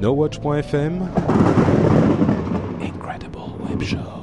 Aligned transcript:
NoWatch.fm 0.00 0.94
Incredible 2.80 3.54
Web 3.60 3.82
Shows. 3.82 4.19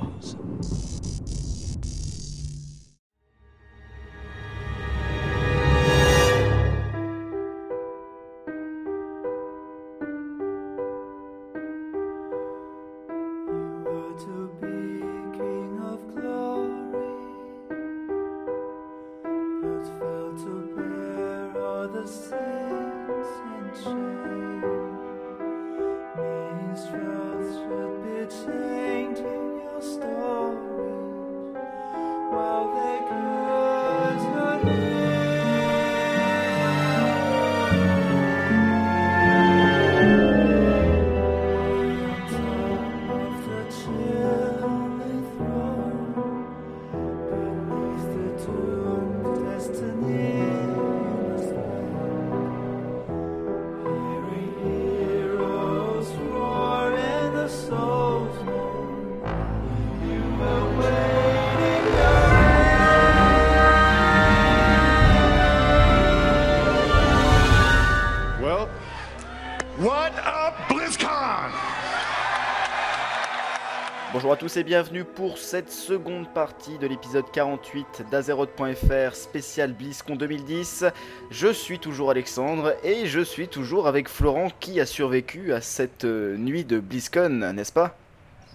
Bienvenue 74.64 75.04
pour 75.04 75.38
cette 75.38 75.72
seconde 75.72 76.28
partie 76.34 76.78
de 76.80 76.88
l'épisode 76.88 77.26
48 77.32 78.06
d'Azeroth.fr 78.10 79.14
spécial 79.14 79.74
BlizzCon 79.74 80.16
2010. 80.16 80.86
Je 81.30 81.54
suis 81.54 81.78
toujours 81.78 82.10
Alexandre 82.10 82.74
et 82.84 83.06
je 83.06 83.20
suis 83.20 83.48
toujours 83.48 83.88
avec 83.88 84.10
Florent 84.10 84.48
qui 84.60 84.80
a 84.80 84.86
survécu 84.86 85.54
à 85.54 85.62
cette 85.62 86.06
euh, 86.06 86.38
nuit 86.38 86.66
de 86.66 86.80
BlizzCon, 86.80 87.54
n'est-ce 87.54 87.72
pas? 87.72 87.96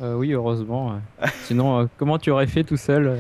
Euh, 0.00 0.14
oui, 0.14 0.32
heureusement. 0.32 1.00
Sinon, 1.44 1.80
euh, 1.80 1.84
comment 1.98 2.18
tu 2.18 2.30
aurais 2.30 2.48
fait 2.48 2.64
tout 2.64 2.76
seul? 2.76 3.18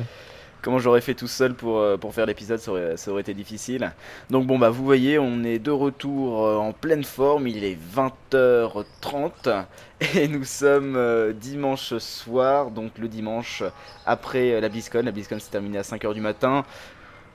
Comment 0.62 0.78
j'aurais 0.78 1.00
fait 1.00 1.14
tout 1.14 1.28
seul 1.28 1.54
pour, 1.54 1.78
euh, 1.78 1.96
pour 1.96 2.14
faire 2.14 2.24
l'épisode, 2.24 2.58
ça 2.58 2.70
aurait, 2.70 2.96
ça 2.96 3.10
aurait 3.10 3.20
été 3.22 3.34
difficile. 3.34 3.92
Donc 4.30 4.46
bon 4.46 4.58
bah 4.58 4.70
vous 4.70 4.84
voyez, 4.84 5.18
on 5.18 5.44
est 5.44 5.58
de 5.58 5.70
retour 5.70 6.46
euh, 6.46 6.56
en 6.56 6.72
pleine 6.72 7.04
forme, 7.04 7.48
il 7.48 7.64
est 7.64 7.76
20h30 7.94 9.64
et 10.14 10.28
nous 10.28 10.44
sommes 10.44 10.94
euh, 10.96 11.32
dimanche 11.32 11.98
soir, 11.98 12.70
donc 12.70 12.92
le 12.98 13.08
dimanche 13.08 13.62
après 14.06 14.60
la 14.60 14.68
BlizzCon. 14.68 15.02
La 15.02 15.12
BlizzCon 15.12 15.40
s'est 15.40 15.50
terminée 15.50 15.78
à 15.78 15.82
5h 15.82 16.14
du 16.14 16.20
matin, 16.20 16.64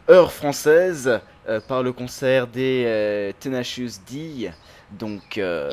heure 0.10 0.32
française, 0.32 1.20
euh, 1.50 1.62
par 1.62 1.82
le 1.82 1.94
concert 1.94 2.46
des 2.46 2.84
euh, 2.86 3.32
Tenacious 3.40 4.02
D. 4.10 4.52
Donc 4.92 5.38
euh, 5.38 5.72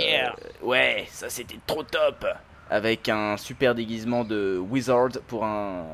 ouais, 0.63 1.05
ça 1.11 1.29
c'était 1.29 1.59
trop 1.67 1.83
top 1.83 2.27
avec 2.71 3.09
un 3.09 3.37
super 3.37 3.75
déguisement 3.75 4.25
de 4.25 4.59
Wizard 4.59 5.11
pour 5.27 5.45
un 5.45 5.85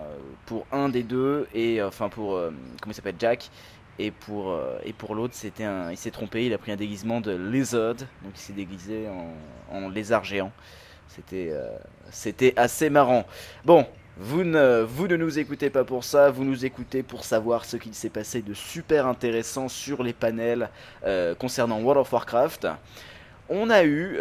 pour 0.47 0.67
un 0.73 0.89
des 0.89 1.03
deux 1.03 1.47
et 1.55 1.81
euh, 1.81 1.89
enfin 1.89 2.09
pour 2.09 2.35
euh, 2.35 2.51
comment 2.81 2.93
il 2.93 2.95
s'appelle 2.95 3.17
Jack. 3.19 3.51
Et 3.99 4.11
pour 4.13 4.51
euh, 4.51 4.79
et 4.85 4.93
pour 4.93 5.15
l'autre 5.15 5.35
c'était 5.35 5.67
il 5.91 5.97
s'est 5.97 6.11
trompé 6.11 6.47
il 6.47 6.55
a 6.55 6.59
pris 6.59 6.73
un 6.73 6.77
déguisement 6.77 7.21
de 7.21 7.33
Lizard. 7.33 7.97
Donc 8.23 8.33
il 8.35 8.41
s'est 8.41 8.53
déguisé 8.53 9.07
en, 9.71 9.89
lézard 9.89 10.25
géant. 10.25 10.53
C'était 11.09 11.53
c'était 12.11 12.55
assez 12.57 12.89
marrant. 12.89 13.27
Bon 13.65 13.87
vous 14.17 14.45
ne, 14.45 14.83
vous 14.83 15.09
ne 15.09 15.17
nous 15.17 15.39
écoutez 15.39 15.71
pas 15.71 15.85
pour 15.85 16.05
ça, 16.05 16.31
vous 16.31 16.45
nous 16.45 16.67
écoutez 16.67 17.03
pour 17.03 17.25
savoir 17.25 17.65
ce 17.65 17.79
qu'il 17.79 17.95
s'est 17.95 18.11
passé 18.11 18.43
de 18.43 18.53
super 18.53 19.07
intéressant 19.07 19.69
sur 19.69 20.03
les 20.03 20.13
panels 20.13 20.69
concernant 21.39 21.81
World 21.81 22.03
of 22.03 22.13
Warcraft. 22.13 22.69
On 23.49 23.71
a 23.71 23.85
eu 23.85 24.19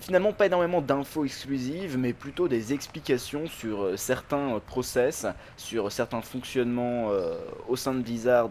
finalement 0.00 0.32
pas 0.32 0.46
énormément 0.46 0.80
d'infos 0.80 1.24
exclusives, 1.24 1.98
mais 1.98 2.12
plutôt 2.12 2.48
des 2.48 2.72
explications 2.72 3.46
sur 3.46 3.82
euh, 3.82 3.96
certains 3.96 4.56
euh, 4.56 4.60
process, 4.60 5.26
sur 5.56 5.90
certains 5.92 6.22
fonctionnements 6.22 7.10
euh, 7.10 7.38
au 7.68 7.76
sein 7.76 7.94
de 7.94 8.00
Blizzard 8.00 8.50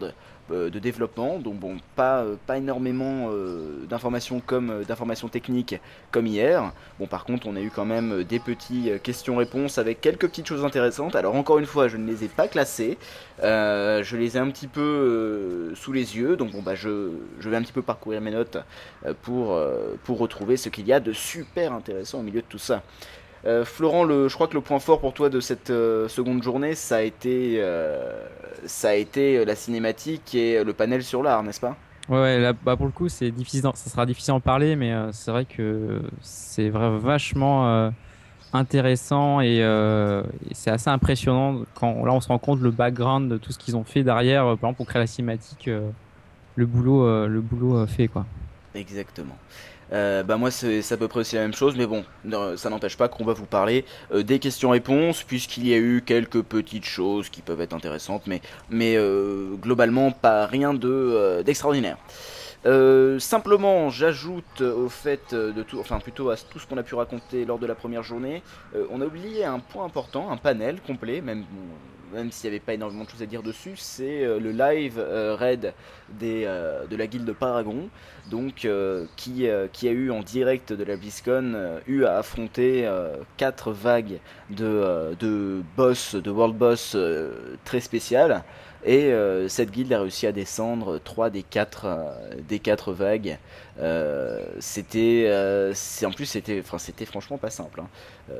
de 0.50 0.78
développement. 0.78 1.38
Donc 1.38 1.56
bon, 1.56 1.76
pas, 1.96 2.22
euh, 2.22 2.36
pas 2.46 2.58
énormément 2.58 3.30
euh, 3.30 3.84
d'informations 3.88 4.40
comme 4.40 4.70
euh, 4.70 4.84
d'informations 4.84 5.28
techniques 5.28 5.76
comme 6.10 6.26
hier. 6.26 6.72
Bon, 6.98 7.06
par 7.06 7.24
contre, 7.24 7.46
on 7.46 7.56
a 7.56 7.60
eu 7.60 7.70
quand 7.70 7.84
même 7.84 8.12
euh, 8.12 8.24
des 8.24 8.38
petits 8.38 8.90
euh, 8.90 8.98
questions-réponses 8.98 9.78
avec 9.78 10.00
quelques 10.00 10.28
petites 10.28 10.46
choses 10.46 10.64
intéressantes. 10.64 11.16
Alors 11.16 11.34
encore 11.34 11.58
une 11.58 11.66
fois, 11.66 11.88
je 11.88 11.96
ne 11.96 12.06
les 12.06 12.24
ai 12.24 12.28
pas 12.28 12.48
classées. 12.48 12.98
Euh, 13.42 14.02
je 14.02 14.16
les 14.16 14.36
ai 14.36 14.40
un 14.40 14.50
petit 14.50 14.66
peu 14.66 14.80
euh, 14.80 15.74
sous 15.74 15.92
les 15.92 16.16
yeux. 16.16 16.36
Donc 16.36 16.52
bon, 16.52 16.62
bah 16.62 16.74
je, 16.74 17.10
je 17.40 17.48
vais 17.48 17.56
un 17.56 17.62
petit 17.62 17.72
peu 17.72 17.82
parcourir 17.82 18.20
mes 18.20 18.30
notes 18.30 18.58
euh, 19.06 19.14
pour, 19.22 19.54
euh, 19.54 19.94
pour 20.04 20.18
retrouver 20.18 20.56
ce 20.56 20.68
qu'il 20.68 20.86
y 20.86 20.92
a 20.92 21.00
de 21.00 21.12
super 21.12 21.72
intéressant 21.72 22.20
au 22.20 22.22
milieu 22.22 22.40
de 22.40 22.46
tout 22.48 22.58
ça. 22.58 22.82
Euh, 23.46 23.64
Florent, 23.64 24.04
le, 24.04 24.28
je 24.28 24.34
crois 24.34 24.48
que 24.48 24.54
le 24.54 24.60
point 24.60 24.78
fort 24.78 25.00
pour 25.00 25.14
toi 25.14 25.28
de 25.28 25.40
cette 25.40 25.70
euh, 25.70 26.08
seconde 26.08 26.42
journée, 26.42 26.74
ça 26.74 26.96
a 26.96 27.02
été, 27.02 27.56
euh, 27.58 28.26
ça 28.66 28.90
a 28.90 28.94
été 28.94 29.44
la 29.44 29.54
cinématique 29.54 30.34
et 30.34 30.62
le 30.64 30.72
panel 30.72 31.02
sur 31.02 31.22
l'art, 31.22 31.42
n'est-ce 31.42 31.60
pas? 31.60 31.76
Ouais, 32.08 32.18
ouais, 32.18 32.38
là, 32.38 32.52
bah, 32.52 32.76
pour 32.76 32.86
le 32.86 32.92
coup, 32.92 33.08
c'est 33.08 33.30
difficile, 33.30 33.62
ça 33.74 33.90
sera 33.90 34.06
difficile 34.06 34.32
d'en 34.32 34.40
parler, 34.40 34.76
mais 34.76 34.92
c'est 35.12 35.30
vrai 35.30 35.44
que 35.44 36.00
c'est 36.22 36.70
vachement 36.70 37.92
intéressant 38.52 39.40
et, 39.40 39.62
euh, 39.62 40.22
et 40.50 40.54
c'est 40.54 40.70
assez 40.70 40.88
impressionnant 40.88 41.62
quand 41.74 42.04
là 42.04 42.12
on 42.12 42.20
se 42.20 42.28
rend 42.28 42.38
compte 42.38 42.60
le 42.60 42.70
background 42.70 43.30
de 43.30 43.36
tout 43.36 43.52
ce 43.52 43.58
qu'ils 43.58 43.76
ont 43.76 43.84
fait 43.84 44.02
derrière, 44.02 44.44
euh, 44.44 44.56
par 44.56 44.70
exemple 44.70 44.76
pour 44.78 44.86
créer 44.86 45.00
la 45.00 45.06
cinématique, 45.06 45.68
euh, 45.68 45.90
le 46.56 46.66
boulot, 46.66 47.26
le 47.28 47.40
boulot 47.40 47.86
fait 47.86 48.08
quoi. 48.08 48.26
Exactement. 48.74 49.36
Euh, 49.92 50.22
bah 50.22 50.36
moi 50.36 50.50
c'est 50.50 50.92
à 50.92 50.96
peu 50.96 51.08
près 51.08 51.20
aussi 51.20 51.36
la 51.36 51.42
même 51.42 51.54
chose, 51.54 51.74
mais 51.76 51.86
bon, 51.86 52.04
ça 52.56 52.70
n'empêche 52.70 52.96
pas 52.96 53.08
qu'on 53.08 53.24
va 53.24 53.32
vous 53.32 53.46
parler 53.46 53.84
euh, 54.12 54.22
des 54.22 54.38
questions-réponses, 54.38 55.22
puisqu'il 55.22 55.66
y 55.66 55.74
a 55.74 55.78
eu 55.78 56.02
quelques 56.04 56.42
petites 56.42 56.84
choses 56.84 57.28
qui 57.28 57.42
peuvent 57.42 57.60
être 57.60 57.72
intéressantes, 57.72 58.26
mais, 58.26 58.40
euh, 58.96 59.54
globalement 59.56 60.10
pas 60.10 60.46
rien 60.46 60.74
de 60.74 61.42
d'extraordinaire. 61.44 61.96
Simplement, 63.18 63.88
j'ajoute 63.88 64.60
au 64.60 64.88
fait 64.88 65.34
de 65.34 65.62
tout, 65.62 65.78
enfin 65.80 66.00
plutôt 66.00 66.30
à 66.30 66.36
tout 66.36 66.58
ce 66.58 66.66
qu'on 66.66 66.76
a 66.76 66.82
pu 66.82 66.94
raconter 66.94 67.44
lors 67.44 67.58
de 67.58 67.66
la 67.66 67.74
première 67.74 68.02
journée, 68.02 68.42
on 68.90 69.00
a 69.00 69.06
oublié 69.06 69.44
un 69.44 69.58
point 69.58 69.84
important, 69.84 70.30
un 70.30 70.36
panel 70.36 70.80
complet, 70.86 71.20
même 71.22 71.44
même 72.12 72.30
s'il 72.32 72.50
n'y 72.50 72.56
avait 72.56 72.64
pas 72.64 72.74
énormément 72.74 73.04
de 73.04 73.10
choses 73.10 73.22
à 73.22 73.26
dire 73.26 73.42
dessus, 73.42 73.74
c'est 73.76 74.24
euh, 74.24 74.38
le 74.40 74.52
live 74.52 74.98
euh, 74.98 75.34
raid 75.34 75.72
des, 76.08 76.44
euh, 76.46 76.86
de 76.86 76.96
la 76.96 77.06
guilde 77.06 77.32
Paragon, 77.32 77.88
donc 78.30 78.66
qui, 79.16 79.46
qui 79.72 79.88
a 79.88 79.90
eu 79.90 80.10
en 80.10 80.20
direct 80.20 80.72
de 80.72 80.84
la 80.84 80.96
BlizzCon 80.96 81.78
eu 81.86 82.04
à 82.04 82.18
affronter 82.18 82.86
quatre 83.38 83.72
vagues 83.72 84.20
de, 84.50 85.14
de 85.18 85.62
boss, 85.76 86.14
de 86.14 86.30
world 86.30 86.56
boss 86.56 86.96
très 87.64 87.80
spéciales. 87.80 88.42
Et 88.84 89.12
cette 89.48 89.70
guilde 89.70 89.92
a 89.92 90.00
réussi 90.00 90.26
à 90.26 90.32
descendre 90.32 90.98
trois 90.98 91.30
des 91.30 91.42
quatre, 91.42 91.86
euh, 91.86 92.12
des 92.48 92.58
quatre 92.58 92.92
vagues. 92.92 93.38
Euh, 93.80 94.44
c'était, 94.60 95.26
en 96.04 96.10
plus 96.10 96.26
c'était 96.26 97.06
franchement 97.06 97.38
pas 97.38 97.50
simple. 97.50 97.80
hein. 97.80 98.34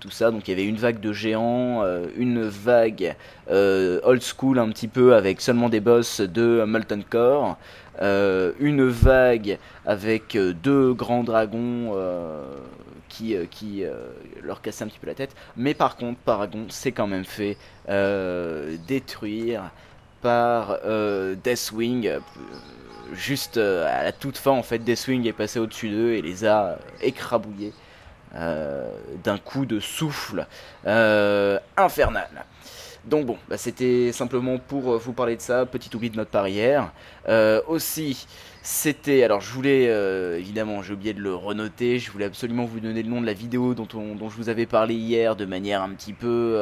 Tout 0.00 0.10
ça, 0.10 0.30
donc 0.30 0.46
il 0.46 0.52
y 0.52 0.54
avait 0.54 0.68
une 0.68 0.76
vague 0.76 1.00
de 1.00 1.12
géants, 1.12 1.82
euh, 1.82 2.06
une 2.16 2.42
vague 2.42 3.16
euh, 3.50 3.98
old 4.04 4.22
school 4.22 4.60
un 4.60 4.68
petit 4.68 4.86
peu 4.86 5.14
avec 5.14 5.40
seulement 5.40 5.68
des 5.68 5.80
boss 5.80 6.20
de 6.20 6.62
Molten 6.64 7.02
Core, 7.02 7.58
euh, 8.00 8.52
une 8.60 8.86
vague 8.86 9.58
avec 9.86 10.38
deux 10.62 10.94
grands 10.94 11.24
dragons 11.24 11.96
qui, 13.08 13.34
qui 13.50 13.82
leur 14.42 14.60
cassaient 14.62 14.84
un 14.84 14.88
petit 14.88 15.00
peu 15.00 15.08
la 15.08 15.14
tête. 15.14 15.34
Mais 15.56 15.74
par 15.74 15.96
contre, 15.96 16.20
Paragon 16.20 16.66
s'est 16.68 16.92
quand 16.92 17.08
même 17.08 17.24
fait 17.24 17.56
détruire 18.86 19.70
par 20.22 20.78
Deathwing. 21.42 22.20
juste 23.14 23.56
à 23.56 24.04
la 24.04 24.12
toute 24.12 24.36
fin, 24.36 24.52
en 24.52 24.62
fait, 24.62 24.78
Deathwing 24.78 25.26
est 25.26 25.32
passé 25.32 25.58
au-dessus 25.58 25.88
d'eux 25.88 26.12
et 26.12 26.22
les 26.22 26.44
a 26.44 26.78
écrabouillés 27.02 27.72
euh, 28.34 28.90
d'un 29.24 29.38
coup 29.38 29.64
de 29.66 29.80
souffle 29.80 30.46
euh, 30.86 31.58
infernal. 31.76 32.28
Donc 33.04 33.26
bon, 33.26 33.38
bah, 33.48 33.56
c'était 33.56 34.12
simplement 34.12 34.58
pour 34.58 34.92
euh, 34.92 34.98
vous 34.98 35.12
parler 35.12 35.36
de 35.36 35.40
ça, 35.40 35.64
petit 35.64 35.94
oubli 35.96 36.10
de 36.10 36.16
notre 36.16 36.30
part 36.30 36.46
hier. 36.48 36.92
Aussi, 37.66 38.26
c'était, 38.62 39.22
alors 39.24 39.40
je 39.40 39.52
voulais, 39.52 39.84
évidemment, 40.38 40.82
j'ai 40.82 40.92
oublié 40.92 41.14
de 41.14 41.20
le 41.20 41.34
renoter, 41.34 41.98
je 41.98 42.10
voulais 42.10 42.26
absolument 42.26 42.64
vous 42.64 42.80
donner 42.80 43.02
le 43.02 43.08
nom 43.08 43.20
de 43.20 43.26
la 43.26 43.32
vidéo 43.32 43.74
dont, 43.74 43.88
on- 43.94 44.14
dont 44.14 44.28
je 44.28 44.36
vous 44.36 44.48
avais 44.48 44.66
parlé 44.66 44.94
hier 44.94 45.36
de 45.36 45.44
manière 45.44 45.82
un 45.82 45.90
petit 45.90 46.12
peu, 46.12 46.58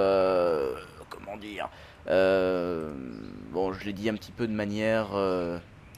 comment 1.09 1.37
dire, 1.37 1.69
bon, 2.07 3.73
je 3.73 3.85
l'ai 3.85 3.93
dit 3.93 4.09
un 4.09 4.15
petit 4.15 4.33
peu 4.33 4.47
de 4.47 4.53
manière 4.53 5.09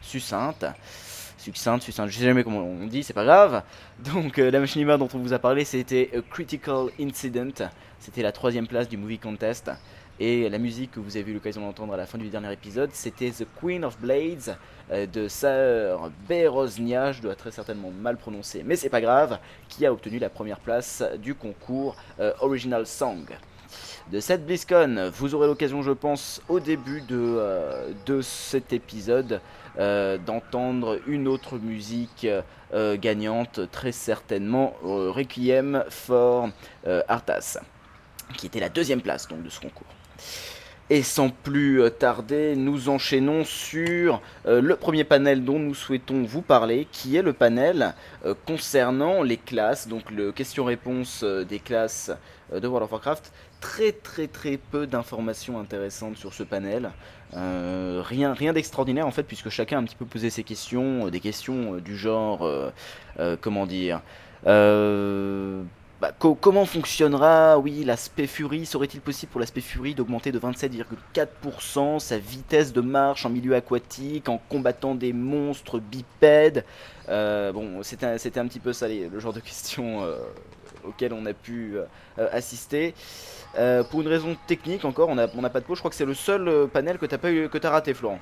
succincte. 0.00 0.66
Succincte, 1.48 1.82
succincte, 1.82 2.12
je 2.12 2.18
sais 2.18 2.26
jamais 2.26 2.44
comment 2.44 2.62
on 2.62 2.86
dit, 2.86 3.02
c'est 3.02 3.14
pas 3.14 3.24
grave. 3.24 3.62
Donc 4.12 4.38
euh, 4.38 4.50
la 4.50 4.60
machinima 4.60 4.98
dont 4.98 5.08
on 5.14 5.18
vous 5.18 5.32
a 5.32 5.38
parlé, 5.38 5.64
c'était 5.64 6.10
A 6.14 6.20
Critical 6.20 6.88
Incident. 7.00 7.70
C'était 7.98 8.20
la 8.20 8.32
troisième 8.32 8.66
place 8.66 8.86
du 8.86 8.98
Movie 8.98 9.18
Contest. 9.18 9.70
Et 10.20 10.50
la 10.50 10.58
musique 10.58 10.90
que 10.90 11.00
vous 11.00 11.16
avez 11.16 11.30
eu 11.30 11.34
l'occasion 11.34 11.62
d'entendre 11.62 11.94
à 11.94 11.96
la 11.96 12.04
fin 12.04 12.18
du 12.18 12.28
dernier 12.28 12.52
épisode, 12.52 12.90
c'était 12.92 13.30
The 13.30 13.46
Queen 13.58 13.82
of 13.82 13.98
Blades 13.98 14.58
euh, 14.90 15.06
de 15.06 15.26
Saër 15.26 16.10
Beroznia, 16.28 17.12
je 17.12 17.22
dois 17.22 17.34
très 17.34 17.50
certainement 17.50 17.92
mal 17.98 18.18
prononcer, 18.18 18.62
mais 18.62 18.76
c'est 18.76 18.90
pas 18.90 19.00
grave, 19.00 19.38
qui 19.70 19.86
a 19.86 19.92
obtenu 19.92 20.18
la 20.18 20.28
première 20.28 20.60
place 20.60 21.02
du 21.22 21.34
concours 21.34 21.96
euh, 22.20 22.34
Original 22.40 22.86
Song. 22.86 23.24
De 24.10 24.20
cette 24.20 24.46
BlizzCon, 24.46 25.10
vous 25.14 25.34
aurez 25.34 25.46
l'occasion, 25.46 25.82
je 25.82 25.92
pense, 25.92 26.40
au 26.48 26.60
début 26.60 27.02
de, 27.02 27.16
euh, 27.18 27.90
de 28.06 28.22
cet 28.22 28.72
épisode, 28.72 29.40
euh, 29.78 30.18
d'entendre 30.18 30.98
une 31.06 31.28
autre 31.28 31.56
musique 31.56 32.26
euh, 32.74 32.96
gagnante, 32.96 33.60
très 33.70 33.92
certainement 33.92 34.74
Requiem 34.82 35.84
for 35.88 36.48
euh, 36.88 37.02
Arthas, 37.06 37.58
qui 38.36 38.46
était 38.46 38.58
la 38.58 38.70
deuxième 38.70 39.00
place 39.00 39.28
donc, 39.28 39.44
de 39.44 39.48
ce 39.48 39.60
concours. 39.60 39.86
Et 40.90 41.04
sans 41.04 41.28
plus 41.28 41.82
tarder, 41.96 42.56
nous 42.56 42.88
enchaînons 42.88 43.44
sur 43.44 44.22
le 44.46 44.74
premier 44.74 45.04
panel 45.04 45.44
dont 45.44 45.58
nous 45.58 45.74
souhaitons 45.74 46.22
vous 46.22 46.40
parler, 46.40 46.88
qui 46.90 47.14
est 47.14 47.20
le 47.20 47.34
panel 47.34 47.94
concernant 48.46 49.22
les 49.22 49.36
classes, 49.36 49.86
donc 49.86 50.10
le 50.10 50.32
question-réponse 50.32 51.24
des 51.24 51.58
classes 51.58 52.10
de 52.50 52.66
World 52.66 52.84
of 52.86 52.92
Warcraft. 52.92 53.32
Très 53.60 53.90
très 53.90 54.28
très 54.28 54.56
peu 54.56 54.86
d'informations 54.86 55.58
intéressantes 55.58 56.16
sur 56.16 56.32
ce 56.32 56.44
panel. 56.44 56.94
Euh, 57.34 58.00
rien 58.04 58.32
rien 58.32 58.52
d'extraordinaire 58.52 59.04
en 59.06 59.10
fait, 59.10 59.24
puisque 59.24 59.48
chacun 59.48 59.78
a 59.78 59.80
un 59.80 59.84
petit 59.84 59.96
peu 59.96 60.06
posé 60.06 60.30
ses 60.30 60.44
questions, 60.44 61.06
euh, 61.06 61.10
des 61.10 61.18
questions 61.18 61.74
euh, 61.74 61.80
du 61.80 61.96
genre, 61.96 62.48
comment 63.40 63.66
dire, 63.66 64.00
bah, 66.00 66.12
co- 66.16 66.36
comment 66.36 66.64
fonctionnera, 66.64 67.58
oui, 67.58 67.82
l'aspect 67.84 68.28
Fury? 68.28 68.64
Serait-il 68.66 69.00
possible 69.00 69.32
pour 69.32 69.40
l'aspect 69.40 69.60
Fury 69.60 69.94
d'augmenter 69.96 70.30
de 70.30 70.38
27,4% 70.38 71.98
sa 71.98 72.18
vitesse 72.18 72.72
de 72.72 72.80
marche 72.80 73.26
en 73.26 73.30
milieu 73.30 73.56
aquatique 73.56 74.28
en 74.28 74.38
combattant 74.48 74.94
des 74.94 75.12
monstres 75.12 75.80
bipèdes? 75.80 76.64
Bon, 77.08 77.82
c'était 77.82 78.06
un, 78.06 78.14
un 78.14 78.46
petit 78.48 78.60
peu 78.60 78.72
ça 78.72 78.86
le 78.88 79.18
genre 79.18 79.32
de 79.32 79.40
questions 79.40 80.04
euh, 80.88 80.90
auxquelles 80.90 81.12
on 81.12 81.26
a 81.26 81.32
pu 81.32 81.76
euh, 81.76 82.28
assister. 82.32 82.94
Euh, 83.58 83.82
pour 83.82 84.02
une 84.02 84.08
raison 84.08 84.36
technique 84.46 84.84
encore, 84.84 85.08
on 85.08 85.14
n'a 85.14 85.26
on 85.36 85.42
pas 85.42 85.60
de 85.60 85.64
peau. 85.64 85.74
Je 85.74 85.80
crois 85.80 85.90
que 85.90 85.96
c'est 85.96 86.04
le 86.04 86.14
seul 86.14 86.48
euh, 86.48 86.66
panel 86.66 86.98
que 86.98 87.06
t'as 87.06 87.18
pas 87.18 87.30
eu, 87.32 87.48
que 87.48 87.58
t'as 87.58 87.70
raté, 87.70 87.94
Florent. 87.94 88.18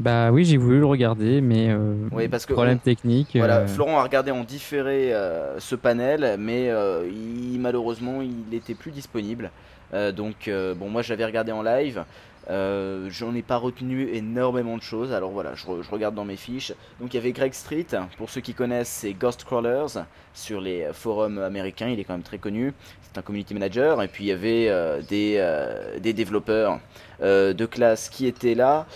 Bah 0.00 0.32
oui, 0.32 0.44
j'ai 0.44 0.56
voulu 0.56 0.80
le 0.80 0.86
regarder, 0.86 1.40
mais 1.40 1.70
euh, 1.70 1.94
Oui, 2.10 2.26
parce 2.26 2.46
que 2.46 2.52
problème 2.52 2.78
on- 2.80 2.84
technique. 2.84 3.36
Voilà, 3.36 3.58
euh, 3.58 3.66
Florent 3.68 3.98
a 3.98 4.02
regardé 4.02 4.32
en 4.32 4.42
différé 4.42 5.14
euh, 5.14 5.60
ce 5.60 5.76
panel, 5.76 6.36
mais 6.38 6.68
euh, 6.70 7.08
il, 7.08 7.60
malheureusement 7.60 8.20
il 8.20 8.34
n'était 8.50 8.74
plus 8.74 8.90
disponible. 8.90 9.52
Euh, 9.92 10.10
donc 10.10 10.48
euh, 10.48 10.74
bon, 10.74 10.88
moi 10.88 11.02
j'avais 11.02 11.24
regardé 11.24 11.52
en 11.52 11.62
live. 11.62 12.04
Euh, 12.50 13.08
J'en 13.10 13.34
ai 13.34 13.42
pas 13.42 13.56
retenu 13.56 14.08
énormément 14.12 14.76
de 14.76 14.82
choses. 14.82 15.12
Alors 15.12 15.30
voilà, 15.30 15.54
je, 15.54 15.64
re- 15.66 15.82
je 15.82 15.90
regarde 15.90 16.14
dans 16.14 16.24
mes 16.24 16.36
fiches. 16.36 16.72
Donc 17.00 17.14
il 17.14 17.16
y 17.16 17.20
avait 17.20 17.32
Greg 17.32 17.54
Street, 17.54 17.86
pour 18.18 18.28
ceux 18.30 18.40
qui 18.40 18.54
connaissent, 18.54 18.88
c'est 18.88 19.12
Ghost 19.14 19.44
Crawlers 19.44 20.04
sur 20.34 20.60
les 20.60 20.88
forums 20.92 21.38
américains. 21.38 21.88
Il 21.88 21.98
est 21.98 22.04
quand 22.04 22.14
même 22.14 22.22
très 22.22 22.38
connu. 22.38 22.74
C'est 23.02 23.18
un 23.18 23.22
community 23.22 23.54
manager. 23.54 24.02
Et 24.02 24.08
puis 24.08 24.24
il 24.24 24.26
y 24.28 24.32
avait 24.32 24.68
euh, 24.68 25.00
des, 25.02 25.36
euh, 25.38 25.98
des 25.98 26.12
développeurs 26.12 26.80
euh, 27.22 27.52
de 27.52 27.66
classe 27.66 28.08
qui 28.08 28.26
étaient 28.26 28.54
là. 28.54 28.86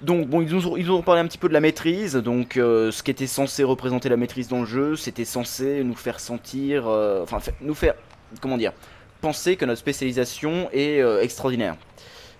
Donc 0.00 0.26
bon, 0.28 0.42
ils 0.42 0.52
nous 0.52 0.66
ont, 0.66 0.76
ils 0.76 0.90
ont 0.90 1.02
parlé 1.02 1.20
un 1.20 1.26
petit 1.26 1.38
peu 1.38 1.48
de 1.48 1.54
la 1.54 1.60
maîtrise, 1.60 2.14
donc 2.16 2.56
euh, 2.56 2.90
ce 2.90 3.02
qui 3.02 3.10
était 3.10 3.28
censé 3.28 3.62
représenter 3.62 4.08
la 4.10 4.16
maîtrise 4.18 4.48
dans 4.48 4.60
le 4.60 4.66
jeu, 4.66 4.96
c'était 4.96 5.24
censé 5.24 5.82
nous 5.82 5.94
faire 5.94 6.20
sentir, 6.20 6.86
euh, 6.88 7.22
enfin 7.22 7.38
nous 7.62 7.74
faire, 7.74 7.94
comment 8.40 8.58
dire, 8.58 8.72
penser 9.22 9.56
que 9.56 9.64
notre 9.64 9.78
spécialisation 9.78 10.68
est 10.72 11.00
euh, 11.00 11.22
extraordinaire. 11.22 11.76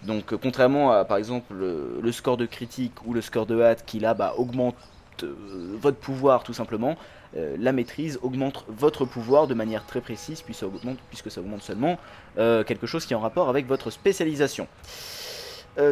Donc 0.04 0.32
euh, 0.32 0.38
contrairement 0.40 0.92
à 0.92 1.04
par 1.04 1.16
exemple 1.16 1.54
le, 1.54 2.12
score 2.12 2.36
de 2.36 2.46
critique 2.46 2.92
ou 3.06 3.12
le 3.14 3.20
score 3.20 3.46
de 3.46 3.60
hâte 3.60 3.84
qui 3.86 3.98
là 4.00 4.14
bah, 4.14 4.34
augmente 4.36 4.76
euh, 5.22 5.34
votre 5.80 5.98
pouvoir 5.98 6.42
tout 6.42 6.52
simplement, 6.52 6.96
euh, 7.36 7.56
la 7.58 7.72
maîtrise 7.72 8.18
augmente 8.22 8.64
votre 8.68 9.04
pouvoir 9.04 9.46
de 9.46 9.54
manière 9.54 9.86
très 9.86 10.00
précise 10.00 10.42
puisque 10.42 10.60
ça 10.60 10.66
augmente, 10.66 10.98
puisque 11.08 11.30
ça 11.30 11.40
augmente 11.40 11.62
seulement 11.62 11.98
quelque 12.36 12.86
chose 12.86 13.06
qui 13.06 13.12
est 13.12 13.16
en 13.16 13.20
rapport 13.20 13.48
avec 13.48 13.66
votre 13.66 13.90
spécialisation. 13.90 14.66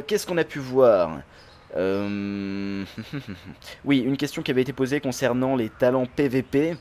Qu'est-ce 0.07 0.27
qu'on 0.27 0.39
a 0.39 0.45
pu 0.45 0.59
voir? 0.59 1.19
Oui, 3.85 3.99
une 4.01 4.17
question 4.19 4.43
qui 4.43 4.51
avait 4.51 4.61
été 4.63 4.73
posée 4.75 5.01
concernant 5.01 5.57
les 5.57 5.71
talents 5.71 6.07
PVP 6.07 6.77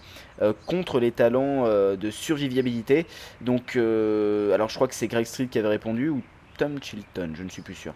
contre 0.65 0.99
les 0.99 1.11
talents 1.11 1.65
de 1.95 2.09
surviviabilité. 2.09 3.05
Donc, 3.39 3.75
alors 3.75 4.69
je 4.69 4.75
crois 4.75 4.87
que 4.87 4.95
c'est 4.95 5.07
Greg 5.07 5.25
Street 5.25 5.47
qui 5.47 5.59
avait 5.59 5.69
répondu, 5.69 6.09
ou 6.09 6.21
Chilton, 6.81 7.31
je 7.33 7.43
ne 7.43 7.49
suis 7.49 7.61
plus 7.61 7.75
sûr, 7.75 7.93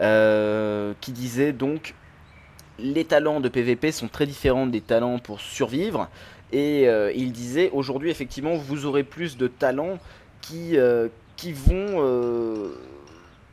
euh, 0.00 0.94
qui 1.00 1.12
disait 1.12 1.52
donc 1.52 1.94
les 2.78 3.04
talents 3.04 3.40
de 3.40 3.48
PVP 3.48 3.92
sont 3.92 4.08
très 4.08 4.26
différents 4.26 4.66
des 4.66 4.80
talents 4.80 5.18
pour 5.18 5.40
survivre. 5.40 6.08
Et 6.52 6.88
euh, 6.88 7.12
il 7.14 7.32
disait 7.32 7.70
aujourd'hui, 7.72 8.10
effectivement, 8.10 8.54
vous 8.56 8.84
aurez 8.84 9.04
plus 9.04 9.36
de 9.36 9.46
talents 9.46 9.98
qui, 10.40 10.76
euh, 10.76 11.08
qui 11.36 11.52
vont. 11.52 12.72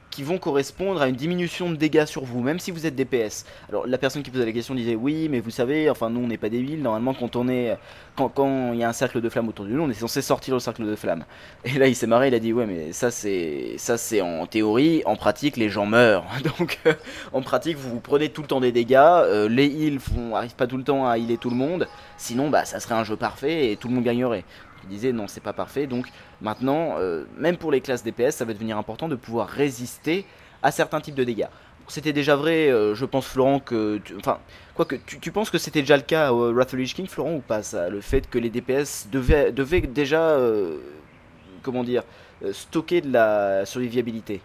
Qui 0.09 0.23
vont 0.23 0.38
correspondre 0.38 1.01
à 1.01 1.07
une 1.07 1.15
diminution 1.15 1.69
de 1.69 1.75
dégâts 1.75 2.06
sur 2.06 2.23
vous, 2.23 2.41
même 2.41 2.59
si 2.59 2.71
vous 2.71 2.85
êtes 2.85 2.95
DPS. 2.95 3.45
Alors 3.69 3.85
la 3.88 3.97
personne 3.97 4.23
qui 4.23 4.31
posait 4.31 4.45
la 4.45 4.51
question 4.51 4.75
disait 4.75 4.95
oui, 4.95 5.27
mais 5.29 5.39
vous 5.39 5.51
savez, 5.51 5.89
enfin 5.89 6.09
nous 6.09 6.21
on 6.21 6.27
n'est 6.27 6.38
pas 6.38 6.50
débiles, 6.50 6.81
normalement 6.81 7.13
quand 7.13 7.35
on 7.35 7.47
est, 7.47 7.77
quand 8.15 8.31
il 8.73 8.79
y 8.79 8.83
a 8.83 8.89
un 8.89 8.94
cercle 8.94 9.21
de 9.21 9.29
flamme 9.29 9.47
autour 9.47 9.65
de 9.65 9.71
nous, 9.71 9.83
on 9.83 9.89
est 9.89 9.94
censé 9.94 10.21
sortir 10.21 10.53
le 10.53 10.59
cercle 10.59 10.85
de 10.85 10.95
flamme. 10.95 11.25
Et 11.63 11.73
là 11.77 11.88
il 11.88 11.95
s'est 11.95 12.07
marré, 12.07 12.29
il 12.29 12.33
a 12.33 12.39
dit 12.39 12.53
ouais 12.53 12.65
mais 12.65 12.91
ça 12.91 13.11
c'est 13.11 13.75
ça 13.77 13.97
c'est 13.97 14.21
en 14.21 14.45
théorie, 14.45 15.03
en 15.06 15.15
pratique 15.15 15.57
les 15.57 15.69
gens 15.69 15.85
meurent. 15.85 16.25
Donc 16.57 16.79
euh, 16.85 16.94
en 17.33 17.41
pratique 17.41 17.77
vous 17.77 17.89
vous 17.89 18.00
prenez 18.00 18.29
tout 18.29 18.41
le 18.41 18.47
temps 18.47 18.62
des 18.62 18.71
dégâts, 18.71 18.95
euh, 18.97 19.47
les 19.47 19.67
heals 19.67 20.00
font 20.00 20.35
arrivent 20.35 20.55
pas 20.55 20.67
tout 20.67 20.77
le 20.77 20.83
temps 20.83 21.07
à 21.07 21.17
healer 21.17 21.38
tout 21.38 21.50
le 21.50 21.55
monde, 21.55 21.88
sinon 22.17 22.50
bah 22.50 22.65
ça 22.65 22.79
serait 22.79 22.95
un 22.95 23.03
jeu 23.03 23.15
parfait 23.15 23.71
et 23.71 23.77
tout 23.77 23.88
le 23.88 23.95
monde 23.95 24.03
gagnerait. 24.03 24.43
Disait 24.89 25.13
non 25.13 25.27
c'est 25.27 25.43
pas 25.43 25.53
parfait 25.53 25.88
donc 25.88 26.08
maintenant 26.41 26.96
euh, 26.98 27.25
même 27.38 27.58
pour 27.58 27.72
les 27.72 27.79
classes 27.79 28.03
DPS 28.03 28.31
ça 28.31 28.46
va 28.46 28.53
devenir 28.53 28.77
important 28.77 29.08
de 29.08 29.15
pouvoir 29.15 29.48
résister 29.48 30.25
à 30.63 30.72
certains 30.72 31.01
types 31.01 31.15
de 31.15 31.24
dégâts. 31.24 31.48
C'était 31.88 32.13
déjà 32.13 32.36
vrai, 32.36 32.69
euh, 32.69 32.93
je 32.93 33.05
pense 33.05 33.25
Florent 33.25 33.60
que, 33.60 34.00
enfin 34.17 34.38
quoi 34.75 34.86
que 34.86 34.96
tu, 34.96 35.31
penses 35.31 35.50
que 35.50 35.58
c'était 35.58 35.81
déjà 35.81 35.98
le 35.98 36.03
cas 36.03 36.31
euh, 36.31 36.53
Wrath 36.53 36.74
of 36.74 36.79
King 36.93 37.08
Florent 37.08 37.36
ou 37.36 37.39
pas 37.39 37.63
ça, 37.63 37.89
le 37.89 38.00
fait 38.00 38.29
que 38.29 38.38
les 38.38 38.51
DPS 38.51 39.08
devaient, 39.12 39.51
devaient 39.51 39.81
déjà 39.81 40.22
euh, 40.22 40.77
comment 41.63 41.84
dire 41.84 42.03
stocker 42.51 43.01
de 43.01 43.12
la 43.12 43.65
survivabilité? 43.65 44.41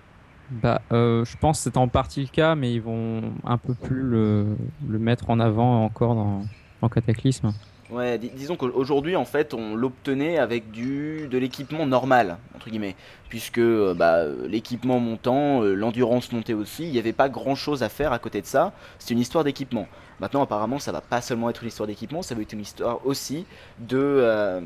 Bah, 0.50 0.80
je 0.90 1.36
pense 1.36 1.58
que 1.58 1.64
c'est 1.64 1.76
en 1.76 1.88
partie 1.88 2.22
le 2.22 2.28
cas, 2.28 2.54
mais 2.54 2.72
ils 2.72 2.82
vont 2.82 3.32
un 3.44 3.58
peu 3.58 3.74
plus 3.74 4.02
le, 4.02 4.56
le 4.88 4.98
mettre 4.98 5.30
en 5.30 5.38
avant 5.38 5.84
encore 5.84 6.14
dans, 6.14 6.42
dans 6.80 6.88
Cataclysme. 6.88 7.52
Ouais, 7.90 8.16
dis- 8.16 8.30
disons 8.30 8.56
qu'aujourd'hui 8.56 9.14
en 9.14 9.26
fait 9.26 9.52
on 9.52 9.74
l'obtenait 9.76 10.38
avec 10.38 10.70
du 10.70 11.28
de 11.28 11.36
l'équipement 11.36 11.84
normal 11.86 12.38
entre 12.54 12.70
guillemets, 12.70 12.96
puisque 13.28 13.58
euh, 13.58 13.92
bah, 13.92 14.24
l'équipement 14.48 14.98
montant, 15.00 15.62
euh, 15.62 15.74
l'endurance 15.74 16.32
montait 16.32 16.54
aussi, 16.54 16.84
il 16.84 16.92
n'y 16.92 16.98
avait 16.98 17.12
pas 17.12 17.28
grand 17.28 17.54
chose 17.54 17.82
à 17.82 17.90
faire 17.90 18.12
à 18.14 18.18
côté 18.18 18.40
de 18.40 18.46
ça. 18.46 18.72
C'est 18.98 19.12
une 19.12 19.20
histoire 19.20 19.44
d'équipement. 19.44 19.86
Maintenant 20.18 20.40
apparemment 20.42 20.78
ça 20.78 20.92
va 20.92 21.02
pas 21.02 21.20
seulement 21.20 21.50
être 21.50 21.62
une 21.62 21.68
histoire 21.68 21.86
d'équipement, 21.86 22.22
ça 22.22 22.34
va 22.34 22.40
être 22.40 22.54
une 22.54 22.60
histoire 22.62 23.04
aussi 23.06 23.44
de 23.78 23.98
euh, 23.98 24.60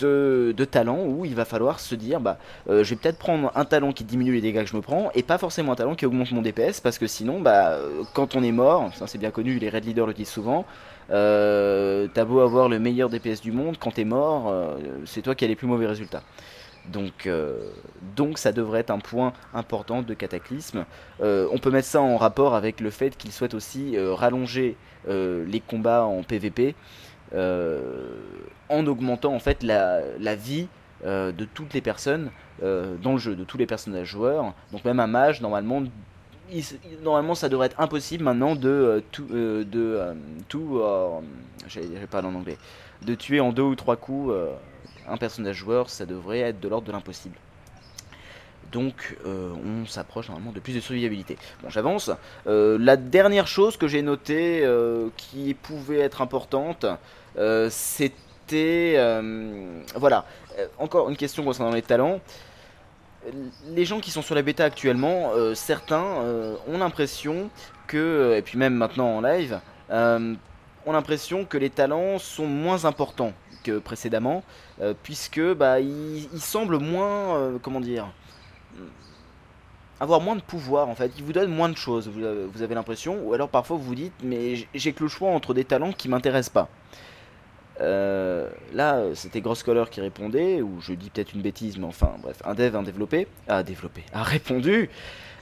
de, 0.00 0.54
de 0.56 0.64
talent 0.64 1.04
où 1.06 1.24
il 1.24 1.34
va 1.34 1.44
falloir 1.44 1.80
se 1.80 1.94
dire 1.94 2.20
bah 2.20 2.38
euh, 2.68 2.84
je 2.84 2.90
vais 2.90 2.96
peut-être 2.96 3.18
prendre 3.18 3.52
un 3.54 3.64
talent 3.64 3.92
qui 3.92 4.04
diminue 4.04 4.32
les 4.32 4.40
dégâts 4.40 4.62
que 4.62 4.68
je 4.68 4.76
me 4.76 4.82
prends 4.82 5.10
et 5.14 5.22
pas 5.22 5.38
forcément 5.38 5.72
un 5.72 5.76
talent 5.76 5.94
qui 5.94 6.06
augmente 6.06 6.32
mon 6.32 6.42
DPS 6.42 6.80
parce 6.80 6.98
que 6.98 7.06
sinon 7.06 7.40
bah 7.40 7.70
euh, 7.70 8.02
quand 8.14 8.36
on 8.36 8.42
est 8.42 8.52
mort, 8.52 8.90
ça 8.94 9.06
c'est 9.06 9.18
bien 9.18 9.30
connu, 9.30 9.58
les 9.58 9.68
raid 9.68 9.84
leaders 9.84 10.06
le 10.06 10.14
disent 10.14 10.28
souvent, 10.28 10.64
euh, 11.10 12.08
t'as 12.12 12.24
beau 12.24 12.40
avoir 12.40 12.68
le 12.68 12.78
meilleur 12.78 13.08
DPS 13.08 13.40
du 13.40 13.52
monde, 13.52 13.76
quand 13.78 13.92
t'es 13.92 14.04
mort, 14.04 14.52
c'est 15.04 15.22
toi 15.22 15.34
qui 15.34 15.44
as 15.44 15.48
les 15.48 15.56
plus 15.56 15.66
mauvais 15.66 15.86
résultats. 15.86 16.22
Donc, 16.90 17.28
donc 18.16 18.38
ça 18.38 18.52
devrait 18.52 18.80
être 18.80 18.90
un 18.90 18.98
point 18.98 19.32
important 19.52 20.02
de 20.02 20.14
Cataclysme. 20.14 20.84
On 21.20 21.58
peut 21.60 21.70
mettre 21.70 21.88
ça 21.88 22.00
en 22.00 22.16
rapport 22.16 22.54
avec 22.54 22.80
le 22.80 22.90
fait 22.90 23.16
qu'il 23.16 23.32
souhaite 23.32 23.54
aussi 23.54 23.96
rallonger 23.98 24.76
les 25.06 25.62
combats 25.66 26.04
en 26.04 26.22
PvP 26.22 26.74
en 27.34 28.86
augmentant 28.86 29.34
en 29.34 29.38
fait 29.38 29.62
la, 29.62 30.34
vie 30.36 30.68
euh, 31.04 31.32
de 31.32 31.44
toutes 31.44 31.74
les 31.74 31.80
personnes 31.80 32.30
euh, 32.62 32.96
dans 33.02 33.12
le 33.12 33.18
jeu, 33.18 33.34
de 33.34 33.44
tous 33.44 33.58
les 33.58 33.66
personnages 33.66 34.08
joueurs. 34.08 34.54
Donc 34.72 34.84
même 34.84 35.00
un 35.00 35.06
mage, 35.06 35.40
normalement, 35.40 35.84
ça 37.34 37.48
devrait 37.48 37.66
être 37.66 37.80
impossible 37.80 38.24
maintenant 38.24 38.54
de 38.54 38.68
euh, 38.68 39.00
tout, 39.10 39.26
euh, 39.32 39.64
de 39.64 39.80
euh, 39.80 40.14
tout, 40.48 40.78
euh, 40.78 41.06
en 41.06 42.44
de 43.02 43.14
tuer 43.14 43.40
en 43.40 43.52
deux 43.52 43.62
ou 43.62 43.74
trois 43.74 43.96
coups 43.96 44.30
euh, 44.32 44.52
un 45.08 45.16
personnage 45.16 45.56
joueur, 45.56 45.88
ça 45.90 46.06
devrait 46.06 46.40
être 46.40 46.60
de 46.60 46.68
l'ordre 46.68 46.86
de 46.86 46.92
l'impossible. 46.92 47.36
Donc 48.72 49.16
euh, 49.26 49.52
on 49.64 49.86
s'approche 49.86 50.28
normalement 50.28 50.52
de 50.52 50.60
plus 50.60 50.74
de 50.74 50.80
survivabilité. 50.80 51.36
Bon 51.62 51.70
j'avance. 51.70 52.10
Euh, 52.46 52.78
la 52.78 52.96
dernière 52.96 53.46
chose 53.46 53.76
que 53.76 53.88
j'ai 53.88 54.02
notée 54.02 54.60
euh, 54.64 55.08
qui 55.16 55.54
pouvait 55.54 55.98
être 55.98 56.22
importante, 56.22 56.84
euh, 56.84 56.94
c'était... 57.70 58.94
euh, 58.96 59.82
voilà, 59.94 60.24
Euh, 60.58 60.66
encore 60.78 61.08
une 61.10 61.16
question 61.16 61.44
concernant 61.44 61.72
les 61.72 61.82
talents. 61.82 62.20
Les 63.68 63.84
gens 63.84 64.00
qui 64.00 64.10
sont 64.10 64.22
sur 64.22 64.34
la 64.34 64.42
bêta 64.42 64.64
actuellement, 64.64 65.32
euh, 65.34 65.54
certains 65.54 66.02
euh, 66.22 66.56
ont 66.66 66.78
l'impression 66.78 67.50
que, 67.86 68.34
et 68.36 68.42
puis 68.42 68.56
même 68.58 68.74
maintenant 68.74 69.16
en 69.18 69.20
live, 69.20 69.60
euh, 69.90 70.34
ont 70.86 70.92
l'impression 70.92 71.44
que 71.44 71.58
les 71.58 71.70
talents 71.70 72.18
sont 72.18 72.46
moins 72.46 72.84
importants 72.86 73.32
que 73.62 73.78
précédemment, 73.78 74.42
euh, 74.80 74.94
puisque 75.02 75.40
bah, 75.54 75.80
ils, 75.80 76.28
semblent 76.40 76.78
moins, 76.78 77.36
euh, 77.36 77.58
comment 77.60 77.80
dire, 77.80 78.06
avoir 80.00 80.20
moins 80.20 80.36
de 80.36 80.40
pouvoir 80.40 80.88
en 80.88 80.94
fait. 80.94 81.12
Ils 81.18 81.24
vous 81.24 81.34
donnent 81.34 81.54
moins 81.54 81.68
de 81.68 81.76
choses, 81.76 82.08
vous, 82.08 82.24
avez- 82.62 82.74
l'impression, 82.74 83.18
ou 83.22 83.34
alors 83.34 83.50
parfois 83.50 83.76
vous 83.76 83.82
vous 83.84 83.94
dites, 83.94 84.14
mais 84.22 84.66
j'ai 84.74 84.92
que 84.94 85.02
le 85.02 85.10
choix 85.10 85.30
entre 85.30 85.52
des 85.52 85.64
talents 85.64 85.92
qui 85.92 86.08
m'intéressent 86.08 86.52
pas. 86.54 86.68
Euh, 87.80 88.48
là, 88.74 89.02
c'était 89.14 89.40
Gross 89.40 89.62
qui 89.62 90.00
répondait, 90.00 90.60
ou 90.60 90.80
je 90.80 90.92
dis 90.92 91.10
peut-être 91.10 91.32
une 91.32 91.42
bêtise, 91.42 91.78
mais 91.78 91.86
enfin, 91.86 92.12
bref, 92.22 92.42
un 92.44 92.54
dev, 92.54 92.76
un 92.76 92.82
développé, 92.82 93.26
a 93.48 93.62
développé, 93.62 94.04
a 94.12 94.22
répondu 94.22 94.90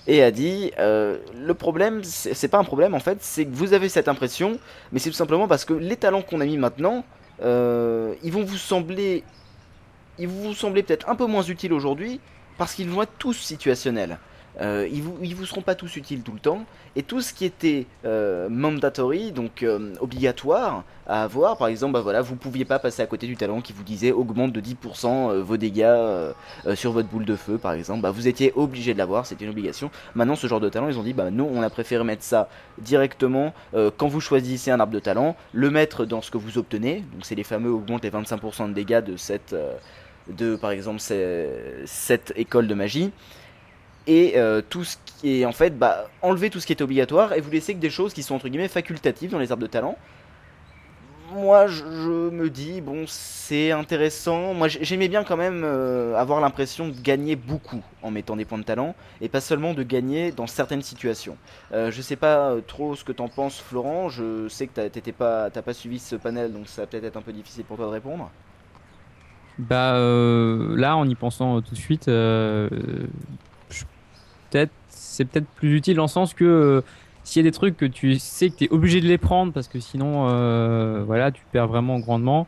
et 0.07 0.23
a 0.23 0.31
dit 0.31 0.73
euh, 0.79 1.19
le 1.35 1.55
problème, 1.55 2.03
c'est 2.05 2.49
pas 2.49 2.59
un 2.59 2.65
problème 2.65 2.95
en 2.95 3.01
fait, 3.01 3.19
c'est 3.21 3.45
que 3.45 3.55
vous 3.55 3.75
avez 3.75 3.89
cette 3.89 4.09
impression, 4.09 4.59
mais 4.93 4.99
c'est 4.99 5.11
tout 5.11 5.17
simplement 5.17 5.49
parce 5.49 5.65
que 5.65 5.75
les 5.75 5.97
talents 5.97 6.23
qu'on 6.23 6.41
a 6.41 6.47
mis 6.47 6.57
maintenant, 6.57 7.05
euh, 7.43 8.15
vont 8.25 8.45
vous 8.45 8.57
sembler, 8.57 9.25
ils 10.19 10.29
vont 10.29 10.49
vous 10.49 10.55
sembler 10.55 10.83
peut-être 10.83 11.09
un 11.09 11.17
peu 11.17 11.27
moins 11.27 11.43
utiles 11.43 11.73
aujourd'hui 11.73 12.21
parce 12.57 12.75
qu'ils 12.75 12.89
vont 12.89 13.03
être 13.03 13.13
tous 13.19 13.35
situationnels. 13.35 14.19
Euh, 14.61 14.89
ils, 14.91 15.03
vous, 15.03 15.17
vous 15.21 15.47
seront 15.47 15.63
pas 15.63 15.75
tous 15.75 15.97
utiles 15.97 16.23
tout 16.23 16.33
le 16.33 16.41
temps, 16.41 16.65
et 16.97 17.03
tout 17.05 17.21
ce 17.21 17.33
qui 17.33 17.45
était 17.45 17.87
euh, 18.05 18.49
mandatory, 18.49 19.31
donc 19.31 19.63
euh, 19.63 19.95
obligatoire 20.01 20.83
à 21.07 21.23
avoir, 21.23 21.57
par 21.57 21.69
exemple, 21.69 21.93
bah 21.93 22.01
voilà, 22.01 22.23
vous 22.23 22.35
pouviez 22.35 22.65
pas 22.65 22.81
passer 22.81 23.03
à 23.03 23.07
côté 23.07 23.29
du 23.29 23.37
talent 23.37 23.61
qui 23.61 23.73
vous 23.73 23.85
disait 23.85 24.11
augmente 24.11 24.53
de 24.53 24.61
10% 24.61 25.07
euh, 25.07 25.43
vos 25.43 25.57
dégâts 25.57 25.95
sur 26.75 26.91
votre 26.91 27.09
boule 27.09 27.25
de 27.25 27.37
feu, 27.37 27.57
par 27.57 27.73
exemple, 27.73 28.01
bah 28.03 28.11
vous 28.11 28.27
étiez 28.27 28.53
obligé 28.57 28.95
de 28.95 28.99
l'avoir, 28.99 29.27
c'était 29.27 29.45
une 29.45 29.53
obligation. 29.53 29.93
Maintenant, 30.17 30.35
ce 30.35 30.49
genre 30.49 30.59
de 30.59 30.69
talent, 30.69 30.89
ils 30.89 30.99
ont 30.99 31.05
dit, 31.05 31.13
bah 31.13 31.31
non, 31.31 31.49
on 31.55 31.63
a 31.63 31.71
préféré 31.71 32.03
mettre 32.03 32.25
ça 32.25 32.49
directement 32.79 33.55
quand 33.73 34.09
vous 34.09 34.21
choisissez 34.21 34.71
un 34.71 34.81
arbre 34.81 34.93
de 34.93 34.99
talent, 34.99 35.37
le 35.53 35.71
mettre 35.71 36.05
dans 36.05 36.21
ce 36.21 36.31
que 36.31 36.39
vous 36.39 36.59
obtenez, 36.59 37.05
donc 37.13 37.25
c'est 37.25 37.37
les 37.37 37.45
fameux 37.45 37.71
augmente 37.71 38.03
les 38.03 38.11
25% 38.11 38.69
de 38.69 38.73
dégâts 38.73 39.05
de 39.05 39.17
cette, 39.17 39.55
de 40.29 40.57
par 40.57 40.73
exemple 40.73 41.01
cette 41.01 42.33
école 42.37 42.67
de 42.67 42.75
magie 42.75 43.13
et 44.09 44.39
euh, 44.39 44.63
tout 44.67 44.85
ce 44.85 44.97
qui 45.05 45.43
est 45.43 45.45
en 45.45 45.53
fait 45.53 45.79
bah, 45.79 46.09
enlever 46.23 46.51
tout 46.51 46.59
ce 46.59 46.67
qui 46.67 46.73
est 46.73 46.83
obligatoire 46.83 47.35
et 47.35 47.41
vous 47.41 47.51
laisser 47.51 47.75
que 47.75 47.79
des 47.79 47.91
choses 47.91 48.15
qui 48.15 48.23
sont 48.23 48.35
entre 48.35 48.49
guillemets 48.49 48.69
facultatives 48.69 49.31
dans 49.31 49.39
les 49.39 49.53
arbres 49.53 49.63
de 49.63 49.69
talent. 49.69 49.97
Moi 51.35 51.67
je, 51.67 51.85
me 52.31 52.49
dis 52.49 52.81
bon 52.81 53.05
c'est 53.07 53.71
intéressant, 53.71 54.55
moi 54.55 54.67
j'aimais 54.69 55.09
bien 55.09 55.25
quand 55.25 55.37
même 55.37 55.61
euh, 55.63 56.17
avoir 56.17 56.41
l'impression 56.41 56.89
de 56.89 56.99
gagner 56.99 57.37
beaucoup 57.37 57.83
en 58.03 58.11
mettant 58.11 58.35
des 58.35 58.47
points 58.47 58.57
de 58.57 58.65
talent 58.65 58.95
et 59.21 59.29
pas 59.29 59.43
seulement 59.43 59.75
de 59.75 59.83
gagner 59.83 60.33
dans 60.33 60.47
certaines 60.47 60.81
situations. 60.81 61.37
Euh, 61.75 61.91
je 61.91 62.01
sais 62.01 62.17
pas 62.17 62.53
euh, 62.53 62.61
trop 62.67 62.97
ce 62.97 63.05
que 63.05 63.13
t'en 63.13 63.29
penses 63.29 63.61
Florent, 63.61 64.09
je 64.09 64.49
sais 64.49 64.69
que 64.69 64.89
t'as- 64.89 65.13
pas, 65.13 65.51
t'as 65.51 65.63
pas 65.63 65.75
suivi 65.75 65.99
ce 65.99 66.17
panel 66.17 66.51
donc 66.51 66.67
ça 66.67 66.83
va 66.83 66.87
peut-être 66.87 67.05
être 67.05 67.19
un 67.19 67.23
peu 67.23 67.35
difficile 67.35 67.65
pour 67.65 67.77
toi 67.77 67.85
de 67.85 67.93
répondre. 67.93 68.31
Bah 69.59 69.95
là, 69.99 70.97
en 70.97 71.07
y 71.09 71.17
pensant 71.17 71.61
tout 71.61 71.75
de 71.75 71.81
suite, 71.81 72.09
c'est 74.89 75.25
peut-être 75.25 75.47
plus 75.47 75.77
utile 75.77 75.97
le 75.97 76.07
sens 76.07 76.35
que 76.35 76.45
euh, 76.45 76.81
s'il 77.25 77.45
y 77.45 77.47
a 77.47 77.51
des 77.51 77.55
trucs 77.55 77.77
que 77.77 77.85
tu 77.85 78.19
sais 78.19 78.51
que 78.51 78.57
tu 78.57 78.65
es 78.65 78.71
obligé 78.71 79.01
de 79.01 79.07
les 79.07 79.19
prendre 79.19 79.53
parce 79.53 79.69
que 79.69 79.81
sinon, 79.81 80.29
euh, 80.31 81.03
voilà, 81.07 81.31
tu 81.31 81.43
perds 81.53 81.69
vraiment 81.69 81.99
grandement. 81.99 82.47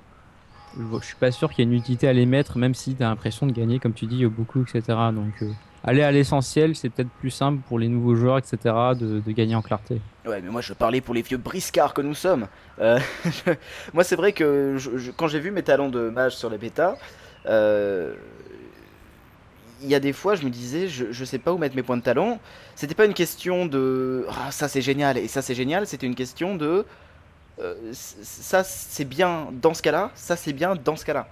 Je 0.76 1.04
suis 1.04 1.16
pas 1.16 1.32
sûr 1.32 1.50
qu'il 1.50 1.64
y 1.64 1.68
ait 1.68 1.70
une 1.70 1.76
utilité 1.76 2.06
à 2.06 2.12
les 2.12 2.26
mettre, 2.26 2.56
même 2.56 2.74
si 2.74 2.94
tu 2.94 3.02
as 3.02 3.08
l'impression 3.08 3.46
de 3.46 3.52
gagner, 3.52 3.80
comme 3.80 3.92
tu 3.92 4.06
dis, 4.06 4.24
beaucoup, 4.26 4.62
etc. 4.62 4.82
Donc, 5.12 5.42
euh, 5.42 5.50
aller 5.82 6.02
à 6.02 6.12
l'essentiel, 6.12 6.76
c'est 6.76 6.90
peut-être 6.90 7.10
plus 7.18 7.30
simple 7.30 7.60
pour 7.66 7.80
les 7.80 7.88
nouveaux 7.88 8.14
joueurs, 8.14 8.38
etc., 8.38 8.56
de, 8.94 9.20
gagner 9.32 9.56
en 9.56 9.62
clarté. 9.62 10.00
Ouais, 10.24 10.40
mais 10.40 10.50
moi 10.50 10.60
je 10.60 10.72
parlais 10.74 11.00
pour 11.00 11.14
les 11.14 11.22
vieux 11.22 11.38
briscards 11.38 11.92
que 11.92 12.02
nous 12.02 12.14
sommes. 12.14 12.46
Moi 13.94 14.04
c'est 14.04 14.16
vrai 14.16 14.32
que 14.32 14.76
quand 15.16 15.28
j'ai 15.28 15.40
vu 15.40 15.50
mes 15.50 15.62
talents 15.62 15.88
de 15.88 16.08
mage 16.08 16.36
sur 16.36 16.50
la 16.50 16.56
bêta, 16.56 16.96
il 19.82 19.88
y 19.88 19.94
a 19.94 20.00
des 20.00 20.12
fois 20.12 20.34
je 20.34 20.44
me 20.44 20.50
disais 20.50 20.88
je, 20.88 21.06
je 21.12 21.24
sais 21.24 21.38
pas 21.38 21.52
où 21.52 21.58
mettre 21.58 21.76
mes 21.76 21.82
points 21.82 21.96
de 21.96 22.02
talent. 22.02 22.38
C'était 22.76 22.94
pas 22.94 23.04
une 23.06 23.14
question 23.14 23.66
de 23.66 24.26
ah 24.30 24.50
ça 24.50 24.68
c'est 24.68 24.82
génial 24.82 25.18
et 25.18 25.28
ça 25.28 25.42
c'est 25.42 25.54
génial, 25.54 25.86
c'était 25.86 26.06
une 26.06 26.14
question 26.14 26.56
de 26.56 26.84
euh, 27.60 27.74
ça 27.92 28.64
c'est 28.64 29.04
bien 29.04 29.48
dans 29.52 29.74
ce 29.74 29.82
cas-là, 29.82 30.10
ça 30.14 30.36
c'est 30.36 30.52
bien 30.52 30.74
dans 30.76 30.96
ce 30.96 31.04
cas-là. 31.04 31.28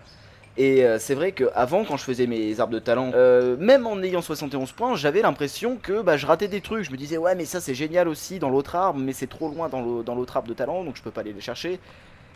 Et 0.57 0.85
euh, 0.85 0.99
c'est 0.99 1.15
vrai 1.15 1.33
qu'avant, 1.33 1.85
quand 1.85 1.97
je 1.97 2.03
faisais 2.05 2.27
mes 2.27 2.59
arbres 2.61 2.73
de 2.75 2.81
talent, 2.81 3.13
euh, 3.15 3.57
même 3.59 3.87
en 3.87 4.03
ayant 4.03 4.23
71 4.23 4.73
points, 4.73 4.97
j'avais 4.97 5.23
l'impression 5.23 5.77
que 5.81 6.03
bah, 6.03 6.17
je 6.17 6.27
ratais 6.27 6.49
des 6.49 6.61
trucs. 6.61 6.85
Je 6.85 6.91
me 6.91 6.97
disais, 6.97 7.17
ouais, 7.17 7.37
mais 7.37 7.45
ça 7.45 7.61
c'est 7.61 7.75
génial 7.75 8.09
aussi 8.09 8.41
dans 8.41 8.51
l'autre 8.51 8.75
arbre, 8.75 8.99
mais 8.99 9.13
c'est 9.13 9.29
trop 9.29 9.49
loin 9.51 9.69
dans 9.69 9.81
l'au- 9.81 10.03
dans 10.03 10.17
l'autre 10.17 10.37
arbre 10.37 10.49
de 10.49 10.55
talent, 10.55 10.83
donc 10.85 10.97
je 10.97 11.03
peux 11.03 11.13
pas 11.13 11.21
aller 11.21 11.33
les 11.33 11.41
chercher. 11.41 11.79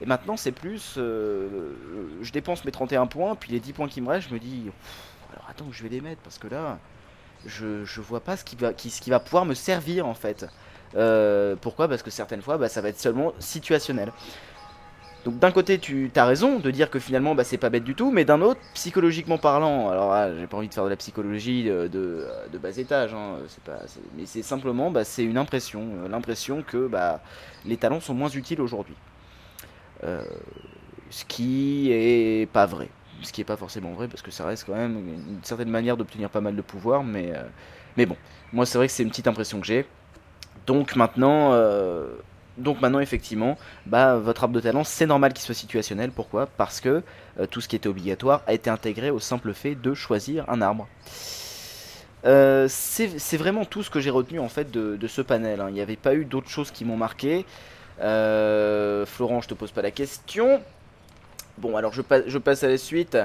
Et 0.00 0.06
maintenant, 0.06 0.36
c'est 0.36 0.52
plus. 0.52 0.94
je 0.96 2.32
dépense 2.32 2.64
mes 2.64 2.72
31 2.72 3.06
points, 3.06 3.34
puis 3.36 3.52
les 3.52 3.60
10 3.60 3.72
points 3.72 3.88
qui 3.88 4.00
me 4.00 4.08
restent, 4.08 4.28
je 4.28 4.34
me 4.34 4.38
dis, 4.40 4.70
alors 5.32 5.46
attends, 5.48 5.66
je 5.70 5.82
vais 5.82 5.88
les 5.88 6.00
mettre, 6.00 6.20
parce 6.22 6.38
que 6.38 6.48
là, 6.48 6.78
je, 7.46 7.84
je 7.84 8.00
vois 8.00 8.20
pas 8.20 8.36
ce 8.36 8.44
qui, 8.44 8.56
va, 8.56 8.72
qui, 8.72 8.90
ce 8.90 9.00
qui 9.00 9.10
va 9.10 9.20
pouvoir 9.20 9.44
me 9.44 9.54
servir 9.54 10.06
en 10.06 10.14
fait. 10.14 10.46
Euh, 10.94 11.56
pourquoi? 11.60 11.88
Parce 11.88 12.02
que 12.02 12.10
certaines 12.10 12.42
fois, 12.42 12.58
bah, 12.58 12.68
ça 12.68 12.80
va 12.80 12.88
être 12.88 13.00
seulement 13.00 13.32
situationnel. 13.38 14.12
Donc 15.24 15.38
d'un 15.38 15.52
côté, 15.52 15.78
tu 15.78 16.10
as 16.16 16.26
raison 16.26 16.58
de 16.58 16.70
dire 16.72 16.90
que 16.90 16.98
finalement, 16.98 17.34
bah, 17.36 17.44
c'est 17.44 17.56
pas 17.56 17.70
bête 17.70 17.84
du 17.84 17.94
tout, 17.94 18.10
mais 18.10 18.24
d'un 18.24 18.42
autre, 18.42 18.60
psychologiquement 18.74 19.38
parlant, 19.38 19.88
alors 19.88 20.12
ah, 20.12 20.34
j'ai 20.34 20.48
pas 20.48 20.56
envie 20.56 20.68
de 20.68 20.74
faire 20.74 20.84
de 20.84 20.88
la 20.88 20.96
psychologie 20.96 21.64
de, 21.64 22.26
bas 22.60 22.76
étage, 22.76 23.14
hein, 23.14 23.36
mais 24.16 24.26
c'est 24.26 24.42
simplement, 24.42 24.90
bah, 24.90 25.04
c'est 25.04 25.22
une 25.24 25.38
impression, 25.38 25.82
euh, 26.04 26.08
l'impression 26.08 26.62
que 26.62 26.88
bah, 26.88 27.20
les 27.64 27.76
talents 27.76 28.00
sont 28.00 28.14
moins 28.14 28.30
utiles 28.30 28.60
aujourd'hui. 28.60 28.96
Euh, 30.02 30.24
ce 31.10 31.24
qui 31.24 31.92
est 31.92 32.50
pas 32.50 32.66
vrai. 32.66 32.88
Ce 33.22 33.32
qui 33.32 33.40
est 33.40 33.44
pas 33.44 33.56
forcément 33.56 33.92
vrai, 33.92 34.08
parce 34.08 34.22
que 34.22 34.30
ça 34.30 34.44
reste 34.44 34.64
quand 34.66 34.74
même 34.74 34.96
une 34.96 35.44
certaine 35.44 35.70
manière 35.70 35.96
d'obtenir 35.96 36.28
pas 36.28 36.40
mal 36.40 36.56
de 36.56 36.62
pouvoir, 36.62 37.04
mais, 37.04 37.32
euh, 37.34 37.42
mais 37.96 38.06
bon, 38.06 38.16
moi 38.52 38.66
c'est 38.66 38.78
vrai 38.78 38.88
que 38.88 38.92
c'est 38.92 39.02
une 39.02 39.10
petite 39.10 39.28
impression 39.28 39.60
que 39.60 39.66
j'ai. 39.66 39.86
Donc 40.66 40.96
maintenant, 40.96 41.52
euh, 41.52 42.08
donc 42.58 42.80
maintenant 42.80 43.00
effectivement, 43.00 43.56
bah, 43.86 44.16
votre 44.16 44.44
arbre 44.44 44.54
de 44.54 44.60
talent, 44.60 44.84
c'est 44.84 45.06
normal 45.06 45.32
qu'il 45.32 45.42
soit 45.42 45.54
situationnel. 45.54 46.10
Pourquoi? 46.10 46.46
Parce 46.46 46.80
que 46.80 47.02
euh, 47.38 47.46
tout 47.46 47.60
ce 47.60 47.68
qui 47.68 47.76
était 47.76 47.88
obligatoire 47.88 48.42
a 48.46 48.54
été 48.54 48.70
intégré 48.70 49.10
au 49.10 49.20
simple 49.20 49.52
fait 49.54 49.74
de 49.74 49.94
choisir 49.94 50.48
un 50.48 50.60
arbre. 50.60 50.88
C'est 52.24 53.36
vraiment 53.36 53.64
tout 53.64 53.82
ce 53.82 53.90
que 53.90 53.98
j'ai 54.00 54.10
retenu 54.10 54.38
en 54.38 54.48
fait 54.48 54.70
de, 54.70 55.06
ce 55.08 55.22
panel. 55.22 55.60
hein. 55.60 55.66
Il 55.68 55.74
n'y 55.74 55.80
avait 55.80 55.96
pas 55.96 56.14
eu 56.14 56.24
d'autres 56.24 56.50
choses 56.50 56.70
qui 56.70 56.84
m'ont 56.84 56.96
marqué. 56.96 57.44
Florent, 57.98 59.40
je 59.42 59.48
te 59.48 59.54
pose 59.54 59.72
pas 59.72 59.82
la 59.82 59.90
question. 59.90 60.60
Bon, 61.62 61.76
alors 61.76 61.92
je, 61.92 62.02
passe 62.02 62.24
je 62.26 62.38
passe 62.38 62.64
à 62.64 62.68
la 62.68 62.76
suite. 62.76 63.16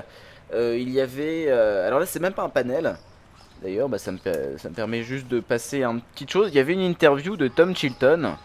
Euh, 0.54 0.78
il 0.80 0.92
y 0.92 1.02
avait. 1.02 1.46
euh, 1.48 1.88
alors 1.88 2.00
là, 2.00 2.06
c'est 2.06 2.20
même 2.20 2.34
pas 2.34 2.44
un 2.44 2.50
panel. 2.50 2.96
D'ailleurs, 3.64 3.90
bah, 3.90 3.98
ça, 3.98 4.12
me, 4.12 4.20
permet 4.76 5.02
juste 5.02 5.28
de 5.28 5.40
passer 5.40 5.84
à 5.84 5.90
une 5.90 6.02
petite 6.02 6.30
chose. 6.30 6.50
Il 6.54 6.56
y 6.56 6.60
avait 6.60 6.74
une 6.74 6.82
interview 6.82 7.36
de 7.36 7.48
Tom 7.48 7.76
Chilton 7.76 8.36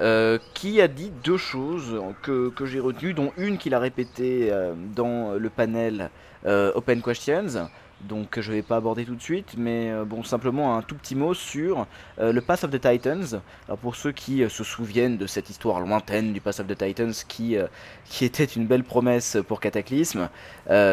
euh, 0.00 0.38
qui 0.54 0.80
a 0.80 0.88
dit 0.88 1.12
deux 1.22 1.36
choses 1.36 2.00
que, 2.22 2.48
que 2.48 2.64
j'ai 2.64 2.80
retenues, 2.80 3.12
dont 3.12 3.32
une 3.36 3.58
qu'il 3.58 3.74
a 3.74 3.78
répétée 3.78 4.50
dans 4.96 5.32
le 5.32 5.50
panel 5.50 6.08
Open 6.46 7.02
Questions. 7.02 7.68
Donc 8.02 8.38
je 8.38 8.52
vais 8.52 8.62
pas 8.62 8.76
aborder 8.76 9.04
tout 9.04 9.14
de 9.14 9.22
suite, 9.22 9.54
mais 9.56 9.90
euh, 9.90 10.04
bon 10.04 10.22
simplement 10.22 10.76
un 10.76 10.82
tout 10.82 10.94
petit 10.94 11.14
mot 11.14 11.32
sur 11.32 11.86
euh, 12.18 12.32
le 12.32 12.40
Path 12.42 12.64
of 12.64 12.70
the 12.70 12.80
Titans. 12.80 13.40
Alors 13.66 13.78
pour 13.78 13.96
ceux 13.96 14.12
qui 14.12 14.42
euh, 14.42 14.50
se 14.50 14.62
souviennent 14.62 15.16
de 15.16 15.26
cette 15.26 15.48
histoire 15.48 15.80
lointaine 15.80 16.34
du 16.34 16.40
Path 16.40 16.60
of 16.60 16.66
the 16.66 16.76
Titans, 16.76 17.12
qui 17.26 17.56
qui 18.04 18.24
était 18.24 18.44
une 18.44 18.66
belle 18.66 18.84
promesse 18.84 19.38
pour 19.46 19.60
Cataclysme, 19.60 20.28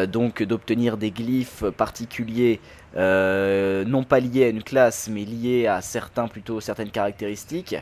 donc 0.08 0.42
d'obtenir 0.42 0.96
des 0.96 1.10
glyphes 1.10 1.64
particuliers, 1.70 2.60
non 2.94 4.04
pas 4.04 4.20
liés 4.20 4.44
à 4.44 4.48
une 4.48 4.62
classe, 4.62 5.08
mais 5.10 5.24
liés 5.24 5.66
à 5.66 5.80
certains 5.80 6.28
plutôt 6.28 6.60
certaines 6.60 6.90
caractéristiques. 6.90 7.76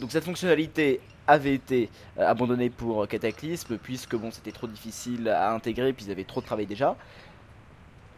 Donc 0.00 0.12
cette 0.12 0.24
fonctionnalité 0.24 1.00
avait 1.26 1.54
été 1.54 1.90
abandonnée 2.18 2.70
pour 2.70 3.06
Cataclysme 3.06 3.78
puisque 3.78 4.16
bon 4.16 4.30
c'était 4.30 4.52
trop 4.52 4.66
difficile 4.66 5.28
à 5.28 5.52
intégrer 5.52 5.92
puis 5.92 6.06
ils 6.06 6.10
avaient 6.10 6.24
trop 6.24 6.40
de 6.40 6.46
travail 6.46 6.66
déjà. 6.66 6.96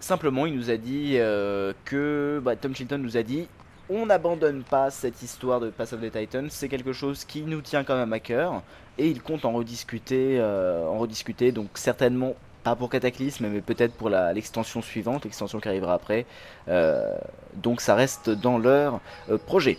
Simplement, 0.04 0.46
il 0.46 0.54
nous 0.54 0.70
a 0.70 0.76
dit 0.76 1.14
euh, 1.16 1.72
que 1.84 2.40
bah, 2.42 2.56
Tom 2.56 2.74
Chilton 2.74 2.98
nous 2.98 3.16
a 3.16 3.22
dit 3.22 3.46
on 3.90 4.06
n'abandonne 4.06 4.62
pas 4.62 4.90
cette 4.90 5.22
histoire 5.22 5.60
de 5.60 5.68
Pass 5.68 5.92
of 5.92 6.00
the 6.00 6.10
Titans, 6.10 6.48
c'est 6.50 6.68
quelque 6.68 6.92
chose 6.92 7.24
qui 7.24 7.42
nous 7.42 7.60
tient 7.60 7.84
quand 7.84 7.96
même 7.96 8.12
à 8.12 8.20
cœur 8.20 8.62
et 8.96 9.08
il 9.08 9.22
compte 9.22 9.44
en 9.44 9.52
rediscuter, 9.52 10.38
euh, 10.40 10.86
en 10.86 10.98
rediscuter 10.98 11.52
donc 11.52 11.68
certainement 11.74 12.34
pas 12.64 12.76
pour 12.76 12.90
Cataclysme, 12.90 13.48
mais 13.48 13.60
peut-être 13.60 13.94
pour 13.94 14.08
l'extension 14.08 14.82
suivante, 14.82 15.24
l'extension 15.24 15.58
qui 15.58 15.68
arrivera 15.68 15.94
après. 15.94 16.26
Euh, 16.68 17.16
donc 17.54 17.80
ça 17.80 17.96
reste 17.96 18.30
dans 18.30 18.56
leur 18.56 19.00
projet. 19.46 19.78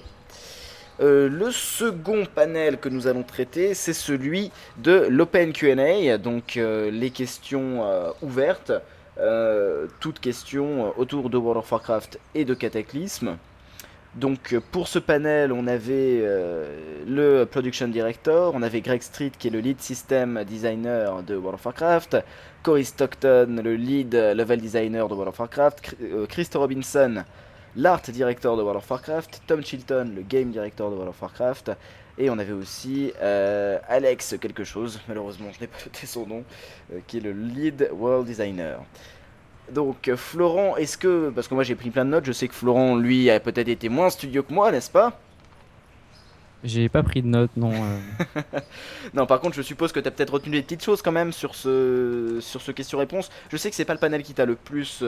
Le 1.00 1.50
second 1.52 2.26
panel 2.34 2.78
que 2.78 2.88
nous 2.88 3.08
allons 3.08 3.24
traiter, 3.24 3.74
c'est 3.74 3.94
celui 3.94 4.52
de 4.78 5.08
l'Open 5.10 5.54
QA, 5.54 6.18
donc 6.18 6.56
les 6.56 7.10
questions 7.10 7.84
ouvertes, 8.22 8.74
euh, 9.20 9.88
toutes 10.00 10.20
questions 10.20 10.88
euh, 10.88 10.90
autour 10.98 11.30
de 11.30 11.38
World 11.38 11.60
of 11.60 11.72
Warcraft 11.72 12.20
et 12.36 12.46
de 12.46 12.54
Cataclysme. 12.54 13.38
Donc 14.16 14.54
euh, 14.54 14.62
pour 14.72 14.88
ce 14.88 15.00
panel, 15.00 15.52
on 15.52 15.66
avait 15.68 16.24
le 17.08 17.46
Production 17.46 17.88
Director, 17.88 18.54
on 18.56 18.62
avait 18.62 18.82
Greg 18.82 19.02
Street 19.02 19.32
qui 19.38 19.48
est 19.48 19.52
le 19.52 19.60
lead 19.60 19.82
system 19.82 20.44
designer 20.44 21.24
de 21.24 21.36
World 21.36 21.56
of 21.56 21.66
Warcraft, 21.66 22.18
Cory 22.62 22.86
Stockton, 22.86 23.62
le 23.64 23.76
lead 23.76 24.14
level 24.14 24.62
designer 24.62 25.08
de 25.08 25.14
World 25.14 25.30
of 25.30 25.40
Warcraft, 25.40 25.82
Chri- 25.82 26.28
Christo 26.28 26.60
Robinson, 26.60 27.24
l'art 27.76 28.02
director 28.10 28.56
de 28.56 28.62
World 28.62 28.78
of 28.78 28.90
Warcraft, 28.92 29.42
Tom 29.48 29.64
Chilton, 29.64 30.12
le 30.16 30.22
game 30.22 30.52
director 30.52 30.90
de 30.92 30.96
World 30.96 31.10
of 31.10 31.22
Warcraft, 31.22 31.72
et 32.18 32.30
on 32.30 32.38
avait 32.38 32.54
aussi 32.54 33.12
euh, 33.22 33.80
Alex 33.88 34.36
quelque 34.40 34.64
chose, 34.64 35.00
malheureusement 35.08 35.50
je 35.54 35.62
n'ai 35.62 35.68
pas 35.68 35.78
noté 35.86 36.06
son 36.06 36.28
nom, 36.28 36.44
euh, 36.92 37.00
qui 37.08 37.18
est 37.18 37.22
le 37.22 37.32
lead 37.32 37.90
world 37.92 38.28
designer. 38.28 38.80
Donc 39.72 40.08
euh, 40.08 40.18
Florent, 40.18 40.76
est-ce 40.76 40.98
que, 40.98 41.32
parce 41.34 41.48
que 41.48 41.56
moi 41.56 41.64
j'ai 41.64 41.76
pris 41.76 41.90
plein 41.90 42.06
de 42.06 42.12
notes, 42.12 42.26
je 42.26 42.32
sais 42.32 42.48
que 42.48 42.54
Florent 42.54 42.96
lui 42.96 43.30
a 43.30 43.40
peut-être 43.40 43.70
été 43.70 43.90
moins 43.90 44.10
studio 44.10 44.44
que 44.44 44.54
moi, 44.54 44.72
n'est-ce 44.72 44.92
pas? 44.92 45.20
J'ai 46.64 46.88
pas 46.88 47.04
pris 47.04 47.22
de 47.22 47.28
notes, 47.28 47.52
non. 47.58 47.74
Non, 49.14 49.26
par 49.26 49.42
contre, 49.42 49.54
je 49.58 49.62
suppose 49.62 49.92
que 49.92 50.00
tu 50.00 50.08
as 50.08 50.12
peut-être 50.12 50.34
retenu 50.34 50.52
des 50.56 50.62
petites 50.62 50.84
choses 50.84 51.02
quand 51.02 51.12
même 51.12 51.34
sur 51.34 51.56
ce, 51.56 52.38
sur 52.40 52.62
ce 52.62 52.72
question-réponse. 52.72 53.30
Je 53.52 53.58
sais 53.58 53.70
que 53.70 53.76
c'est 53.76 53.84
pas 53.84 53.94
le 53.94 54.00
panel 54.00 54.24
qui 54.24 54.34
t'a 54.34 54.46
le 54.46 54.56
plus 54.56 55.04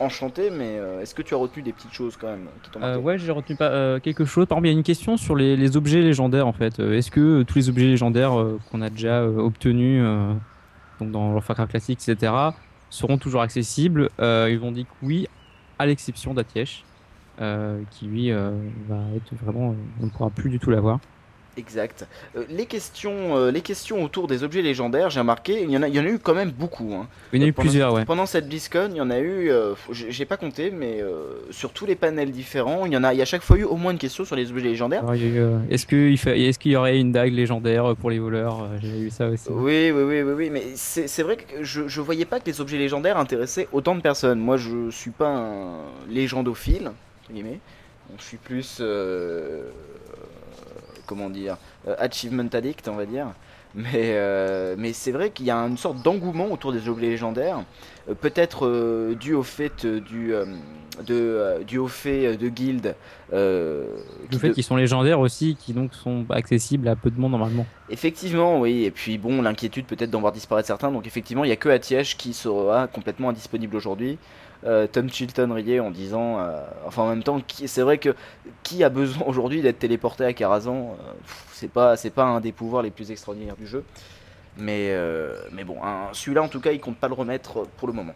enchanté, 0.00 0.50
mais 0.50 0.78
euh, 0.78 1.00
est-ce 1.00 1.14
que 1.14 1.22
tu 1.22 1.34
as 1.34 1.36
retenu 1.36 1.62
des 1.62 1.72
petites 1.72 1.92
choses 1.92 2.16
quand 2.16 2.28
même 2.28 2.46
Euh, 2.82 2.98
ouais, 2.98 3.18
j'ai 3.18 3.32
retenu 3.32 3.56
pas, 3.56 3.70
euh, 3.70 4.00
quelque 4.00 4.24
chose. 4.24 4.46
Par 4.46 4.58
exemple, 4.58 4.68
il 4.68 4.72
y 4.72 4.74
a 4.74 4.78
une 4.78 4.84
question 4.84 5.16
sur 5.16 5.34
les, 5.36 5.76
objets 5.76 6.00
légendaires 6.00 6.46
en 6.46 6.52
fait. 6.52 6.78
Est-ce 6.78 7.10
que 7.10 7.42
tous 7.42 7.56
les 7.56 7.68
objets 7.68 7.86
légendaires 7.86 8.32
qu'on 8.70 8.82
a 8.82 8.90
déjà 8.90 9.24
obtenus 9.24 10.02
dans 11.00 11.32
Warcraft 11.32 11.70
classique, 11.70 12.00
etc., 12.06 12.32
seront 12.90 13.18
toujours 13.18 13.42
accessibles? 13.42 14.10
Ils 14.18 14.60
ont 14.62 14.72
dit 14.72 14.84
que 14.84 14.90
oui, 15.02 15.26
à 15.78 15.86
l'exception 15.86 16.34
d'Atiesh, 16.34 16.84
euh, 17.40 17.82
qui 17.90 18.06
lui 18.06 18.30
va 18.30 19.00
être 19.16 19.34
vraiment, 19.42 19.74
on 20.00 20.06
ne 20.06 20.10
pourra 20.10 20.30
plus 20.30 20.50
du 20.50 20.58
tout 20.58 20.70
l'avoir. 20.70 21.00
Exact. 21.58 22.06
Euh, 22.36 22.44
les, 22.50 22.66
questions, 22.66 23.36
euh, 23.36 23.50
les 23.50 23.62
questions 23.62 24.02
autour 24.04 24.26
des 24.26 24.42
objets 24.44 24.60
légendaires, 24.60 25.08
j'ai 25.08 25.20
remarqué, 25.20 25.62
il 25.62 25.70
y, 25.70 25.76
en 25.78 25.82
a, 25.82 25.88
il 25.88 25.94
y 25.94 26.00
en 26.00 26.04
a 26.04 26.08
eu 26.08 26.18
quand 26.18 26.34
même 26.34 26.50
beaucoup. 26.50 26.92
hein. 26.94 27.06
Il 27.32 27.40
y 27.40 27.42
en 27.42 27.46
a 27.46 27.48
eu 27.48 27.52
Pendant- 27.54 27.68
plusieurs, 27.68 27.94
ouais. 27.94 28.04
Pendant 28.04 28.26
cette 28.26 28.46
BlizzCon, 28.48 28.88
il 28.90 28.96
y 28.96 29.00
en 29.00 29.08
a 29.10 29.18
eu, 29.18 29.50
euh, 29.50 29.72
j'ai 29.90 30.10
j'ai 30.12 30.24
pas 30.26 30.36
compté, 30.36 30.70
mais 30.70 31.00
euh, 31.00 31.24
sur 31.50 31.70
tous 31.72 31.86
les 31.86 31.94
panels 31.94 32.30
différents, 32.30 32.84
il 32.84 32.92
y 32.92 32.96
en 32.96 33.04
a, 33.04 33.14
il 33.14 33.18
y 33.18 33.22
a 33.22 33.24
chaque 33.24 33.42
fois 33.42 33.56
eu 33.56 33.64
au 33.64 33.76
moins 33.76 33.92
une 33.92 33.98
question 33.98 34.24
sur 34.26 34.36
les 34.36 34.50
objets 34.50 34.68
légendaires. 34.68 35.04
Euh, 35.08 35.58
Est-ce 35.70 35.86
qu'il 36.58 36.72
y 36.72 36.76
aurait 36.76 36.98
une 36.98 37.12
dague 37.12 37.32
légendaire 37.32 37.94
pour 37.96 38.10
les 38.10 38.18
voleurs 38.18 38.62
Euh, 38.64 38.78
J'ai 38.82 38.98
eu 39.00 39.10
ça 39.10 39.28
aussi. 39.28 39.48
Oui, 39.50 39.90
oui, 39.94 40.02
oui, 40.02 40.22
oui, 40.22 40.32
oui, 40.36 40.50
mais 40.50 40.62
c'est 40.74 41.22
vrai 41.22 41.36
que 41.36 41.64
je, 41.64 41.88
je 41.88 42.00
voyais 42.02 42.26
pas 42.26 42.38
que 42.38 42.46
les 42.46 42.60
objets 42.60 42.76
légendaires 42.78 43.16
intéressaient 43.16 43.68
autant 43.72 43.94
de 43.94 44.02
personnes. 44.02 44.38
Moi, 44.40 44.58
je 44.58 44.90
suis 44.90 45.10
pas 45.10 45.28
un 45.28 45.76
légendophile, 46.10 46.88
entre 47.22 47.32
guillemets. 47.32 47.60
Donc, 48.10 48.18
je 48.20 48.24
suis 48.24 48.36
plus, 48.36 48.78
euh, 48.80 49.64
comment 51.06 51.30
dire, 51.30 51.56
euh, 51.88 51.94
achievement 51.98 52.48
addict, 52.52 52.88
on 52.88 52.96
va 52.96 53.06
dire. 53.06 53.28
Mais, 53.74 54.12
euh, 54.14 54.74
mais 54.78 54.92
c'est 54.94 55.12
vrai 55.12 55.30
qu'il 55.30 55.44
y 55.46 55.50
a 55.50 55.56
une 55.58 55.76
sorte 55.76 56.02
d'engouement 56.02 56.50
autour 56.50 56.72
des 56.72 56.88
objets 56.88 57.08
légendaires, 57.08 57.58
euh, 58.08 58.14
peut-être 58.14 58.66
euh, 58.66 59.14
dû 59.14 59.34
au 59.34 59.42
fait 59.42 59.84
du, 59.84 60.32
de, 61.06 61.62
dû 61.66 61.76
au 61.76 61.86
fait 61.88 62.36
de 62.38 62.48
guildes. 62.48 62.94
qui 64.30 64.38
fait 64.38 64.48
de- 64.48 64.54
qu'ils 64.54 64.64
sont 64.64 64.76
légendaires 64.76 65.20
aussi, 65.20 65.56
qui 65.56 65.74
donc 65.74 65.92
sont 65.94 66.24
accessibles 66.30 66.88
à 66.88 66.96
peu 66.96 67.10
de 67.10 67.20
monde 67.20 67.32
normalement. 67.32 67.66
Effectivement, 67.90 68.60
oui. 68.60 68.84
Et 68.84 68.90
puis 68.90 69.18
bon, 69.18 69.42
l'inquiétude 69.42 69.84
peut-être 69.84 70.10
d'en 70.10 70.20
voir 70.20 70.32
disparaître 70.32 70.66
certains. 70.68 70.90
Donc 70.90 71.06
effectivement, 71.06 71.44
il 71.44 71.48
n'y 71.48 71.52
a 71.52 71.56
que 71.56 71.68
Atiège 71.68 72.16
qui 72.16 72.32
sera 72.32 72.86
complètement 72.86 73.28
indisponible 73.28 73.76
aujourd'hui. 73.76 74.16
Euh, 74.66 74.86
Tom 74.86 75.08
Chilton 75.08 75.52
riait 75.52 75.80
en 75.80 75.90
disant, 75.90 76.40
euh, 76.40 76.60
enfin 76.86 77.02
en 77.02 77.08
même 77.08 77.22
temps, 77.22 77.40
c'est 77.66 77.82
vrai 77.82 77.98
que 77.98 78.14
qui 78.62 78.82
a 78.82 78.88
besoin 78.88 79.22
aujourd'hui 79.26 79.62
d'être 79.62 79.78
téléporté 79.78 80.24
à 80.24 80.32
Karazhan 80.32 80.96
euh, 81.00 81.12
C'est 81.52 81.70
pas, 81.70 81.96
c'est 81.96 82.10
pas 82.10 82.24
un 82.24 82.40
des 82.40 82.52
pouvoirs 82.52 82.82
les 82.82 82.90
plus 82.90 83.10
extraordinaires 83.10 83.56
du 83.56 83.66
jeu. 83.66 83.84
Mais, 84.58 84.96
mais 85.52 85.64
bon, 85.64 85.76
hein, 85.84 86.08
celui-là 86.12 86.42
en 86.42 86.48
tout 86.48 86.60
cas, 86.60 86.72
il 86.72 86.80
compte 86.80 86.96
pas 86.96 87.08
le 87.08 87.14
remettre 87.14 87.66
pour 87.76 87.88
le 87.88 87.92
moment. 87.92 88.14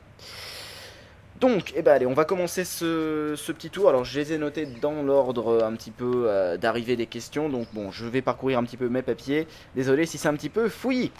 Donc, 1.39 1.75
eh 1.77 1.83
ben 1.83 1.93
allez, 1.93 2.07
on 2.07 2.15
va 2.15 2.25
commencer 2.25 2.65
ce, 2.65 3.35
petit 3.53 3.69
tour. 3.69 3.91
Alors, 3.91 4.07
je 4.07 4.19
les 4.19 4.33
ai 4.33 4.39
notés 4.39 4.65
dans 4.65 5.03
l'ordre 5.03 5.63
un 5.63 5.73
petit 5.75 5.91
peu 5.91 6.57
d'arrivée 6.59 6.97
des 6.97 7.05
questions. 7.05 7.51
Donc, 7.51 7.67
bon, 7.75 7.91
je 7.91 8.07
vais 8.07 8.23
parcourir 8.23 8.59
un 8.59 8.65
petit 8.65 8.79
peu 8.79 8.89
mes 8.89 9.03
papiers. 9.03 9.47
Désolé 9.77 10.07
si 10.07 10.17
c'est 10.17 10.29
un 10.29 10.35
petit 10.35 10.49
peu 10.49 10.71
fouillis. 10.71 11.13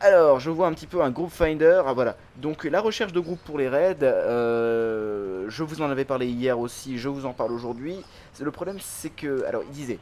Alors, 0.00 0.40
je 0.40 0.50
vois 0.50 0.66
un 0.66 0.74
petit 0.74 0.86
peu 0.86 1.02
un 1.02 1.10
group 1.10 1.30
finder. 1.30 1.80
Ah, 1.86 1.94
voilà. 1.94 2.16
Donc, 2.36 2.64
la 2.64 2.80
recherche 2.80 3.12
de 3.12 3.20
groupe 3.20 3.40
pour 3.44 3.56
les 3.56 3.68
raids. 3.68 3.96
euh, 4.02 5.46
je 5.48 5.62
vous 5.62 5.80
en 5.80 5.90
avais 5.90 6.04
parlé 6.04 6.26
hier 6.26 6.58
aussi. 6.58 6.98
Je 6.98 7.08
vous 7.08 7.24
en 7.24 7.32
parle 7.32 7.52
aujourd'hui. 7.52 7.96
Le 8.38 8.50
problème, 8.50 8.76
c'est 8.80 9.08
que. 9.10 9.44
Alors, 9.44 9.62
il 9.64 9.70
disait. 9.70 9.98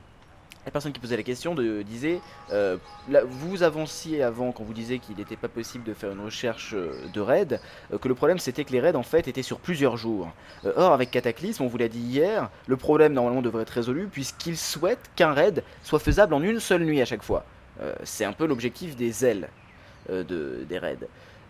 La 0.66 0.70
personne 0.70 0.92
qui 0.92 1.00
posait 1.00 1.16
la 1.16 1.22
question 1.22 1.54
disait 1.54 2.20
euh, 2.50 2.78
Vous 3.28 3.62
avanciez 3.62 4.22
avant 4.22 4.50
quand 4.50 4.64
vous 4.64 4.72
disiez 4.72 4.98
qu'il 4.98 5.16
n'était 5.16 5.36
pas 5.36 5.48
possible 5.48 5.84
de 5.84 5.92
faire 5.92 6.10
une 6.10 6.24
recherche 6.24 6.72
euh, 6.74 6.90
de 7.12 7.20
raid. 7.20 7.60
euh, 7.92 7.98
que 7.98 8.08
le 8.08 8.14
problème, 8.14 8.38
c'était 8.38 8.64
que 8.64 8.72
les 8.72 8.80
raids 8.80 8.96
en 8.96 9.02
fait 9.02 9.28
étaient 9.28 9.42
sur 9.42 9.58
plusieurs 9.58 9.98
jours. 9.98 10.32
Or, 10.76 10.92
avec 10.92 11.10
Cataclysme, 11.10 11.62
on 11.62 11.66
vous 11.66 11.76
l'a 11.76 11.88
dit 11.88 12.00
hier, 12.00 12.50
le 12.66 12.76
problème 12.76 13.12
normalement 13.12 13.42
devrait 13.42 13.62
être 13.62 13.70
résolu 13.70 14.08
puisqu'il 14.10 14.56
souhaite 14.56 15.00
qu'un 15.16 15.34
raid 15.34 15.62
soit 15.82 15.98
faisable 15.98 16.32
en 16.32 16.42
une 16.42 16.60
seule 16.60 16.84
nuit 16.84 17.02
à 17.02 17.04
chaque 17.04 17.22
fois. 17.22 17.44
C'est 18.04 18.24
un 18.24 18.32
peu 18.32 18.46
l'objectif 18.46 18.96
des 18.96 19.26
ailes 19.26 19.48
de, 20.10 20.64
des 20.68 20.78
raids. 20.78 21.08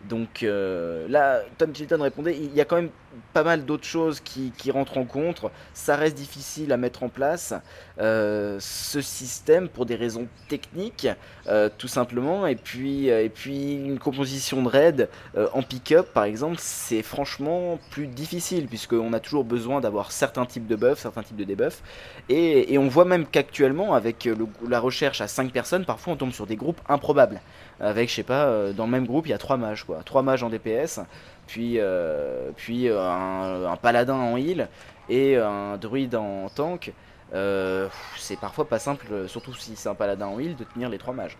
Donc 0.09 0.43
euh, 0.43 1.07
là, 1.09 1.41
Tom 1.59 1.75
Chilton 1.75 2.03
répondait, 2.03 2.37
il 2.37 2.55
y 2.55 2.61
a 2.61 2.65
quand 2.65 2.77
même 2.77 2.91
pas 3.33 3.43
mal 3.43 3.65
d'autres 3.65 3.85
choses 3.85 4.21
qui, 4.21 4.53
rentrent 4.71 4.99
en 4.99 5.05
compte. 5.05 5.45
Ça 5.73 5.97
reste 5.97 6.17
difficile 6.17 6.73
à 6.73 6.77
mettre 6.77 7.03
en 7.03 7.09
place 7.09 7.55
euh, 8.01 8.57
ce 8.61 9.01
système 9.01 9.69
pour 9.69 9.87
des 9.87 9.95
raisons 9.95 10.27
techniques, 10.49 11.09
euh, 11.47 11.69
tout 11.77 11.89
simplement. 11.89 12.47
Et 12.47 12.57
puis, 12.57 13.11
euh, 13.11 13.29
une 13.47 13.99
composition 13.99 14.63
de 14.63 14.69
raid 14.69 15.09
euh, 15.37 15.49
en 15.53 15.63
pick-up, 15.63 16.13
par 16.13 16.25
exemple, 16.25 16.57
c'est 16.59 17.03
franchement 17.03 17.79
plus 17.91 18.07
difficile 18.07 18.67
puisqu'on 18.67 19.13
a 19.13 19.21
toujours 19.21 19.45
besoin 19.45 19.81
d'avoir 19.81 20.13
certains 20.13 20.47
types 20.47 20.67
de 20.67 20.77
buffs, 20.77 20.99
certains 20.99 21.23
types 21.23 21.37
de 21.37 21.45
debuffs. 21.45 21.83
Et, 22.29 22.77
on 22.79 22.89
voit 22.89 23.05
même 23.05 23.27
qu'actuellement, 23.27 23.95
avec 23.95 24.29
la 24.69 24.81
recherche 24.81 25.21
à 25.21 25.29
5 25.29 25.53
personnes, 25.53 25.85
parfois 25.85 26.15
on 26.15 26.17
tombe 26.17 26.33
sur 26.33 26.47
des 26.47 26.57
groupes 26.57 26.81
improbables. 26.89 27.41
Avec, 27.81 28.09
je 28.09 28.15
sais 28.15 28.23
pas, 28.23 28.47
euh, 28.47 28.73
dans 28.73 28.85
le 28.85 28.91
même 28.91 29.07
groupe, 29.07 29.27
il 29.27 29.31
y 29.31 29.35
a 29.35 29.39
3 29.39 29.57
mages, 29.57 29.85
quoi. 29.85 30.03
3 30.05 30.23
mages 30.23 30.43
en 30.43 30.49
DPS, 30.49 31.01
puis, 31.47 31.75
euh, 31.79 32.51
puis 32.57 32.89
euh, 32.89 33.69
un, 33.69 33.77
paladin 33.77 34.15
en 34.15 34.37
heal 34.37 34.69
et 35.09 35.37
un 35.37 35.77
druide 35.77 36.15
en 36.15 36.49
tank. 36.49 36.93
C'est 37.33 38.39
parfois 38.41 38.69
pas 38.69 38.79
simple, 38.79 39.07
surtout 39.27 39.55
si 39.55 39.75
c'est 39.75 39.89
un 39.89 39.95
paladin 39.95 40.27
en 40.27 40.39
heal, 40.39 40.57
de 40.57 40.65
tenir 40.65 40.89
les 40.89 40.99
3 40.99 41.15
mages. 41.15 41.37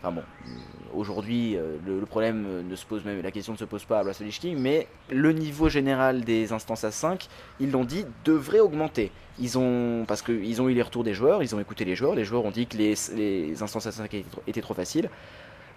Enfin 0.00 0.12
bon, 0.12 0.22
aujourd'hui, 0.94 1.56
le, 1.86 2.04
problème 2.06 2.66
ne 2.68 2.76
se 2.76 2.84
pose 2.84 3.04
même, 3.04 3.22
la 3.22 3.30
question 3.30 3.52
ne 3.54 3.58
se 3.58 3.64
pose 3.64 3.84
pas 3.84 4.00
à 4.00 4.04
the 4.04 4.28
King, 4.28 4.58
mais 4.58 4.86
le 5.10 5.32
niveau 5.32 5.68
général 5.68 6.22
des 6.22 6.52
instances 6.52 6.84
à 6.84 6.90
5, 6.90 7.28
ils 7.60 7.70
l'ont 7.70 7.84
dit, 7.84 8.04
devrait 8.24 8.60
augmenter. 8.60 9.12
Ils 9.38 9.58
ont, 9.58 10.04
parce 10.06 10.22
qu'ils 10.22 10.60
ont 10.62 10.68
eu 10.68 10.74
les 10.74 10.82
retours 10.82 11.04
des 11.04 11.14
joueurs, 11.14 11.42
ils 11.42 11.54
ont 11.54 11.60
écouté 11.60 11.84
les 11.84 11.96
joueurs, 11.96 12.14
les 12.14 12.24
joueurs 12.24 12.44
ont 12.44 12.50
dit 12.50 12.66
que 12.66 12.76
les, 12.76 12.94
les 13.14 13.62
instances 13.62 13.86
à 13.86 13.92
5 13.92 14.12
étaient 14.12 14.28
trop, 14.30 14.42
étaient 14.46 14.60
trop 14.60 14.74
faciles. 14.74 15.08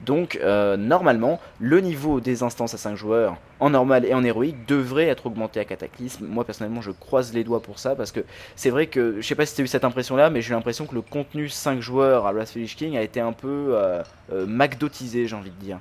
Donc, 0.02 0.40
euh, 0.44 0.78
normalement, 0.78 1.40
le 1.60 1.82
niveau 1.82 2.20
des 2.20 2.44
instances 2.44 2.74
à 2.74 2.78
5 2.78 2.96
joueurs, 2.96 3.38
en 3.60 3.72
normal 3.72 4.06
et 4.06 4.14
en 4.14 4.24
héroïque, 4.24 4.68
devrait 4.68 5.08
être 5.08 5.26
augmenté 5.26 5.60
à 5.60 5.66
Cataclysme. 5.66 6.26
Moi, 6.28 6.46
personnellement, 6.46 6.82
je 6.82 6.92
croise 6.92 7.34
les 7.34 7.44
doigts 7.44 7.62
pour 7.62 7.80
ça, 7.80 7.96
parce 7.96 8.12
que 8.12 8.22
c'est 8.56 8.70
vrai 8.70 8.88
que, 8.88 9.20
je 9.20 9.28
sais 9.28 9.36
pas 9.36 9.46
si 9.46 9.56
tu 9.56 9.62
as 9.62 9.64
eu 9.64 9.68
cette 9.68 9.86
impression-là, 9.86 10.30
mais 10.30 10.42
j'ai 10.42 10.54
l'impression 10.54 10.86
que 10.86 10.94
le 10.94 11.02
contenu 11.02 11.50
5 11.50 11.80
joueurs 11.82 12.28
à 12.28 12.34
the 12.34 12.56
Lich 12.56 12.76
King 12.76 12.96
a 12.96 13.02
été 13.02 13.20
un 13.20 13.34
peu 13.34 13.70
euh, 13.72 14.04
euh, 14.32 14.46
McDotisé, 14.48 15.28
j'ai 15.28 15.36
envie 15.36 15.52
de 15.52 15.60
dire. 15.60 15.80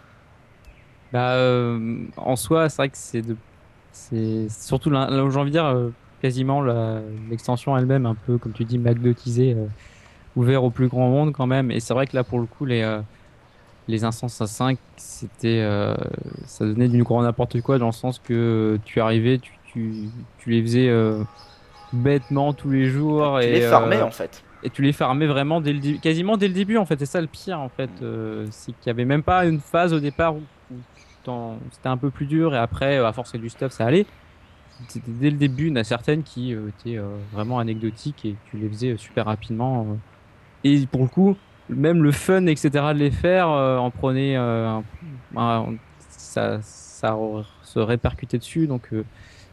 Bah, 1.13 1.35
euh, 1.35 2.05
en 2.17 2.37
soi, 2.37 2.69
c'est 2.69 2.77
vrai 2.77 2.89
que 2.89 2.97
c'est 2.97 3.23
de... 3.23 3.37
c'est 3.93 4.49
surtout, 4.51 4.91
là, 4.91 5.09
j'ai 5.11 5.39
envie 5.39 5.51
de 5.51 5.57
dire, 5.57 5.67
euh, 5.67 5.91
quasiment 6.21 6.63
l'extension 7.31 7.77
elle-même, 7.77 8.07
un 8.07 8.15
peu, 8.15 8.39
comme 8.39 8.53
tu 8.53 8.65
dis, 8.65 8.79
magnotisée, 8.79 9.55
euh, 9.55 9.67
ouvert 10.37 10.65
au 10.65 10.71
plus 10.71 10.89
grand 10.89 11.09
monde 11.09 11.33
quand 11.33 11.47
même. 11.47 11.71
Et 11.71 11.81
c'est 11.81 11.95
vrai 11.95 12.07
que 12.07 12.17
là, 12.17 12.25
pour 12.25 12.41
le 12.41 12.47
coup, 12.47 12.65
les, 12.65 12.83
les 13.89 14.05
instances 14.05 14.41
à 14.41 14.47
5, 14.47 14.79
c'était, 14.97 15.61
euh, 15.61 15.95
ça 16.45 16.65
donnait 16.65 16.89
du 16.89 17.03
grand 17.03 17.23
n'importe 17.23 17.61
quoi 17.61 17.79
dans 17.79 17.87
le 17.87 17.93
sens 17.93 18.19
que 18.19 18.79
tu 18.85 19.01
arrivais, 19.01 19.39
tu, 19.39 19.53
tu, 19.67 19.95
tu 20.39 20.51
les 20.51 20.63
faisais 20.63 20.89
euh, 20.89 21.23
bêtement 21.93 22.53
tous 22.53 22.71
les 22.71 22.87
jours. 22.87 23.39
Tu 23.41 23.47
et, 23.47 23.53
les 23.53 23.63
euh, 23.65 23.71
farmais 23.71 24.03
en 24.03 24.11
fait. 24.11 24.43
et 24.63 24.71
tu 24.71 24.83
les 24.83 24.93
farmais 24.93 25.27
vraiment 25.27 25.61
dès 25.61 25.73
le 25.73 25.81
début, 25.81 25.99
quasiment 25.99 26.37
dès 26.37 26.49
le 26.49 26.55
début 26.55 26.77
en 26.77 26.87
fait. 26.87 26.99
C'est 26.99 27.07
ça 27.07 27.21
le 27.21 27.27
pire 27.27 27.61
en 27.61 27.69
fait, 27.69 27.91
euh, 28.03 28.47
c'est 28.51 28.73
qu'il 28.73 28.87
y 28.87 28.91
avait 28.91 29.05
même 29.05 29.23
pas 29.23 29.47
une 29.47 29.61
phase 29.61 29.93
au 29.93 30.01
départ 30.01 30.35
où, 30.35 30.43
où 30.73 30.77
tu 31.25 31.31
c'était 31.73 31.89
un 31.89 31.97
peu 31.97 32.11
plus 32.11 32.27
dur 32.27 32.55
et 32.55 32.59
après 32.59 32.99
à 32.99 33.13
force 33.13 33.35
du 33.37 33.49
stuff 33.49 33.73
ça 33.73 33.87
allait. 33.87 34.07
C'était 34.89 35.11
dès 35.11 35.31
le 35.31 35.37
début, 35.37 35.65
il 35.65 35.69
y 35.71 35.73
en 35.73 35.77
a 35.77 35.85
certaines 35.85 36.23
qui 36.23 36.55
euh, 36.55 36.69
étaient 36.69 36.99
euh, 36.99 37.17
vraiment 37.33 37.59
anecdotiques 37.59 38.25
et 38.25 38.37
tu 38.51 38.59
les 38.59 38.69
faisais 38.69 38.97
super 38.97 39.27
rapidement. 39.27 39.87
euh. 39.91 39.95
Et 40.65 40.87
pour 40.87 41.03
le 41.03 41.09
coup, 41.09 41.37
même 41.69 42.03
le 42.03 42.13
fun 42.13 42.47
etc 42.47 42.71
de 42.93 42.99
les 42.99 43.11
faire 43.11 43.49
euh, 43.49 43.77
en 43.79 43.91
prenait, 43.91 44.37
euh, 44.37 44.81
ça, 46.11 46.61
ça 46.63 47.19
se 47.63 47.79
répercutait 47.79 48.39
dessus 48.39 48.67
donc 48.67 48.89
euh, 48.93 49.05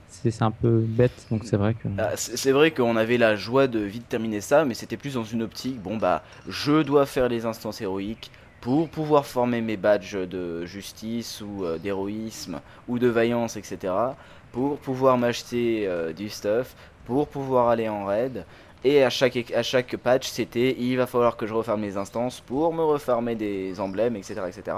c'est 0.08 0.42
un 0.42 0.52
peu 0.52 0.80
bête 0.88 1.26
donc 1.32 1.44
c'est 1.44 1.58
vrai 1.58 1.74
que. 1.74 1.88
Ah, 1.98 2.12
C'est 2.16 2.52
vrai 2.52 2.72
qu'on 2.72 2.96
avait 2.96 3.18
la 3.18 3.36
joie 3.36 3.68
de 3.68 3.80
vite 3.80 4.08
terminer 4.08 4.42
ça, 4.42 4.64
mais 4.64 4.76
c'était 4.76 4.96
plus 4.96 5.16
dans 5.16 5.24
une 5.24 5.42
optique, 5.42 5.82
bon 5.82 5.98
bah, 5.98 6.24
je 6.48 6.84
dois 6.84 7.06
faire 7.06 7.28
les 7.28 7.46
instances 7.46 7.82
héroïques 7.82 8.32
pour 8.62 8.90
pouvoir 8.90 9.26
former 9.26 9.60
mes 9.60 9.76
badges 9.76 10.14
de 10.14 10.66
justice 10.66 11.42
ou 11.42 11.66
d'héroïsme 11.82 12.62
ou 12.88 13.00
de 13.00 13.08
vaillance, 13.08 13.58
etc. 13.58 13.94
Pour 14.54 14.78
pouvoir 14.78 15.18
m'acheter 15.18 15.90
du 16.16 16.30
stuff, 16.30 16.76
pour 17.06 17.28
pouvoir 17.28 17.70
aller 17.70 17.90
en 17.90 18.06
raid. 18.06 18.46
Et 18.84 19.04
à 19.04 19.10
chaque, 19.10 19.52
à 19.52 19.64
chaque 19.64 19.96
patch, 19.96 20.28
c'était 20.28 20.76
il 20.78 20.98
va 20.98 21.08
falloir 21.08 21.38
que 21.38 21.48
je 21.48 21.54
refarme 21.54 21.82
mes 21.82 21.98
instances 21.98 22.42
pour 22.42 22.74
me 22.74 22.84
refarmer 22.84 23.36
des 23.36 23.80
emblèmes, 23.80 24.16
etc. 24.16 24.42
etc. 24.48 24.78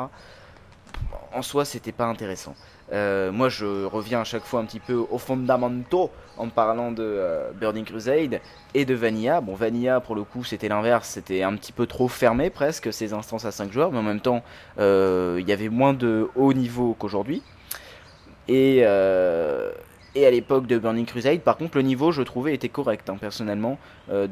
En 1.34 1.42
soi, 1.42 1.66
c'était 1.66 1.92
pas 1.92 2.06
intéressant. 2.06 2.56
Euh, 2.94 3.32
moi, 3.32 3.50
je 3.50 3.86
reviens 3.86 4.22
à 4.22 4.24
chaque 4.24 4.44
fois 4.44 4.60
un 4.60 4.66
petit 4.66 4.80
peu 4.80 4.94
aux 5.10 5.18
fondamentaux 5.18 6.12
en 6.38 6.50
parlant 6.50 6.92
de 6.92 7.04
euh, 7.04 7.52
Burning 7.54 7.84
Crusade 7.84 8.40
et 8.74 8.86
de 8.86 8.94
Vanilla. 8.94 9.42
Bon, 9.42 9.56
Vanilla, 9.56 10.00
pour 10.00 10.16
le 10.16 10.24
coup, 10.24 10.44
c'était 10.44 10.68
l'inverse. 10.68 11.10
C'était 11.10 11.42
un 11.42 11.56
petit 11.56 11.72
peu 11.72 11.88
trop 11.88 12.08
fermé, 12.08 12.50
presque, 12.50 12.94
ces 12.94 13.14
instances 13.14 13.46
à 13.46 13.52
5 13.52 13.72
joueurs. 13.72 13.92
Mais 13.92 13.98
en 13.98 14.04
même 14.04 14.22
temps, 14.22 14.44
euh, 14.80 15.38
il 15.42 15.48
y 15.50 15.52
avait 15.52 15.70
moins 15.70 15.94
de 15.94 16.30
haut 16.36 16.54
niveau 16.54 16.96
qu'aujourd'hui. 16.98 17.42
Et, 18.48 18.84
et 20.16 20.26
à 20.26 20.32
l'époque 20.32 20.66
de 20.68 20.78
Burning 20.78 21.06
Crusade, 21.06 21.42
par 21.42 21.58
contre, 21.58 21.78
le 21.78 21.84
niveau, 21.84 22.12
je 22.12 22.22
trouvais, 22.22 22.54
était 22.54 22.70
correct, 22.70 23.10
hein, 23.10 23.18
personnellement, 23.20 23.78
euh, 24.10 24.28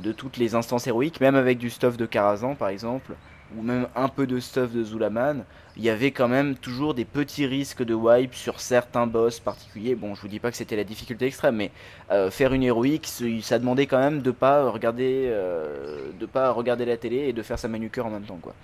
de, 0.00 0.12
toutes 0.12 0.36
les 0.36 0.54
instances 0.54 0.86
héroïques, 0.86 1.20
même 1.20 1.34
avec 1.34 1.58
du 1.58 1.70
stuff 1.70 1.96
de 1.96 2.06
Karazhan, 2.06 2.54
par 2.54 2.68
exemple, 2.68 3.14
ou 3.56 3.62
même 3.62 3.88
un 3.96 4.08
peu 4.08 4.26
de 4.26 4.40
stuff 4.40 4.72
de 4.72 4.84
Zulaman 4.84 5.44
il 5.78 5.84
y 5.84 5.90
avait 5.90 6.10
quand 6.10 6.26
même 6.26 6.56
toujours 6.56 6.92
des 6.92 7.04
petits 7.04 7.46
risques 7.46 7.84
de 7.84 7.94
wipe 7.94 8.34
sur 8.34 8.60
certains 8.60 9.06
boss 9.06 9.38
particuliers. 9.38 9.94
Bon, 9.94 10.16
je 10.16 10.20
vous 10.20 10.28
dis 10.28 10.40
pas 10.40 10.50
que 10.50 10.56
c'était 10.56 10.74
la 10.74 10.82
difficulté 10.82 11.26
extrême, 11.26 11.54
mais 11.54 11.70
euh, 12.10 12.30
faire 12.32 12.52
une 12.52 12.64
héroïque, 12.64 13.08
ça 13.42 13.58
demandait 13.60 13.86
quand 13.86 13.98
même 13.98 14.20
de 14.20 14.32
pas 14.32 14.68
regarder, 14.68 15.28
euh, 15.28 16.10
de 16.18 16.26
pas 16.26 16.50
regarder 16.50 16.84
la 16.84 16.96
télé 16.96 17.28
et 17.28 17.32
de 17.32 17.42
faire 17.42 17.60
sa 17.60 17.68
manucure 17.68 18.06
en 18.06 18.10
même 18.10 18.24
temps, 18.24 18.40
quoi. 18.42 18.54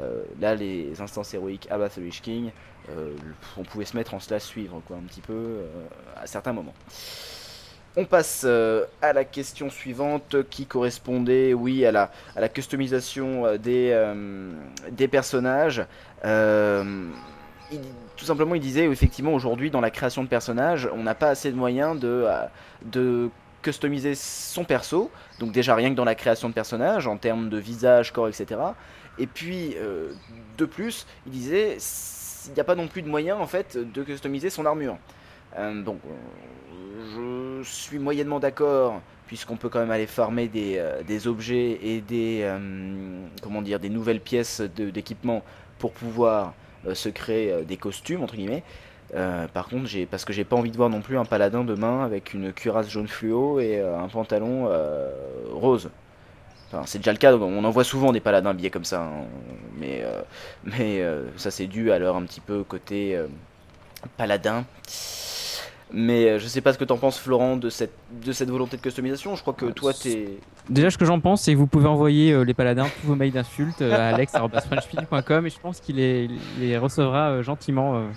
Euh, 0.00 0.22
là, 0.40 0.54
les 0.54 1.00
instances 1.00 1.34
héroïques 1.34 1.66
à 1.70 1.78
Bath 1.78 1.98
King, 2.22 2.50
euh, 2.90 3.12
on 3.56 3.62
pouvait 3.62 3.84
se 3.84 3.96
mettre 3.96 4.14
en 4.14 4.20
slash 4.20 4.42
suivre, 4.42 4.80
quoi, 4.86 4.96
un 4.96 5.06
petit 5.06 5.20
peu 5.20 5.32
euh, 5.32 5.66
à 6.16 6.26
certains 6.26 6.52
moments. 6.52 6.74
On 7.96 8.04
passe 8.04 8.44
à 8.44 9.12
la 9.12 9.24
question 9.24 9.70
suivante 9.70 10.36
qui 10.50 10.66
correspondait, 10.66 11.52
oui, 11.52 11.84
à 11.84 11.90
la, 11.90 12.12
à 12.36 12.40
la 12.40 12.48
customisation 12.48 13.56
des, 13.56 14.14
des 14.92 15.08
personnages. 15.08 15.84
Tout 16.22 18.24
simplement, 18.24 18.54
il 18.54 18.60
disait 18.60 18.84
effectivement 18.84 19.32
aujourd'hui 19.32 19.72
dans 19.72 19.80
la 19.80 19.90
création 19.90 20.22
de 20.22 20.28
personnages, 20.28 20.88
on 20.92 21.02
n'a 21.02 21.16
pas 21.16 21.30
assez 21.30 21.50
de 21.50 21.56
moyens 21.56 21.98
de, 21.98 22.24
de 22.84 23.30
customiser 23.62 24.14
son 24.14 24.64
perso. 24.64 25.10
Donc 25.40 25.52
déjà 25.52 25.74
rien 25.74 25.90
que 25.90 25.96
dans 25.96 26.04
la 26.04 26.14
création 26.14 26.48
de 26.48 26.54
personnages, 26.54 27.06
en 27.06 27.16
termes 27.16 27.48
de 27.48 27.58
visage, 27.58 28.12
corps, 28.12 28.28
etc. 28.28 28.60
Et 29.18 29.26
puis 29.26 29.74
euh, 29.76 30.12
de 30.56 30.64
plus, 30.64 31.06
il 31.26 31.32
disait 31.32 31.78
il 32.48 32.54
n'y 32.54 32.60
a 32.60 32.64
pas 32.64 32.74
non 32.74 32.88
plus 32.88 33.02
de 33.02 33.08
moyens 33.08 33.40
en 33.40 33.46
fait 33.46 33.76
de 33.76 34.02
customiser 34.02 34.50
son 34.50 34.66
armure. 34.66 34.96
Euh, 35.56 35.82
donc 35.82 36.00
euh, 36.06 37.62
je 37.62 37.68
suis 37.68 37.98
moyennement 37.98 38.38
d'accord 38.38 39.00
puisqu'on 39.26 39.56
peut 39.56 39.68
quand 39.68 39.80
même 39.80 39.90
aller 39.90 40.06
farmer 40.06 40.48
des, 40.48 40.76
euh, 40.78 41.26
objets 41.26 41.78
et 41.82 42.00
des 42.00 42.50
comment 43.42 43.62
dire 43.62 43.78
des 43.78 43.90
nouvelles 43.90 44.20
pièces 44.20 44.60
d'équipement 44.60 45.42
pour 45.78 45.92
pouvoir 45.92 46.54
se 46.94 47.08
créer 47.08 47.64
des 47.64 47.76
costumes 47.76 48.22
entre 48.22 48.36
guillemets. 48.36 48.62
Par 49.52 49.68
contre, 49.68 49.88
parce 50.10 50.24
que 50.24 50.32
j'ai 50.32 50.44
pas 50.44 50.56
envie 50.56 50.70
de 50.70 50.76
voir 50.76 50.88
non 50.88 51.02
plus 51.02 51.18
un 51.18 51.24
paladin 51.24 51.64
demain 51.64 52.04
avec 52.04 52.32
une 52.32 52.52
cuirasse 52.52 52.88
jaune 52.88 53.08
fluo 53.08 53.60
et 53.60 53.80
un 53.80 54.08
pantalon 54.08 54.70
rose. 55.52 55.90
Enfin, 56.70 56.82
c'est 56.86 56.98
déjà 56.98 57.12
le 57.12 57.18
cas, 57.18 57.34
on 57.34 57.64
en 57.64 57.70
voit 57.70 57.84
souvent 57.84 58.12
des 58.12 58.20
paladins 58.20 58.50
habillés 58.50 58.70
comme 58.70 58.84
ça, 58.84 59.02
hein. 59.02 59.24
mais, 59.78 60.02
euh, 60.02 60.22
mais 60.64 61.00
euh, 61.00 61.24
ça 61.36 61.50
c'est 61.50 61.66
dû 61.66 61.90
à 61.92 61.98
leur 61.98 62.16
un 62.16 62.22
petit 62.22 62.40
peu 62.40 62.62
côté 62.62 63.16
euh, 63.16 63.26
paladin. 64.16 64.64
Mais 65.90 66.28
euh, 66.28 66.38
je 66.38 66.46
sais 66.46 66.60
pas 66.60 66.72
ce 66.72 66.78
que 66.78 66.84
t'en 66.84 66.98
penses 66.98 67.18
Florent 67.18 67.56
de 67.56 67.70
cette, 67.70 67.94
de 68.10 68.32
cette 68.32 68.50
volonté 68.50 68.76
de 68.76 68.82
customisation, 68.82 69.34
je 69.36 69.40
crois 69.40 69.54
que 69.54 69.66
toi 69.66 69.94
t'es... 69.94 70.38
Déjà, 70.68 70.90
ce 70.90 70.98
que 70.98 71.06
j'en 71.06 71.18
pense, 71.18 71.42
c'est 71.42 71.52
que 71.54 71.56
vous 71.56 71.66
pouvez 71.66 71.86
envoyer 71.86 72.32
euh, 72.32 72.42
les 72.42 72.52
paladins 72.52 72.90
tous 73.00 73.06
vos 73.06 73.14
mails 73.14 73.32
d'insultes 73.32 73.80
euh, 73.80 73.94
à 73.94 74.08
alex.frenchpin.com 74.08 75.46
et 75.46 75.50
je 75.50 75.58
pense 75.58 75.80
qu'il 75.80 75.96
les, 75.96 76.28
les 76.58 76.76
recevra 76.76 77.30
euh, 77.30 77.42
gentiment 77.42 77.96
euh, 77.96 78.08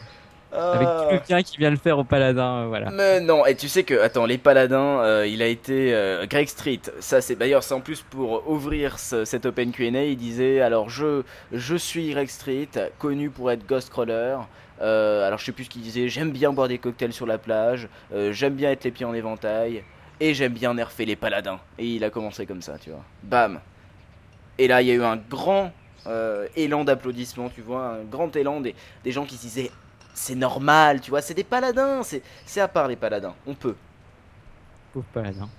avec 0.54 0.88
tout 0.88 1.14
le 1.16 1.20
bien 1.28 1.44
qui 1.44 1.58
vient 1.58 1.70
le 1.70 1.78
faire 1.78 1.98
aux 1.98 2.04
paladins. 2.04 2.64
euh, 2.64 2.68
voilà. 2.68 2.90
Mais 2.92 3.20
non, 3.22 3.46
et 3.46 3.56
tu 3.56 3.68
sais 3.70 3.84
que, 3.84 4.00
attends, 4.02 4.26
les 4.26 4.38
paladins, 4.38 5.00
euh, 5.02 5.26
il 5.28 5.42
a 5.42 5.48
été 5.48 5.94
euh, 5.94 6.26
Greg 6.28 6.48
Street. 6.48 6.82
Ça, 7.00 7.22
c'est 7.22 7.36
d'ailleurs, 7.36 7.64
c'est 7.64 7.74
en 7.74 7.80
plus 7.82 8.02
pour 8.02 8.50
ouvrir 8.50 9.00
ce- 9.00 9.26
cet 9.26 9.46
Open 9.46 9.72
QA. 9.72 10.04
Il 10.04 10.18
disait 10.18 10.62
Alors, 10.62 10.90
je, 10.90 11.24
je 11.54 11.76
suis 11.76 12.12
Greg 12.12 12.28
Street, 12.30 12.70
connu 13.00 13.30
pour 13.30 13.50
être 13.52 13.66
Ghostcrawler. 13.66 14.38
Euh, 14.82 15.28
alors, 15.28 15.40
je 15.40 15.46
sais 15.46 15.52
plus 15.52 15.66
ce 15.66 15.70
qu'il 15.70 15.82
disait 15.84 16.08
J'aime 16.10 16.32
bien 16.32 16.52
boire 16.52 16.68
des 16.68 16.80
cocktails 16.80 17.14
sur 17.14 17.26
la 17.28 17.38
plage, 17.38 17.88
euh, 18.14 18.32
j'aime 18.34 18.56
bien 18.56 18.72
être 18.72 18.84
les 18.84 18.92
pieds 18.92 19.06
en 19.06 19.14
éventail, 19.14 19.84
et 20.20 20.34
j'aime 20.34 20.54
bien 20.54 20.74
nerfer 20.74 21.06
les 21.06 21.16
paladins. 21.16 21.60
Et 21.78 21.86
il 21.86 22.04
a 22.04 22.10
commencé 22.10 22.46
comme 22.46 22.62
ça, 22.62 22.78
tu 22.84 22.90
vois. 22.90 23.04
Bam 23.24 23.60
Et 24.58 24.68
là, 24.68 24.82
il 24.82 24.88
y 24.88 24.92
a 24.92 24.96
eu 24.96 25.04
un 25.04 25.18
grand 25.18 25.72
euh, 26.08 26.48
élan 26.56 26.84
d'applaudissements, 26.84 27.50
tu 27.50 27.62
vois, 27.62 27.86
un 28.00 28.04
grand 28.04 28.36
élan 28.36 28.60
des, 28.60 28.74
des 29.04 29.12
gens 29.12 29.26
qui 29.26 29.36
se 29.36 29.42
disaient 29.44 29.72
c'est 30.14 30.36
normal, 30.36 31.02
tu 31.02 31.10
vois, 31.12 31.22
c'est 31.22 31.34
des 31.34 31.44
paladins, 31.44 32.04
c'est 32.04 32.22
c'est 32.46 32.62
à 32.62 32.68
part 32.68 32.88
les 32.88 32.96
paladins, 32.96 33.36
on 33.46 33.54
peut. 33.54 33.76
Pauvre 34.94 35.06
paladin. 35.14 35.50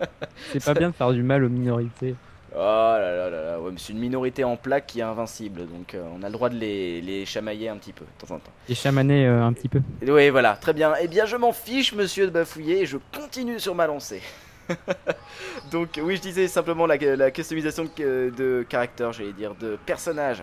c'est 0.52 0.64
pas 0.64 0.74
bien 0.74 0.90
de 0.90 0.94
faire 0.94 1.12
du 1.12 1.22
mal 1.22 1.44
aux 1.44 1.48
minorités. 1.48 2.14
Oh 2.52 2.56
là 2.58 3.14
là 3.14 3.30
là 3.30 3.42
là, 3.44 3.60
ouais, 3.60 3.70
c'est 3.76 3.92
une 3.92 4.00
minorité 4.00 4.42
en 4.42 4.56
plaque 4.56 4.86
qui 4.86 4.98
est 4.98 5.04
invincible, 5.04 5.68
donc 5.68 5.94
euh, 5.94 6.02
on 6.18 6.22
a 6.24 6.26
le 6.26 6.32
droit 6.32 6.48
de 6.48 6.56
les, 6.56 7.00
les 7.00 7.24
chamailler 7.24 7.68
un 7.68 7.76
petit 7.76 7.92
peu, 7.92 8.04
de 8.04 8.26
temps 8.26 8.34
en 8.34 8.38
temps. 8.40 8.50
Et 8.68 8.74
chamaner 8.74 9.24
euh, 9.26 9.44
un 9.44 9.52
petit 9.52 9.68
peu. 9.68 9.80
Oui, 10.04 10.30
voilà, 10.30 10.56
très 10.56 10.72
bien. 10.72 10.94
Eh 11.00 11.06
bien, 11.06 11.26
je 11.26 11.36
m'en 11.36 11.52
fiche, 11.52 11.92
monsieur 11.92 12.26
de 12.26 12.32
bafouiller, 12.32 12.80
et 12.82 12.86
je 12.86 12.96
continue 13.16 13.60
sur 13.60 13.76
ma 13.76 13.86
lancée. 13.86 14.20
donc, 15.70 16.00
oui, 16.02 16.16
je 16.16 16.22
disais 16.22 16.48
simplement 16.48 16.86
la, 16.86 16.96
la 16.96 17.30
customisation 17.30 17.84
de, 17.84 18.32
de 18.36 18.66
caractère, 18.68 19.12
j'allais 19.12 19.32
dire, 19.32 19.54
de 19.54 19.78
personnage. 19.86 20.42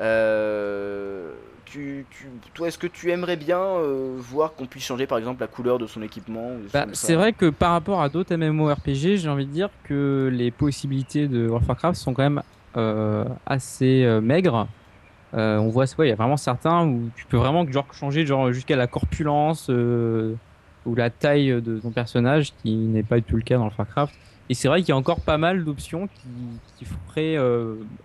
Euh, 0.00 1.34
tu, 1.74 2.06
tu- 2.10 2.26
toi, 2.52 2.68
est-ce 2.68 2.78
que 2.78 2.86
tu 2.86 3.10
aimerais 3.10 3.36
bien 3.36 3.58
euh, 3.58 4.14
voir 4.16 4.54
qu'on 4.54 4.66
puisse 4.66 4.84
changer, 4.84 5.06
par 5.06 5.18
exemple, 5.18 5.40
la 5.40 5.48
couleur 5.48 5.78
de 5.78 5.86
son 5.86 6.02
équipement 6.02 6.50
Bah, 6.72 6.86
c'est 6.92 7.16
vrai 7.16 7.32
que 7.32 7.50
par 7.50 7.72
rapport 7.72 8.00
à 8.00 8.08
d'autres 8.08 8.34
MMORPG, 8.36 9.16
j'ai 9.16 9.28
envie 9.28 9.46
de 9.46 9.50
dire 9.50 9.70
que 9.82 10.30
les 10.32 10.52
possibilités 10.52 11.26
de 11.26 11.48
World 11.48 11.62
of 11.64 11.68
Warcraft 11.68 11.98
sont 11.98 12.14
quand 12.14 12.22
même 12.22 12.42
euh, 12.76 13.24
assez 13.46 14.04
euh, 14.04 14.20
maigres. 14.20 14.68
Euh, 15.34 15.58
on 15.58 15.68
voit, 15.68 15.86
ouais, 15.98 16.06
il 16.06 16.10
y 16.10 16.12
a 16.12 16.16
vraiment 16.16 16.36
certains 16.36 16.86
où 16.86 17.10
tu 17.16 17.26
peux 17.26 17.38
vraiment 17.38 17.66
genre 17.68 17.92
changer 17.92 18.24
genre 18.24 18.52
jusqu'à 18.52 18.76
la 18.76 18.86
corpulence 18.86 19.68
ou 19.68 20.94
la 20.94 21.10
taille 21.10 21.60
de 21.60 21.80
ton 21.80 21.90
personnage, 21.90 22.52
qui 22.62 22.72
n'est 22.76 23.02
pas 23.02 23.16
du 23.16 23.24
tout 23.24 23.36
le 23.36 23.42
cas 23.42 23.56
dans 23.56 23.62
World 23.62 23.80
of 23.80 23.86
Warcraft. 23.96 24.14
Et 24.48 24.54
c'est 24.54 24.68
vrai 24.68 24.80
qu'il 24.80 24.90
y 24.90 24.92
a 24.92 24.96
encore 24.96 25.22
pas 25.22 25.38
mal 25.38 25.64
d'options 25.64 26.06
qui, 26.06 26.28
qui 26.76 26.84
feraient 26.84 27.36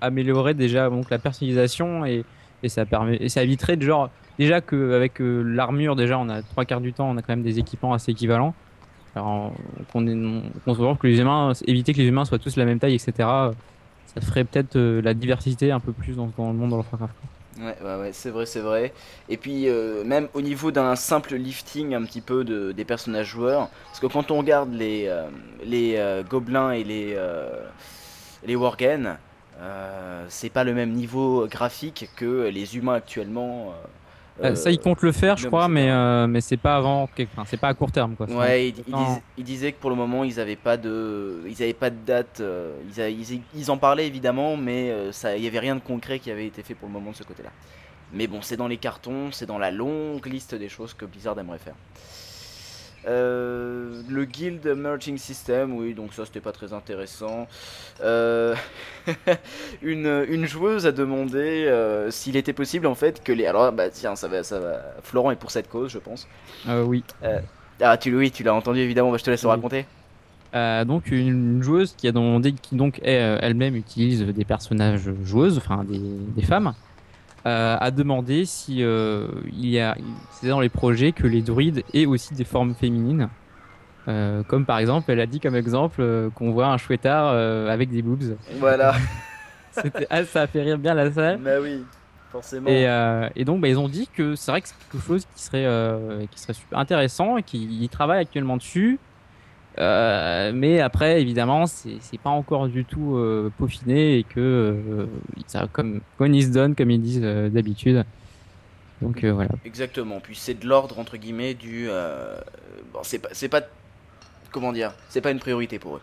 améliorer 0.02 0.56
déjà 0.56 0.90
donc 0.90 1.12
la 1.12 1.20
personnalisation 1.20 2.04
et, 2.06 2.24
et 2.64 2.70
ça 2.70 2.86
permet 2.86 3.18
et 3.18 3.30
ça 3.30 3.44
éviterait 3.44 3.78
de 3.78 3.84
genre 3.84 4.10
déjà 4.38 4.62
qu'avec 4.62 5.22
euh, 5.22 5.42
l'armure 5.42 5.96
déjà 5.96 6.18
on 6.18 6.30
a 6.30 6.42
trois 6.42 6.66
quarts 6.66 6.82
du 6.82 6.94
temps 6.94 7.10
on 7.10 7.18
a 7.18 7.22
quand 7.22 7.34
même 7.34 7.44
des 7.44 7.60
équipements 7.60 7.94
assez 7.94 8.12
équivalents. 8.12 8.54
Alors 9.16 9.54
qu'on 9.92 10.06
qu'on 10.66 10.76
se 10.76 10.98
que 10.98 11.08
les 11.08 11.20
humains 11.20 11.54
éviter 11.66 11.94
que 11.94 11.98
les 11.98 12.06
humains 12.06 12.26
soient 12.26 12.40
tous 12.40 12.56
de 12.56 12.60
la 12.60 12.66
même 12.66 12.80
taille 12.80 12.96
etc. 12.96 13.28
Ça 14.14 14.22
ferait 14.22 14.44
peut-être 14.44 14.76
euh, 14.76 15.02
la 15.02 15.14
diversité 15.14 15.72
un 15.72 15.80
peu 15.80 15.94
plus 15.94 16.16
dans, 16.16 16.26
le 16.26 16.44
monde 16.44 16.70
dans 16.70 16.78
le 16.78 16.84
Warcraft. 16.84 17.14
Ouais, 17.60 17.76
ouais, 17.84 18.10
c'est 18.12 18.30
vrai, 18.30 18.46
c'est 18.46 18.62
vrai. 18.62 18.94
Et 19.28 19.38
puis, 19.38 19.68
euh, 19.68 20.04
même 20.04 20.30
au 20.34 20.42
niveau 20.42 20.72
d'un 20.72 20.96
simple 20.96 21.36
lifting 21.36 21.94
un 21.94 22.04
petit 22.06 22.22
peu 22.22 22.44
de, 22.44 22.72
des 22.72 22.86
personnages 22.86 23.28
joueurs, 23.28 23.70
parce 23.86 24.00
que 24.00 24.08
quand 24.08 24.32
on 24.32 24.38
regarde 24.38 24.74
les, 24.74 25.06
euh, 25.08 25.28
les 25.64 26.24
gobelins 26.28 26.72
et 26.72 26.84
les, 26.84 27.18
les 28.46 28.56
worgen, 28.56 29.18
Euh, 29.62 30.26
c'est 30.30 30.50
pas 30.50 30.64
le 30.64 30.74
même 30.74 30.92
niveau 30.94 31.48
graphique 31.48 32.10
que 32.16 32.48
les 32.48 32.78
humains 32.78 32.94
actuellement. 32.96 33.72
euh, 34.42 34.46
Euh, 34.52 34.56
ça, 34.56 34.72
ils 34.72 34.80
comptent 34.80 35.02
le 35.02 35.12
faire, 35.12 35.36
je 35.36 35.48
crois, 35.48 35.68
mais 35.68 35.90
euh, 35.90 36.26
mais 36.28 36.40
c'est 36.40 36.56
pas 36.56 36.78
avant, 36.78 37.04
enfin, 37.04 37.44
c'est 37.46 37.58
pas 37.60 37.68
à 37.68 37.74
court 37.74 37.92
terme, 37.92 38.16
quoi. 38.16 38.26
Ouais, 38.30 38.70
il, 38.70 38.76
il 38.88 38.92
Non. 38.94 39.16
dis- 39.16 39.22
il 39.40 39.44
disait 39.44 39.74
que 39.74 39.80
pour 39.82 39.90
le 39.90 39.98
moment 39.98 40.24
ils 40.24 40.40
avaient 40.40 40.56
pas 40.56 40.78
de, 40.78 41.42
ils 41.46 41.62
avaient 41.62 41.74
pas 41.74 41.90
de 41.90 41.98
date. 42.06 42.42
ils, 42.98 43.34
ils- 43.34 43.42
ils 43.54 43.70
en 43.72 43.78
parlaient 43.78 44.08
évidemment, 44.08 44.56
mais 44.56 45.12
ça, 45.12 45.36
il 45.36 45.44
y 45.44 45.48
avait 45.48 45.60
rien 45.60 45.76
de 45.76 45.82
concret 45.82 46.20
qui 46.20 46.32
avait 46.32 46.48
été 46.48 46.64
fait 46.64 46.74
pour 46.74 46.88
le 46.88 46.94
moment 46.94 47.12
de 47.12 47.18
ce 47.18 47.24
côté-là. 47.24 47.50
Mais 48.14 48.28
bon, 48.28 48.42
c'est 48.42 48.56
dans 48.56 48.70
les 48.70 48.78
cartons, 48.78 49.32
c'est 49.34 49.46
dans 49.46 49.58
la 49.60 49.72
longue 49.72 50.26
liste 50.26 50.56
des 50.56 50.70
choses 50.70 50.94
que 50.94 51.04
Blizzard 51.06 51.38
aimerait 51.38 51.60
faire. 51.60 51.76
Euh, 53.08 54.02
le 54.10 54.26
Guild 54.26 54.66
Merging 54.76 55.18
System, 55.18 55.76
oui, 55.76 55.94
donc 55.94 56.14
ça 56.14 56.26
c'était 56.26 56.42
pas 56.42 56.52
très 56.52 56.74
intéressant. 56.74 57.48
Euh, 58.04 58.56
une, 59.82 60.26
une 60.30 60.46
joueuse 60.46 60.86
a 60.86 60.92
demandé 60.92 61.66
euh, 61.68 62.12
s'il 62.12 62.36
était 62.36 62.54
possible 62.54 62.88
en 62.88 62.96
fait 62.96 63.24
que 63.24 63.32
les. 63.32 63.46
Alors, 63.46 63.72
bah 63.72 63.90
tiens, 63.90 64.16
ça 64.16 64.28
va, 64.28 64.44
ça 64.44 64.60
va. 64.60 64.82
Florent 65.04 65.32
est 65.32 65.38
pour 65.38 65.52
cette 65.52 65.70
cause, 65.70 65.92
je 65.92 66.00
pense. 66.00 66.28
Oui. 66.68 67.04
Ah, 67.82 67.98
tu, 67.98 68.14
oui, 68.14 68.32
tu 68.32 68.44
l'as 68.44 68.54
entendu 68.54 68.80
évidemment, 68.80 69.12
bah, 69.12 69.18
je 69.18 69.24
te 69.24 69.30
laisse 69.30 69.44
le 69.44 69.50
raconter. 69.50 69.86
Euh, 70.54 70.84
donc 70.84 71.12
une 71.12 71.62
joueuse 71.62 71.94
qui 71.96 72.08
a 72.08 72.12
demandé, 72.12 72.54
qui 72.54 72.76
donc 72.76 73.00
elle-même 73.04 73.76
utilise 73.76 74.24
des 74.24 74.46
personnages 74.46 75.10
joueuses, 75.24 75.58
enfin 75.58 75.86
des, 75.86 76.00
des 76.00 76.42
femmes, 76.42 76.74
euh, 77.46 77.78
a 77.80 77.92
demandé 77.92 78.46
si 78.46 78.84
euh, 78.84 79.28
il 79.52 79.70
y 79.70 79.80
a, 79.80 79.96
c'est 80.32 80.48
dans 80.48 80.60
les 80.60 80.70
projets 80.70 81.12
que 81.12 81.26
les 81.28 81.42
druides 81.42 81.84
aient 81.94 82.06
aussi 82.06 82.34
des 82.34 82.44
formes 82.44 82.74
féminines. 82.76 83.30
Euh, 84.08 84.44
comme 84.44 84.66
par 84.66 84.80
exemple, 84.80 85.12
elle 85.12 85.20
a 85.20 85.26
dit 85.26 85.40
comme 85.40 85.56
exemple 85.56 86.02
euh, 86.02 86.30
qu'on 86.32 86.52
voit 86.52 86.68
un 86.68 86.78
chouettard 86.78 87.32
euh, 87.34 87.70
avec 87.70 87.90
des 87.90 88.02
boobs. 88.02 88.38
Voilà. 88.58 88.96
C'était, 89.72 90.08
ah, 90.10 90.24
ça 90.26 90.42
a 90.44 90.48
fait 90.48 90.62
rire 90.64 90.78
bien 90.78 90.94
la 90.96 91.12
salle. 91.12 91.38
bah 91.38 91.60
oui, 91.62 91.84
forcément. 92.32 92.68
Et, 92.70 92.88
euh, 92.88 93.30
et 93.36 93.46
donc, 93.46 93.62
bah, 93.62 93.68
ils 93.68 93.78
ont 93.78 93.88
dit 93.90 94.10
que 94.14 94.36
c'est 94.36 94.52
vrai 94.52 94.62
que 94.62 94.68
c'est 94.68 94.76
quelque 94.92 95.06
chose 95.06 95.26
qui 95.36 95.44
serait, 95.44 95.66
euh, 95.66 96.26
qui 96.32 96.40
serait 96.40 96.54
super 96.54 96.80
intéressant 96.80 97.38
et 97.38 97.44
qu'ils 97.44 97.88
travaillent 97.90 98.22
actuellement 98.22 98.58
dessus. 98.58 99.00
Euh, 99.78 100.52
mais 100.54 100.82
après, 100.82 101.22
évidemment, 101.22 101.66
c'est 101.68 101.98
c'est 102.02 102.20
pas 102.20 102.30
encore 102.30 102.68
du 102.68 102.86
tout 102.86 103.16
euh, 103.16 103.52
peaufiné 103.58 104.18
et 104.18 104.24
que 104.24 104.40
euh, 104.40 105.06
ça, 105.48 105.68
comme 105.72 106.02
when 106.20 106.36
is 106.36 106.50
done, 106.50 106.76
comme 106.76 106.92
ils 106.92 107.02
disent 107.02 107.22
euh, 107.24 107.50
d'habitude. 107.50 108.04
Donc 109.02 109.24
voilà. 109.24 109.52
Exactement. 109.64 110.20
Puis 110.20 110.36
c'est 110.36 110.56
de 110.56 110.68
l'ordre 110.68 111.00
entre 111.00 111.16
guillemets 111.16 111.54
du. 111.54 111.88
Bon, 112.94 113.00
c'est 113.04 113.20
pas, 113.20 113.30
c'est 113.32 113.48
pas. 113.48 113.62
Comment 114.52 114.74
dire 114.74 114.94
C'est 115.08 115.22
pas 115.22 115.32
une 115.32 115.40
priorité 115.40 115.80
pour 115.80 115.98
eux. 115.98 116.02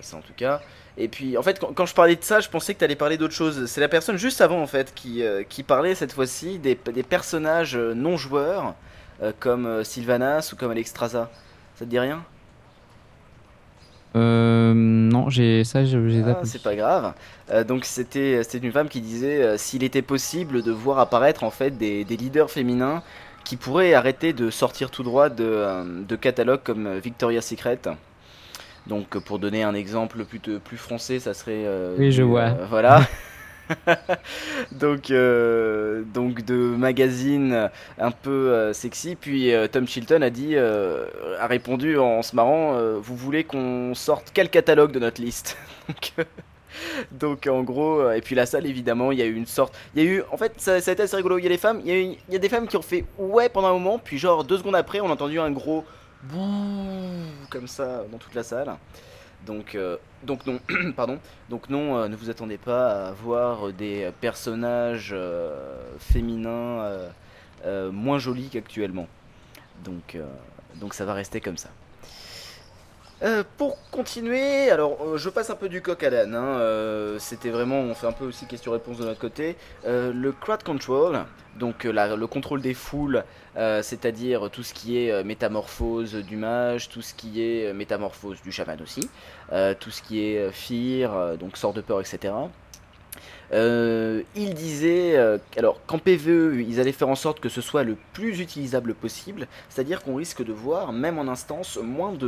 Ça 0.00 0.16
en 0.16 0.20
tout 0.20 0.32
cas. 0.34 0.62
Et 0.96 1.08
puis 1.08 1.36
en 1.36 1.42
fait, 1.42 1.60
quand, 1.60 1.84
je 1.84 1.94
parlais 1.94 2.16
de 2.16 2.22
ça, 2.22 2.40
je 2.40 2.48
pensais 2.48 2.72
que 2.72 2.78
tu 2.78 2.84
allais 2.84 2.96
parler 2.96 3.18
d'autre 3.18 3.34
chose. 3.34 3.66
C'est 3.66 3.82
la 3.82 3.88
personne 3.88 4.16
juste 4.16 4.40
avant 4.40 4.62
en 4.62 4.66
fait 4.66 4.94
qui, 4.94 5.22
qui 5.50 5.62
parlait 5.64 5.94
cette 5.94 6.12
fois-ci 6.12 6.58
des, 6.58 6.78
des 6.94 7.02
personnages 7.02 7.76
non 7.76 8.16
joueurs 8.16 8.74
comme 9.38 9.84
Sylvanas 9.84 10.50
ou 10.54 10.56
comme 10.56 10.70
Alexstrasza. 10.70 11.30
Ça 11.74 11.84
te 11.84 11.90
dit 11.90 11.98
rien? 11.98 12.24
Euh, 14.16 14.72
non, 14.74 15.28
j'ai 15.28 15.64
ça, 15.64 15.84
j'ai 15.84 15.98
Ah, 16.26 16.40
c'est 16.44 16.62
pas 16.62 16.76
grave. 16.76 17.14
Euh, 17.50 17.64
donc 17.64 17.84
c'était 17.84 18.42
c'était 18.44 18.64
une 18.64 18.72
femme 18.72 18.88
qui 18.88 19.00
disait 19.00 19.42
euh, 19.42 19.56
s'il 19.58 19.82
était 19.82 20.02
possible 20.02 20.62
de 20.62 20.70
voir 20.70 20.98
apparaître 20.98 21.42
en 21.42 21.50
fait 21.50 21.76
des, 21.76 22.04
des 22.04 22.16
leaders 22.16 22.50
féminins 22.50 23.02
qui 23.44 23.56
pourraient 23.56 23.92
arrêter 23.92 24.32
de 24.32 24.50
sortir 24.50 24.90
tout 24.90 25.02
droit 25.02 25.28
de, 25.28 25.44
euh, 25.44 25.84
de 26.08 26.16
catalogues 26.16 26.62
comme 26.62 26.96
Victoria's 26.98 27.44
Secret. 27.44 27.80
Donc 28.86 29.18
pour 29.18 29.38
donner 29.38 29.62
un 29.64 29.74
exemple 29.74 30.24
plus, 30.24 30.38
plus 30.38 30.76
français, 30.76 31.18
ça 31.18 31.34
serait... 31.34 31.64
Oui, 31.98 32.12
je 32.12 32.22
vois. 32.22 32.50
voilà. 32.68 33.06
donc, 34.72 35.10
euh, 35.10 36.02
donc 36.02 36.44
de 36.44 36.54
magazines 36.54 37.70
un 37.98 38.10
peu 38.10 38.30
euh, 38.30 38.72
sexy. 38.72 39.16
Puis 39.16 39.52
euh, 39.52 39.66
Tom 39.68 39.86
Chilton 39.86 40.22
a 40.22 40.30
dit, 40.30 40.56
a 40.56 41.46
répondu 41.46 41.98
en 41.98 42.22
se 42.22 42.34
marrant, 42.36 42.78
vous 42.98 43.16
voulez 43.16 43.44
qu'on 43.44 43.94
sorte 43.94 44.30
quel 44.32 44.50
catalogue 44.50 44.92
de 44.92 44.98
notre 44.98 45.20
liste? 45.20 45.56
Donc, 47.12 47.46
en 47.46 47.62
gros, 47.62 48.10
et 48.10 48.20
puis 48.20 48.34
la 48.34 48.46
salle 48.46 48.66
évidemment, 48.66 49.12
il 49.12 49.18
y 49.20 49.22
a 49.22 49.26
eu 49.26 49.34
une 49.34 49.46
sorte, 49.46 49.78
il 49.94 50.02
y 50.02 50.06
a 50.06 50.10
eu, 50.10 50.22
en 50.32 50.36
fait 50.36 50.54
ça, 50.56 50.74
a 50.74 50.78
été 50.78 51.02
assez 51.02 51.16
rigolo. 51.16 51.38
Il 51.38 51.44
y 51.44 51.46
a 51.46 51.50
les 51.50 51.56
femmes, 51.56 51.80
il 51.84 51.88
y 51.88 51.92
a, 51.92 52.00
il 52.00 52.32
y 52.32 52.34
a 52.34 52.38
des 52.40 52.48
femmes 52.48 52.66
qui 52.66 52.76
ont 52.76 52.82
fait 52.82 53.04
ouais 53.16 53.48
pendant 53.48 53.68
un 53.68 53.72
moment, 53.74 54.00
puis 54.00 54.18
genre 54.18 54.42
deux 54.42 54.58
secondes 54.58 54.74
après, 54.74 55.00
on 55.00 55.08
a 55.08 55.12
entendu 55.12 55.38
un 55.38 55.52
gros 55.52 55.84
bouh 56.24 56.40
comme 57.48 57.68
ça 57.68 58.02
dans 58.10 58.18
toute 58.18 58.34
la 58.34 58.42
salle. 58.42 58.74
Donc, 59.46 59.74
euh, 59.74 59.96
donc 60.22 60.46
non, 60.46 60.60
pardon. 60.96 61.18
Donc 61.50 61.68
non, 61.68 61.96
euh, 61.96 62.08
ne 62.08 62.16
vous 62.16 62.30
attendez 62.30 62.58
pas 62.58 63.08
à 63.08 63.12
voir 63.12 63.72
des 63.72 64.10
personnages 64.20 65.10
euh, 65.12 65.96
féminins 65.98 66.80
euh, 66.80 67.08
euh, 67.64 67.92
moins 67.92 68.18
jolis 68.18 68.48
qu'actuellement. 68.50 69.08
Euh, 70.14 70.26
donc 70.76 70.94
ça 70.94 71.04
va 71.04 71.14
rester 71.14 71.40
comme 71.40 71.56
ça. 71.56 71.70
Euh, 73.24 73.42
pour 73.56 73.78
continuer, 73.90 74.68
alors 74.70 74.98
euh, 75.00 75.16
je 75.16 75.30
passe 75.30 75.48
un 75.48 75.54
peu 75.54 75.70
du 75.70 75.80
coq 75.80 76.02
à 76.02 76.10
l'âne. 76.10 76.34
hein, 76.34 76.58
euh, 76.58 77.18
C'était 77.18 77.48
vraiment, 77.48 77.80
on 77.80 77.94
fait 77.94 78.06
un 78.06 78.12
peu 78.12 78.26
aussi 78.26 78.44
question-réponse 78.44 78.98
de 78.98 79.04
notre 79.04 79.18
côté. 79.18 79.56
Le 79.86 80.30
crowd 80.32 80.62
control, 80.62 81.24
donc 81.58 81.84
le 81.84 82.26
contrôle 82.26 82.60
des 82.60 82.74
foules, 82.74 83.24
c'est-à-dire 83.56 84.50
tout 84.50 84.62
ce 84.62 84.74
qui 84.74 84.98
est 84.98 85.24
métamorphose 85.24 86.14
du 86.14 86.36
mage, 86.36 86.90
tout 86.90 87.00
ce 87.00 87.14
qui 87.14 87.42
est 87.42 87.72
métamorphose 87.72 88.42
du 88.42 88.52
chaman 88.52 88.78
aussi, 88.82 89.08
tout 89.80 89.90
ce 89.90 90.02
qui 90.02 90.22
est 90.22 90.50
fear, 90.52 91.38
donc 91.38 91.56
sort 91.56 91.72
de 91.72 91.80
peur, 91.80 92.00
etc. 92.00 92.34
Euh, 93.52 94.22
il 94.34 94.54
disait 94.54 95.16
euh, 95.16 95.38
alors 95.56 95.78
qu'en 95.86 95.98
PVE 95.98 96.60
ils 96.66 96.80
allaient 96.80 96.92
faire 96.92 97.08
en 97.08 97.14
sorte 97.14 97.40
que 97.40 97.48
ce 97.48 97.60
soit 97.60 97.84
le 97.84 97.96
plus 98.12 98.40
utilisable 98.40 98.94
possible, 98.94 99.46
c'est-à-dire 99.68 100.02
qu'on 100.02 100.16
risque 100.16 100.42
de 100.42 100.52
voir 100.52 100.92
même 100.92 101.18
en 101.18 101.28
instance 101.28 101.76
moins 101.76 102.12
de 102.12 102.26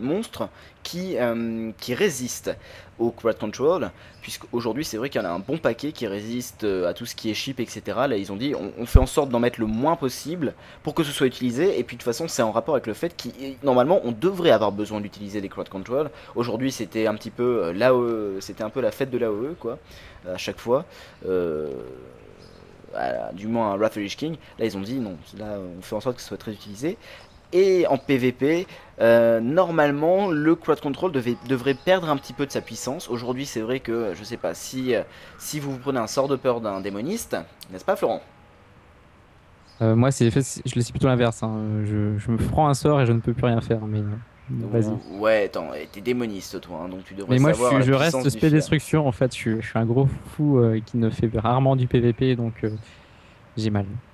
monstres 0.00 0.48
qui, 0.82 1.18
euh, 1.18 1.70
qui 1.78 1.94
résistent 1.94 2.56
au 2.98 3.10
crowd 3.10 3.38
control, 3.38 3.90
puisqu'aujourd'hui 4.20 4.84
c'est 4.84 4.96
vrai 4.96 5.10
qu'il 5.10 5.20
y 5.20 5.24
en 5.24 5.26
a 5.26 5.32
un 5.32 5.38
bon 5.38 5.58
paquet 5.58 5.92
qui 5.92 6.06
résiste 6.06 6.64
euh, 6.64 6.88
à 6.88 6.94
tout 6.94 7.06
ce 7.06 7.14
qui 7.14 7.30
est 7.30 7.34
chip, 7.34 7.60
etc. 7.60 7.82
Là 8.08 8.16
ils 8.16 8.32
ont 8.32 8.36
dit 8.36 8.54
on, 8.54 8.86
fait 8.86 8.98
en 8.98 9.06
sorte 9.06 9.30
d'en 9.30 9.40
mettre 9.40 9.60
le 9.60 9.66
moins 9.66 9.96
possible 9.96 10.54
pour 10.82 10.94
que 10.94 11.02
ce 11.02 11.12
soit 11.12 11.26
utilisé, 11.26 11.78
et 11.78 11.84
puis 11.84 11.96
de 11.96 12.02
toute 12.02 12.04
façon 12.04 12.28
c'est 12.28 12.42
en 12.42 12.52
rapport 12.52 12.74
avec 12.74 12.86
le 12.86 12.94
fait 12.94 13.16
que 13.16 13.28
normalement 13.64 14.00
on 14.04 14.12
devrait 14.12 14.50
avoir 14.50 14.72
besoin 14.72 15.00
d'utiliser 15.00 15.40
des 15.40 15.48
crowd 15.48 15.68
control. 15.68 16.10
Aujourd'hui 16.34 16.72
c'était 16.72 17.06
un 17.06 17.14
petit 17.14 17.30
peu 17.30 17.64
euh, 17.64 17.72
l'AOE, 17.72 18.40
c'était 18.40 18.64
un 18.64 18.70
peu 18.70 18.80
la 18.80 18.90
fête 18.90 19.10
de 19.10 19.18
l'AOE 19.18 19.54
quoi, 19.58 19.78
à 20.28 20.38
chaque 20.38 20.58
fois. 20.58 20.84
Euh, 21.26 21.70
du 23.32 23.48
moins 23.48 23.72
à 23.72 23.76
Wrath 23.76 23.98
King, 24.16 24.36
là 24.58 24.66
ils 24.66 24.76
ont 24.76 24.80
dit 24.80 25.00
non, 25.00 25.16
là 25.36 25.58
on 25.78 25.82
fait 25.82 25.96
en 25.96 26.00
sorte 26.00 26.16
que 26.16 26.22
ce 26.22 26.28
soit 26.28 26.36
très 26.36 26.52
utilisé. 26.52 26.96
Et 27.52 27.86
en 27.86 27.98
PvP, 27.98 28.66
euh, 29.00 29.40
normalement, 29.40 30.28
le 30.30 30.54
crowd 30.56 30.80
control 30.80 31.12
devait- 31.12 31.36
devrait 31.48 31.74
perdre 31.74 32.08
un 32.08 32.16
petit 32.16 32.32
peu 32.32 32.46
de 32.46 32.50
sa 32.50 32.60
puissance. 32.60 33.08
Aujourd'hui, 33.08 33.46
c'est 33.46 33.60
vrai 33.60 33.78
que, 33.80 34.12
je 34.14 34.24
sais 34.24 34.36
pas, 34.36 34.54
si, 34.54 34.94
euh, 34.94 35.02
si 35.38 35.60
vous 35.60 35.70
vous 35.72 35.78
prenez 35.78 35.98
un 36.00 36.06
sort 36.08 36.26
de 36.28 36.36
peur 36.36 36.60
d'un 36.60 36.80
démoniste, 36.80 37.36
n'est-ce 37.70 37.84
pas, 37.84 37.94
Florent? 37.96 38.22
Euh, 39.82 39.96
moi, 39.96 40.10
c'est, 40.10 40.30
je 40.30 40.74
laisse 40.76 40.90
plutôt 40.90 41.08
l'inverse. 41.08 41.42
hein. 41.42 41.58
Je, 41.84 42.16
je 42.18 42.30
me 42.30 42.36
prends 42.36 42.68
un 42.68 42.74
sort 42.74 43.00
et 43.00 43.06
je 43.06 43.12
ne 43.12 43.20
peux 43.20 43.34
plus 43.34 43.46
rien 43.46 43.60
faire. 43.60 43.80
Mais 43.86 44.02
vas-y. 44.48 44.88
Ou- 44.92 45.20
Ouais, 45.20 45.44
attends, 45.46 45.70
t'es 45.92 46.00
démoniste, 46.00 46.60
toi, 46.60 46.82
hein, 46.84 46.88
donc 46.88 47.04
tu 47.04 47.14
devrais 47.14 47.34
Mais 47.34 47.40
moi, 47.40 47.52
je, 47.52 47.82
suis- 47.82 47.94
reste 47.94 48.28
spé 48.28 48.50
destruction 48.50 49.06
en 49.08 49.12
fait. 49.12 49.32
Je, 49.34 49.38
suis- 49.38 49.62
je 49.62 49.66
suis 49.66 49.78
un 49.78 49.86
gros 49.86 50.06
fou 50.36 50.58
euh, 50.58 50.80
qui 50.84 50.96
ne 50.98 51.10
fait 51.10 51.30
rarement 51.36 51.76
du 51.76 51.86
PVP, 51.88 52.36
donc 52.36 52.64
j'ai. 53.56 53.70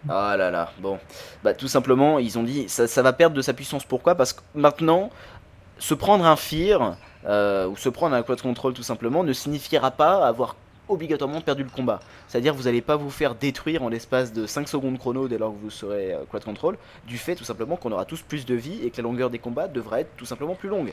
Ah 0.08 0.36
là 0.36 0.50
là, 0.50 0.72
bon. 0.80 0.98
Bah 1.42 1.54
tout 1.54 1.68
simplement, 1.68 2.18
ils 2.18 2.38
ont 2.38 2.42
dit 2.42 2.68
ça, 2.68 2.86
ça 2.86 3.02
va 3.02 3.12
perdre 3.12 3.36
de 3.36 3.42
sa 3.42 3.54
puissance. 3.54 3.84
Pourquoi? 3.84 4.14
Parce 4.14 4.32
que 4.32 4.40
maintenant, 4.54 5.10
se 5.78 5.94
prendre 5.94 6.26
un 6.26 6.36
fear 6.36 6.96
euh, 7.26 7.66
ou 7.68 7.76
se 7.76 7.88
prendre 7.88 8.14
un 8.14 8.22
crowd 8.22 8.40
control 8.40 8.74
tout 8.74 8.82
simplement 8.82 9.24
ne 9.24 9.32
signifiera 9.32 9.90
pas 9.90 10.26
avoir 10.26 10.56
obligatoirement 10.90 11.40
perdu 11.40 11.62
le 11.62 11.70
combat. 11.70 12.00
C'est-à-dire 12.28 12.54
vous 12.54 12.64
n'allez 12.64 12.80
pas 12.82 12.96
vous 12.96 13.10
faire 13.10 13.34
détruire 13.34 13.82
en 13.82 13.88
l'espace 13.88 14.32
de 14.32 14.46
5 14.46 14.68
secondes 14.68 14.98
chrono 14.98 15.28
dès 15.28 15.38
lors 15.38 15.52
que 15.52 15.58
vous 15.62 15.70
serez 15.70 16.14
euh, 16.14 16.18
crowd 16.28 16.44
control, 16.44 16.76
du 17.06 17.16
fait 17.18 17.34
tout 17.34 17.44
simplement 17.44 17.76
qu'on 17.76 17.92
aura 17.92 18.04
tous 18.04 18.22
plus 18.22 18.44
de 18.46 18.54
vie 18.54 18.80
et 18.84 18.90
que 18.90 18.96
la 18.98 19.02
longueur 19.04 19.30
des 19.30 19.38
combats 19.38 19.68
devra 19.68 20.00
être 20.00 20.10
tout 20.16 20.26
simplement 20.26 20.54
plus 20.54 20.68
longue. 20.68 20.92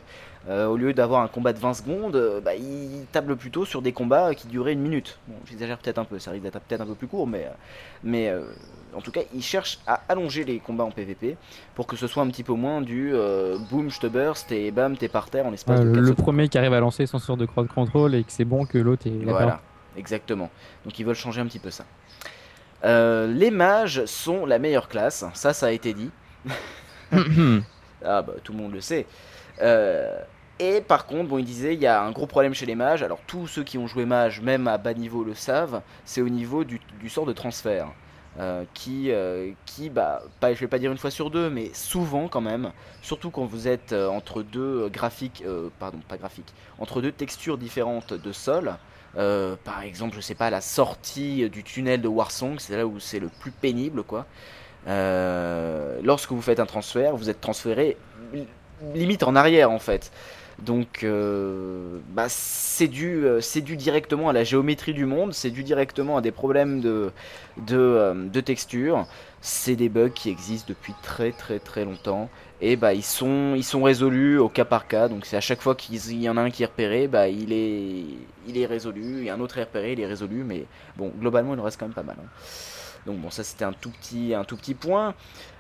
Euh, 0.50 0.68
au 0.68 0.78
lieu 0.78 0.94
d'avoir 0.94 1.22
un 1.24 1.28
combat 1.28 1.52
de 1.54 1.60
20 1.60 1.74
secondes, 1.74 2.16
euh, 2.16 2.40
bah, 2.40 2.56
ils 2.56 3.06
tablent 3.12 3.36
plutôt 3.36 3.66
sur 3.66 3.82
des 3.82 3.92
combats 3.92 4.34
qui 4.36 4.48
duraient 4.48 4.74
une 4.74 4.82
minute. 4.82 5.20
Bon, 5.28 5.36
j'exagère 5.46 5.78
peut-être 5.78 5.98
un 5.98 6.06
peu, 6.06 6.20
ça 6.20 6.32
risque 6.32 6.44
d'être 6.44 6.60
peut-être 6.62 6.82
un 6.82 6.86
peu 6.86 6.96
plus 6.96 7.08
court, 7.08 7.28
mais, 7.28 7.46
euh, 7.46 7.50
mais 8.04 8.34
en 8.96 9.02
tout 9.02 9.12
cas, 9.12 9.22
ils 9.34 9.44
cherchent 9.44 9.80
à 9.86 10.02
allonger 10.08 10.44
les 10.46 10.60
combats 10.60 10.86
en 10.86 10.92
PvP 10.92 11.36
pour 11.76 11.86
que 11.88 11.96
ce 11.98 12.08
soit 12.08 12.24
un 12.24 12.28
petit 12.30 12.44
peu 12.44 12.54
moins 12.54 12.82
du 12.82 13.12
euh, 13.14 13.58
boom, 13.70 13.90
je 13.90 14.00
te 14.00 14.08
burst 14.08 14.52
et 14.52 14.72
bam, 14.72 14.96
t'es 14.98 15.10
par 15.10 15.30
terre 15.30 15.46
en 15.46 15.52
l'espace 15.52 15.80
Euh, 15.82 15.84
de 15.84 15.90
4 15.90 16.00
le 16.00 16.06
secondes. 16.08 16.24
premier 16.24 16.48
qui 16.50 16.58
arrive 16.58 16.74
à 16.74 16.80
lancer 16.80 17.06
son 17.06 17.20
sort 17.20 17.36
de 17.38 17.46
crowd 17.46 17.68
control 17.68 18.16
et 18.16 18.24
que 18.24 18.32
c'est 18.32 18.46
bon 18.46 18.66
que 18.66 18.78
l'autre 18.78 19.06
est 19.08 19.26
là 19.26 19.32
Voilà, 19.32 19.62
exactement. 19.98 20.52
Donc 20.86 21.00
ils 21.00 21.06
veulent 21.06 21.16
changer 21.16 21.42
un 21.42 21.48
petit 21.48 21.60
peu 21.60 21.72
ça. 21.72 21.88
Euh, 22.86 23.28
les 23.28 23.52
mages 23.52 24.06
sont 24.06 24.46
la 24.46 24.60
meilleure 24.60 24.90
classe, 24.90 25.26
ça, 25.34 25.54
ça 25.54 25.68
a 25.68 25.72
été 25.72 25.94
dit. 25.94 26.14
Ah 28.06 28.22
bah 28.22 28.36
tout 28.44 28.54
le 28.54 28.60
monde 28.60 28.74
le 28.74 28.82
sait. 28.82 29.08
Euh, 29.62 30.20
Et 30.60 30.82
par 30.82 31.08
contre, 31.08 31.30
bon, 31.30 31.40
il 31.40 31.46
disait, 31.46 31.74
il 31.76 31.82
y 31.82 31.88
a 31.88 32.02
un 32.04 32.12
gros 32.12 32.28
problème 32.28 32.54
chez 32.54 32.66
les 32.68 32.76
mages. 32.76 33.04
Alors 33.04 33.24
tous 33.26 33.48
ceux 33.48 33.64
qui 33.64 33.78
ont 33.80 33.88
joué 33.88 34.06
mage, 34.06 34.42
même 34.42 34.68
à 34.68 34.78
bas 34.78 34.94
niveau, 34.94 35.24
le 35.24 35.34
savent. 35.36 35.84
C'est 36.06 36.22
au 36.22 36.30
niveau 36.30 36.64
du, 36.64 36.80
du 37.00 37.10
sort 37.10 37.26
de 37.26 37.34
transfert. 37.34 37.96
Euh, 38.40 38.66
qui, 38.76 39.12
euh, 39.12 39.52
qui 39.66 39.90
bah, 39.90 40.22
pas, 40.40 40.54
je 40.54 40.60
vais 40.60 40.68
pas 40.68 40.78
dire 40.80 40.92
une 40.92 41.00
fois 41.00 41.10
sur 41.12 41.32
deux, 41.32 41.50
mais 41.50 41.74
souvent 41.74 42.30
quand 42.30 42.42
même, 42.42 42.72
surtout 43.02 43.32
quand 43.32 43.46
vous 43.46 43.68
êtes 43.68 43.94
euh, 43.94 44.08
entre 44.10 44.44
deux 44.44 44.90
graphiques, 44.90 45.44
pardon, 45.80 46.02
pas 46.08 46.18
graphiques, 46.18 46.54
entre 46.78 47.02
deux 47.02 47.12
textures 47.12 47.58
différentes 47.58 48.14
de 48.14 48.32
sol. 48.32 48.78
Par 49.16 49.82
exemple, 49.84 50.16
je 50.16 50.22
sais 50.22 50.36
pas, 50.36 50.50
la 50.50 50.62
sortie 50.62 51.50
du 51.50 51.64
tunnel 51.64 52.02
de 52.02 52.08
Warsong, 52.08 52.60
c'est 52.60 52.78
là 52.78 52.86
où 52.86 53.00
c'est 53.00 53.20
le 53.20 53.30
plus 53.30 53.52
pénible, 53.52 54.04
quoi. 54.04 54.26
lorsque 54.86 56.32
vous 56.32 56.42
faites 56.42 56.60
un 56.60 56.66
transfert, 56.66 57.16
vous 57.16 57.30
êtes 57.30 57.42
transféré 57.42 57.98
limite 58.94 59.24
en 59.24 59.36
arrière 59.36 59.72
en 59.72 59.80
fait. 59.80 60.12
Donc 60.60 61.04
euh, 61.04 62.00
bah, 62.10 62.26
c'est 62.30 62.88
dû, 62.88 63.26
euh, 63.26 63.42
c'est 63.42 63.62
dû 63.62 63.78
directement 63.78 64.30
à 64.30 64.34
la 64.34 64.44
géométrie 64.44 64.94
du 64.94 65.06
monde, 65.06 65.34
c'est 65.34 65.52
dû 65.52 65.64
directement 65.64 66.18
à 66.18 66.22
des 66.22 66.32
problèmes 66.32 66.82
de, 66.82 67.12
de, 67.58 67.78
euh, 67.78 68.14
de 68.28 68.42
texture. 68.42 69.06
C'est 69.42 69.76
des 69.76 69.90
bugs 69.90 70.10
qui 70.10 70.30
existent 70.30 70.66
depuis 70.70 70.94
très 71.04 71.32
très 71.32 71.60
très 71.60 71.86
longtemps 71.86 72.30
et 72.60 72.76
bah 72.76 72.94
ils 72.94 73.04
sont 73.04 73.54
ils 73.56 73.64
sont 73.64 73.84
résolus 73.84 74.40
au 74.40 74.50
cas 74.50 74.66
par 74.66 74.88
cas. 74.88 75.08
Donc 75.08 75.26
c'est 75.26 75.38
à 75.38 75.42
chaque 75.42 75.62
fois 75.62 75.76
qu'il 75.76 75.98
y 76.22 76.30
en 76.30 76.38
a 76.38 76.42
un 76.42 76.50
qui 76.50 76.64
est 76.64 76.66
repéré, 76.66 77.08
bah 77.08 77.28
il 77.30 77.54
est 77.54 78.04
il 78.48 78.58
est 78.58 78.66
résolu, 78.66 79.26
et 79.26 79.30
un 79.30 79.40
autre 79.40 79.58
est 79.58 79.64
repéré, 79.64 79.94
il 79.94 80.00
est 80.00 80.08
résolu. 80.08 80.44
Mais 80.44 80.66
bon 80.98 81.12
globalement 81.20 81.54
il 81.54 81.60
en 81.60 81.64
reste 81.64 81.80
quand 81.80 81.86
même 81.86 81.94
pas 81.94 82.04
mal. 82.04 82.18
Hein. 82.20 82.28
Donc 83.08 83.18
bon 83.18 83.32
ça 83.32 83.44
c'était 83.44 83.66
un 83.66 83.74
tout 83.74 83.90
petit 83.90 84.36
un 84.36 84.44
tout 84.44 84.58
petit 84.58 84.76
point. 84.76 85.16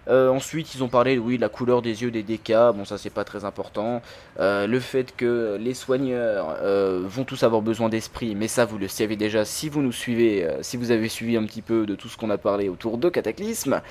Euh, 0.09 0.29
ensuite, 0.29 0.73
ils 0.73 0.83
ont 0.83 0.87
parlé, 0.87 1.17
oui, 1.17 1.35
de 1.35 1.41
la 1.41 1.49
couleur 1.49 1.81
des 1.81 2.03
yeux 2.03 2.11
des 2.11 2.23
DK. 2.23 2.51
Bon, 2.75 2.85
ça, 2.85 2.97
c'est 2.97 3.09
pas 3.09 3.23
très 3.23 3.45
important. 3.45 4.01
Euh, 4.39 4.67
le 4.67 4.79
fait 4.79 5.15
que 5.15 5.57
les 5.59 5.73
soigneurs 5.73 6.57
euh, 6.61 7.03
vont 7.05 7.23
tous 7.23 7.43
avoir 7.43 7.61
besoin 7.61 7.89
d'esprit, 7.89 8.35
mais 8.35 8.47
ça, 8.47 8.65
vous 8.65 8.77
le 8.77 8.87
savez 8.87 9.15
déjà 9.15 9.43
si 9.43 9.69
vous 9.69 9.81
nous 9.81 9.91
suivez, 9.91 10.47
si 10.61 10.77
vous 10.77 10.91
avez 10.91 11.09
suivi 11.09 11.37
un 11.37 11.43
petit 11.43 11.61
peu 11.61 11.85
de 11.85 11.95
tout 11.95 12.07
ce 12.07 12.17
qu'on 12.17 12.29
a 12.29 12.37
parlé 12.37 12.69
autour 12.69 12.97
de 12.97 13.09
Cataclysme. 13.09 13.81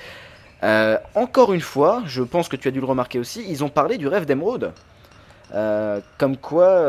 encore 1.15 1.53
une 1.53 1.61
fois, 1.61 2.03
je 2.07 2.23
pense 2.23 2.49
que 2.49 2.57
tu 2.57 2.69
as 2.69 2.71
dû 2.71 2.81
le 2.81 2.87
remarquer 2.87 3.19
aussi, 3.19 3.45
ils 3.49 3.63
ont 3.63 3.69
parlé 3.69 3.99
du 3.99 4.09
rêve 4.09 4.25
d'Emeraude. 4.25 4.73
comme 6.19 6.37
quoi, 6.39 6.83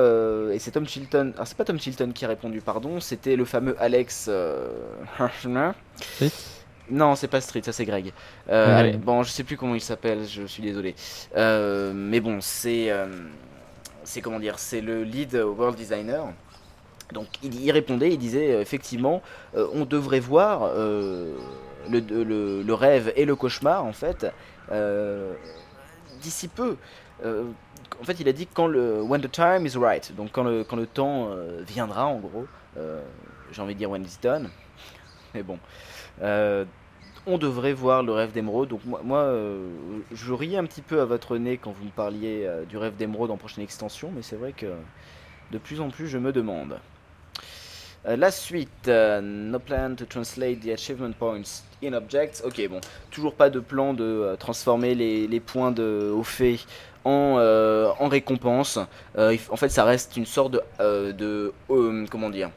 et 0.54 0.60
c'est 0.60 0.72
Tom 0.72 0.88
Chilton, 0.88 1.34
ah 1.38 1.46
c'est 1.46 1.58
pas 1.58 1.66
Tom 1.66 1.80
Chilton 1.80 2.12
qui 2.14 2.26
a 2.26 2.30
répondu, 2.30 2.62
pardon, 2.62 3.00
c'était 3.00 3.36
le 3.36 3.46
fameux 3.46 3.76
Alex. 3.80 4.30
Non, 6.90 7.16
c'est 7.16 7.28
pas 7.28 7.42
Street, 7.42 7.62
ça 7.64 7.74
c'est 7.74 7.86
Greg. 7.86 8.14
Euh, 8.50 8.94
bon, 8.94 9.24
je 9.24 9.30
sais 9.30 9.44
plus 9.44 9.58
comment 9.58 9.76
il 9.76 9.82
s'appelle, 9.82 10.26
je 10.28 10.46
suis 10.46 10.64
désolé. 10.64 10.96
Euh, 11.36 11.92
mais 11.94 12.20
bon, 12.20 12.40
c'est. 12.42 12.90
Euh, 12.90 13.08
c'est 14.04 14.22
comment 14.22 14.40
dire 14.40 14.58
C'est 14.58 14.80
le 14.80 15.04
lead 15.04 15.36
world 15.36 15.78
designer. 15.78 16.28
Donc 17.14 17.28
il 17.44 17.62
y 17.62 17.72
répondait, 17.72 18.12
il 18.12 18.18
disait 18.18 18.62
effectivement, 18.62 19.22
on 19.54 19.86
devrait 19.86 20.20
voir 20.20 20.74
le, 20.76 21.36
le, 21.90 22.74
rêve 22.74 23.14
et 23.16 23.24
le 23.24 23.36
cauchemar 23.36 23.86
en 23.86 23.94
fait 23.94 24.28
d'ici 26.22 26.50
peu. 26.50 26.76
en 27.24 28.04
fait, 28.04 28.20
il 28.20 28.28
a 28.28 28.34
dit 28.34 28.46
quand 28.46 28.68
le 28.68 29.02
when 29.02 29.22
the 29.22 29.32
time 29.32 29.66
is 29.66 29.78
right, 29.78 30.14
donc 30.16 30.32
quand 30.34 30.44
le, 30.44 30.66
quand 30.66 30.76
le 30.76 30.86
temps 30.86 31.30
viendra 31.66 32.06
en 32.08 32.20
gros. 32.20 32.46
J'ai 33.52 33.62
envie 33.62 33.74
de 33.74 33.80
dire 33.80 33.90
when 33.90 34.04
it's 34.04 34.20
done, 34.20 34.50
mais 35.34 35.44
bon. 35.44 35.60
Euh, 36.22 36.66
on 37.26 37.38
devrait 37.38 37.74
voir 37.74 38.04
le 38.04 38.14
rêve 38.14 38.32
d'émeraude. 38.32 38.70
Donc 38.70 38.82
moi, 38.86 39.20
euh, 39.20 39.68
je 40.14 40.34
riais 40.34 40.58
un 40.58 40.66
petit 40.66 40.82
peu 40.82 41.02
à 41.02 41.06
votre 41.06 41.38
nez 41.38 41.58
quand 41.58 41.72
vous 41.72 41.86
me 41.86 41.92
parliez 41.92 42.46
euh, 42.46 42.64
du 42.66 42.78
rêve 42.78 42.96
d'émeraude 42.96 43.32
en 43.32 43.38
prochaine 43.38 43.64
extension, 43.64 44.12
mais 44.16 44.22
c'est 44.22 44.38
vrai 44.38 44.54
que 44.54 44.68
de 45.52 45.58
plus 45.58 45.82
en 45.82 45.90
plus 45.90 46.08
je 46.08 46.18
me 46.18 46.32
demande. 46.32 46.80
la 48.06 48.32
suite, 48.32 48.88
no 48.88 49.60
plan 49.60 49.96
to 49.96 50.06
translate 50.06 50.62
the 50.62 50.70
achievement 50.70 51.12
points 51.12 51.64
in 51.84 51.94
objects. 51.94 52.42
Ok, 52.46 52.62
bon, 52.70 52.80
toujours 53.12 53.36
pas 53.36 53.50
de 53.50 53.60
plan 53.60 53.94
de 53.94 54.36
transformer 54.40 54.96
les, 54.96 55.40
points 55.42 55.72
de, 55.72 56.10
au 56.16 56.24
fait 56.24 56.60
en, 57.04 57.38
en 58.00 58.08
récompense. 58.08 58.80
en 59.18 59.58
fait, 59.58 59.70
ça 59.70 59.84
reste 59.84 60.16
une 60.16 60.26
sorte 60.26 60.54
de, 60.54 61.12
de 61.12 61.54
comment 62.10 62.30
dire, 62.30 62.52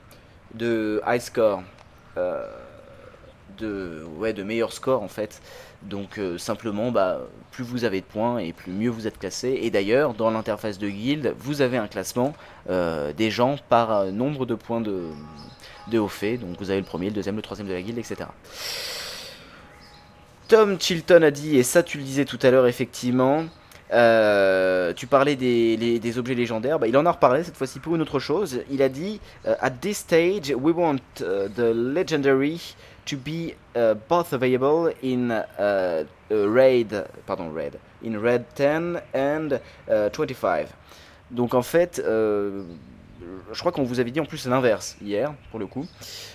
de 0.54 1.02
high 1.04 1.20
score 1.20 1.64
de, 3.60 4.04
ouais, 4.18 4.32
de 4.32 4.42
meilleurs 4.42 4.72
scores 4.72 5.02
en 5.02 5.08
fait. 5.08 5.40
Donc 5.82 6.18
euh, 6.18 6.36
simplement, 6.36 6.90
bah, 6.90 7.20
plus 7.52 7.64
vous 7.64 7.84
avez 7.84 8.00
de 8.00 8.06
points 8.06 8.38
et 8.38 8.52
plus 8.52 8.72
mieux 8.72 8.90
vous 8.90 9.06
êtes 9.06 9.18
classé. 9.18 9.60
Et 9.62 9.70
d'ailleurs, 9.70 10.14
dans 10.14 10.30
l'interface 10.30 10.78
de 10.78 10.88
guild, 10.88 11.34
vous 11.38 11.62
avez 11.62 11.78
un 11.78 11.88
classement 11.88 12.34
euh, 12.68 13.12
des 13.12 13.30
gens 13.30 13.56
par 13.68 13.92
euh, 13.92 14.10
nombre 14.10 14.44
de 14.44 14.54
points 14.54 14.82
de, 14.82 15.04
de 15.90 15.98
haut 15.98 16.08
fait. 16.08 16.36
Donc 16.36 16.58
vous 16.58 16.70
avez 16.70 16.80
le 16.80 16.86
premier, 16.86 17.06
le 17.06 17.14
deuxième, 17.14 17.36
le 17.36 17.42
troisième 17.42 17.66
de 17.66 17.72
la 17.72 17.80
guilde, 17.80 17.98
etc. 17.98 18.16
Tom 20.48 20.78
Chilton 20.78 21.22
a 21.22 21.30
dit, 21.30 21.56
et 21.56 21.62
ça 21.62 21.82
tu 21.82 21.98
le 21.98 22.04
disais 22.04 22.24
tout 22.24 22.38
à 22.42 22.50
l'heure 22.50 22.66
effectivement, 22.66 23.44
tu 23.88 25.06
parlais 25.06 25.36
des, 25.36 26.18
objets 26.18 26.34
légendaires, 26.34 26.80
bah, 26.80 26.88
il 26.88 26.96
en 26.96 27.06
a 27.06 27.12
reparlé 27.12 27.44
cette 27.44 27.56
fois-ci 27.56 27.78
pour 27.78 27.94
une 27.94 28.02
autre 28.02 28.18
chose. 28.18 28.60
Il 28.68 28.82
a 28.82 28.88
dit 28.88 29.20
At 29.44 29.70
this 29.70 29.98
stage, 29.98 30.52
we 30.56 30.74
want 30.74 30.98
the 31.20 31.72
legendary 31.72 32.74
to 33.06 33.16
be 33.16 33.54
uh, 33.74 33.94
both 34.08 34.32
available 34.32 34.92
in 35.02 35.30
uh, 35.30 36.04
raid, 36.30 37.04
pardon, 37.26 37.52
raid, 37.52 37.78
in 38.04 38.20
raid 38.20 38.44
10 38.54 39.00
and 39.14 39.60
25. 39.86 40.66
Uh, 40.66 40.72
Donc 41.30 41.54
en 41.54 41.62
fait, 41.62 42.02
euh, 42.04 42.64
je 43.52 43.60
crois 43.60 43.72
qu'on 43.72 43.84
vous 43.84 44.00
avait 44.00 44.10
dit 44.10 44.20
en 44.20 44.24
plus 44.24 44.46
l'inverse 44.46 44.96
hier, 45.02 45.32
pour 45.50 45.60
le 45.60 45.66
coup, 45.66 45.86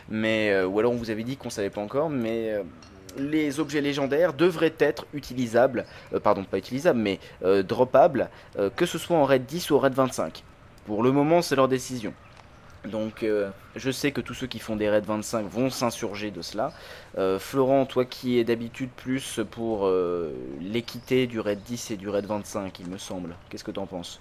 mais 0.10 0.51
euh, 0.51 0.65
ou 0.65 0.80
alors 0.80 0.93
on 0.93 0.95
vous 0.95 1.10
avait 1.10 1.23
dit 1.23 1.38
qu'on 1.38 1.49
savait 1.49 1.69
pas 1.69 1.82
encore, 1.82 2.10
mais 2.10 2.51
euh, 2.51 2.63
les 3.17 3.60
objets 3.60 3.82
légendaires 3.82 4.34
devraient 4.34 4.75
être 4.80 5.06
utilisables, 5.13 5.86
pardon, 6.23 6.43
pas 6.43 6.58
utilisables, 6.58 6.99
mais 6.99 7.19
droppables, 7.63 8.30
que 8.75 8.86
ce 8.86 8.97
soit 8.97 9.15
en 9.15 9.23
raid 9.23 9.45
10 9.45 9.71
ou 9.71 9.78
en 9.78 9.80
raid 9.80 9.93
25. 9.93 10.43
Pour 10.86 11.01
le 11.01 11.13
moment, 11.13 11.41
c'est 11.41 11.56
leur 11.56 11.69
décision. 11.69 12.13
Donc 12.86 13.24
euh, 13.24 13.50
je 13.76 13.91
sais 13.91 14.12
que 14.12 14.21
tous 14.21 14.34
ceux 14.34 14.48
qui 14.48 14.60
font 14.60 14.76
des 14.76 14.89
raids 14.89 15.02
25 15.02 15.48
vont 15.48 15.69
s'insurger 15.69 16.32
de 16.32 16.41
cela. 16.41 16.71
Euh, 17.17 17.39
Florent, 17.39 17.86
toi 17.86 18.06
qui 18.06 18.39
es 18.39 18.43
d'habitude 18.43 18.89
plus 18.95 19.39
pour 19.52 19.86
euh, 19.86 20.34
l'équité 20.62 21.28
du 21.28 21.39
raid 21.39 21.60
10 21.65 21.91
et 21.91 21.98
du 21.98 22.10
raid 22.10 22.26
25, 22.26 22.80
il 22.80 22.88
me 22.88 22.98
semble, 22.98 23.36
qu'est-ce 23.50 23.63
que 23.63 23.71
tu 23.71 23.80
en 23.80 23.86
penses? 23.86 24.19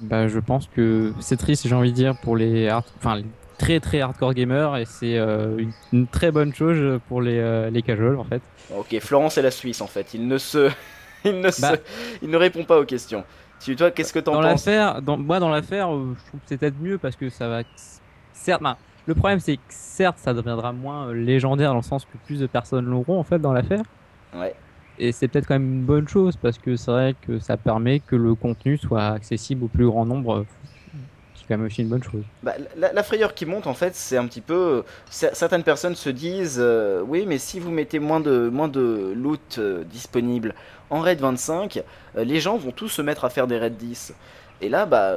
Bah, 0.00 0.28
Je 0.28 0.38
pense 0.38 0.68
que 0.74 1.12
c'est 1.20 1.36
triste, 1.36 1.66
j'ai 1.66 1.74
envie 1.74 1.90
de 1.90 1.96
dire, 1.96 2.16
pour 2.22 2.36
les, 2.36 2.70
enfin, 2.70 3.22
très 3.58 3.80
très 3.80 4.00
hardcore 4.00 4.34
gamers 4.34 4.76
et 4.76 4.84
c'est 4.84 5.16
une, 5.16 6.06
très 6.06 6.30
bonne 6.30 6.54
chose 6.54 7.00
pour 7.08 7.22
les, 7.22 7.70
les 7.70 7.82
casuals 7.82 8.18
en 8.18 8.24
fait. 8.24 8.42
Ok, 8.76 8.98
Florent 9.00 9.30
c'est 9.30 9.42
la 9.42 9.50
Suisse 9.50 9.80
en 9.80 9.86
fait, 9.86 10.14
il 10.14 10.28
ne 10.28 10.38
se... 10.38 10.70
il, 11.24 11.40
ne 11.40 11.50
bah. 11.60 11.76
il 12.22 12.30
ne 12.30 12.36
répond 12.36 12.64
pas 12.64 12.78
aux 12.78 12.84
questions. 12.84 13.24
Tu, 13.60 13.74
toi, 13.74 13.90
qu'est-ce 13.90 14.12
que 14.12 14.18
tu 14.18 14.30
en 14.30 14.40
penses? 14.40 14.68
dans, 15.02 15.16
Moi, 15.16 15.40
dans 15.40 15.48
l'affaire, 15.48 15.88
je 15.90 16.26
trouve 16.28 16.40
que 16.40 16.46
c'est 16.46 16.58
peut-être 16.58 16.78
mieux 16.80 16.98
parce 16.98 17.16
que 17.16 17.30
ça 17.30 17.48
va 17.48 17.62
certes, 18.36 18.62
le 19.06 19.14
problème 19.14 19.40
c'est 19.40 19.56
que 19.56 19.62
certes 19.68 20.18
ça 20.18 20.34
deviendra 20.34 20.72
moins 20.72 21.08
euh, 21.08 21.12
légendaire 21.14 21.70
dans 21.70 21.76
le 21.76 21.82
sens 21.82 22.04
que 22.04 22.16
plus 22.26 22.40
de 22.40 22.46
personnes 22.46 22.86
l'auront 22.86 23.18
en 23.18 23.24
fait 23.24 23.38
dans 23.38 23.52
l'affaire. 23.52 23.82
Ouais. 24.34 24.54
Et 24.98 25.12
c'est 25.12 25.28
peut-être 25.28 25.46
quand 25.46 25.54
même 25.54 25.72
une 25.72 25.84
bonne 25.84 26.08
chose 26.08 26.36
parce 26.36 26.58
que 26.58 26.76
c'est 26.76 26.90
vrai 26.90 27.14
que 27.26 27.38
ça 27.38 27.56
permet 27.56 28.00
que 28.00 28.16
le 28.16 28.34
contenu 28.34 28.78
soit 28.78 29.08
accessible 29.08 29.64
au 29.64 29.68
plus 29.68 29.86
grand 29.86 30.06
nombre. 30.06 30.46
C'est 31.34 31.44
quand 31.46 31.58
même 31.58 31.66
aussi 31.66 31.82
une 31.82 31.88
bonne 31.88 32.02
chose. 32.02 32.24
Bah, 32.42 32.54
la, 32.76 33.02
frayeur 33.02 33.34
qui 33.34 33.44
monte 33.44 33.66
en 33.66 33.74
fait, 33.74 33.94
c'est 33.94 34.16
un 34.16 34.26
petit 34.26 34.40
peu. 34.40 34.84
Certaines 35.10 35.64
personnes 35.64 35.94
se 35.94 36.08
disent 36.08 36.56
euh, 36.58 37.02
oui, 37.06 37.24
mais 37.26 37.38
si 37.38 37.60
vous 37.60 37.70
mettez 37.70 37.98
moins 37.98 38.20
de, 38.20 38.48
moins 38.48 38.68
de 38.68 39.12
loot 39.14 39.56
euh, 39.58 39.84
disponible 39.84 40.54
en 40.88 41.00
raid 41.00 41.20
25, 41.20 41.82
les 42.16 42.40
gens 42.40 42.56
vont 42.56 42.70
tous 42.70 42.88
se 42.88 43.02
mettre 43.02 43.24
à 43.26 43.30
faire 43.30 43.46
des 43.46 43.58
raids 43.58 43.70
10. 43.70 44.14
Et 44.62 44.70
là, 44.70 44.86
bah 44.86 45.14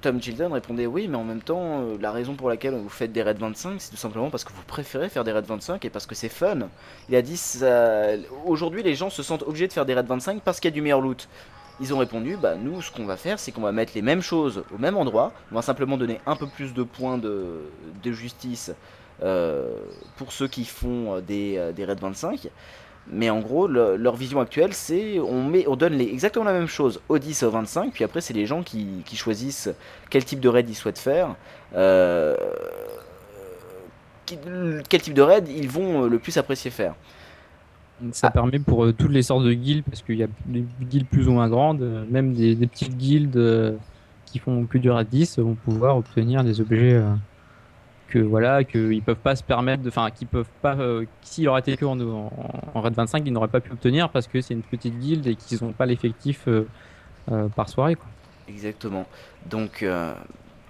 Tom 0.00 0.20
Chilton 0.20 0.52
répondait 0.52 0.86
oui, 0.86 1.08
mais 1.08 1.16
en 1.16 1.24
même 1.24 1.42
temps, 1.42 1.80
euh, 1.80 1.96
la 2.00 2.12
raison 2.12 2.34
pour 2.34 2.48
laquelle 2.48 2.74
vous 2.74 2.88
faites 2.88 3.12
des 3.12 3.22
raids 3.22 3.34
25, 3.34 3.80
c'est 3.80 3.90
tout 3.90 3.96
simplement 3.96 4.30
parce 4.30 4.44
que 4.44 4.52
vous 4.52 4.62
préférez 4.66 5.08
faire 5.08 5.24
des 5.24 5.32
raids 5.32 5.42
25 5.42 5.84
et 5.84 5.90
parce 5.90 6.06
que 6.06 6.14
c'est 6.14 6.28
fun. 6.28 6.68
Il 7.08 7.16
a 7.16 7.22
dit 7.22 7.40
aujourd'hui, 8.44 8.82
les 8.82 8.94
gens 8.94 9.10
se 9.10 9.22
sentent 9.22 9.42
obligés 9.42 9.68
de 9.68 9.72
faire 9.72 9.86
des 9.86 9.94
raids 9.94 10.02
25 10.02 10.42
parce 10.42 10.60
qu'il 10.60 10.70
y 10.70 10.72
a 10.72 10.74
du 10.74 10.82
meilleur 10.82 11.00
loot. 11.00 11.28
Ils 11.80 11.92
ont 11.92 11.98
répondu, 11.98 12.36
bah 12.40 12.54
nous, 12.54 12.80
ce 12.80 12.90
qu'on 12.90 13.04
va 13.04 13.16
faire, 13.16 13.38
c'est 13.38 13.52
qu'on 13.52 13.60
va 13.60 13.72
mettre 13.72 13.92
les 13.94 14.02
mêmes 14.02 14.22
choses 14.22 14.64
au 14.74 14.78
même 14.78 14.96
endroit. 14.96 15.32
On 15.52 15.56
va 15.56 15.62
simplement 15.62 15.98
donner 15.98 16.20
un 16.26 16.36
peu 16.36 16.46
plus 16.46 16.72
de 16.72 16.82
points 16.82 17.18
de, 17.18 17.60
justice 18.04 18.72
euh, 19.22 19.80
pour 20.16 20.32
ceux 20.32 20.48
qui 20.48 20.64
font 20.64 21.20
des, 21.20 21.56
euh, 21.58 21.72
des 21.72 21.84
raids 21.84 21.96
25. 22.00 22.48
Mais 23.10 23.30
en 23.30 23.40
gros, 23.40 23.68
leur 23.68 24.16
vision 24.16 24.40
actuelle, 24.40 24.72
c'est 24.72 25.20
on, 25.20 25.44
met, 25.44 25.66
on 25.68 25.76
donne 25.76 25.94
les, 25.94 26.06
exactement 26.06 26.44
la 26.44 26.52
même 26.52 26.66
chose 26.66 27.00
au 27.08 27.18
10 27.18 27.42
et 27.42 27.46
au 27.46 27.50
25, 27.50 27.92
puis 27.92 28.02
après, 28.02 28.20
c'est 28.20 28.34
les 28.34 28.46
gens 28.46 28.62
qui, 28.62 29.04
choisissent 29.14 29.70
quel 30.10 30.24
type 30.24 30.40
de 30.40 30.48
raid 30.48 30.68
ils 30.68 30.74
souhaitent 30.74 30.98
faire. 30.98 31.36
Euh, 31.74 32.36
quel 34.26 35.00
type 35.02 35.14
de 35.14 35.22
raid 35.22 35.48
ils 35.48 35.68
vont 35.68 36.04
euh, 36.04 36.08
le 36.08 36.18
plus 36.18 36.36
apprécier 36.36 36.72
faire. 36.72 36.94
Ça 38.10 38.30
permet 38.30 38.58
pour 38.58 38.84
euh, 38.84 38.92
toutes 38.92 39.12
les 39.12 39.22
sortes 39.22 39.44
de 39.44 39.52
guildes, 39.52 39.84
parce 39.84 40.02
qu'il 40.02 40.16
y 40.16 40.24
a 40.24 40.28
des 40.46 40.64
guildes 40.82 41.06
plus 41.06 41.28
ou 41.28 41.32
moins 41.32 41.48
grandes, 41.48 42.06
même 42.10 42.34
des, 42.34 42.56
petites 42.56 42.96
guildes 42.96 43.78
qui 44.24 44.40
font 44.40 44.66
que 44.66 44.78
du 44.78 44.90
RAID 44.90 45.08
10 45.08 45.38
vont 45.38 45.54
pouvoir 45.54 45.96
obtenir 45.96 46.42
des 46.42 46.60
objets 46.60 47.00
que 48.08 48.18
voilà 48.18 48.64
qu'ils 48.64 49.02
peuvent 49.02 49.16
pas 49.16 49.36
se 49.36 49.42
permettre 49.42 49.82
de 49.82 49.88
enfin 49.88 50.10
qui 50.10 50.24
peuvent 50.26 50.48
pas 50.62 50.76
euh, 50.76 51.04
s'il 51.22 51.48
aurait 51.48 51.60
été 51.60 51.76
que 51.76 51.84
en, 51.84 52.00
en, 52.00 52.80
RAID 52.80 52.94
25 52.94 53.22
ils 53.26 53.32
n'auraient 53.32 53.48
pas 53.48 53.60
pu 53.60 53.72
obtenir 53.72 54.10
parce 54.10 54.26
que 54.26 54.40
c'est 54.40 54.54
une 54.54 54.62
petite 54.62 54.98
guilde 54.98 55.26
et 55.26 55.34
qu'ils 55.34 55.62
n'ont 55.62 55.72
pas 55.72 55.86
l'effectif 55.86 56.48
euh, 56.48 56.66
euh, 57.30 57.48
par 57.48 57.68
soirée 57.68 57.96
quoi. 57.96 58.06
Exactement. 58.48 59.06
Donc, 59.50 59.82
euh, 59.82 60.14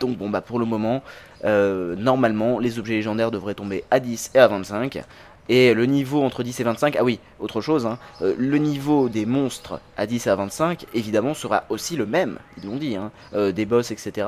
donc 0.00 0.16
bon, 0.16 0.30
bah 0.30 0.40
pour 0.40 0.58
le 0.58 0.64
moment, 0.64 1.02
normalement, 1.44 2.58
les 2.58 2.78
objets 2.78 2.94
légendaires 2.94 3.30
devraient 3.30 3.54
tomber 3.54 3.84
à 3.90 4.00
10 4.00 4.30
et 4.34 4.38
à 4.38 4.48
25. 4.48 5.02
Et 5.50 5.74
le 5.74 5.84
niveau 5.84 6.24
entre 6.24 6.42
10 6.42 6.58
et 6.58 6.64
25, 6.64 6.96
ah 6.98 7.04
oui, 7.04 7.20
autre 7.38 7.60
chose, 7.60 7.86
hein, 7.86 7.98
le 8.20 8.56
niveau 8.56 9.10
des 9.10 9.26
monstres 9.26 9.78
à 9.98 10.06
10 10.06 10.26
et 10.26 10.30
à 10.30 10.36
25, 10.36 10.86
évidemment, 10.94 11.34
sera 11.34 11.64
aussi 11.68 11.96
le 11.96 12.06
même, 12.06 12.38
ils 12.56 12.66
l'ont 12.66 12.78
dit, 12.78 12.96
hein, 12.96 13.12
des 13.52 13.66
boss, 13.66 13.90
etc. 13.90 14.26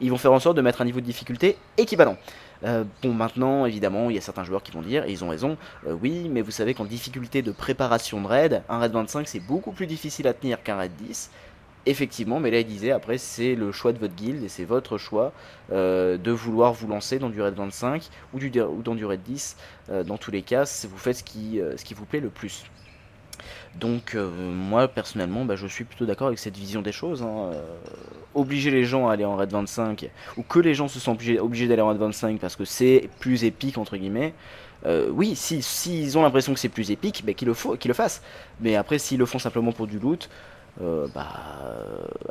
Ils 0.00 0.10
vont 0.10 0.18
faire 0.18 0.32
en 0.32 0.38
sorte 0.38 0.56
de 0.56 0.62
mettre 0.62 0.82
un 0.82 0.84
niveau 0.84 1.00
de 1.00 1.06
difficulté 1.06 1.56
équivalent. 1.78 2.16
Euh, 2.64 2.84
bon, 3.02 3.14
maintenant, 3.14 3.66
évidemment, 3.66 4.10
il 4.10 4.16
y 4.16 4.18
a 4.18 4.22
certains 4.22 4.44
joueurs 4.44 4.62
qui 4.62 4.72
vont 4.72 4.82
dire, 4.82 5.04
et 5.04 5.12
ils 5.12 5.24
ont 5.24 5.28
raison, 5.28 5.56
euh, 5.86 5.96
oui, 6.00 6.28
mais 6.30 6.42
vous 6.42 6.50
savez 6.50 6.74
qu'en 6.74 6.84
difficulté 6.84 7.42
de 7.42 7.52
préparation 7.52 8.20
de 8.20 8.26
raid, 8.26 8.62
un 8.68 8.78
raid 8.78 8.92
25 8.92 9.26
c'est 9.28 9.40
beaucoup 9.40 9.72
plus 9.72 9.86
difficile 9.86 10.26
à 10.26 10.34
tenir 10.34 10.62
qu'un 10.62 10.76
raid 10.76 10.92
10. 10.96 11.30
Effectivement, 11.86 12.40
mais 12.40 12.50
là 12.50 12.60
il 12.60 12.66
disait 12.66 12.90
après 12.90 13.16
c'est 13.16 13.54
le 13.54 13.72
choix 13.72 13.94
de 13.94 13.98
votre 13.98 14.14
guilde 14.14 14.42
et 14.44 14.50
c'est 14.50 14.66
votre 14.66 14.98
choix 14.98 15.32
euh, 15.72 16.18
de 16.18 16.30
vouloir 16.30 16.74
vous 16.74 16.86
lancer 16.86 17.18
dans 17.18 17.30
du 17.30 17.40
raid 17.40 17.54
25 17.54 18.06
ou, 18.34 18.38
du, 18.38 18.52
ou 18.60 18.82
dans 18.82 18.94
du 18.94 19.06
raid 19.06 19.22
10. 19.22 19.56
Euh, 19.88 20.04
dans 20.04 20.18
tous 20.18 20.30
les 20.30 20.42
cas, 20.42 20.64
vous 20.90 20.98
faites 20.98 21.16
ce 21.16 21.24
qui, 21.24 21.58
ce 21.76 21.82
qui 21.82 21.94
vous 21.94 22.04
plaît 22.04 22.20
le 22.20 22.28
plus. 22.28 22.64
Donc 23.74 24.14
euh, 24.16 24.28
moi 24.52 24.88
personnellement, 24.88 25.44
bah, 25.44 25.54
je 25.56 25.66
suis 25.66 25.84
plutôt 25.84 26.04
d'accord 26.04 26.26
avec 26.26 26.38
cette 26.40 26.56
vision 26.56 26.82
des 26.82 26.92
choses. 26.92 27.22
hein. 27.22 27.52
Euh, 27.54 27.62
obliger 28.34 28.70
les 28.70 28.84
gens 28.84 29.08
à 29.08 29.12
aller 29.14 29.24
en 29.24 29.36
raid 29.36 29.50
25 29.52 30.10
ou 30.36 30.42
que 30.42 30.58
les 30.60 30.74
gens 30.74 30.88
se 30.88 30.98
sentent 31.00 31.16
obligés, 31.16 31.40
obligés 31.40 31.68
d'aller 31.68 31.82
en 31.82 31.88
raid 31.88 31.98
25 31.98 32.40
parce 32.40 32.56
que 32.56 32.64
c'est 32.64 33.10
plus 33.20 33.44
épique 33.44 33.78
entre 33.78 33.96
guillemets. 33.96 34.34
euh, 34.86 35.08
oui, 35.10 35.36
si 35.36 35.62
s'ils 35.62 36.16
ont 36.18 36.22
l'impression 36.22 36.54
que 36.54 36.60
c'est 36.60 36.68
plus 36.68 36.90
épique, 36.90 37.22
bah, 37.24 37.34
qu'ils 37.34 37.48
le, 37.48 37.54
qu'ils 37.76 37.88
le 37.88 37.94
fassent. 37.94 38.22
Mais 38.60 38.76
après, 38.76 38.98
s'ils 38.98 39.18
le 39.18 39.26
font 39.26 39.38
simplement 39.38 39.72
pour 39.72 39.86
du 39.86 39.98
loot, 39.98 40.30
euh, 40.82 41.06
bah, 41.14 41.26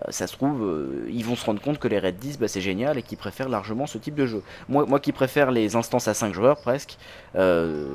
ça 0.10 0.28
se 0.28 0.34
trouve, 0.34 0.64
euh, 0.64 1.08
ils 1.10 1.24
vont 1.24 1.36
se 1.36 1.46
rendre 1.46 1.62
compte 1.62 1.80
que 1.80 1.88
les 1.88 2.00
raids 2.00 2.12
10, 2.12 2.40
bah, 2.40 2.48
c'est 2.48 2.62
génial 2.62 2.98
et 2.98 3.04
qu'ils 3.04 3.18
préfèrent 3.18 3.50
largement 3.50 3.86
ce 3.86 3.98
type 3.98 4.16
de 4.16 4.26
jeu. 4.26 4.42
Moi, 4.68 4.86
moi 4.86 5.00
qui 5.00 5.12
préfère 5.12 5.52
les 5.52 5.76
instances 5.76 6.08
à 6.08 6.14
5 6.14 6.34
joueurs 6.34 6.60
presque, 6.60 6.98
euh, 7.36 7.88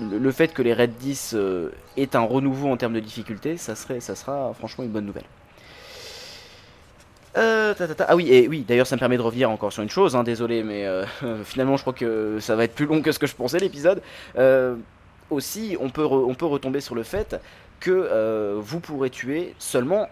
le, 0.00 0.32
fait 0.32 0.52
que 0.54 0.62
les 0.62 0.72
raids 0.72 0.88
10 0.88 1.34
euh, 1.34 1.70
aient 1.96 2.16
un 2.16 2.20
renouveau 2.20 2.68
en 2.68 2.76
termes 2.76 2.94
de 2.94 3.00
difficulté, 3.00 3.56
ça, 3.56 3.74
serait, 3.74 4.00
ça 4.00 4.14
sera 4.14 4.52
franchement 4.54 4.84
une 4.84 4.90
bonne 4.90 5.06
nouvelle. 5.06 5.26
Ah 7.40 8.16
oui, 8.16 8.32
et 8.32 8.48
oui, 8.48 8.64
d'ailleurs 8.66 8.86
ça 8.88 8.96
me 8.96 8.98
permet 8.98 9.16
de 9.16 9.22
revenir 9.22 9.48
encore 9.48 9.72
sur 9.72 9.84
une 9.84 9.90
chose, 9.90 10.16
hein, 10.16 10.24
désolé, 10.24 10.64
mais 10.64 10.84
finalement 11.44 11.76
je 11.76 11.82
crois 11.82 11.92
que 11.92 12.40
ça 12.40 12.56
va 12.56 12.64
être 12.64 12.74
plus 12.74 12.86
long 12.86 13.00
que 13.00 13.12
ce 13.12 13.20
que 13.20 13.28
je 13.28 13.34
pensais 13.36 13.58
l'épisode. 13.58 14.02
Aussi, 15.30 15.76
on 15.78 15.90
peut, 15.90 16.04
on 16.04 16.34
peut 16.34 16.46
retomber 16.46 16.80
sur 16.80 16.96
le 16.96 17.04
fait 17.04 17.38
que 17.80 17.90
euh, 17.90 18.56
vous 18.58 18.80
pourrez 18.80 19.10
tuer 19.10 19.54
seulement 19.58 20.08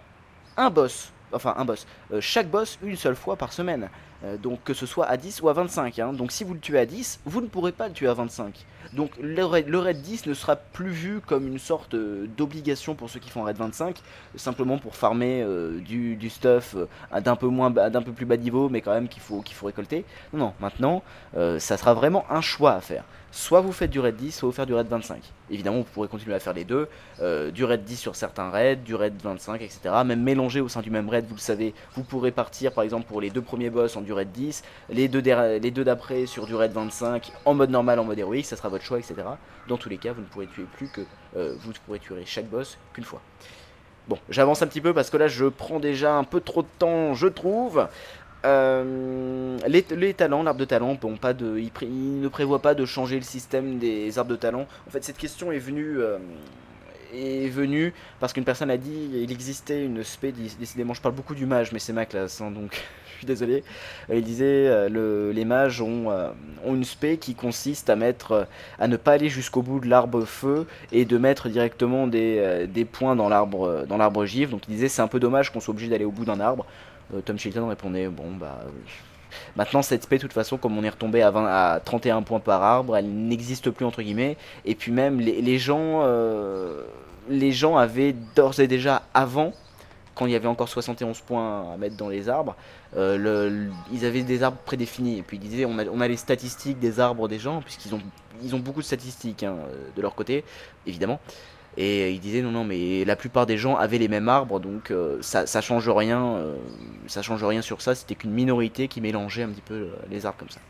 un 0.56 0.70
boss, 0.70 1.12
enfin 1.32 1.54
un 1.56 1.64
boss, 1.64 1.86
euh, 2.12 2.20
chaque 2.20 2.48
boss 2.48 2.78
une 2.82 2.96
seule 2.96 3.16
fois 3.16 3.36
par 3.36 3.52
semaine. 3.52 3.88
Euh, 4.24 4.38
donc 4.38 4.64
que 4.64 4.72
ce 4.72 4.86
soit 4.86 5.04
à 5.04 5.18
10 5.18 5.42
ou 5.42 5.50
à 5.50 5.52
25. 5.52 5.98
hein. 5.98 6.12
Donc 6.14 6.32
si 6.32 6.42
vous 6.42 6.54
le 6.54 6.60
tuez 6.60 6.78
à 6.78 6.86
10, 6.86 7.20
vous 7.26 7.42
ne 7.42 7.48
pourrez 7.48 7.72
pas 7.72 7.88
le 7.88 7.92
tuer 7.92 8.08
à 8.08 8.14
25. 8.14 8.64
Donc 8.94 9.10
le 9.20 9.44
raid, 9.44 9.68
le 9.68 9.78
raid 9.78 10.00
10 10.00 10.24
ne 10.26 10.32
sera 10.32 10.56
plus 10.56 10.88
vu 10.88 11.20
comme 11.20 11.46
une 11.46 11.58
sorte 11.58 11.94
d'obligation 11.94 12.94
pour 12.94 13.10
ceux 13.10 13.20
qui 13.20 13.28
font 13.28 13.42
raid 13.42 13.58
25, 13.58 14.00
simplement 14.36 14.78
pour 14.78 14.96
farmer 14.96 15.44
du, 15.84 16.30
stuff 16.30 16.76
d'un 17.20 17.36
peu 17.36 17.48
moins 17.48 17.70
d'un 17.70 18.00
peu 18.00 18.12
plus 18.12 18.24
bas 18.24 18.38
niveau, 18.38 18.70
mais 18.70 18.80
quand 18.80 18.94
même 18.94 19.08
qu'il 19.08 19.20
faut, 19.20 19.42
qu'il 19.42 19.54
faut 19.54 19.66
récolter. 19.66 20.06
Non, 20.32 20.38
non, 20.38 20.54
maintenant, 20.60 21.02
ça 21.34 21.76
sera 21.76 21.92
vraiment 21.92 22.24
un 22.30 22.40
choix 22.40 22.72
à 22.72 22.80
faire. 22.80 23.04
Soit 23.36 23.60
vous 23.60 23.70
faites 23.70 23.90
du 23.90 24.00
raid 24.00 24.16
10, 24.16 24.32
soit 24.32 24.48
vous 24.48 24.54
faites 24.54 24.66
du 24.66 24.72
raid 24.72 24.88
25. 24.88 25.20
Évidemment, 25.50 25.76
vous 25.76 25.84
pourrez 25.84 26.08
continuer 26.08 26.34
à 26.34 26.40
faire 26.40 26.54
les 26.54 26.64
deux. 26.64 26.88
euh, 27.20 27.50
du 27.50 27.64
raid 27.64 27.84
10 27.84 27.96
sur 27.96 28.16
certains 28.16 28.48
raids, 28.48 28.76
du 28.76 28.94
raid 28.94 29.12
25, 29.22 29.60
etc. 29.60 29.78
Même 30.06 30.22
mélanger 30.22 30.62
au 30.62 30.70
sein 30.70 30.80
du 30.80 30.90
même 30.90 31.10
raid, 31.10 31.26
vous 31.28 31.34
le 31.34 31.40
savez, 31.40 31.74
vous 31.94 32.02
pourrez 32.02 32.30
partir 32.30 32.72
par 32.72 32.82
exemple 32.82 33.06
pour 33.06 33.20
les 33.20 33.28
deux 33.28 33.42
premiers 33.42 33.68
boss 33.68 33.94
en 33.94 34.00
du 34.00 34.14
raid 34.14 34.32
10, 34.32 34.62
les 34.88 35.08
deux, 35.08 35.20
d'après 35.84 36.24
sur 36.24 36.46
du 36.46 36.54
raid 36.54 36.72
25, 36.72 37.30
en 37.44 37.52
mode 37.52 37.68
normal, 37.68 37.98
en 37.98 38.04
mode 38.04 38.18
héroïque, 38.18 38.46
ça 38.46 38.56
sera 38.56 38.70
votre 38.70 38.84
choix, 38.84 38.98
etc. 38.98 39.16
Dans 39.68 39.76
tous 39.76 39.90
les 39.90 39.98
cas, 39.98 40.14
vous 40.14 40.22
ne 40.22 40.26
pourrez 40.26 40.46
tuer 40.46 40.64
plus 40.74 40.88
que 40.88 41.02
euh, 41.36 41.56
vous 41.60 41.72
pourrez 41.84 41.98
tuer 41.98 42.22
chaque 42.24 42.46
boss 42.46 42.78
qu'une 42.94 43.04
fois. 43.04 43.20
Bon, 44.08 44.18
j'avance 44.30 44.62
un 44.62 44.66
petit 44.66 44.80
peu 44.80 44.94
parce 44.94 45.10
que 45.10 45.16
là 45.18 45.28
je 45.28 45.44
prends 45.44 45.80
déjà 45.80 46.14
un 46.14 46.24
peu 46.24 46.40
trop 46.40 46.62
de 46.62 46.68
temps, 46.78 47.12
je 47.14 47.26
trouve. 47.26 47.86
Euh, 48.46 49.58
les, 49.66 50.14
talents, 50.14 50.42
l'arbre 50.44 50.60
de 50.60 50.64
talent, 50.64 50.94
bon, 50.94 51.18
il, 51.56 52.20
ne 52.20 52.28
prévoit 52.28 52.62
pas 52.62 52.74
de 52.74 52.84
changer 52.84 53.16
le 53.16 53.22
système 53.22 53.78
des 53.78 54.18
arbres 54.18 54.30
de 54.30 54.36
talent. 54.36 54.66
En 54.86 54.90
fait, 54.90 55.02
cette 55.02 55.18
question 55.18 55.50
est 55.50 55.58
venue, 55.58 55.98
euh, 55.98 56.18
parce 58.20 58.32
qu'une 58.32 58.44
personne 58.44 58.70
a 58.70 58.76
dit 58.76 59.10
il 59.14 59.32
existait 59.32 59.84
une 59.84 60.04
spé. 60.04 60.32
Décidément, 60.32 60.94
je 60.94 61.00
parle 61.00 61.14
beaucoup 61.14 61.34
du 61.34 61.46
mage, 61.46 61.72
mais 61.72 61.80
c'est 61.80 61.92
ma 61.92 62.06
classe, 62.06 62.40
hein, 62.40 62.52
donc 62.52 62.84
je 63.12 63.18
suis 63.18 63.26
désolé. 63.26 63.64
Euh, 64.10 64.16
Il 64.16 64.22
disait 64.22 64.68
euh, 64.68 64.88
le, 64.88 65.32
les 65.32 65.44
mages 65.44 65.80
ont, 65.80 66.12
une 66.64 66.84
spé 66.84 67.16
qui 67.16 67.34
consiste 67.34 67.90
à 67.90 67.96
ne 67.96 68.96
pas 68.96 69.12
aller 69.12 69.28
jusqu'au 69.28 69.62
bout 69.62 69.80
de 69.80 69.88
l'arbre 69.88 70.24
feu 70.24 70.66
et 70.92 71.04
de 71.04 71.18
mettre 71.18 71.48
directement 71.48 72.06
des, 72.06 72.68
des 72.68 72.84
points 72.84 73.16
dans 73.16 73.28
l'arbre, 73.28 73.86
dans 73.88 73.96
l'arbre 73.96 74.24
givre. 74.24 74.52
Donc 74.52 74.68
il 74.68 74.74
disait 74.74 74.88
c'est 74.88 75.02
un 75.02 75.08
peu 75.08 75.18
dommage 75.18 75.50
qu'on 75.50 75.60
soit 75.60 75.72
obligé 75.72 75.90
d'aller 75.90 76.04
au 76.04 76.12
bout 76.12 76.24
d'un 76.24 76.38
arbre. 76.38 76.64
Euh, 77.14 77.20
Tom 77.20 77.38
Chilton 77.38 77.68
répondait 77.68 78.08
bon 78.08 78.32
bah 78.32 78.58
euh, 78.62 78.68
maintenant 79.54 79.82
cette 79.82 80.02
spé 80.02 80.16
de 80.16 80.22
toute 80.22 80.32
façon 80.32 80.56
comme 80.56 80.76
on 80.76 80.82
est 80.82 80.88
retombé 80.88 81.22
à, 81.22 81.30
20 81.30 81.46
à 81.46 81.80
31 81.80 82.22
points 82.22 82.40
par 82.40 82.62
arbre 82.62 82.96
elle 82.96 83.08
n'existe 83.08 83.70
plus 83.70 83.84
entre 83.84 84.02
guillemets. 84.02 84.36
Et 84.64 84.74
puis 84.74 84.92
même 84.92 85.20
les, 85.20 85.58
gens 85.58 86.00
euh, 86.02 86.82
les 87.28 87.52
gens 87.52 87.76
avaient 87.76 88.14
d'ores 88.34 88.60
et 88.60 88.66
déjà 88.66 89.02
avant 89.14 89.52
quand 90.14 90.26
il 90.26 90.32
y 90.32 90.36
avait 90.36 90.48
encore 90.48 90.68
71 90.68 91.20
points 91.20 91.72
à 91.72 91.76
mettre 91.76 91.96
dans 91.96 92.08
les 92.08 92.28
arbres 92.28 92.56
ils 92.96 94.04
avaient 94.04 94.22
des 94.22 94.42
arbres 94.42 94.58
prédéfinis. 94.64 95.18
Et 95.18 95.22
puis 95.22 95.36
ils 95.36 95.48
disaient 95.48 95.66
on 95.66 95.78
a, 95.78 95.84
on 95.84 96.00
a 96.00 96.08
les 96.08 96.16
statistiques 96.16 96.78
des 96.78 96.98
arbres 97.00 97.28
des 97.28 97.38
gens 97.38 97.60
puisqu'ils 97.60 97.94
ont 97.94 98.00
ils 98.42 98.54
ont 98.54 98.58
beaucoup 98.58 98.80
de 98.80 98.86
statistiques 98.86 99.44
hein, 99.44 99.56
de 99.94 100.02
leur 100.02 100.14
côté 100.14 100.44
évidemment 100.86 101.20
et 101.76 102.10
il 102.10 102.20
disait 102.20 102.40
non 102.40 102.52
non 102.52 102.64
mais 102.64 103.04
la 103.04 103.16
plupart 103.16 103.46
des 103.46 103.58
gens 103.58 103.76
avaient 103.76 103.98
les 103.98 104.08
mêmes 104.08 104.28
arbres 104.28 104.60
donc 104.60 104.90
euh, 104.90 105.18
ça, 105.20 105.60
change 105.60 105.88
rien 105.88 106.24
euh, 106.24 106.54
ça 107.06 107.22
change 107.22 107.44
rien 107.44 107.62
sur 107.62 107.82
ça. 107.82 107.94
C'était 107.94 108.14
qu'une 108.14 108.32
minorité 108.32 108.88
qui 108.88 109.00
mélangeait 109.00 109.42
un 109.42 109.48
petit 109.48 109.62
peu 109.62 109.74
euh, 109.74 109.88
les 110.10 110.26
arbres 110.26 110.38
comme 110.38 110.50
ça. 110.50 110.60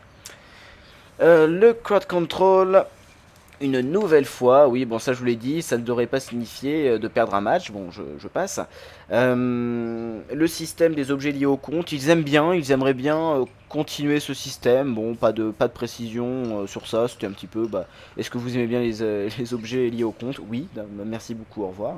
Euh, 1.20 1.46
le 1.46 1.72
crowd 1.72 2.06
control 2.06 2.84
une 3.60 3.80
nouvelle 3.80 4.24
fois, 4.24 4.68
oui, 4.68 4.84
bon, 4.84 4.98
ça 4.98 5.12
je 5.12 5.18
vous 5.18 5.24
l'ai 5.24 5.36
dit, 5.36 5.62
ça 5.62 5.78
ne 5.78 5.82
devrait 5.82 6.06
pas 6.06 6.20
signifier 6.20 6.90
euh, 6.90 6.98
de 6.98 7.08
perdre 7.08 7.34
un 7.34 7.40
match, 7.40 7.70
bon, 7.70 7.90
je, 7.90 8.28
passe. 8.28 8.60
Euh, 9.12 10.20
le 10.32 10.46
système 10.46 10.94
des 10.94 11.10
objets 11.10 11.32
liés 11.32 11.46
au 11.46 11.56
compte, 11.56 11.92
ils 11.92 12.10
aiment 12.10 12.22
bien, 12.22 12.54
ils 12.54 12.70
aimeraient 12.72 12.94
bien 12.94 13.18
euh, 13.18 13.44
continuer 13.68 14.20
ce 14.20 14.34
système, 14.34 14.94
bon, 14.94 15.14
pas 15.14 15.32
de, 15.32 15.50
pas 15.50 15.68
de 15.68 15.72
précision 15.72 16.66
sur 16.66 16.86
ça, 16.86 17.08
c'était 17.08 17.26
un 17.26 17.32
petit 17.32 17.46
peu, 17.46 17.66
bah, 17.66 17.86
est-ce 18.16 18.30
que 18.30 18.38
vous 18.38 18.54
aimez 18.56 18.66
bien 18.66 18.80
les, 18.80 19.28
les 19.38 19.54
objets 19.54 19.88
liés 19.88 20.04
au 20.04 20.12
compte? 20.12 20.40
Oui, 20.48 20.68
merci 21.04 21.34
beaucoup, 21.34 21.62
au 21.62 21.68
revoir. 21.68 21.96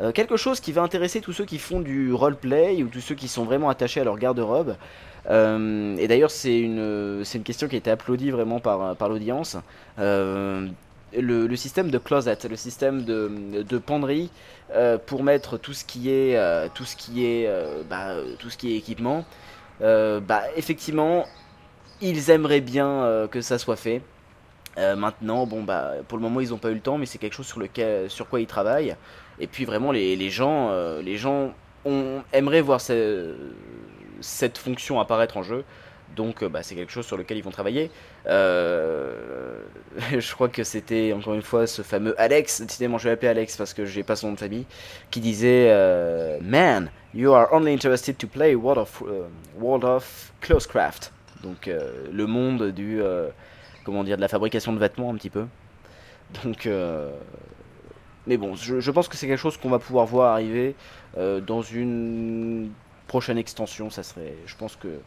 Euh, 0.00 0.12
quelque 0.12 0.36
chose 0.36 0.60
qui 0.60 0.72
va 0.72 0.82
intéresser 0.82 1.20
tous 1.20 1.32
ceux 1.32 1.44
qui 1.44 1.58
font 1.58 1.80
du 1.80 2.12
roleplay 2.12 2.82
ou 2.82 2.88
tous 2.88 3.00
ceux 3.00 3.14
qui 3.14 3.26
sont 3.26 3.44
vraiment 3.44 3.68
attachés 3.68 4.00
à 4.00 4.04
leur 4.04 4.16
garde-robe. 4.16 4.76
Euh, 5.28 5.96
et 5.98 6.06
d'ailleurs, 6.06 6.30
c'est 6.30 6.58
une, 6.58 7.22
une 7.34 7.42
question 7.42 7.68
qui 7.68 7.74
a 7.74 7.78
été 7.78 7.90
applaudie 7.90 8.30
vraiment 8.30 8.60
par, 8.60 8.94
par 8.96 9.08
l'audience. 9.08 9.56
Euh, 9.98 10.68
le, 11.18 11.56
système 11.56 11.90
de 11.90 11.98
closet, 11.98 12.38
le 12.48 12.56
système 12.56 13.04
de, 13.04 13.62
de 13.68 13.78
penderie 13.78 14.30
pour 15.06 15.24
mettre 15.24 15.56
tout 15.56 15.72
ce 15.72 15.84
qui 15.84 16.10
est, 16.10 16.38
tout 16.74 16.84
ce 16.84 16.96
qui 16.96 17.24
est, 17.24 17.50
bah, 17.88 18.16
tout 18.38 18.50
ce 18.50 18.58
qui 18.58 18.74
est 18.74 18.76
équipement. 18.76 19.24
Bah, 19.80 20.42
effectivement, 20.56 21.24
ils 22.02 22.30
aimeraient 22.30 22.60
bien 22.60 23.26
que 23.30 23.40
ça 23.40 23.56
soit 23.56 23.76
fait. 23.76 24.02
Maintenant, 24.76 25.46
bon 25.46 25.62
bah 25.62 25.92
pour 26.06 26.18
le 26.18 26.22
moment 26.22 26.40
ils 26.40 26.50
n'ont 26.50 26.58
pas 26.58 26.70
eu 26.70 26.74
le 26.74 26.80
temps, 26.80 26.98
mais 26.98 27.06
c'est 27.06 27.18
quelque 27.18 27.32
chose 27.32 27.46
sur 27.46 27.58
lequel, 27.58 28.10
sur 28.10 28.28
quoi 28.28 28.40
ils 28.40 28.46
travaillent. 28.46 28.94
Et 29.40 29.46
puis 29.46 29.64
vraiment 29.64 29.92
les, 29.92 30.30
gens, 30.30 30.70
euh, 30.70 31.00
les 31.02 31.16
gens 31.16 31.52
ont, 31.84 32.22
aimeraient 32.32 32.60
voir 32.60 32.80
ce- 32.80 33.34
cette 34.20 34.58
fonction 34.58 35.00
apparaître 35.00 35.36
en 35.36 35.42
jeu. 35.42 35.64
Donc 36.16 36.42
euh, 36.42 36.48
bah, 36.48 36.62
c'est 36.62 36.74
quelque 36.74 36.90
chose 36.90 37.06
sur 37.06 37.16
lequel 37.16 37.36
ils 37.36 37.44
vont 37.44 37.50
travailler. 37.50 37.90
Euh, 38.26 39.60
je 40.18 40.32
crois 40.34 40.48
que 40.48 40.64
c'était 40.64 41.12
encore 41.12 41.34
une 41.34 41.42
fois 41.42 41.66
ce 41.66 41.82
fameux 41.82 42.20
Alex, 42.20 42.62
décidément 42.62 42.98
je 42.98 43.04
vais 43.04 43.10
l'appeler 43.10 43.28
Alex 43.28 43.56
parce 43.56 43.74
que 43.74 43.84
j'ai 43.84 44.02
pas 44.02 44.16
son 44.16 44.28
nom 44.28 44.32
de 44.34 44.38
famille, 44.38 44.64
qui 45.10 45.20
disait 45.20 45.68
euh, 45.70 46.38
Man, 46.42 46.90
you 47.14 47.32
are 47.32 47.52
only 47.52 47.72
interested 47.72 48.16
to 48.18 48.26
play 48.26 48.54
World 48.54 48.78
of, 48.80 49.02
euh, 49.06 49.22
World 49.58 49.84
of 49.84 50.32
Closecraft. 50.40 51.12
Donc 51.42 51.70
le 52.12 52.26
monde 52.26 52.72
du 52.72 53.00
comment 53.84 54.02
dire 54.02 54.16
de 54.16 54.20
la 54.22 54.26
fabrication 54.26 54.72
de 54.72 54.78
vêtements 54.80 55.12
un 55.12 55.14
petit 55.14 55.30
peu. 55.30 55.44
Donc 56.42 56.68
mais 58.28 58.36
bon, 58.36 58.54
je, 58.54 58.78
je 58.78 58.90
pense 58.90 59.08
que 59.08 59.16
c'est 59.16 59.26
quelque 59.26 59.40
chose 59.40 59.56
qu'on 59.56 59.70
va 59.70 59.78
pouvoir 59.78 60.04
voir 60.04 60.32
arriver 60.34 60.76
euh, 61.16 61.40
dans 61.40 61.62
une 61.62 62.70
prochaine 63.06 63.38
extension, 63.38 63.88
ça 63.88 64.02
serait. 64.02 64.34
Je 64.44 64.54
pense 64.54 64.76
que. 64.76 65.00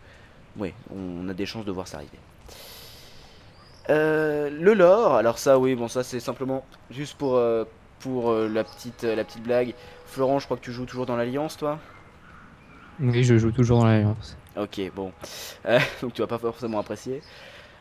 Oui, 0.58 0.74
on 0.94 1.30
a 1.30 1.34
des 1.34 1.46
chances 1.46 1.64
de 1.64 1.72
voir 1.72 1.88
ça 1.88 1.98
arriver. 1.98 2.18
Euh, 3.90 4.50
le 4.50 4.74
lore, 4.74 5.16
alors 5.16 5.38
ça, 5.38 5.60
oui, 5.60 5.76
bon, 5.76 5.88
ça 5.88 6.04
c'est 6.04 6.20
simplement 6.20 6.66
juste 6.90 7.18
pour, 7.18 7.38
euh, 7.38 7.64
pour 8.00 8.34
la, 8.34 8.64
petite, 8.64 9.04
la 9.04 9.24
petite 9.24 9.44
blague. 9.44 9.76
Florent, 10.08 10.40
je 10.40 10.46
crois 10.46 10.58
que 10.58 10.64
tu 10.64 10.72
joues 10.72 10.86
toujours 10.86 11.06
dans 11.06 11.16
l'Alliance, 11.16 11.58
toi? 11.58 11.80
Oui, 13.00 13.24
je 13.24 13.38
joue 13.38 13.52
toujours 13.52 13.80
dans 13.80 13.86
l'Alliance. 13.86 14.36
Ok, 14.58 14.82
bon. 14.96 15.14
Donc 16.02 16.14
tu 16.14 16.22
vas 16.22 16.28
pas 16.28 16.40
forcément 16.40 16.80
apprécier. 16.80 17.22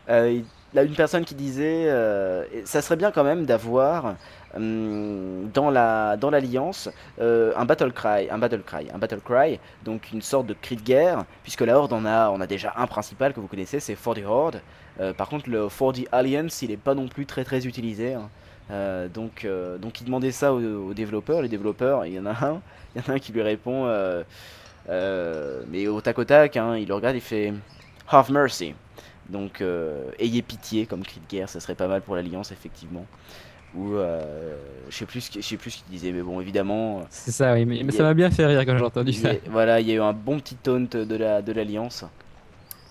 Il 0.09 0.45
y 0.75 0.79
a 0.79 0.83
une 0.83 0.95
personne 0.95 1.25
qui 1.25 1.35
disait, 1.35 1.89
ça 2.65 2.83
serait 2.83 2.97
bien 2.97 3.11
quand 3.11 3.25
même 3.25 3.47
d'avoir 3.47 4.15
dans 4.59 5.71
la 5.71 6.17
dans 6.17 6.31
l'alliance 6.31 6.91
euh, 7.21 7.53
un 7.57 7.65
battle 7.65 7.93
cry, 7.93 8.29
un 8.31 8.39
battle 8.39 8.63
cry, 8.63 8.87
un 8.93 8.99
battle 8.99 9.21
cry, 9.21 9.61
donc 9.85 10.11
une 10.13 10.23
sorte 10.23 10.47
de 10.47 10.55
cri 10.55 10.77
de 10.77 10.83
guerre, 10.83 11.25
puisque 11.43 11.61
la 11.63 11.79
horde 11.79 11.93
on 11.93 12.05
a 12.05 12.31
on 12.31 12.41
a 12.41 12.47
déjà 12.47 12.73
un 12.77 12.87
principal 12.87 13.33
que 13.33 13.41
vous 13.41 13.47
connaissez, 13.47 13.81
c'est 13.81 13.95
For 13.95 14.15
the 14.15 14.25
Horde. 14.27 14.61
Euh, 15.01 15.13
par 15.13 15.29
contre 15.29 15.49
le 15.49 15.69
For 15.69 15.93
the 15.93 16.07
Alliance, 16.13 16.63
il 16.63 16.71
est 16.71 16.77
pas 16.77 16.95
non 16.95 17.09
plus 17.09 17.27
très 17.27 17.45
très 17.45 17.67
utilisé. 17.67 18.15
hein. 18.15 18.29
Euh, 18.71 19.09
donc 19.09 19.45
euh, 19.45 19.79
donc 19.79 20.01
il 20.01 20.05
demandait 20.05 20.33
ça 20.33 20.53
aux, 20.55 20.95
développeurs. 20.95 21.43
Les 21.43 21.49
développeurs, 21.49 22.07
il 22.07 22.15
y 22.15 22.19
en 22.21 22.27
a 22.27 22.31
un, 22.47 22.61
il 22.97 23.03
y 23.03 23.11
en 23.11 23.15
a 23.15 23.19
qui 23.19 23.33
lui 23.33 23.43
répond. 23.43 23.87
euh, 23.87 24.23
euh, 24.89 25.63
mais 25.69 25.87
au 25.87 26.01
tac 26.01 26.19
au 26.19 26.25
tac, 26.25 26.57
hein, 26.57 26.77
il 26.77 26.89
le 26.89 26.95
regarde, 26.95 27.17
il 27.17 27.21
fait 27.21 27.53
Have 28.09 28.31
mercy. 28.33 28.75
Donc, 29.29 29.61
euh, 29.61 30.11
ayez 30.19 30.43
pitié 30.43 30.87
comme 30.87 31.05
cri 31.05 31.21
de 31.21 31.27
guerre, 31.27 31.49
ça 31.49 31.61
serait 31.61 31.77
pas 31.77 31.87
mal 31.89 32.03
pour 32.03 32.17
l'Alliance, 32.17 32.51
effectivement. 32.53 33.07
Ou, 33.77 33.95
euh, 33.95 34.57
je 34.89 34.97
sais 34.97 35.07
plus 35.07 35.31
je 35.33 35.41
sais 35.41 35.57
plus 35.57 35.71
ce 35.71 35.77
qu'il 35.79 35.87
disait, 35.93 36.11
mais 36.13 36.23
bon, 36.23 36.41
évidemment. 36.41 37.03
C'est 37.11 37.31
ça, 37.31 37.53
oui, 37.55 37.65
mais, 37.65 37.93
ça 37.93 38.03
a- 38.03 38.07
m'a 38.07 38.15
bien 38.15 38.31
fait 38.31 38.45
rire 38.47 38.65
quand 38.67 38.77
j'ai 38.77 38.85
entendu 38.85 39.13
ça. 39.13 39.31
voilà, 39.49 39.81
il 39.81 39.87
y 39.89 39.93
a 39.93 39.95
eu 39.95 40.01
un 40.01 40.13
bon 40.13 40.41
petit 40.41 40.57
taunt 40.57 40.81
de 40.93 41.17
la 41.17 41.41
de 41.43 41.53
l'Alliance. 41.53 42.05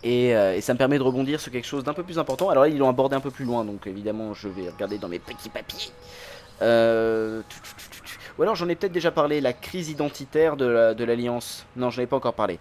Et, 0.01 0.33
euh, 0.33 0.55
et 0.55 0.61
ça 0.61 0.73
me 0.73 0.77
permet 0.77 0.97
de 0.97 1.03
rebondir 1.03 1.41
sur 1.41 1.51
quelque 1.51 1.67
chose 1.67 1.83
d'un 1.83 1.93
peu 1.93 2.03
plus 2.03 2.17
important. 2.17 2.49
Alors 2.49 2.63
là, 2.63 2.69
ils 2.69 2.77
l'ont 2.77 2.87
abordé 2.87 3.17
un 3.17 3.19
peu 3.19 3.31
plus 3.31 3.43
loin, 3.43 3.65
donc 3.65 3.85
évidemment, 3.87 4.33
je 4.33 4.47
vais 4.47 4.69
regarder 4.69 4.97
dans 4.97 5.09
mes 5.09 5.19
petits 5.19 5.49
papiers. 5.49 5.91
Euh, 6.61 7.41
tu- 7.49 7.59
tu- 7.61 7.75
tu- 7.75 7.89
tu- 7.89 8.01
tu- 8.03 8.17
Ou 8.37 8.43
alors, 8.43 8.55
j'en 8.55 8.69
ai 8.69 8.75
peut-être 8.75 8.93
déjà 8.93 9.11
parlé, 9.11 9.41
la 9.41 9.51
crise 9.51 9.89
identitaire 9.89 10.55
de 10.55 10.65
la- 10.65 10.93
de 10.93 11.03
l'Alliance. 11.03 11.65
non, 11.75 11.89
j'en 11.89 12.01
ai 12.01 12.05
pas 12.07 12.15
encore 12.15 12.33
parlé. 12.33 12.59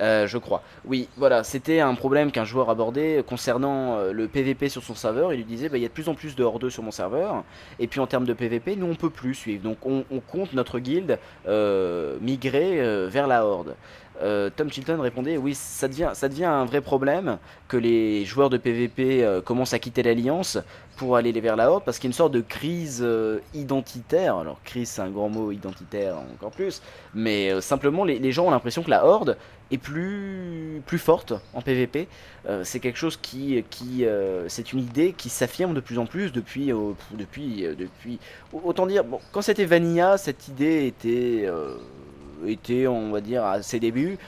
Euh, 0.00 0.26
je 0.26 0.38
crois. 0.38 0.62
Oui, 0.84 1.08
voilà, 1.16 1.44
c'était 1.44 1.80
un 1.80 1.94
problème 1.94 2.32
qu'un 2.32 2.44
joueur 2.44 2.70
abordait 2.70 3.24
concernant 3.26 3.96
euh, 3.96 4.12
le 4.12 4.28
PVP 4.28 4.68
sur 4.68 4.82
son 4.82 4.94
serveur. 4.94 5.32
Il 5.32 5.36
lui 5.38 5.44
disait, 5.44 5.68
bah, 5.68 5.78
il 5.78 5.82
y 5.82 5.84
a 5.84 5.88
de 5.88 5.92
plus 5.92 6.08
en 6.08 6.14
plus 6.14 6.34
de 6.34 6.42
hordeux 6.42 6.70
sur 6.70 6.82
mon 6.82 6.90
serveur. 6.90 7.44
Et 7.78 7.86
puis 7.86 8.00
en 8.00 8.06
termes 8.06 8.24
de 8.24 8.32
PVP, 8.32 8.76
nous 8.76 8.86
on 8.86 8.94
peut 8.94 9.10
plus 9.10 9.34
suivre. 9.34 9.62
Donc 9.62 9.78
on, 9.86 10.04
compte 10.26 10.52
notre 10.52 10.78
guilde 10.78 11.18
euh, 11.46 12.16
migrer 12.20 13.08
vers 13.08 13.26
la 13.26 13.44
horde. 13.44 13.76
Euh, 14.22 14.50
Tom 14.54 14.70
Chilton 14.70 15.00
répondait, 15.00 15.36
oui, 15.36 15.54
ça 15.54 15.88
devient, 15.88 16.10
ça 16.14 16.28
devient 16.28 16.44
un 16.44 16.64
vrai 16.64 16.80
problème 16.80 17.38
que 17.68 17.76
les 17.76 18.24
joueurs 18.24 18.50
de 18.50 18.56
PVP 18.56 19.24
euh, 19.24 19.40
commencent 19.40 19.74
à 19.74 19.78
quitter 19.78 20.02
l'alliance 20.02 20.58
pour 20.96 21.16
aller 21.16 21.32
vers 21.32 21.56
la 21.56 21.70
horde 21.70 21.84
parce 21.84 21.98
qu'il 21.98 22.08
y 22.08 22.10
a 22.10 22.12
une 22.12 22.16
sorte 22.16 22.32
de 22.32 22.40
crise 22.40 23.00
euh, 23.02 23.40
identitaire. 23.54 24.36
Alors 24.36 24.62
crise 24.62 24.90
c'est 24.90 25.02
un 25.02 25.10
grand 25.10 25.28
mot, 25.28 25.50
identitaire 25.50 26.16
encore 26.34 26.52
plus. 26.52 26.80
Mais 27.12 27.60
simplement 27.60 28.04
les, 28.04 28.18
les 28.18 28.30
gens 28.30 28.46
ont 28.46 28.50
l'impression 28.50 28.82
que 28.84 28.90
la 28.90 29.04
horde 29.04 29.36
est 29.72 29.78
plus, 29.78 30.80
plus 30.86 30.98
forte 30.98 31.32
en 31.52 31.62
PVP. 31.62 32.06
C'est 32.62 32.78
quelque 32.78 32.98
chose 32.98 33.16
qui, 33.16 33.64
qui 33.70 34.04
c'est 34.48 34.72
une 34.74 34.80
idée 34.80 35.14
qui 35.14 35.30
s'affirme 35.30 35.72
de 35.72 35.80
plus 35.80 35.98
en 35.98 36.04
plus 36.04 36.30
depuis, 36.30 36.70
depuis, 37.12 37.66
depuis. 37.76 38.18
Autant 38.52 38.86
dire, 38.86 39.02
bon, 39.02 39.18
quand 39.32 39.40
c'était 39.40 39.64
Vanilla, 39.64 40.18
cette 40.18 40.48
idée 40.48 40.86
était, 40.86 41.48
était, 42.46 42.86
on 42.86 43.10
va 43.10 43.20
dire, 43.20 43.44
à 43.44 43.62
ses 43.62 43.80
débuts. 43.80 44.18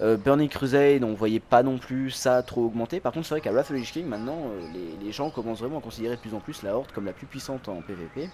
Euh, 0.00 0.16
Burning 0.16 0.48
Crusade, 0.48 1.04
on 1.04 1.14
voyait 1.14 1.40
pas 1.40 1.62
non 1.62 1.78
plus 1.78 2.10
ça 2.10 2.42
trop 2.42 2.64
augmenter. 2.66 2.98
Par 3.00 3.12
contre, 3.12 3.26
c'est 3.26 3.34
vrai 3.34 3.40
qu'à 3.40 3.52
Wrath 3.52 3.70
of 3.70 3.80
the 3.80 3.84
King, 3.84 4.06
maintenant, 4.06 4.38
euh, 4.46 4.60
les, 5.00 5.12
gens 5.12 5.30
commencent 5.30 5.60
vraiment 5.60 5.78
à 5.78 5.80
considérer 5.80 6.16
de 6.16 6.20
plus 6.20 6.34
en 6.34 6.40
plus 6.40 6.62
la 6.62 6.74
Horde 6.74 6.90
comme 6.92 7.04
la 7.04 7.12
plus 7.12 7.26
puissante 7.26 7.68
en 7.68 7.80
PvP. 7.80 8.28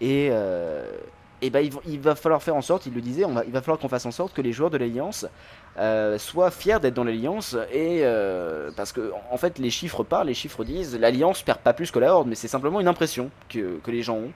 Et, 0.00 0.28
euh, 0.30 0.90
et 1.42 1.50
bah, 1.50 1.60
il, 1.60 2.00
va- 2.00 2.14
falloir 2.14 2.42
faire 2.42 2.56
en 2.56 2.62
sorte, 2.62 2.86
il 2.86 2.94
le 2.94 3.02
disait, 3.02 3.26
on 3.26 3.34
va, 3.34 3.44
il 3.44 3.52
va 3.52 3.60
falloir 3.60 3.78
qu'on 3.78 3.90
fasse 3.90 4.06
en 4.06 4.10
sorte 4.10 4.32
que 4.32 4.40
les 4.40 4.52
joueurs 4.52 4.70
de 4.70 4.78
l'Alliance 4.78 5.26
euh, 5.78 6.16
soient 6.16 6.50
fiers 6.50 6.80
d'être 6.80 6.94
dans 6.94 7.04
l'Alliance. 7.04 7.54
Et 7.70 8.02
parce 8.74 8.92
que, 8.92 9.12
en 9.30 9.36
fait, 9.36 9.58
les 9.58 9.70
chiffres 9.70 10.02
parlent, 10.02 10.28
les 10.28 10.34
chiffres 10.34 10.64
disent 10.64 10.98
l'Alliance 10.98 11.42
perd 11.42 11.58
pas 11.58 11.74
plus 11.74 11.90
que 11.90 11.98
la 11.98 12.14
Horde, 12.14 12.28
mais 12.28 12.34
c'est 12.34 12.48
simplement 12.48 12.80
une 12.80 12.88
impression 12.88 13.30
que, 13.50 13.78
que 13.80 13.90
les 13.90 14.02
gens 14.02 14.16
ont. 14.16 14.32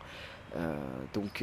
Donc, 1.14 1.42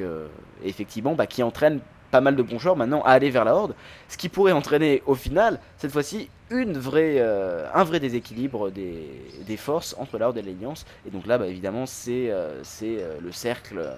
effectivement, 0.64 1.16
bah, 1.16 1.26
qui 1.26 1.42
entraîne 1.42 1.80
pas 2.12 2.22
mal 2.22 2.36
de 2.36 2.44
bons 2.44 2.60
joueurs 2.60 2.76
maintenant 2.76 3.02
à 3.04 3.12
aller 3.12 3.30
vers 3.30 3.46
la 3.46 3.56
Horde, 3.56 3.74
ce 4.10 4.18
qui 4.18 4.30
pourrait 4.30 4.52
entraîner 4.52 5.02
au 5.06 5.16
final, 5.16 5.60
cette 5.78 5.92
fois-ci, 5.92 6.30
euh, 6.52 7.68
un 7.74 7.84
vrai 7.84 8.00
déséquilibre 8.00 8.72
des, 8.72 9.58
forces 9.58 9.96
entre 10.00 10.18
la 10.18 10.28
Horde 10.28 10.38
et 10.38 10.42
l'Alliance. 10.42 10.86
Et 11.08 11.10
donc 11.10 11.26
là, 11.26 11.38
bah, 11.38 11.48
évidemment, 11.48 11.86
c'est 11.86 12.30
euh, 12.30 12.62
euh, 12.84 13.20
le 13.22 13.32
cercle, 13.32 13.98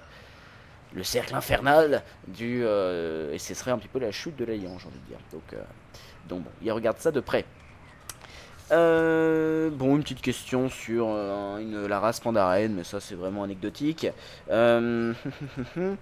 le 0.94 1.02
cercle 1.02 1.34
infernal 1.34 2.02
du, 2.28 2.62
et 2.62 3.38
ce 3.38 3.54
serait 3.54 3.70
un 3.70 3.78
petit 3.78 3.88
peu 3.88 3.98
la 3.98 4.12
chute 4.12 4.36
de 4.36 4.44
l'Alliance, 4.44 4.82
j'ai 4.82 4.88
envie 4.88 4.98
de 4.98 5.06
dire. 5.06 5.18
Donc, 5.32 6.42
bon, 6.42 6.50
il 6.62 6.70
regarde 6.72 6.98
ça 6.98 7.10
de 7.10 7.20
près. 7.20 7.44
Bon, 8.70 9.96
une 9.96 10.02
petite 10.02 10.22
question 10.22 10.68
sur 10.68 11.08
la 11.08 12.00
race 12.00 12.20
Pandaren, 12.20 12.74
mais 12.74 12.84
ça 12.84 13.00
c'est 13.00 13.14
vraiment 13.14 13.42
anecdotique. 13.42 14.06
Euh, 14.50 15.12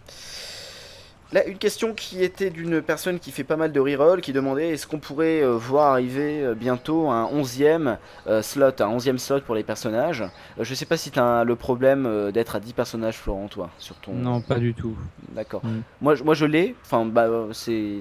Là, 1.33 1.47
une 1.47 1.57
question 1.57 1.95
qui 1.95 2.23
était 2.23 2.51
d'une 2.51 2.83
personne 2.83 3.19
qui 3.19 3.31
fait 3.31 3.43
pas 3.45 3.57
mal 3.57 3.73
de 3.73 3.81
reroll, 3.81 4.21
qui 4.21 4.33
demandait 4.35 4.71
est-ce 4.71 4.87
qu'on 4.87 4.99
pourrait 4.99 5.43
euh, 5.43 5.53
voir 5.57 5.93
arriver 5.93 6.43
euh, 6.45 6.55
bientôt 6.55 7.09
un 7.09 7.25
11e 7.33 7.97
euh, 8.27 8.43
slot, 8.43 8.67
un 8.81 8.97
11e 8.99 9.17
slot 9.17 9.41
pour 9.41 9.55
les 9.55 9.63
personnages? 9.63 10.25
Je 10.61 10.75
sais 10.75 10.85
pas 10.85 10.99
si 10.99 11.11
tu 11.11 11.19
as 11.19 11.45
le 11.45 11.57
problème 11.57 12.31
d'être 12.33 12.57
à 12.57 12.61
10 12.61 12.75
personnages, 12.75 13.17
Florent, 13.17 13.49
toi, 13.49 13.71
sur 13.79 13.97
ton. 13.97 14.13
Non, 14.13 14.41
pas 14.43 14.59
du 14.59 14.75
tout. 14.75 14.95
D'accord. 15.31 15.65
Mm. 15.65 15.81
Moi, 16.03 16.15
je- 16.17 16.25
moi, 16.25 16.35
je 16.35 16.45
l'ai. 16.45 16.75
Enfin, 16.85 17.07
bah, 17.07 17.31
c'est 17.53 18.01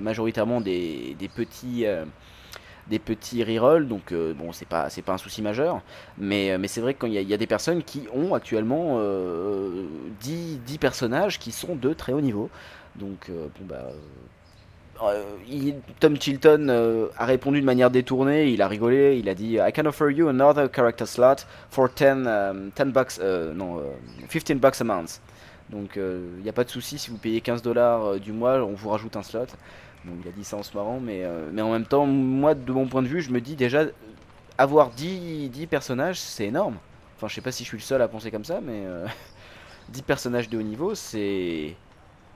majoritairement 0.00 0.60
des, 0.60 1.16
des 1.18 1.28
petits. 1.28 1.84
Euh, 2.88 2.90
des 2.90 2.98
petits 2.98 3.44
rerolls, 3.44 3.88
donc 3.88 4.12
euh, 4.12 4.34
bon, 4.34 4.52
c'est 4.52 4.68
pas, 4.68 4.90
c'est 4.90 5.02
pas 5.02 5.14
un 5.14 5.18
souci 5.18 5.42
majeur, 5.42 5.80
mais, 6.18 6.50
euh, 6.52 6.58
mais 6.58 6.68
c'est 6.68 6.80
vrai 6.80 6.94
qu'il 6.94 7.12
y, 7.12 7.34
a- 7.34 7.36
des 7.36 7.46
personnes 7.46 7.82
qui 7.82 8.06
ont 8.14 8.34
actuellement 8.34 8.96
euh, 9.00 9.84
10, 10.20 10.60
10 10.66 10.78
personnages 10.78 11.38
qui 11.38 11.52
sont 11.52 11.76
de 11.76 11.92
très 11.92 12.12
haut 12.12 12.20
niveau. 12.20 12.50
Donc, 12.96 13.28
euh, 13.30 13.48
bah. 13.60 13.76
euh, 15.02 15.12
euh, 15.52 15.72
Tom 16.00 16.16
Chilton 16.20 16.66
euh, 16.70 17.06
a 17.16 17.24
répondu 17.26 17.60
de 17.60 17.66
manière 17.66 17.90
détournée, 17.90 18.48
il 18.50 18.62
a 18.62 18.68
rigolé, 18.68 19.16
il 19.18 19.28
a 19.28 19.34
dit 19.34 19.54
I 19.54 19.72
can 19.72 19.86
offer 19.86 20.12
you 20.12 20.28
another 20.28 20.68
character 20.74 21.06
slot 21.06 21.36
for 21.70 21.88
10, 21.88 22.26
um, 22.26 22.70
10 22.76 22.92
bucks, 22.92 23.12
euh, 23.20 23.54
non, 23.54 23.78
euh, 23.78 23.82
15 24.28 24.54
bucks 24.58 24.80
a 24.80 24.84
month. 24.84 25.20
Donc 25.70 25.96
il 25.96 26.42
n'y 26.42 26.48
a 26.48 26.52
pas 26.52 26.64
de 26.64 26.70
souci, 26.70 26.98
si 26.98 27.10
vous 27.10 27.18
payez 27.18 27.40
15 27.42 27.62
dollars 27.62 28.04
euh, 28.14 28.18
du 28.18 28.32
mois, 28.32 28.54
on 28.64 28.72
vous 28.74 28.88
rajoute 28.88 29.16
un 29.16 29.22
slot. 29.22 29.46
Il 30.04 30.28
a 30.28 30.32
dit 30.32 30.44
ça 30.44 30.56
en 30.56 30.62
se 30.62 30.74
marrant, 30.76 31.00
mais, 31.00 31.24
euh, 31.24 31.50
mais 31.52 31.62
en 31.62 31.72
même 31.72 31.86
temps, 31.86 32.06
moi 32.06 32.54
de 32.54 32.72
mon 32.72 32.86
point 32.86 33.02
de 33.02 33.08
vue, 33.08 33.20
je 33.20 33.30
me 33.30 33.40
dis 33.40 33.56
déjà, 33.56 33.84
avoir 34.56 34.90
10, 34.90 35.50
10 35.50 35.66
personnages, 35.66 36.20
c'est 36.20 36.46
énorme. 36.46 36.76
Enfin, 37.16 37.28
je 37.28 37.34
sais 37.34 37.40
pas 37.40 37.52
si 37.52 37.64
je 37.64 37.68
suis 37.68 37.78
le 37.78 37.82
seul 37.82 38.00
à 38.00 38.08
penser 38.08 38.30
comme 38.30 38.44
ça, 38.44 38.60
mais 38.60 38.84
euh, 38.86 39.06
10 39.90 40.02
personnages 40.02 40.48
de 40.48 40.58
haut 40.58 40.62
niveau, 40.62 40.94
c'est. 40.94 41.74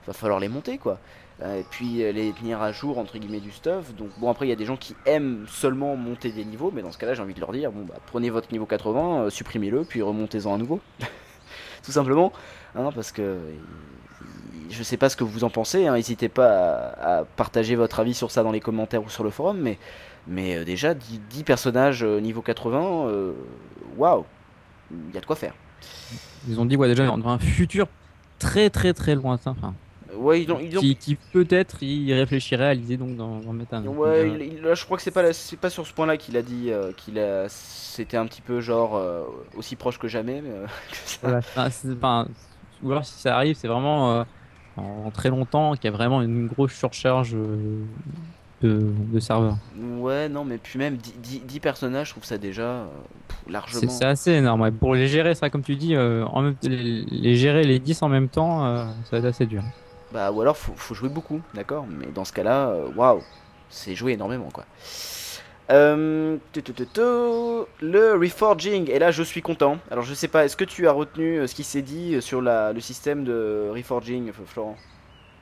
Va 0.05 0.11
falloir 0.11 0.41
les 0.41 0.49
monter 0.49 0.77
quoi. 0.77 0.99
Euh, 1.41 1.59
et 1.59 1.63
puis 1.63 2.03
euh, 2.03 2.11
les 2.11 2.31
tenir 2.31 2.61
à 2.61 2.71
jour 2.71 2.97
entre 2.99 3.17
guillemets 3.17 3.39
du 3.39 3.51
stuff. 3.51 3.93
Donc 3.95 4.09
bon, 4.19 4.29
après 4.29 4.45
il 4.45 4.49
y 4.49 4.53
a 4.53 4.55
des 4.55 4.65
gens 4.65 4.77
qui 4.77 4.95
aiment 5.05 5.45
seulement 5.47 5.95
monter 5.95 6.31
des 6.31 6.45
niveaux, 6.45 6.71
mais 6.73 6.81
dans 6.81 6.91
ce 6.91 6.97
cas-là, 6.97 7.15
j'ai 7.15 7.21
envie 7.21 7.33
de 7.33 7.39
leur 7.39 7.51
dire 7.51 7.71
bon, 7.71 7.85
bah, 7.85 7.95
prenez 8.05 8.29
votre 8.29 8.51
niveau 8.51 8.65
80, 8.65 9.23
euh, 9.23 9.29
supprimez-le, 9.29 9.83
puis 9.83 10.01
remontez-en 10.01 10.53
à 10.53 10.57
nouveau. 10.57 10.79
Tout 11.83 11.91
simplement, 11.91 12.31
hein, 12.75 12.91
parce 12.93 13.11
que 13.11 13.39
je 14.69 14.83
sais 14.83 14.97
pas 14.97 15.09
ce 15.09 15.15
que 15.15 15.23
vous 15.23 15.43
en 15.43 15.49
pensez, 15.49 15.87
hein, 15.87 15.93
n'hésitez 15.95 16.29
pas 16.29 16.47
à, 16.49 17.17
à 17.19 17.23
partager 17.25 17.75
votre 17.75 17.99
avis 17.99 18.13
sur 18.13 18.31
ça 18.31 18.43
dans 18.43 18.51
les 18.51 18.59
commentaires 18.59 19.03
ou 19.03 19.09
sur 19.09 19.23
le 19.23 19.29
forum, 19.29 19.57
mais, 19.59 19.77
mais 20.27 20.57
euh, 20.57 20.63
déjà 20.65 20.93
10, 20.93 21.21
10 21.29 21.43
personnages 21.43 22.03
euh, 22.03 22.19
niveau 22.19 22.41
80, 22.41 23.07
euh, 23.07 23.33
waouh, 23.97 24.25
il 24.91 25.13
y 25.13 25.17
a 25.17 25.21
de 25.21 25.25
quoi 25.25 25.35
faire. 25.35 25.53
Ils 26.47 26.59
ont 26.59 26.65
dit, 26.65 26.75
ouais, 26.77 26.87
déjà, 26.87 27.05
dans 27.05 27.27
un 27.29 27.39
futur 27.39 27.87
très 28.39 28.69
très 28.69 28.93
très 28.93 29.15
lointain, 29.15 29.51
enfin, 29.57 29.73
Ouais, 30.15 30.43
ils 30.43 30.51
ont, 30.51 30.59
ils 30.59 30.77
ont- 30.77 30.81
qui, 30.81 30.95
qui 30.95 31.15
peut-être 31.15 31.81
y 31.81 32.13
réfléchirait 32.13 32.65
à 32.67 32.73
l'idée 32.75 32.97
donc 32.97 33.15
d'en 33.15 33.39
mettre 33.51 33.73
un. 33.73 33.83
Ouais, 33.87 34.29
il- 34.29 34.53
il- 34.53 34.61
là, 34.61 34.75
je 34.75 34.85
crois 34.85 34.95
que 34.95 35.01
c'est 35.01 35.09
pas, 35.09 35.33
c'est 35.33 35.57
pas 35.57 35.71
sur 35.71 35.87
ce 35.87 35.93
point-là 35.93 36.17
qu'il 36.17 36.37
a 36.37 36.43
dit 36.43 36.67
euh, 36.69 36.91
qu'il 36.95 37.17
a, 37.17 37.49
c'était 37.49 38.17
un 38.17 38.27
petit 38.27 38.41
peu 38.41 38.61
genre 38.61 38.95
euh, 38.95 39.23
aussi 39.57 39.75
proche 39.75 39.97
que 39.97 40.07
jamais. 40.07 40.41
Mais, 40.43 40.51
euh, 40.51 40.67
que 40.91 40.95
ça. 41.05 41.17
Voilà. 41.23 41.37
Enfin, 41.39 41.69
c'est- 41.71 41.93
enfin, 41.93 42.27
ou 42.83 42.91
alors 42.91 43.03
si 43.05 43.19
ça 43.19 43.35
arrive, 43.35 43.55
c'est 43.55 43.67
vraiment 43.67 44.23
en 44.77 45.11
très 45.11 45.29
longtemps 45.29 45.73
qu'il 45.75 45.85
y 45.85 45.87
a 45.87 45.91
vraiment 45.91 46.21
une 46.21 46.47
grosse 46.47 46.73
surcharge 46.73 47.35
euh, 47.35 47.83
de, 48.63 48.91
de 49.11 49.19
serveurs. 49.19 49.57
Ouais, 49.77 50.29
non, 50.29 50.45
mais 50.45 50.57
puis 50.57 50.79
même 50.79 50.95
10, 50.97 51.13
10 51.19 51.39
10 51.41 51.59
personnages, 51.59 52.07
je 52.07 52.11
trouve 52.13 52.23
ça 52.25 52.37
déjà 52.37 52.63
euh, 52.63 52.87
largement. 53.49 53.89
c'est 53.89 54.05
assez 54.05 54.31
énorme. 54.31 54.71
Pour 54.71 54.95
les 54.95 55.07
gérer, 55.07 55.35
ça, 55.35 55.49
comme 55.49 55.63
tu 55.63 55.75
dis, 55.75 55.95
euh, 55.95 56.25
en 56.25 56.41
même, 56.41 56.55
les, 56.63 57.03
les 57.05 57.35
gérer 57.35 57.63
les 57.63 57.79
10 57.79 58.01
en 58.01 58.09
même 58.09 58.29
temps, 58.29 58.65
euh, 58.65 58.85
ça 59.09 59.11
va 59.11 59.17
être 59.19 59.25
assez 59.25 59.45
dur. 59.45 59.63
Bah, 60.11 60.31
ou 60.31 60.41
alors 60.41 60.57
faut, 60.57 60.73
faut 60.75 60.93
jouer 60.93 61.09
beaucoup, 61.09 61.41
d'accord 61.53 61.85
Mais 61.89 62.07
dans 62.13 62.23
ce 62.25 62.33
cas-là, 62.33 62.73
waouh, 62.95 63.21
c'est 63.69 63.95
jouer 63.95 64.13
énormément 64.13 64.49
quoi. 64.53 64.65
Euh, 65.73 66.37
le 67.81 68.13
reforging, 68.13 68.91
et 68.91 68.99
là 68.99 69.09
je 69.09 69.23
suis 69.23 69.41
content. 69.41 69.79
Alors 69.89 70.03
je 70.03 70.13
sais 70.13 70.27
pas, 70.27 70.45
est-ce 70.45 70.55
que 70.55 70.63
tu 70.63 70.87
as 70.87 70.91
retenu 70.91 71.39
euh, 71.39 71.47
ce 71.47 71.55
qui 71.55 71.63
s'est 71.63 71.81
dit 71.81 72.13
euh, 72.13 72.21
sur 72.21 72.41
la, 72.41 72.73
le 72.73 72.79
système 72.79 73.23
de 73.23 73.69
reforging, 73.73 74.31
Florent? 74.45 74.77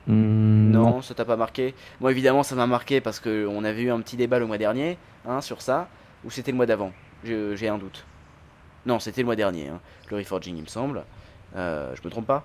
Hmm, 0.06 0.70
non, 0.70 1.02
ça 1.02 1.14
t'a 1.14 1.26
pas 1.26 1.36
marqué? 1.36 1.74
Moi 2.00 2.10
évidemment 2.12 2.42
ça 2.42 2.54
m'a 2.54 2.66
marqué 2.66 3.02
parce 3.02 3.20
qu'on 3.20 3.62
avait 3.64 3.82
eu 3.82 3.90
un 3.90 4.00
petit 4.00 4.16
débat 4.16 4.38
le 4.38 4.46
mois 4.46 4.58
dernier 4.58 4.96
hein, 5.28 5.42
sur 5.42 5.60
ça, 5.60 5.88
ou 6.24 6.30
c'était 6.30 6.50
le 6.50 6.56
mois 6.56 6.66
d'avant 6.66 6.92
J'ai 7.24 7.68
un 7.68 7.78
doute. 7.78 8.06
Non, 8.86 8.98
c'était 9.00 9.20
le 9.20 9.26
mois 9.26 9.36
dernier, 9.36 9.68
hein, 9.68 9.80
le 10.10 10.16
reforging 10.16 10.56
il 10.56 10.62
me 10.62 10.68
semble. 10.68 11.04
Euh, 11.56 11.92
je 11.94 12.00
me 12.02 12.10
trompe 12.10 12.26
pas? 12.26 12.44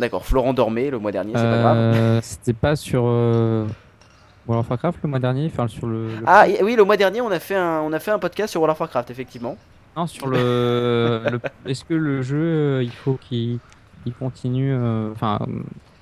D'accord, 0.00 0.26
Florent 0.26 0.52
dormait 0.52 0.90
le 0.90 0.98
mois 0.98 1.12
dernier, 1.12 1.32
c'est 1.36 1.42
pas 1.42 1.58
grave. 1.58 2.20
C'était 2.22 2.54
pas 2.54 2.74
sur 2.74 3.04
World 4.50 4.64
of 4.66 4.70
Warcraft 4.70 4.98
le 5.02 5.08
mois 5.08 5.18
dernier, 5.18 5.46
enfin 5.46 5.66
sur 5.68 5.86
le. 5.86 6.08
le- 6.08 6.24
Ah 6.26 6.46
oui, 6.62 6.74
le 6.76 6.84
mois 6.84 6.96
dernier 6.96 7.20
on 7.20 7.30
a 7.30 7.38
fait 7.40 7.54
un, 7.56 7.80
on 7.80 7.92
a 7.92 7.98
fait 7.98 8.10
un 8.10 8.18
podcast 8.18 8.50
sur 8.50 8.60
World 8.60 8.74
of 8.74 8.80
Warcraft 8.80 9.10
effectivement. 9.10 9.56
Non, 9.96 10.06
sur 10.06 10.26
le. 10.28 11.22
le- 11.30 11.40
Est-ce 11.70 11.84
que 11.84 11.94
le 11.94 12.22
jeu, 12.22 12.36
euh, 12.36 12.82
il 12.82 12.92
faut 12.92 13.14
qu'il 13.14 13.58
il 14.06 14.14
continue, 14.14 14.72
euh, 14.72 15.10
enfin, 15.12 15.38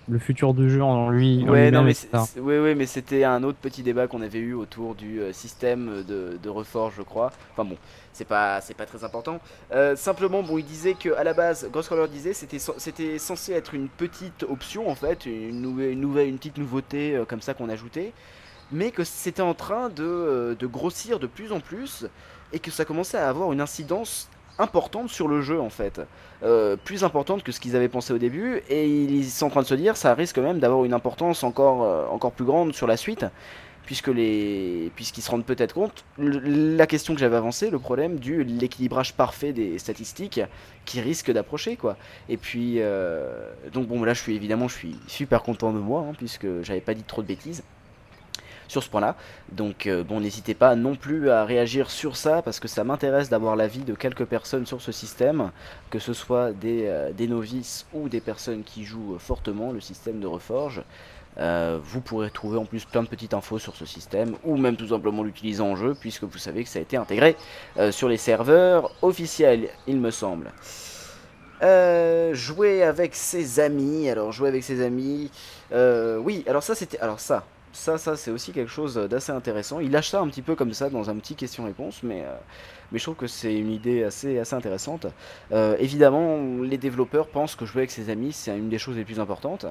le 0.09 0.19
futur 0.19 0.55
du 0.55 0.71
jeu 0.71 0.83
en 0.83 1.11
lui. 1.11 1.45
en 1.47 1.51
Ouais, 1.51 1.65
lui-même, 1.71 1.75
non, 1.75 1.83
mais 1.85 2.41
ouais, 2.41 2.61
ouais, 2.61 2.75
mais 2.75 2.87
c'était 2.87 3.25
un 3.25 3.43
autre 3.43 3.59
petit 3.61 3.83
débat 3.83 4.07
qu'on 4.07 4.23
avait 4.23 4.39
eu 4.39 4.55
autour 4.55 4.95
du 4.95 5.21
euh, 5.21 5.33
système 5.33 6.05
de, 6.07 6.39
de 6.43 6.49
reforge, 6.49 6.95
je 6.97 7.03
crois. 7.03 7.31
Enfin 7.53 7.65
bon, 7.69 7.77
c'est 8.13 8.27
pas, 8.27 8.61
c'est 8.61 8.75
pas 8.77 8.87
très 8.87 9.05
important. 9.05 9.41
Euh, 9.73 9.97
simplement, 9.97 10.43
bon, 10.43 10.59
il 10.59 10.65
disait 10.65 10.95
que 10.95 11.15
à 11.17 11.25
la 11.25 11.35
base, 11.35 11.69
Ghostcrawler 11.73 12.09
disait, 12.09 12.33
c'était, 12.35 12.59
c'était 12.79 13.19
censé 13.19 13.53
être 13.53 13.75
une 13.75 13.89
petite 13.89 14.45
option 14.49 14.89
en 14.89 14.95
fait, 14.95 15.27
une 15.27 15.61
nouvelle, 15.61 15.91
une 15.93 16.01
nouvelle, 16.01 16.29
une 16.29 16.37
petite 16.39 16.57
nouveauté 16.59 17.17
euh, 17.17 17.25
comme 17.25 17.41
ça 17.43 17.53
qu'on 17.55 17.69
ajoutait, 17.69 18.13
mais 18.73 18.91
que 18.91 19.05
c'était 19.05 19.43
en 19.43 19.55
train 19.55 19.89
de, 19.89 20.05
euh, 20.05 20.55
de 20.55 20.67
grossir 20.67 21.19
de 21.19 21.27
plus 21.27 21.53
en 21.53 21.61
plus 21.61 22.07
et 22.53 22.59
que 22.59 22.71
ça 22.71 22.85
commençait 22.85 23.19
à 23.19 23.29
avoir 23.29 23.53
une 23.53 23.61
incidence 23.61 24.29
importante 24.59 25.09
sur 25.09 25.29
le 25.29 25.41
jeu 25.41 25.61
en 25.61 25.71
fait. 25.71 26.01
Euh, 26.43 26.77
plus 26.77 27.05
importante 27.05 27.43
que 27.43 27.53
ce 27.53 27.61
qu'ils 27.61 27.77
avaient 27.77 27.89
pensé 27.89 28.13
au 28.13 28.19
début 28.19 28.63
et 28.69 28.89
ils 28.89 29.31
sont 29.31 29.47
en 29.47 29.51
train 29.51 29.63
de 29.63 29.67
se 29.67 29.75
dire 29.75 29.97
ça 29.97 30.15
risque 30.15 30.39
même 30.39 30.59
d'avoir 30.59 30.85
une 30.85 30.93
importance 30.95 31.45
encore, 31.45 31.85
euh, 31.85 32.07
encore 32.09 32.33
plus 32.33 32.45
grande 32.45 32.75
sur 32.75 32.87
la 32.87 32.97
suite 32.97 33.25
puisque 33.87 34.09
les 34.09 34.93
puisqu'ils 34.97 35.23
se 35.23 35.31
rendent 35.31 35.47
peut-être 35.47 35.73
compte. 35.73 36.05
La 36.19 36.87
question 36.87 37.15
que 37.15 37.21
j'avais 37.21 37.37
avancée 37.37 37.71
le 37.71 37.79
problème 37.79 38.19
du 38.19 38.45
l'équilibrage 38.45 39.15
parfait 39.15 39.55
des 39.55 39.79
statistiques 39.79 40.41
qui 40.85 41.01
risque 41.01 41.31
d'approcher 41.31 41.77
quoi. 41.77 41.97
Et 42.29 42.37
puis 42.37 42.81
donc 43.73 43.87
bon 43.87 44.05
là 44.05 44.13
je 44.13 44.21
suis 44.21 44.35
évidemment 44.37 44.69
je 44.69 44.75
suis 44.75 44.97
super 45.07 45.43
content 45.43 45.73
de 45.73 45.79
moi 45.79 46.05
hein, 46.07 46.13
puisque 46.19 46.47
j'avais 46.63 46.83
pas 46.83 46.93
dit 46.93 47.05
trop 47.05 47.23
de 47.23 47.29
bêtises 47.29 47.63
sur 48.69 48.83
ce 48.83 48.89
point-là. 48.89 49.17
Donc 49.51 49.87
euh, 49.87 50.05
bon, 50.05 50.21
n'hésitez 50.21 50.55
pas 50.55 50.77
non 50.77 50.95
plus 50.95 51.31
à 51.31 51.45
réagir 51.45 51.91
sur 51.91 52.17
ça 52.17 52.43
parce 52.43 52.61
que 52.61 52.69
ça 52.69 52.85
m'intéresse 52.85 53.29
d'avoir 53.29 53.57
l'avis 53.57 53.81
de 53.81 53.95
quelques 53.95 54.27
personnes 54.27 54.67
sur 54.67 54.81
ce 54.81 54.93
système, 54.93 55.51
que 55.91 55.99
ce 55.99 56.13
soit 56.13 56.53
des, 56.53 56.85
euh, 56.87 57.11
novices 57.29 57.87
ou 57.93 58.09
des 58.09 58.21
personnes 58.21 58.63
qui 58.63 58.85
jouent 58.85 59.17
fortement 59.19 59.73
le 59.73 59.81
système 59.81 60.21
de 60.21 60.27
Reforge. 60.27 60.83
Euh, 61.39 61.79
vous 61.81 62.01
pourrez 62.01 62.31
trouver 62.31 62.59
en 62.59 62.65
plus 62.65 62.85
plein 62.85 63.03
de 63.03 63.09
petites 63.09 63.33
infos 63.33 63.59
sur 63.59 63.77
ce 63.77 63.87
système 63.87 64.35
ou 64.45 64.57
même 64.57 64.77
tout 64.77 64.89
simplement 64.89 65.23
l'utiliser 65.23 65.61
en 65.61 65.77
jeu 65.77 65.95
puisque 65.99 66.25
vous 66.25 66.39
savez 66.39 66.65
que 66.65 66.69
ça 66.69 66.81
a 66.81 66.83
été 66.83 66.97
intégré 66.97 67.37
sur 67.91 68.09
les 68.09 68.17
serveurs 68.17 68.91
officiels, 69.03 69.69
il 69.87 69.99
me 69.99 70.11
semble. 70.11 70.53
Jouer 72.33 72.83
avec 72.83 73.15
ses 73.15 73.61
amis. 73.61 74.11
Alors 74.11 74.33
jouer 74.33 74.49
avec 74.49 74.65
ses 74.65 74.83
amis. 74.83 75.31
oui, 75.73 76.45
alors 76.49 76.63
ça 76.65 76.75
c'était. 76.75 76.99
Alors 76.99 77.21
ça, 77.21 77.45
ça, 77.73 77.99
ça 77.99 78.17
c'est 78.17 78.31
aussi 78.31 78.53
quelque 78.53 78.71
chose 78.71 78.95
d'assez 78.95 79.33
intéressant. 79.33 79.81
Il 79.81 79.91
lâche 79.91 80.11
ça 80.11 80.21
un 80.21 80.29
petit 80.29 80.43
peu 80.43 80.55
comme 80.55 80.73
ça 80.73 80.91
dans 80.91 81.11
un 81.11 81.17
petit 81.17 81.35
question-réponse, 81.35 82.03
mais, 82.03 82.23
euh, 82.23 82.35
mais 82.93 82.99
je 82.99 83.05
trouve 83.05 83.17
que 83.17 83.27
c'est 83.27 83.55
une 83.55 83.71
idée 83.71 84.05
assez, 84.05 84.39
assez 84.39 84.55
intéressante. 84.55 85.07
Euh, 85.53 85.77
évidemment, 85.79 86.63
les 86.63 86.79
développeurs 86.79 87.29
pensent 87.29 87.57
que 87.57 87.67
jouer 87.67 87.81
avec 87.83 87.91
ses 87.91 88.11
amis 88.11 88.33
c'est 88.33 88.57
une 88.57 88.69
des 88.69 88.79
choses 88.79 88.97
les 88.97 89.05
plus 89.05 89.21
importantes. 89.21 89.67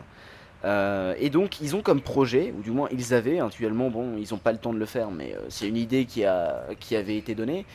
Euh, 0.66 1.14
et 1.20 1.30
donc 1.30 1.62
ils 1.62 1.76
ont 1.76 1.82
comme 1.82 2.02
projet, 2.02 2.54
ou 2.58 2.62
du 2.62 2.72
moins 2.72 2.90
ils 2.92 3.14
avaient, 3.14 3.40
actuellement 3.40 3.90
bon 3.90 4.18
ils 4.18 4.28
n'ont 4.32 4.40
pas 4.40 4.52
le 4.52 4.58
temps 4.58 4.74
de 4.74 4.80
le 4.80 4.88
faire, 4.88 5.12
mais 5.12 5.36
c'est 5.50 5.68
une 5.68 5.78
idée 5.78 6.06
qui, 6.06 6.26
a, 6.26 6.66
qui 6.80 6.96
avait 6.96 7.18
été 7.18 7.36
donnée. 7.36 7.66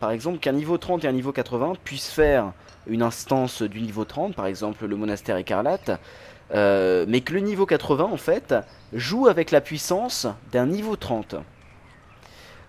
Par 0.00 0.10
exemple 0.10 0.38
qu'un 0.38 0.52
niveau 0.52 0.78
30 0.78 1.04
et 1.04 1.08
un 1.08 1.12
niveau 1.12 1.30
80 1.30 1.74
puissent 1.84 2.10
faire 2.10 2.52
une 2.88 3.02
instance 3.02 3.62
du 3.62 3.80
niveau 3.80 4.04
30, 4.04 4.34
par 4.34 4.46
exemple 4.46 4.86
le 4.86 4.96
monastère 4.96 5.36
écarlate, 5.36 6.00
euh, 6.54 7.04
mais 7.08 7.20
que 7.20 7.32
le 7.34 7.40
niveau 7.40 7.66
80 7.66 8.04
en 8.04 8.16
fait 8.16 8.54
joue 8.92 9.26
avec 9.28 9.50
la 9.50 9.60
puissance 9.60 10.26
d'un 10.52 10.66
niveau 10.66 10.96
30. 10.96 11.36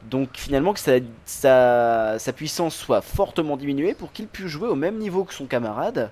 Donc 0.09 0.29
finalement 0.33 0.73
que 0.73 0.79
sa, 0.79 0.93
sa, 1.25 2.17
sa 2.19 2.33
puissance 2.33 2.75
soit 2.75 3.01
fortement 3.01 3.57
diminuée 3.57 3.93
pour 3.93 4.11
qu'il 4.13 4.27
puisse 4.27 4.47
jouer 4.47 4.69
au 4.69 4.75
même 4.75 4.97
niveau 4.97 5.23
que 5.25 5.33
son 5.33 5.45
camarade, 5.45 6.09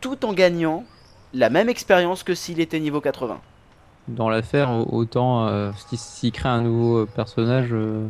tout 0.00 0.24
en 0.24 0.32
gagnant 0.32 0.84
la 1.32 1.50
même 1.50 1.68
expérience 1.68 2.22
que 2.22 2.34
s'il 2.34 2.60
était 2.60 2.80
niveau 2.80 3.00
80. 3.00 3.40
Dans 4.08 4.28
l'affaire, 4.28 4.70
au- 4.70 4.86
autant 4.98 5.48
euh, 5.48 5.72
si- 5.88 5.96
s'il 5.96 6.32
crée 6.32 6.48
un 6.50 6.60
nouveau 6.60 7.06
personnage, 7.06 7.68
euh, 7.72 8.06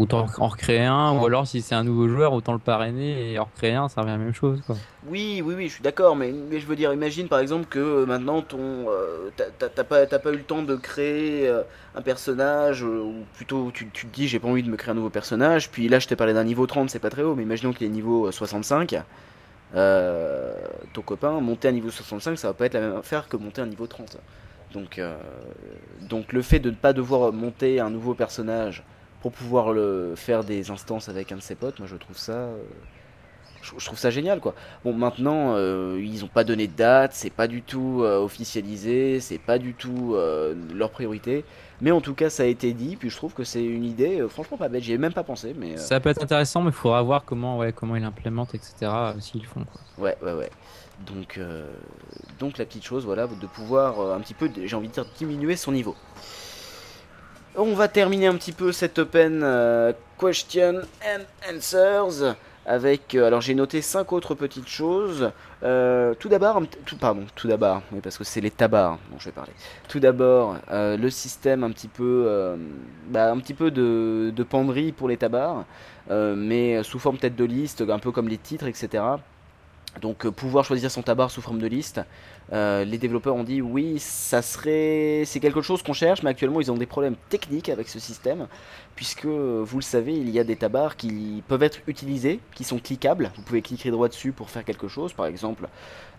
autant 0.00 0.26
en 0.38 0.48
recréer 0.48 0.84
un, 0.84 1.12
ou 1.12 1.26
alors 1.26 1.46
si 1.46 1.62
c'est 1.62 1.74
un 1.74 1.84
nouveau 1.84 2.08
joueur, 2.08 2.32
autant 2.32 2.52
le 2.52 2.58
parrainer 2.58 3.32
et 3.32 3.38
en 3.38 3.44
recréer 3.44 3.74
un, 3.74 3.88
ça 3.88 4.00
revient 4.00 4.12
à 4.12 4.16
la 4.16 4.24
même 4.24 4.34
chose. 4.34 4.60
Quoi. 4.66 4.76
Oui, 5.06 5.42
oui, 5.44 5.54
oui, 5.56 5.68
je 5.68 5.74
suis 5.74 5.82
d'accord, 5.82 6.16
mais, 6.16 6.32
mais 6.32 6.60
je 6.60 6.66
veux 6.66 6.76
dire, 6.76 6.92
imagine 6.92 7.28
par 7.28 7.38
exemple 7.38 7.66
que 7.66 7.78
euh, 7.78 8.06
maintenant 8.06 8.42
ton, 8.42 8.58
euh, 8.88 9.30
t'as- 9.58 9.84
pas, 9.84 10.02
eu 10.04 10.36
le 10.36 10.42
temps 10.42 10.62
de 10.62 10.76
créer 10.76 11.48
euh, 11.48 11.62
un 11.94 12.02
personnage, 12.02 12.82
euh, 12.84 13.00
ou 13.02 13.24
plutôt 13.34 13.70
tu, 13.72 13.88
tu 13.92 14.06
te 14.06 14.14
dis 14.14 14.28
j'ai 14.28 14.38
pas 14.38 14.48
envie 14.48 14.62
de 14.62 14.70
me 14.70 14.76
créer 14.76 14.92
un 14.92 14.96
nouveau 14.96 15.10
personnage, 15.10 15.70
puis 15.70 15.88
là 15.88 15.98
je 15.98 16.08
t'ai 16.08 16.16
parlé 16.16 16.32
d'un 16.34 16.44
niveau 16.44 16.66
30, 16.66 16.90
c'est 16.90 16.98
pas 16.98 17.10
très 17.10 17.22
haut, 17.22 17.34
mais 17.34 17.42
imaginons 17.42 17.72
qu'il 17.72 17.86
est 17.86 17.90
niveau 17.90 18.26
euh, 18.26 18.32
65, 18.32 18.96
euh, 19.74 20.52
ton 20.92 21.02
copain, 21.02 21.40
monter 21.40 21.68
à 21.68 21.72
niveau 21.72 21.90
65, 21.90 22.38
ça 22.38 22.48
va 22.48 22.54
pas 22.54 22.66
être 22.66 22.74
la 22.74 22.80
même 22.80 22.96
affaire 22.96 23.28
que 23.28 23.36
monter 23.36 23.62
à 23.62 23.66
niveau 23.66 23.86
30. 23.86 24.18
Donc, 24.74 25.00
donc 26.10 26.34
le 26.34 26.42
fait 26.42 26.58
de 26.58 26.68
ne 26.68 26.74
pas 26.74 26.92
devoir 26.92 27.32
monter 27.32 27.80
un 27.80 27.88
nouveau 27.88 28.12
personnage 28.12 28.84
pour 29.20 29.32
pouvoir 29.32 29.72
le 29.72 30.14
faire 30.16 30.44
des 30.44 30.70
instances 30.70 31.08
avec 31.08 31.32
un 31.32 31.36
de 31.36 31.42
ses 31.42 31.54
potes, 31.54 31.78
moi 31.78 31.88
je 31.88 31.96
trouve 31.96 32.16
ça... 32.18 32.32
euh, 32.32 32.56
je, 33.62 33.84
trouve 33.84 33.98
ça 33.98 34.10
génial 34.10 34.40
quoi. 34.40 34.54
Bon 34.84 34.92
maintenant 34.92 35.54
euh, 35.54 36.00
ils 36.02 36.24
ont 36.24 36.28
pas 36.28 36.44
donné 36.44 36.66
de 36.66 36.72
date, 36.72 37.12
c'est 37.14 37.30
pas 37.30 37.46
du 37.46 37.62
tout 37.62 38.02
euh, 38.02 38.18
officialisé, 38.18 39.20
c'est 39.20 39.38
pas 39.38 39.58
du 39.58 39.74
tout 39.74 40.14
euh, 40.14 40.54
leur 40.74 40.90
priorité, 40.90 41.44
mais 41.80 41.90
en 41.90 42.00
tout 42.00 42.14
cas 42.14 42.30
ça 42.30 42.44
a 42.44 42.46
été 42.46 42.72
dit, 42.72 42.96
puis 42.96 43.10
je 43.10 43.16
trouve 43.16 43.34
que 43.34 43.44
c'est 43.44 43.64
une 43.64 43.84
idée 43.84 44.24
franchement 44.28 44.56
pas 44.56 44.68
bête, 44.68 44.82
j'y 44.82 44.92
ai 44.92 44.98
même 44.98 45.12
pas 45.12 45.24
pensé, 45.24 45.54
mais 45.58 45.76
Ça 45.76 46.00
peut 46.00 46.10
être 46.10 46.22
intéressant, 46.22 46.62
mais 46.62 46.70
il 46.70 46.74
faudra 46.74 47.02
voir 47.02 47.24
comment, 47.24 47.58
ouais, 47.58 47.72
comment 47.72 47.96
ils 47.96 48.02
l'implémentent, 48.02 48.54
etc. 48.54 48.90
S'ils 49.20 49.42
le 49.42 49.46
font. 49.46 49.64
Quoi. 49.64 50.04
ouais 50.04 50.16
ouais 50.22 50.32
ouais. 50.32 50.50
Donc 51.06 51.38
donc 52.40 52.58
la 52.58 52.64
petite 52.64 52.84
chose 52.84 53.04
voilà 53.04 53.28
de 53.28 53.46
pouvoir 53.46 54.00
un 54.12 54.20
petit 54.20 54.34
peu, 54.34 54.50
j'ai 54.64 54.74
envie 54.74 54.88
de 54.88 54.92
dire 54.92 55.06
diminuer 55.16 55.56
son 55.56 55.72
niveau. 55.72 55.94
On 57.60 57.74
va 57.74 57.88
terminer 57.88 58.28
un 58.28 58.36
petit 58.36 58.52
peu 58.52 58.70
cette 58.70 59.00
open 59.00 59.40
euh, 59.42 59.92
question 60.16 60.82
and 61.04 61.52
answers 61.52 62.36
avec 62.64 63.16
euh, 63.16 63.26
alors 63.26 63.40
j'ai 63.40 63.56
noté 63.56 63.82
cinq 63.82 64.12
autres 64.12 64.36
petites 64.36 64.68
choses. 64.68 65.32
Euh, 65.64 66.14
tout 66.20 66.28
d'abord, 66.28 66.62
tout 66.86 66.96
pardon, 66.96 67.24
tout 67.34 67.48
d'abord, 67.48 67.82
parce 68.00 68.16
que 68.16 68.22
c'est 68.22 68.40
les 68.40 68.52
tabards 68.52 69.00
dont 69.10 69.18
je 69.18 69.24
vais 69.24 69.32
parler. 69.32 69.50
Tout 69.88 69.98
d'abord, 69.98 70.54
le 70.70 71.10
système 71.10 71.64
un 71.64 71.72
petit 71.72 71.88
peu, 71.88 72.56
bah, 73.08 73.32
un 73.32 73.38
petit 73.38 73.54
peu 73.54 73.72
de, 73.72 74.32
de 74.32 74.42
penderie 74.44 74.92
pour 74.92 75.08
les 75.08 75.16
tabards, 75.16 75.64
mais 76.08 76.80
sous 76.84 77.00
forme 77.00 77.18
peut-être 77.18 77.34
de 77.34 77.44
liste, 77.44 77.80
un 77.80 77.98
peu 77.98 78.12
comme 78.12 78.28
les 78.28 78.38
titres, 78.38 78.68
etc. 78.68 79.02
Donc 80.00 80.24
euh, 80.26 80.30
pouvoir 80.30 80.64
choisir 80.64 80.90
son 80.90 81.02
tabac 81.02 81.28
sous 81.28 81.40
forme 81.42 81.58
de 81.58 81.66
liste. 81.66 82.00
Euh, 82.52 82.84
les 82.84 82.96
développeurs 82.96 83.34
ont 83.34 83.44
dit 83.44 83.60
oui, 83.60 83.98
ça 83.98 84.40
serait, 84.40 85.24
c'est 85.26 85.38
quelque 85.40 85.60
chose 85.60 85.82
qu'on 85.82 85.92
cherche, 85.92 86.22
mais 86.22 86.30
actuellement 86.30 86.60
ils 86.60 86.72
ont 86.72 86.76
des 86.76 86.86
problèmes 86.86 87.16
techniques 87.28 87.68
avec 87.68 87.88
ce 87.88 87.98
système, 87.98 88.46
puisque 88.96 89.26
euh, 89.26 89.62
vous 89.66 89.76
le 89.78 89.82
savez, 89.82 90.14
il 90.16 90.30
y 90.30 90.38
a 90.38 90.44
des 90.44 90.56
tabards 90.56 90.96
qui 90.96 91.42
peuvent 91.46 91.62
être 91.62 91.80
utilisés, 91.86 92.40
qui 92.54 92.64
sont 92.64 92.78
cliquables. 92.78 93.30
Vous 93.36 93.42
pouvez 93.42 93.60
cliquer 93.60 93.90
droit 93.90 94.08
dessus 94.08 94.32
pour 94.32 94.48
faire 94.48 94.64
quelque 94.64 94.88
chose, 94.88 95.12
par 95.12 95.26
exemple 95.26 95.68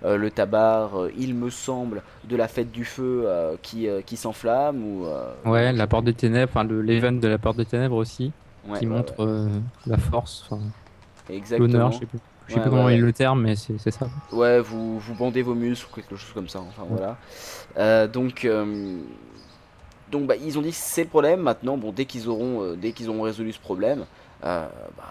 euh, 0.05 0.17
le 0.17 0.29
tabar, 0.29 0.99
euh, 0.99 1.11
il 1.17 1.33
me 1.33 1.49
semble, 1.49 2.03
de 2.25 2.35
la 2.35 2.47
fête 2.47 2.71
du 2.71 2.85
feu 2.85 3.27
qui, 3.63 3.87
qui 4.05 4.15
s'enflamme 4.17 4.83
ou. 4.83 5.07
Ouais, 5.45 5.71
la 5.73 5.87
porte 5.87 6.05
des 6.05 6.13
ténèbres, 6.13 6.51
enfin 6.53 6.63
le- 6.63 6.81
l'event 6.81 7.11
de 7.11 7.27
la 7.27 7.37
porte 7.39 7.57
des 7.57 7.65
ténèbres 7.65 7.95
aussi, 7.95 8.31
ouais, 8.67 8.77
qui 8.79 8.85
montre 8.85 9.13
la 9.87 9.97
force, 9.97 10.47
l'honneur, 11.57 11.91
je 11.91 11.99
sais 11.99 12.05
plus. 12.05 12.19
Je 12.49 12.55
sais 12.55 12.59
Ouais, 12.59 12.63
plus 12.63 12.69
comment 12.71 12.85
ouais. 12.85 12.97
le 12.97 13.13
terme, 13.13 13.41
mais 13.43 13.55
c'est 13.55 13.91
ça. 13.91 14.09
Ouais, 14.31 14.59
vous, 14.59 14.99
vous 14.99 15.13
bandez 15.15 15.41
vos 15.41 15.55
muscles 15.55 15.87
ou 15.91 15.95
quelque 15.95 16.15
chose 16.17 16.33
comme 16.33 16.49
ça. 16.49 16.59
Enfin 16.59 16.83
voilà. 16.89 17.17
Euh, 17.77 18.07
donc, 18.07 18.43
euh, 18.43 18.97
donc 20.11 20.25
bah, 20.27 20.35
ils 20.35 20.57
ont 20.57 20.61
dit 20.61 20.71
c'est 20.73 21.03
le 21.03 21.09
problème. 21.09 21.41
Maintenant, 21.41 21.77
bon, 21.77 21.91
dès 21.91 22.05
qu'ils 22.05 22.27
auront, 22.27 22.63
euh, 22.63 22.75
dès 22.75 22.91
qu'ils 22.91 23.09
auront 23.09 23.21
résolu 23.21 23.53
ce 23.53 23.59
problème, 23.59 24.05
euh, 24.43 24.67
bah, 24.97 25.03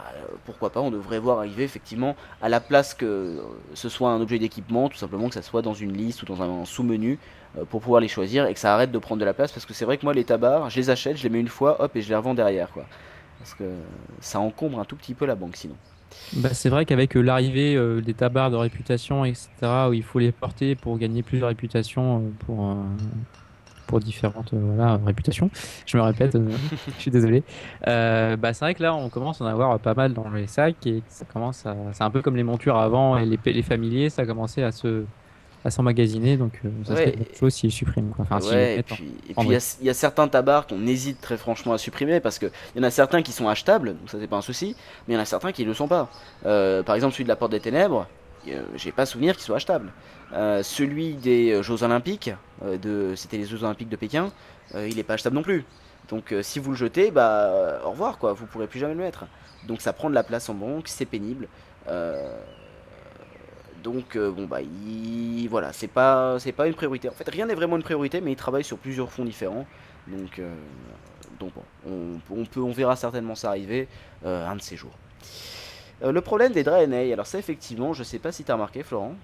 pourquoi 0.46 0.70
pas, 0.70 0.80
on 0.80 0.90
devrait 0.90 1.18
voir 1.20 1.38
arriver 1.38 1.62
effectivement 1.62 2.16
à 2.42 2.48
la 2.48 2.60
place 2.60 2.94
que 2.94 3.38
ce 3.74 3.88
soit 3.88 4.10
un 4.10 4.20
objet 4.20 4.38
d'équipement, 4.38 4.88
tout 4.88 4.96
simplement 4.98 5.28
que 5.28 5.34
ça 5.34 5.42
soit 5.42 5.62
dans 5.62 5.74
une 5.74 5.92
liste 5.92 6.22
ou 6.22 6.26
dans 6.26 6.42
un 6.42 6.64
sous-menu 6.64 7.18
euh, 7.56 7.64
pour 7.66 7.80
pouvoir 7.82 8.00
les 8.00 8.08
choisir 8.08 8.46
et 8.46 8.54
que 8.54 8.60
ça 8.60 8.74
arrête 8.74 8.90
de 8.90 8.98
prendre 8.98 9.20
de 9.20 9.24
la 9.26 9.34
place 9.34 9.52
parce 9.52 9.66
que 9.66 9.74
c'est 9.74 9.84
vrai 9.84 9.98
que 9.98 10.04
moi 10.06 10.14
les 10.14 10.24
tabards, 10.24 10.70
je 10.70 10.76
les 10.80 10.90
achète, 10.90 11.16
je 11.18 11.22
les 11.22 11.28
mets 11.28 11.40
une 11.40 11.48
fois, 11.48 11.80
hop, 11.82 11.94
et 11.94 12.02
je 12.02 12.08
les 12.08 12.16
revends 12.16 12.34
derrière 12.34 12.70
quoi. 12.72 12.84
Parce 13.38 13.54
que 13.54 13.64
ça 14.20 14.40
encombre 14.40 14.80
un 14.80 14.84
tout 14.84 14.96
petit 14.96 15.14
peu 15.14 15.26
la 15.26 15.36
banque 15.36 15.56
sinon. 15.56 15.76
Bah, 16.34 16.50
c'est 16.52 16.68
vrai 16.68 16.84
qu'avec 16.84 17.16
euh, 17.16 17.20
l'arrivée 17.20 17.74
euh, 17.74 18.00
des 18.00 18.14
tabards 18.14 18.50
de 18.50 18.56
réputation, 18.56 19.24
etc., 19.24 19.48
où 19.88 19.92
il 19.92 20.02
faut 20.02 20.18
les 20.18 20.32
porter 20.32 20.74
pour 20.74 20.98
gagner 20.98 21.22
plus 21.22 21.38
de 21.38 21.44
réputation 21.44 22.18
euh, 22.18 22.30
pour, 22.46 22.70
euh, 22.70 22.74
pour 23.86 24.00
différentes 24.00 24.52
euh, 24.52 24.60
voilà, 24.74 24.98
réputations, 25.04 25.50
je 25.86 25.96
me 25.96 26.02
répète, 26.02 26.36
je 26.96 27.00
suis 27.00 27.10
désolé. 27.10 27.42
Bah, 27.84 28.52
c'est 28.52 28.64
vrai 28.64 28.74
que 28.74 28.82
là, 28.82 28.94
on 28.94 29.08
commence 29.08 29.40
à 29.40 29.44
en 29.44 29.48
avoir 29.48 29.78
pas 29.80 29.94
mal 29.94 30.12
dans 30.12 30.28
les 30.30 30.46
sacs 30.46 30.86
et 30.86 31.02
ça 31.08 31.24
commence 31.24 31.64
à. 31.66 31.76
C'est 31.92 32.04
un 32.04 32.10
peu 32.10 32.22
comme 32.22 32.36
les 32.36 32.44
montures 32.44 32.76
avant 32.76 33.16
et 33.16 33.24
les, 33.24 33.38
les 33.44 33.62
familiers, 33.62 34.10
ça 34.10 34.22
a 34.22 34.26
commencé 34.26 34.62
à 34.62 34.72
se 34.72 35.04
à 35.64 35.70
s'emmagasiner, 35.70 36.36
donc 36.36 36.60
euh, 36.64 36.68
ça 36.84 36.92
serait 36.94 37.06
Ouais. 37.06 37.14
une 37.30 37.34
chose 37.36 37.54
s'ils 37.54 37.72
suppriment. 37.72 38.10
Quoi. 38.10 38.26
Enfin, 38.30 38.46
Ouais, 38.48 38.78
et 38.78 38.82
puis 38.82 39.12
il 39.26 39.50
y 39.50 39.56
a- 39.56 39.76
il 39.80 39.86
y, 39.86 39.90
a 39.90 39.94
certains 39.94 40.28
tabards 40.28 40.66
qu'on 40.66 40.86
hésite 40.86 41.20
très 41.20 41.36
franchement 41.36 41.72
à 41.72 41.78
supprimer 41.78 42.20
parce 42.20 42.38
qu'il 42.38 42.50
y 42.76 42.80
en 42.80 42.84
a 42.84 42.90
certains 42.90 43.22
qui 43.22 43.32
sont 43.32 43.48
achetables, 43.48 43.88
donc 43.98 44.08
ça 44.10 44.18
c'est 44.20 44.26
pas 44.28 44.36
un 44.36 44.42
souci, 44.42 44.76
mais 45.06 45.14
il 45.14 45.16
y 45.16 45.20
en 45.20 45.22
a 45.22 45.26
certains 45.26 45.52
qui 45.52 45.62
ne 45.64 45.68
le 45.68 45.74
sont 45.74 45.88
pas. 45.88 46.08
Euh, 46.46 46.82
par 46.82 46.94
exemple 46.94 47.12
celui 47.14 47.24
de 47.24 47.28
la 47.28 47.36
Porte 47.36 47.50
des 47.52 47.60
Ténèbres, 47.60 48.06
euh, 48.48 48.62
j'ai 48.76 48.92
pas 48.92 49.04
souvenir 49.04 49.34
qu'il 49.34 49.42
soit 49.44 49.56
achetable. 49.56 49.90
Euh, 50.32 50.62
celui 50.62 51.14
des 51.14 51.52
euh, 51.52 51.62
Jeux 51.62 51.82
Olympiques, 51.82 52.30
de, 52.64 53.14
c'était 53.16 53.38
les 53.38 53.44
Jeux 53.46 53.64
Olympiques 53.64 53.88
de 53.88 53.96
Pékin, 53.96 54.30
il 54.74 54.98
est 54.98 55.02
pas 55.04 55.14
achetable 55.14 55.34
non 55.36 55.42
plus. 55.42 55.64
Donc 56.08 56.34
si 56.42 56.58
vous 56.58 56.70
le 56.70 56.76
jetez, 56.76 57.10
bah 57.10 57.80
au 57.84 57.90
revoir 57.90 58.18
quoi, 58.18 58.32
vous 58.32 58.46
pourrez 58.46 58.66
plus 58.66 58.78
jamais 58.78 58.94
le 58.94 59.00
mettre. 59.00 59.26
Donc 59.66 59.80
ça 59.80 59.92
prend 59.92 60.08
de 60.08 60.14
la 60.14 60.22
place 60.22 60.48
en 60.48 60.54
banque, 60.54 60.86
c'est 60.88 61.04
pénible. 61.04 61.48
Donc 63.82 64.16
euh, 64.16 64.30
bon 64.30 64.46
bah 64.46 64.60
il, 64.60 65.46
voilà, 65.48 65.72
c'est 65.72 65.88
pas 65.88 66.36
pas 66.56 66.66
une 66.66 66.74
priorité. 66.74 67.08
En 67.08 67.12
fait, 67.12 67.28
rien 67.28 67.46
n'est 67.46 67.54
vraiment 67.54 67.76
une 67.76 67.82
priorité, 67.82 68.20
mais 68.20 68.32
il 68.32 68.36
travaille 68.36 68.64
sur 68.64 68.78
plusieurs 68.78 69.10
fonds 69.10 69.24
différents. 69.24 69.66
Donc 70.08 70.38
euh, 70.38 70.52
on, 71.86 72.44
peut 72.44 72.60
on 72.60 72.72
verra 72.72 72.96
certainement 72.96 73.34
ça 73.34 73.50
arriver 73.50 73.88
euh, 74.24 74.46
un 74.48 74.56
de 74.56 74.60
ces 74.62 74.76
jours. 74.76 74.96
Le 76.00 76.20
problème 76.20 76.52
des 76.52 76.62
Draenei, 76.62 77.12
alors 77.12 77.26
ça 77.26 77.40
effectivement, 77.40 77.92
je 77.92 78.04
sais 78.04 78.20
pas 78.20 78.30
si 78.30 78.44
tu 78.44 78.52
as 78.52 78.54
remarqué 78.54 78.84
Florent, 78.84 79.16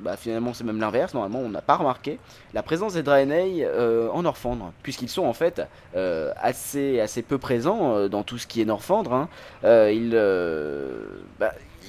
bah 0.00 0.16
finalement 0.16 0.52
c'est 0.52 0.64
même 0.64 0.80
l'inverse, 0.80 1.14
normalement 1.14 1.38
on 1.38 1.48
n'a 1.48 1.62
pas 1.62 1.76
remarqué 1.76 2.18
la 2.54 2.64
présence 2.64 2.94
des 2.94 3.04
Draenei 3.04 3.64
en 4.12 4.24
Orphandre, 4.24 4.72
puisqu'ils 4.82 5.10
sont 5.10 5.26
en 5.26 5.32
fait 5.32 5.62
assez, 5.94 6.98
assez 6.98 7.22
peu 7.22 7.38
présents 7.38 8.08
dans 8.08 8.24
tout 8.24 8.36
ce 8.36 8.48
qui 8.48 8.60
est 8.60 8.64
Norfandre. 8.64 9.12
hein. 9.12 9.28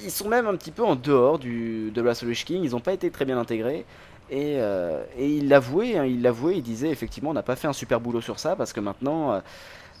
Ils 0.04 0.10
sont 0.10 0.28
même 0.28 0.46
un 0.46 0.56
petit 0.56 0.70
peu 0.70 0.84
en 0.84 0.96
dehors 0.96 1.38
du, 1.38 1.90
de 1.90 2.02
the 2.02 2.22
Lich 2.22 2.44
King, 2.44 2.62
ils 2.64 2.72
n'ont 2.72 2.80
pas 2.80 2.92
été 2.92 3.10
très 3.10 3.24
bien 3.24 3.38
intégrés. 3.38 3.84
Et, 4.30 4.56
euh, 4.58 5.02
et 5.18 5.28
il 5.28 5.48
l'avouait, 5.48 5.96
hein, 5.98 6.04
il 6.04 6.22
l'avouait, 6.22 6.56
il 6.58 6.62
disait 6.62 6.88
effectivement 6.90 7.30
on 7.30 7.34
n'a 7.34 7.42
pas 7.42 7.56
fait 7.56 7.66
un 7.68 7.72
super 7.72 8.00
boulot 8.00 8.20
sur 8.20 8.38
ça 8.38 8.54
parce 8.54 8.72
que 8.72 8.78
maintenant, 8.80 9.32
euh, 9.32 9.40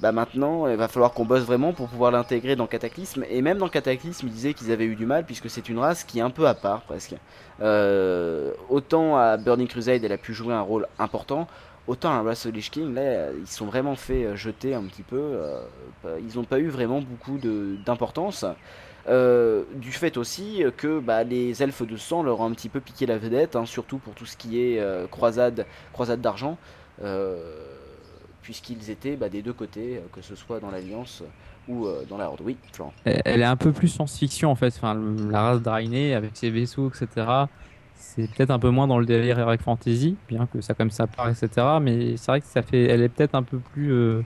bah 0.00 0.12
maintenant 0.12 0.68
il 0.68 0.76
va 0.76 0.88
falloir 0.88 1.12
qu'on 1.12 1.24
bosse 1.24 1.42
vraiment 1.42 1.72
pour 1.72 1.88
pouvoir 1.88 2.12
l'intégrer 2.12 2.54
dans 2.56 2.66
Cataclysme. 2.68 3.24
Et 3.28 3.42
même 3.42 3.58
dans 3.58 3.68
Cataclysme, 3.68 4.28
il 4.28 4.32
disait 4.32 4.54
qu'ils 4.54 4.70
avaient 4.72 4.84
eu 4.86 4.94
du 4.96 5.04
mal 5.06 5.26
puisque 5.26 5.50
c'est 5.50 5.68
une 5.68 5.78
race 5.80 6.04
qui 6.04 6.20
est 6.20 6.22
un 6.22 6.30
peu 6.30 6.46
à 6.46 6.54
part 6.54 6.82
presque. 6.82 7.14
Euh, 7.60 8.52
autant 8.68 9.16
à 9.18 9.36
Burning 9.36 9.68
Crusade 9.68 10.04
elle 10.04 10.12
a 10.12 10.18
pu 10.18 10.32
jouer 10.32 10.54
un 10.54 10.60
rôle 10.62 10.86
important, 10.98 11.48
autant 11.88 12.12
à 12.16 12.22
Wrath 12.22 12.46
King 12.70 12.94
là 12.94 13.32
ils 13.32 13.48
sont 13.48 13.66
vraiment 13.66 13.96
fait 13.96 14.36
jeter 14.36 14.74
un 14.74 14.84
petit 14.84 15.02
peu. 15.02 15.16
euh, 15.18 16.18
ils 16.20 16.36
n'ont 16.36 16.44
pas 16.44 16.58
eu 16.60 16.68
vraiment 16.68 17.00
beaucoup 17.02 17.38
d'importance. 17.84 18.44
Euh, 19.08 19.62
du 19.76 19.92
fait 19.92 20.16
aussi 20.16 20.62
que 20.76 21.00
bah, 21.00 21.24
les 21.24 21.62
elfes 21.62 21.86
de 21.86 21.96
sang 21.96 22.22
leur 22.22 22.40
ont 22.40 22.46
un 22.46 22.52
petit 22.52 22.68
peu 22.68 22.80
piqué 22.80 23.06
la 23.06 23.18
vedette, 23.18 23.56
hein, 23.56 23.64
surtout 23.66 23.98
pour 23.98 24.14
tout 24.14 24.26
ce 24.26 24.36
qui 24.36 24.60
est 24.60 24.78
euh, 24.78 25.06
croisade, 25.06 25.64
croisade 25.92 26.20
d'argent, 26.20 26.58
euh, 27.02 27.36
puisqu'ils 28.42 28.90
étaient 28.90 29.16
bah, 29.16 29.28
des 29.28 29.42
deux 29.42 29.52
côtés, 29.54 30.02
que 30.12 30.20
ce 30.22 30.34
soit 30.34 30.60
dans 30.60 30.70
l'Alliance 30.70 31.22
ou 31.68 31.86
dans 32.08 32.16
la 32.18 32.26
Horde. 32.28 32.40
Oui, 32.44 32.56
Florent. 32.72 32.92
Elle 33.04 33.42
est 33.42 33.44
un 33.44 33.56
peu 33.56 33.70
plus 33.72 33.88
science-fiction 33.88 34.50
en 34.50 34.54
fait. 34.54 34.74
Enfin, 34.76 34.94
le- 34.94 35.30
la 35.30 35.42
race 35.42 35.62
Draenei 35.62 36.14
avec 36.14 36.32
ses 36.34 36.50
vaisseaux, 36.50 36.88
etc. 36.90 37.26
C'est 37.94 38.28
peut-être 38.34 38.50
un 38.50 38.58
peu 38.58 38.70
moins 38.70 38.86
dans 38.88 38.98
le 38.98 39.06
délire 39.06 39.38
Heroic 39.38 39.58
Fantasy, 39.58 40.16
bien 40.28 40.46
que 40.46 40.60
ça 40.62 40.74
comme 40.74 40.90
ça 40.90 41.06
part, 41.06 41.28
etc. 41.28 41.48
Mais 41.80 42.16
c'est 42.16 42.26
vrai 42.32 42.40
que 42.40 42.46
ça 42.46 42.62
fait, 42.62 42.84
elle 42.84 43.02
est 43.02 43.08
peut-être 43.08 43.34
un 43.34 43.42
peu 43.42 43.58
plus 43.58 44.22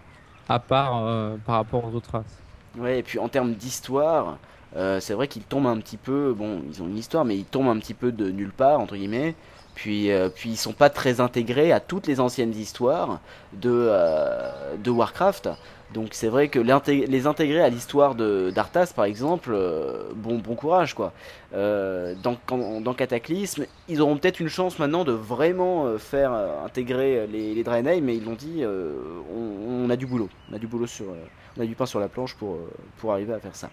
à 0.49 0.59
part 0.59 1.03
par 1.45 1.57
rapport 1.57 1.85
aux 1.85 1.95
autres 1.95 2.13
races. 2.13 2.39
Ouais, 2.79 3.01
et 3.01 3.03
puis 3.03 3.19
en 3.19 3.29
termes 3.29 3.53
d'histoire, 3.53 4.39
euh, 4.77 5.01
c'est 5.01 5.15
vrai 5.15 5.29
qu'ils 5.29 5.43
tombent 5.43 5.67
un 5.67 5.79
petit 5.79 5.97
peu. 5.97 6.35
Bon, 6.37 6.63
ils 6.69 6.83
ont 6.83 6.87
une 6.87 6.99
histoire, 6.99 7.25
mais 7.25 7.37
ils 7.37 7.45
tombent 7.45 7.69
un 7.69 7.79
petit 7.79 7.95
peu 7.95 8.13
de 8.13 8.31
nulle 8.31 8.53
part, 8.53 8.81
entre 8.81 8.97
guillemets. 8.97 9.35
Puis, 9.75 10.13
euh, 10.13 10.29
puis 10.29 10.51
ils 10.51 10.57
sont 10.57 10.73
pas 10.73 10.89
très 10.89 11.21
intégrés 11.21 11.73
à 11.73 11.81
toutes 11.81 12.07
les 12.07 12.21
anciennes 12.21 12.55
histoires 12.55 13.21
de, 13.53 13.71
euh, 13.73 14.77
de 14.83 14.91
Warcraft. 14.91 15.49
Donc 15.93 16.09
c'est 16.13 16.29
vrai 16.29 16.49
que 16.49 16.59
les 16.59 17.27
intégrer 17.27 17.61
à 17.61 17.69
l'histoire 17.69 18.15
d'Arthas, 18.17 18.93
par 18.95 19.05
exemple, 19.05 19.51
euh, 19.53 20.11
bon, 20.15 20.39
bon 20.39 20.55
courage 20.55 20.95
quoi. 20.95 21.13
Dans, 21.53 22.37
dans 22.81 22.95
Cataclysme, 22.95 23.67
ils 23.89 24.01
auront 24.01 24.17
peut-être 24.17 24.41
une 24.41 24.49
chance 24.49 24.79
maintenant 24.81 25.05
de 25.05 25.13
vraiment 25.13 25.97
faire 25.99 26.33
intégrer 26.65 27.29
les, 27.29 27.55
les 27.55 27.63
Draenei, 27.63 28.01
mais 28.01 28.17
ils 28.17 28.25
l'ont 28.25 28.35
dit, 28.35 28.65
on, 28.65 29.85
on 29.85 29.91
a 29.91 29.95
du 29.95 30.07
boulot. 30.07 30.29
On 30.51 30.55
a 30.55 30.59
du 30.59 30.67
boulot 30.67 30.89
sur, 30.89 31.07
on 31.57 31.61
a 31.61 31.67
du 31.67 31.77
pain 31.77 31.87
sur 31.87 32.01
la 32.01 32.09
planche 32.09 32.35
pour, 32.35 32.59
pour 32.99 33.13
arriver 33.13 33.35
à 33.35 33.39
faire 33.39 33.55
ça. 33.55 33.71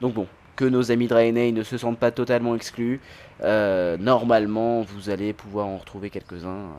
Donc 0.00 0.14
bon, 0.14 0.26
que 0.58 0.64
nos 0.64 0.90
amis 0.90 1.06
Draenei 1.06 1.52
ne 1.52 1.62
se 1.62 1.78
sentent 1.78 2.00
pas 2.00 2.10
totalement 2.10 2.56
exclus, 2.56 3.00
euh, 3.42 3.96
normalement 3.96 4.82
vous 4.82 5.08
allez 5.08 5.32
pouvoir 5.32 5.68
en 5.68 5.78
retrouver 5.78 6.10
quelques-uns 6.10 6.70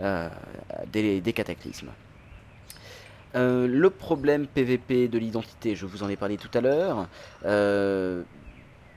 euh, 0.00 0.28
euh, 0.28 1.20
des, 1.20 1.32
cataclysmes. 1.32 1.90
Le 3.34 3.88
problème 3.88 4.48
PVP 4.48 5.06
de 5.06 5.18
l'identité, 5.18 5.76
je 5.76 5.86
vous 5.86 6.02
en 6.02 6.08
ai 6.08 6.16
parlé 6.16 6.36
tout 6.36 6.50
à 6.52 6.60
l'heure. 6.60 7.06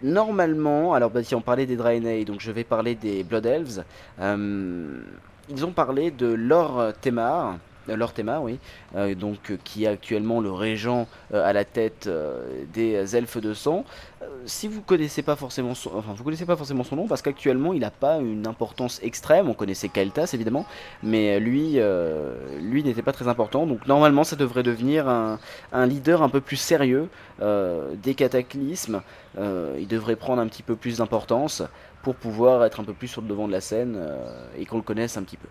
Normalement, 0.02 0.94
alors 0.94 1.12
bah, 1.12 1.24
si 1.24 1.36
on 1.36 1.42
parlait 1.42 1.68
des 1.68 1.76
Draenei, 1.76 2.26
donc 2.26 2.42
je 2.42 2.52
vais 2.52 2.64
parler 2.64 2.96
des 2.96 3.24
Blood 3.24 3.46
Elves. 3.46 3.84
Ils 4.20 5.66
ont 5.66 5.72
parlé 5.72 6.10
de 6.10 6.26
Lor 6.26 6.94
Temar, 7.00 7.60
Lor 7.88 8.14
Temar, 8.14 8.42
oui, 8.42 8.60
euh, 8.96 9.14
donc 9.16 9.52
euh, 9.52 9.58
qui 9.64 9.84
est 9.84 9.88
actuellement 9.88 10.42
le 10.42 10.52
régent 10.52 11.08
euh, 11.34 11.48
à 11.48 11.54
la 11.54 11.66
tête 11.66 12.10
des 12.74 13.16
elfes 13.16 13.38
de 13.38 13.54
sang. 13.54 13.86
Si 14.46 14.68
vous 14.68 14.82
connaissez 14.82 15.22
pas 15.22 15.36
forcément 15.36 15.76
son, 15.76 15.92
connaissez 16.24 16.46
pas 16.46 16.56
forcément 16.56 16.84
son 16.84 16.96
nom 16.96 17.08
parce 17.08 17.22
qu'actuellement 17.22 17.74
il 17.74 17.82
n'a 17.82 17.92
pas 17.92 18.18
une 18.18 18.48
importance 18.48 19.00
extrême. 19.04 19.50
On 19.50 19.54
connaissait 19.54 19.90
Kael'thas 19.90 20.32
évidemment, 20.34 20.66
mais 21.04 21.40
lui, 21.40 21.80
lui 22.60 22.84
n'était 22.84 23.04
pas 23.04 23.12
très 23.12 23.28
important. 23.28 23.68
Donc 23.68 23.88
normalement 23.88 24.24
ça 24.24 24.36
devrait 24.36 24.64
devenir 24.64 25.08
un, 25.08 25.40
un 25.72 25.86
leader 25.86 26.24
un 26.24 26.30
peu 26.30 26.42
plus 26.42 26.58
sérieux 26.58 27.08
des 27.40 28.16
cataclysmes. 28.16 29.02
Il 29.38 29.88
devrait 29.88 30.16
prendre 30.16 30.42
un 30.42 30.48
petit 30.48 30.64
peu 30.64 30.76
plus 30.76 30.98
d'importance 30.98 31.62
pour 32.02 32.16
pouvoir 32.16 32.66
être 32.66 32.80
un 32.80 32.84
peu 32.84 32.94
plus 32.94 33.08
sur 33.08 33.22
le 33.22 33.28
devant 33.28 33.48
de 33.48 33.54
la 33.54 33.62
scène 33.62 34.00
et 34.58 34.66
qu'on 34.66 34.78
le 34.78 34.84
connaisse 34.84 35.18
un 35.18 35.24
petit 35.24 35.38
peu. 35.38 35.48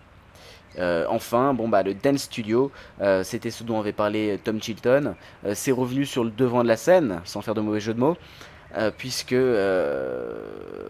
Euh, 0.79 1.05
enfin, 1.09 1.53
bon 1.53 1.67
bah 1.69 1.83
le 1.83 1.93
Dance 1.93 2.23
Studio, 2.23 2.71
euh, 3.01 3.23
c'était 3.23 3.51
ce 3.51 3.63
dont 3.63 3.79
avait 3.79 3.93
parlé 3.93 4.39
Tom 4.43 4.61
Chilton, 4.61 5.15
euh, 5.45 5.53
c'est 5.55 5.71
revenu 5.71 6.05
sur 6.05 6.23
le 6.23 6.31
devant 6.31 6.63
de 6.63 6.67
la 6.67 6.77
scène, 6.77 7.21
sans 7.23 7.41
faire 7.41 7.53
de 7.53 7.61
mauvais 7.61 7.79
jeu 7.79 7.93
de 7.93 7.99
mots, 7.99 8.17
euh, 8.77 8.91
puisque 8.95 9.31
euh, 9.31 10.33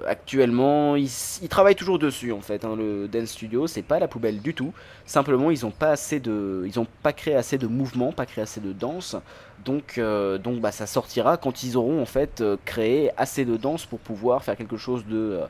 actuellement 0.07 0.95
ils, 0.95 1.09
travaillent 1.49 1.75
toujours 1.75 1.99
dessus 1.99 2.31
en 2.31 2.41
fait. 2.41 2.65
hein, 2.65 2.75
le 2.75 3.07
Dance 3.07 3.29
Studio, 3.29 3.67
c'est 3.67 3.83
pas 3.83 3.99
la 3.99 4.07
poubelle 4.07 4.41
du 4.41 4.55
tout. 4.55 4.73
Simplement, 5.05 5.51
ils 5.51 5.65
ont 5.67 5.71
pas 5.71 5.89
assez 5.91 6.19
de, 6.19 6.63
ils 6.65 6.79
ont 6.79 6.88
pas 7.03 7.13
créé 7.13 7.36
assez 7.36 7.59
de 7.59 7.67
mouvements, 7.67 8.11
pas 8.11 8.25
créé 8.25 8.43
assez 8.43 8.59
de 8.59 8.73
danse. 8.73 9.15
Donc, 9.63 9.97
euh, 9.97 10.38
donc 10.39 10.61
bah 10.61 10.71
ça 10.71 10.88
sortira 10.88 11.38
quand 11.38 11.63
ils 11.63 11.77
auront 11.77 12.01
en 12.01 12.05
fait 12.05 12.41
euh, 12.41 12.57
créé 12.65 13.11
assez 13.17 13.45
de 13.45 13.55
danse 13.55 13.86
pour 13.86 13.99
pouvoir 13.99 14.43
faire 14.43 14.55
quelque 14.57 14.77
chose 14.77 15.05
de, 15.05 15.41
euh, 15.41 15.45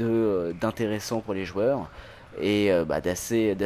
euh, 0.00 0.52
d'intéressant 0.60 1.20
pour 1.20 1.34
les 1.34 1.44
joueurs 1.44 1.90
et 2.40 2.72
euh, 2.72 2.84
bah, 2.84 3.00
d'assez 3.00 3.56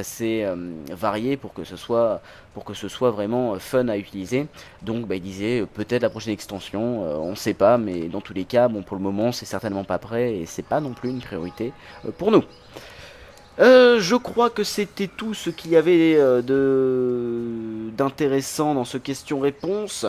euh, 0.44 0.56
varié 0.90 1.36
pour 1.36 1.52
que 1.54 1.64
ce 1.64 1.76
soit 1.76 2.20
pour 2.54 2.64
que 2.64 2.74
ce 2.74 2.88
soit 2.88 3.10
vraiment 3.10 3.54
euh, 3.54 3.58
fun 3.58 3.88
à 3.88 3.96
utiliser 3.96 4.46
donc 4.82 5.06
bah, 5.06 5.14
il 5.14 5.22
disait 5.22 5.64
peut-être 5.74 6.02
la 6.02 6.10
prochaine 6.10 6.32
extension 6.32 7.00
on 7.22 7.34
sait 7.36 7.54
pas 7.54 7.78
mais 7.78 8.08
dans 8.08 8.20
tous 8.20 8.34
les 8.34 8.44
cas 8.44 8.68
bon 8.68 8.82
pour 8.82 8.96
le 8.96 9.02
moment 9.02 9.32
c'est 9.32 9.46
certainement 9.46 9.84
pas 9.84 9.98
prêt 9.98 10.34
et 10.34 10.46
c'est 10.46 10.64
pas 10.64 10.80
non 10.80 10.92
plus 10.92 11.10
une 11.10 11.20
priorité 11.20 11.72
pour 12.18 12.30
nous 12.30 12.42
je 13.58 14.16
crois 14.16 14.50
que 14.50 14.64
c'était 14.64 15.06
tout 15.06 15.32
ce 15.32 15.48
qu'il 15.48 15.70
y 15.70 15.76
avait 15.76 16.18
d'intéressant 17.96 18.74
dans 18.74 18.84
ce 18.84 18.98
question-réponse. 18.98 20.06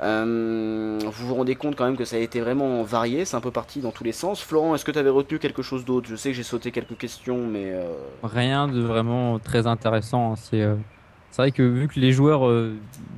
Euh, 0.00 0.98
vous 1.04 1.26
vous 1.26 1.34
rendez 1.34 1.56
compte 1.56 1.74
quand 1.74 1.84
même 1.84 1.96
que 1.96 2.04
ça 2.04 2.16
a 2.16 2.18
été 2.20 2.40
vraiment 2.40 2.82
varié, 2.84 3.24
c'est 3.24 3.36
un 3.36 3.40
peu 3.40 3.50
parti 3.50 3.80
dans 3.80 3.90
tous 3.90 4.04
les 4.04 4.12
sens. 4.12 4.40
Florent, 4.40 4.74
est-ce 4.74 4.84
que 4.84 4.92
tu 4.92 4.98
avais 4.98 5.10
retenu 5.10 5.38
quelque 5.40 5.62
chose 5.62 5.84
d'autre? 5.84 6.08
Je 6.08 6.14
sais 6.16 6.30
que 6.30 6.36
j'ai 6.36 6.44
sauté 6.44 6.70
quelques 6.70 6.96
questions, 6.96 7.46
mais 7.46 7.72
euh, 7.72 7.82
Rien 8.22 8.68
de 8.68 8.80
vraiment 8.80 9.38
très 9.40 9.66
intéressant. 9.66 10.32
hein. 10.32 10.36
C'est 10.36 10.62
euh, 10.62 10.76
c'est 11.30 11.42
vrai 11.42 11.50
que 11.52 11.62
vu 11.62 11.88
que 11.88 11.98
les 12.00 12.12
joueurs 12.12 12.42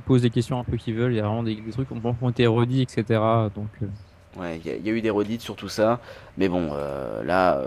posent 0.05 0.23
des 0.23 0.29
questions 0.31 0.59
un 0.59 0.63
peu 0.63 0.75
qu'ils 0.77 0.95
veulent, 0.95 1.13
il 1.13 1.17
y 1.17 1.19
a 1.19 1.23
vraiment 1.23 1.43
des, 1.43 1.55
des 1.55 1.71
trucs 1.71 1.87
qui 1.87 1.93
ont 2.21 2.29
été 2.29 2.45
redits, 2.47 2.81
etc. 2.81 3.49
Donc, 3.55 3.67
Ouais, 4.37 4.59
il 4.63 4.67
y, 4.67 4.73
a- 4.73 4.77
il 4.77 4.85
y 4.85 4.89
a 4.89 4.93
eu 4.93 5.01
des 5.01 5.09
redites 5.09 5.41
sur 5.41 5.55
tout 5.55 5.69
ça, 5.69 5.99
mais 6.37 6.47
bon, 6.49 6.71
là, 7.25 7.61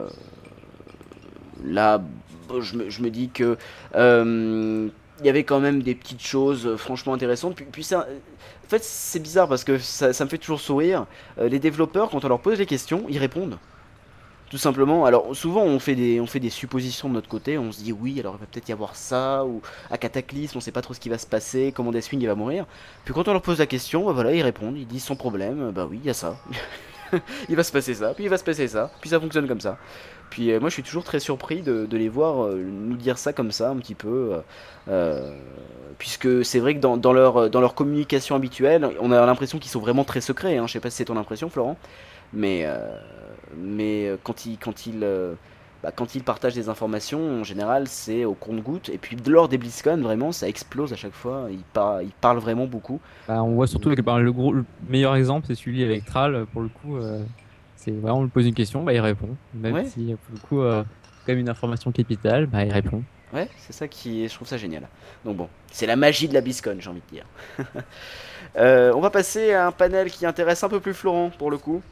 là, 1.65 2.01
je 2.61 2.77
me, 2.77 2.91
je 2.91 3.03
me 3.03 3.11
dis 3.11 3.29
que 3.31 3.57
il 5.21 5.27
y 5.27 5.29
avait 5.29 5.45
quand 5.45 5.61
même 5.61 5.83
des 5.83 5.95
petites 5.95 6.23
choses 6.23 6.77
franchement 6.77 7.15
intéressantes. 7.15 7.55
Puis, 7.55 7.65
puis 7.71 7.85
ça, 7.85 8.01
en 8.01 8.07
fait, 8.79 8.85
c'est 8.85 9.21
bizarre 9.21 9.49
parce 9.49 9.65
que 9.65 9.79
ça, 9.79 10.09
me 10.09 10.29
fait 10.29 10.39
toujours 10.39 10.61
sourire. 10.61 11.07
Euh, 11.39 11.49
les 11.49 11.59
développeurs, 11.59 12.11
quand 12.11 12.25
on 12.25 12.29
leur 12.29 12.41
pose 12.41 12.59
les 12.59 12.67
questions, 12.67 13.05
ils 13.09 13.19
répondent. 13.19 13.59
Tout 14.51 14.59
simplement. 14.59 15.05
Alors 15.05 15.35
souvent 15.35 15.63
on 15.63 15.81
fait 15.81 15.97
des 15.97 16.21
des 16.21 16.51
suppositions 16.51 17.09
de 17.09 17.15
notre 17.15 17.29
côté. 17.29 17.59
On 17.59 17.73
se 17.73 17.83
dit 17.83 17.93
oui, 17.93 18.21
alors 18.21 18.37
il 18.37 18.41
va 18.41 18.47
peut-être 18.47 18.69
y 18.69 18.73
avoir 18.73 18.95
ça 18.95 19.45
ou 19.45 19.63
à 19.91 19.99
Cataclysme, 19.99 20.59
on 20.59 20.61
sait 20.61 20.71
pas 20.71 20.83
trop 20.83 20.95
ce 20.95 21.01
qui 21.01 21.09
va 21.09 21.19
se 21.19 21.27
passer, 21.27 21.73
comment 21.75 21.91
Deathwing 21.91 22.21
il 22.21 22.27
va 22.27 22.37
mourir. 22.37 22.67
Puis 23.05 23.13
quand 23.15 23.27
on 23.27 23.33
leur 23.33 23.43
pose 23.43 23.59
la 23.59 23.67
question, 23.67 24.05
bah 24.05 24.13
voilà, 24.13 24.33
ils 24.33 24.43
répondent, 24.43 24.77
ils 24.77 24.87
disent 24.87 25.05
sans 25.05 25.17
problème, 25.17 25.73
bah 25.73 25.89
oui, 25.91 25.99
il 26.03 26.07
y 26.07 26.11
a 26.11 26.15
ça. 26.15 26.37
il 27.49 27.57
va 27.57 27.65
se 27.65 27.73
passer 27.73 27.95
ça, 27.95 28.15
puis 28.15 28.25
il 28.25 28.31
va 28.31 28.39
se 28.39 28.45
passer 28.45 28.69
ça, 28.69 28.93
puis 29.01 29.11
ça 29.11 29.19
fonctionne 29.19 29.49
comme 29.49 29.61
ça. 29.61 29.79
Puis 30.35 30.51
euh, 30.51 30.59
moi 30.59 30.69
je 30.69 30.75
suis 30.75 30.83
toujours 30.83 31.05
très 31.05 31.21
surpris 31.21 31.63
de, 31.63 31.87
de 31.87 31.97
les 31.97 32.09
voir 32.09 32.45
euh, 32.47 32.61
nous 32.61 32.97
dire 32.97 33.19
ça 33.19 33.33
comme 33.33 33.53
ça 33.53 33.71
un 33.71 33.77
petit 33.77 33.95
peu. 33.95 34.33
euh, 34.89 35.31
puisque 35.97 36.45
c'est 36.45 36.59
vrai 36.59 36.75
que 36.75 36.81
dans, 36.81 36.97
dans 36.97 37.13
leur, 37.13 37.49
dans 37.51 37.61
leur 37.61 37.77
communication 37.77 38.35
habituelle, 38.35 38.89
on 39.01 39.13
a 39.13 39.25
l'impression 39.27 39.61
qu'ils 39.61 39.71
sont 39.71 39.79
vraiment 39.79 40.03
très 40.03 40.21
secrets. 40.21 40.57
Hein. 40.57 40.67
Je 40.67 40.73
sais 40.73 40.81
pas 40.81 40.91
si 40.91 40.97
c'est 40.97 41.05
ton 41.05 41.17
impression, 41.17 41.49
Florent, 41.51 41.77
mais, 42.33 42.67
mais 43.57 44.11
quand 44.25 44.45
ils, 44.45 44.59
quand, 44.59 44.87
ils, 44.87 45.07
bah, 45.85 45.93
quand 45.95 46.17
ils 46.17 46.25
partagent 46.25 46.57
des 46.57 46.69
informations, 46.69 47.41
en 47.41 47.45
général, 47.45 47.87
c'est 47.87 48.25
au 48.25 48.35
compte-goutte. 48.35 48.89
Et 48.89 48.99
puis 48.99 49.17
lors 49.25 49.49
des 49.49 49.57
BlizzCon, 49.57 49.99
vraiment, 49.99 50.33
ça 50.33 50.49
explose 50.49 50.93
à 50.93 50.97
chaque 50.97 51.15
fois. 51.15 51.47
Ils, 51.49 51.63
par- 51.73 52.03
ils 52.03 52.11
parlent 52.21 52.39
vraiment 52.41 52.67
beaucoup. 52.67 53.01
bah, 53.29 53.43
on 53.43 53.55
voit 53.55 53.67
surtout 53.67 53.95
que 53.95 54.01
bah, 54.03 54.19
le, 54.19 54.33
gros, 54.33 54.53
le 54.53 54.65
meilleur 54.89 55.15
exemple, 55.15 55.47
c'est 55.47 55.55
celui 55.55 55.83
avec 55.85 56.05
Thrall. 56.05 56.47
Pour 56.53 56.63
le 56.63 56.69
coup, 56.69 56.97
c'est 57.85 57.91
vraiment 57.93 58.19
on 58.21 58.23
lui 58.25 58.31
pose 58.31 58.47
une 58.47 58.55
question, 58.55 58.83
bah, 58.83 58.93
il 58.93 59.01
répond. 59.01 59.29
Même 59.55 59.75
Ouais. 59.75 59.85
si 59.85 60.15
pour 60.27 60.35
le 60.35 60.41
coup, 60.41 60.61
euh, 60.63 60.83
quand 61.27 61.33
même 61.33 61.39
une 61.41 61.49
information 61.49 61.93
capitale, 61.93 62.47
bah, 62.47 62.65
il 62.65 62.73
répond. 62.73 63.03
Ouais, 63.33 63.49
c'est 63.59 63.73
ça 63.73 63.89
qui 63.89 64.29
je 64.29 64.35
trouve 64.35 64.47
ça 64.47 64.57
génial. 64.57 64.89
Donc 65.25 65.37
bon, 65.37 65.49
c'est 65.73 65.87
la 65.87 65.97
magie 65.97 66.29
de 66.29 66.35
la 66.35 66.41
BlizzCon, 66.41 66.77
j'ai 66.79 66.91
envie 66.91 67.03
de 67.11 67.15
dire. 67.17 67.27
Euh, 68.57 68.93
on 68.95 69.01
va 69.01 69.11
passer 69.11 69.53
à 69.53 69.67
un 69.67 69.73
panel 69.73 70.11
qui 70.13 70.27
intéresse 70.27 70.63
un 70.63 70.69
peu 70.69 70.79
plus 70.79 70.95
Florent 70.95 71.31
pour 71.37 71.51
le 71.51 71.59
coup, 71.59 71.83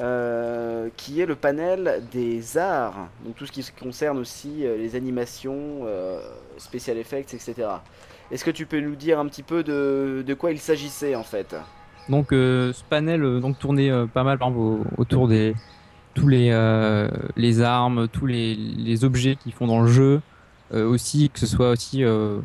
euh, 0.00 0.88
qui 0.96 1.20
est 1.20 1.26
le 1.26 1.36
panel 1.36 2.02
des 2.10 2.58
arts, 2.58 3.08
donc 3.24 3.36
tout 3.36 3.46
ce 3.46 3.52
qui 3.52 3.64
concerne 3.78 4.18
aussi 4.18 4.66
euh, 4.66 4.76
les 4.76 4.96
animations, 4.96 5.82
euh, 5.84 6.20
special 6.56 6.98
effects, 6.98 7.34
etc. 7.34 7.54
Est-ce 8.32 8.44
que 8.44 8.50
tu 8.50 8.66
peux 8.66 8.80
nous 8.80 8.96
dire 8.96 9.20
un 9.20 9.26
petit 9.26 9.44
peu 9.44 9.62
de, 9.62 10.24
de 10.26 10.34
quoi 10.34 10.50
il 10.50 10.58
s'agissait 10.58 11.14
en 11.14 11.22
fait? 11.22 11.54
Donc 12.08 12.32
euh, 12.32 12.72
ce 12.72 12.84
panel 12.84 13.22
euh, 13.24 13.40
donc 13.40 13.58
tournait 13.58 13.90
euh, 13.90 14.06
pas 14.06 14.24
mal 14.24 14.38
par 14.38 14.48
exemple, 14.48 14.60
au- 14.60 14.86
autour 14.96 15.28
des 15.28 15.54
tous 16.14 16.28
les 16.28 16.50
euh, 16.52 17.08
les 17.36 17.60
armes, 17.62 18.08
tous 18.08 18.26
les, 18.26 18.54
les 18.56 19.04
objets 19.04 19.36
qui 19.36 19.52
font 19.52 19.66
dans 19.66 19.80
le 19.82 19.88
jeu, 19.88 20.22
euh, 20.72 20.86
aussi 20.88 21.30
que 21.30 21.38
ce 21.40 21.46
soit 21.46 21.70
aussi 21.70 22.04
euh, 22.04 22.40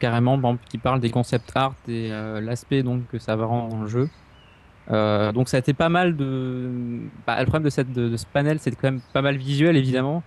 carrément 0.00 0.40
par 0.40 0.52
exemple, 0.52 0.66
qui 0.68 0.78
parle 0.78 1.00
des 1.00 1.10
concept 1.10 1.52
art 1.56 1.76
et 1.88 2.10
l'aspect 2.10 2.82
donc 2.82 3.06
que 3.08 3.18
ça 3.18 3.36
va 3.36 3.46
rendre 3.46 3.70
dans 3.70 3.82
le 3.82 3.88
jeu. 3.88 4.10
Donc 4.88 5.48
ça 5.48 5.56
a 5.56 5.60
été 5.60 5.74
pas 5.74 5.88
mal 5.88 6.16
de 6.16 7.10
bah, 7.26 7.40
le 7.40 7.46
problème 7.46 7.64
de 7.64 7.70
cette 7.70 7.92
de, 7.92 8.16
ce 8.16 8.26
panel 8.26 8.58
c'est 8.60 8.70
quand 8.76 8.90
même 8.92 9.02
pas 9.12 9.22
mal 9.22 9.36
visuel 9.36 9.76
évidemment 9.76 10.26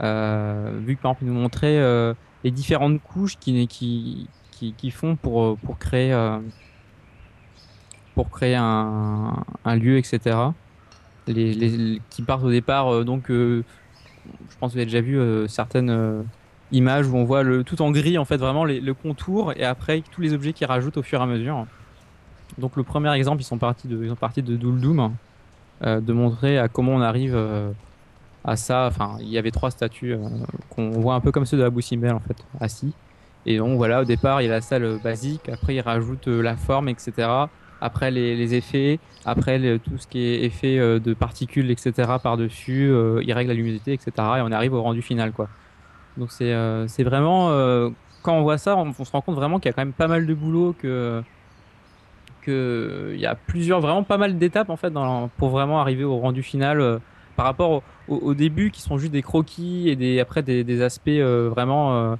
vu 0.00 0.96
que 0.96 1.00
par 1.02 1.12
exemple 1.12 1.24
ils 1.24 1.28
nous 1.28 1.34
montraient 1.40 2.14
les 2.44 2.50
différentes 2.52 3.02
couches 3.02 3.38
qui 3.38 3.66
qui 3.68 4.30
qui, 4.50 4.74
qui 4.76 4.90
font 4.90 5.16
pour 5.16 5.58
pour 5.60 5.78
créer 5.78 6.12
pour 8.16 8.30
créer 8.30 8.56
un, 8.56 9.36
lieu, 9.76 9.98
etc. 9.98 10.36
Les, 11.28 12.00
qui 12.08 12.22
partent 12.22 12.44
au 12.44 12.50
départ, 12.50 12.88
euh, 12.88 13.04
donc, 13.04 13.30
euh, 13.30 13.62
je 14.48 14.56
pense 14.58 14.72
que 14.72 14.74
vous 14.74 14.78
avez 14.78 14.86
déjà 14.86 15.02
vu 15.02 15.18
euh, 15.18 15.46
certaines 15.48 16.24
images 16.72 17.06
où 17.06 17.14
on 17.14 17.24
voit 17.24 17.42
le, 17.42 17.62
tout 17.62 17.82
en 17.82 17.90
gris, 17.90 18.16
en 18.16 18.24
fait, 18.24 18.38
vraiment 18.38 18.64
le 18.64 18.94
contour, 18.94 19.52
et 19.54 19.64
après 19.64 20.02
tous 20.10 20.22
les 20.22 20.32
objets 20.32 20.54
qui 20.54 20.64
rajoutent 20.64 20.96
au 20.96 21.02
fur 21.02 21.20
et 21.20 21.22
à 21.22 21.26
mesure. 21.26 21.66
Donc, 22.58 22.76
le 22.76 22.84
premier 22.84 23.14
exemple, 23.14 23.42
ils 23.42 23.44
sont 23.44 23.58
partis 23.58 23.86
de, 23.86 24.02
ils 24.02 24.08
sont 24.08 24.16
partis 24.16 24.42
de 24.42 24.58
euh, 25.84 26.00
de 26.00 26.12
montrer 26.14 26.58
à 26.58 26.68
comment 26.68 26.92
on 26.92 27.02
arrive 27.02 27.38
à 28.44 28.56
ça. 28.56 28.86
Enfin, 28.86 29.18
il 29.20 29.28
y 29.28 29.36
avait 29.36 29.50
trois 29.50 29.70
statues 29.70 30.16
qu'on 30.70 30.90
voit 30.90 31.14
un 31.14 31.20
peu 31.20 31.32
comme 31.32 31.44
ceux 31.44 31.58
de 31.58 31.64
Abu 31.64 31.82
Simbel, 31.82 32.14
en 32.14 32.20
fait, 32.20 32.38
assis. 32.60 32.94
Et 33.44 33.58
donc, 33.58 33.76
voilà, 33.76 34.00
au 34.00 34.04
départ, 34.04 34.40
il 34.40 34.46
y 34.46 34.48
a 34.48 34.52
la 34.52 34.62
salle 34.62 34.98
basique, 35.04 35.50
après, 35.50 35.74
ils 35.74 35.80
rajoutent 35.82 36.28
euh, 36.28 36.40
la 36.40 36.56
forme, 36.56 36.88
etc 36.88 37.46
après 37.80 38.10
les, 38.10 38.54
effets, 38.54 38.98
après 39.24 39.78
tout 39.78 39.98
ce 39.98 40.06
qui 40.06 40.20
est 40.20 40.44
effet 40.44 40.78
euh, 40.78 40.98
de 40.98 41.14
particules, 41.14 41.70
etc. 41.70 41.92
par-dessus, 42.22 42.88
euh, 42.90 43.22
il 43.22 43.32
règle 43.32 43.48
la 43.48 43.54
luminosité, 43.54 43.92
etc. 43.92 44.12
Et 44.16 44.40
on 44.42 44.52
arrive 44.52 44.74
au 44.74 44.82
rendu 44.82 45.02
final, 45.02 45.32
quoi. 45.32 45.48
Donc 46.16 46.32
c'est 46.32 46.52
euh, 46.52 46.88
c'est 46.88 47.04
vraiment 47.04 47.50
euh, 47.50 47.90
quand 48.22 48.34
on 48.34 48.42
voit 48.42 48.58
ça, 48.58 48.76
on, 48.76 48.92
se 48.92 49.12
rend 49.12 49.20
compte 49.20 49.34
vraiment 49.36 49.58
qu'il 49.58 49.68
y 49.68 49.70
a 49.70 49.72
quand 49.74 49.82
même 49.82 49.92
pas 49.92 50.08
mal 50.08 50.26
de 50.26 50.34
boulot, 50.34 50.74
que 50.78 51.22
que 52.42 53.12
il 53.14 53.20
y 53.20 53.26
a 53.26 53.34
plusieurs, 53.34 53.80
vraiment 53.80 54.02
pas 54.02 54.16
mal 54.16 54.38
d'étapes 54.38 54.70
en 54.70 54.76
fait 54.76 54.92
pour 55.36 55.50
vraiment 55.50 55.80
arriver 55.80 56.04
au 56.04 56.18
rendu 56.18 56.42
final 56.42 57.00
par 57.34 57.44
rapport 57.44 57.82
au, 58.08 58.16
au- 58.16 58.34
début 58.34 58.70
qui 58.70 58.80
sont 58.80 58.96
juste 58.98 59.12
des 59.12 59.20
croquis 59.20 59.88
et 59.90 59.96
des 59.96 60.20
après 60.20 60.42
des, 60.42 60.64
des 60.64 60.80
aspects 60.80 61.10
vraiment 61.10 62.16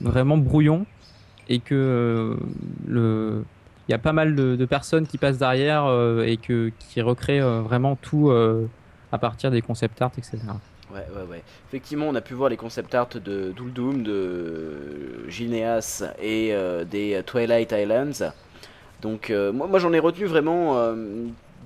vraiment 0.00 0.36
brouillons 0.36 0.84
et 1.48 1.60
que 1.60 2.36
le 2.86 3.44
il 3.88 3.92
y 3.92 3.94
a 3.94 3.98
pas 3.98 4.12
mal 4.12 4.34
de, 4.34 4.64
personnes 4.66 5.06
qui 5.06 5.16
passent 5.16 5.38
derrière 5.38 5.86
euh, 5.86 6.22
et 6.22 6.36
que, 6.36 6.70
qui 6.78 7.00
recréent 7.00 7.46
euh, 7.46 7.60
vraiment 7.62 7.96
tout 7.96 8.28
euh, 8.28 8.66
à 9.12 9.18
partir 9.18 9.50
des 9.50 9.62
concept 9.62 10.02
art, 10.02 10.12
etc. 10.18 10.38
Ouais, 10.92 11.06
ouais, 11.16 11.22
ouais. 11.30 11.42
Effectivement, 11.68 12.06
on 12.06 12.14
a 12.14 12.20
pu 12.20 12.34
voir 12.34 12.50
les 12.50 12.58
concept 12.58 12.94
art 12.94 13.08
de 13.08 13.52
Duldum, 13.56 14.02
de 14.02 15.24
Gilneas 15.28 16.04
et 16.20 16.54
des 16.90 17.22
Twilight 17.26 17.72
Islands. 17.72 18.32
Donc, 19.02 19.30
moi, 19.30 19.66
moi 19.66 19.78
j'en 19.78 19.92
ai 19.92 19.98
retenu 19.98 20.24
vraiment 20.24 20.94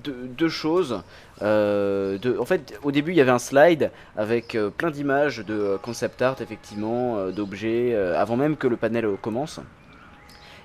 deux, 0.03 0.49
choses. 0.49 1.01
En 1.41 2.45
fait, 2.45 2.77
au 2.83 2.91
début, 2.91 3.11
il 3.11 3.15
y 3.15 3.21
avait 3.21 3.31
un 3.31 3.39
slide 3.39 3.91
avec 4.17 4.57
plein 4.77 4.91
d'images 4.91 5.39
de 5.39 5.77
concept 5.81 6.21
art, 6.21 6.41
effectivement, 6.41 7.29
d'objets, 7.29 7.95
avant 7.95 8.35
même 8.35 8.57
que 8.57 8.67
le 8.67 8.75
panel 8.75 9.07
commence. 9.21 9.61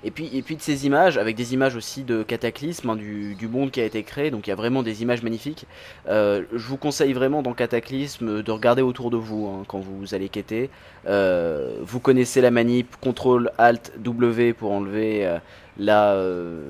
Et 0.03 0.11
puis, 0.11 0.29
et 0.33 0.41
puis 0.41 0.55
de 0.55 0.61
ces 0.61 0.85
images, 0.85 1.17
avec 1.17 1.35
des 1.35 1.53
images 1.53 1.75
aussi 1.75 2.03
de 2.03 2.23
Cataclysme, 2.23 2.89
hein, 2.89 2.95
du, 2.95 3.35
monde 3.51 3.71
qui 3.71 3.81
a 3.81 3.85
été 3.85 4.03
créé, 4.03 4.31
donc 4.31 4.47
il 4.47 4.49
y 4.49 4.53
a 4.53 4.55
vraiment 4.55 4.81
des 4.81 5.01
images 5.01 5.23
magnifiques. 5.23 5.65
Euh, 6.07 6.43
je 6.53 6.65
vous 6.67 6.77
conseille 6.77 7.11
vraiment 7.11 7.41
dans 7.41 7.53
Cataclysme 7.53 8.41
de 8.41 8.51
regarder 8.51 8.81
autour 8.81 9.11
de 9.11 9.17
vous 9.17 9.47
hein, 9.47 9.63
quand 9.67 9.79
vous 9.79 10.13
allez 10.13 10.29
quêter. 10.29 10.69
Euh, 11.05 11.79
vous 11.81 11.99
connaissez 11.99 12.39
la 12.39 12.51
manip 12.51 12.95
CTRL 13.01 13.51
ALT 13.57 13.91
W 13.97 14.53
pour 14.53 14.71
enlever 14.71 15.27
euh, 15.27 15.39
euh, 15.81 16.63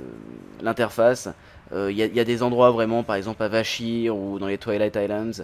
l'interface. 0.61 1.29
Il 1.71 1.91
y, 1.91 2.19
a- 2.19 2.23
des 2.23 2.41
endroits 2.41 2.71
vraiment, 2.71 3.03
par 3.03 3.15
exemple 3.15 3.43
à 3.43 3.47
Vashir 3.47 4.15
ou 4.15 4.39
dans 4.39 4.47
les 4.47 4.57
Twilight 4.57 4.95
Islands, 4.95 5.43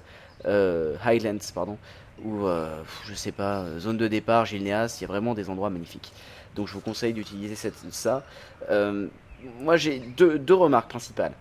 Highlands, 1.06 1.52
pardon, 1.54 1.78
ou 2.24 2.48
je 3.06 3.14
sais 3.14 3.32
pas, 3.32 3.64
zone 3.78 3.98
de 3.98 4.08
départ, 4.08 4.48
Gilneas, 4.48 4.98
il 5.00 5.04
y 5.04 5.06
a 5.06 5.08
vraiment 5.08 5.36
des 5.36 5.52
endroits 5.52 5.70
magnifiques. 5.70 6.12
Donc 6.56 6.68
je 6.68 6.74
vous 6.74 6.80
conseille 6.80 7.14
d'utiliser 7.14 7.56
ça. 7.92 8.24
Euh, 8.70 9.08
moi 9.60 9.78
j'ai 9.78 10.00
deux, 10.00 10.54
remarques 10.54 10.90
principales. 10.90 11.34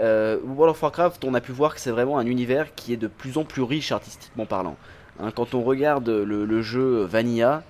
Euh, 0.00 0.38
World 0.44 0.72
of 0.72 0.82
Warcraft, 0.82 1.24
on 1.24 1.34
a 1.34 1.40
pu 1.40 1.52
voir 1.52 1.74
que 1.74 1.80
c'est 1.80 1.92
vraiment 1.92 2.18
un 2.18 2.26
univers 2.26 2.74
qui 2.74 2.92
est 2.92 2.96
de 2.96 3.06
plus 3.06 3.38
en 3.38 3.44
plus 3.44 3.62
riche 3.62 3.92
artistiquement 3.92 4.44
parlant. 4.44 4.76
Hein, 5.20 5.30
quand 5.34 5.54
on 5.54 5.62
regarde 5.62 6.08
le, 6.08 6.62
jeu 6.62 7.04
Vanilla, 7.04 7.62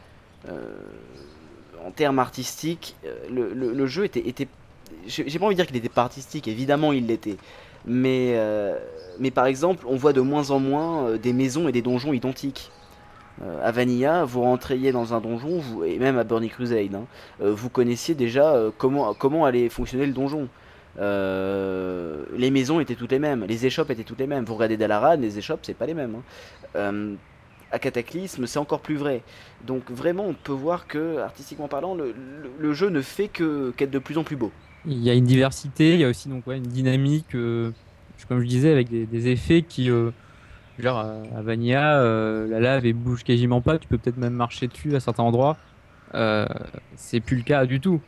euh, 0.48 0.74
en 1.86 1.90
termes 1.90 2.18
artistiques, 2.18 2.96
le, 3.30 3.86
jeu 3.86 4.04
était, 4.04 4.48
j'ai 5.06 5.38
pas 5.38 5.44
envie 5.44 5.54
de 5.54 5.60
dire 5.60 5.66
qu'il 5.66 5.76
était 5.76 5.88
pas 5.88 6.02
artistique, 6.02 6.48
évidemment 6.48 6.92
il 6.92 7.06
l'était. 7.06 7.36
Mais, 7.84 8.34
par 9.34 9.46
exemple, 9.46 9.84
on 9.86 9.96
voit 9.96 10.12
de 10.12 10.22
moins 10.22 10.50
en 10.50 10.58
moins 10.58 11.16
des 11.16 11.32
maisons 11.32 11.68
et 11.68 11.72
des 11.72 11.82
donjons 11.82 12.12
identiques. 12.12 12.72
Euh, 13.42 13.66
à 13.66 13.70
Vanilla, 13.70 14.24
vous 14.24 14.42
rentriez 14.42 14.92
dans 14.92 15.14
un 15.14 15.20
donjon, 15.20 15.58
vous, 15.58 15.84
et 15.84 15.98
même 15.98 16.18
à 16.18 16.24
Burning 16.24 16.50
Crusade, 16.50 16.94
hein, 16.94 17.04
euh, 17.42 17.52
vous 17.52 17.68
connaissiez 17.68 18.14
déjà 18.14 18.54
euh, 18.54 18.70
comment, 18.76 19.12
comment 19.14 19.44
allait 19.44 19.68
fonctionner 19.68 20.06
le 20.06 20.12
donjon. 20.12 20.48
Les 20.98 22.50
maisons 22.50 22.80
étaient 22.80 22.94
toutes 22.94 23.12
les 23.12 23.18
mêmes, 23.18 23.44
les 23.44 23.66
échoppes 23.66 23.90
étaient 23.90 24.04
toutes 24.04 24.18
les 24.20 24.26
mêmes. 24.26 24.44
Vous 24.44 24.54
regardez 24.54 24.78
Dalaran, 24.78 25.16
les 25.16 25.38
échoppes, 25.38 25.60
c'est 25.62 25.74
pas 25.74 25.86
les 25.86 25.94
mêmes. 25.94 26.22
hein. 26.74 27.16
À 27.72 27.80
Cataclysme, 27.80 28.46
c'est 28.46 28.60
encore 28.60 28.80
plus 28.80 28.94
vrai. 28.94 29.22
Donc 29.66 29.90
vraiment, 29.90 30.24
on 30.24 30.34
peut 30.34 30.52
voir 30.52 30.86
que, 30.86 31.18
artistiquement 31.18 31.68
parlant, 31.68 31.94
le, 31.96 32.72
jeu 32.72 32.88
ne 32.88 33.02
fait 33.02 33.28
que 33.28 33.72
qu'être 33.76 33.90
de 33.90 33.98
plus 33.98 34.16
en 34.16 34.24
plus 34.24 34.36
beau. 34.36 34.52
Il 34.86 35.02
y 35.02 35.10
a 35.10 35.14
une 35.14 35.24
diversité, 35.24 35.94
il 35.94 36.00
y 36.00 36.04
a 36.04 36.08
aussi 36.08 36.28
donc 36.28 36.44
une 36.46 36.62
dynamique, 36.62 37.32
comme 37.32 38.40
je 38.40 38.46
disais, 38.46 38.72
avec 38.72 38.88
des 38.88 39.28
effets 39.28 39.62
qui, 39.62 39.90
euh, 40.78 40.82
genre 40.82 40.98
à, 40.98 41.04
euh, 42.00 42.48
la 42.48 42.60
lave 42.60 42.86
elle 42.86 42.92
bouge 42.94 43.24
quasiment 43.24 43.60
pas, 43.60 43.78
tu 43.78 43.88
peux 43.88 43.98
peut-être 43.98 44.16
même 44.18 44.34
marcher 44.34 44.66
dessus 44.68 44.94
à 44.96 45.00
certains 45.00 45.22
endroits. 45.22 45.56
euh, 46.14 46.46
c'est 46.96 47.20
plus 47.20 47.36
le 47.36 47.42
cas 47.42 47.66
du 47.66 47.80
tout. 47.80 48.00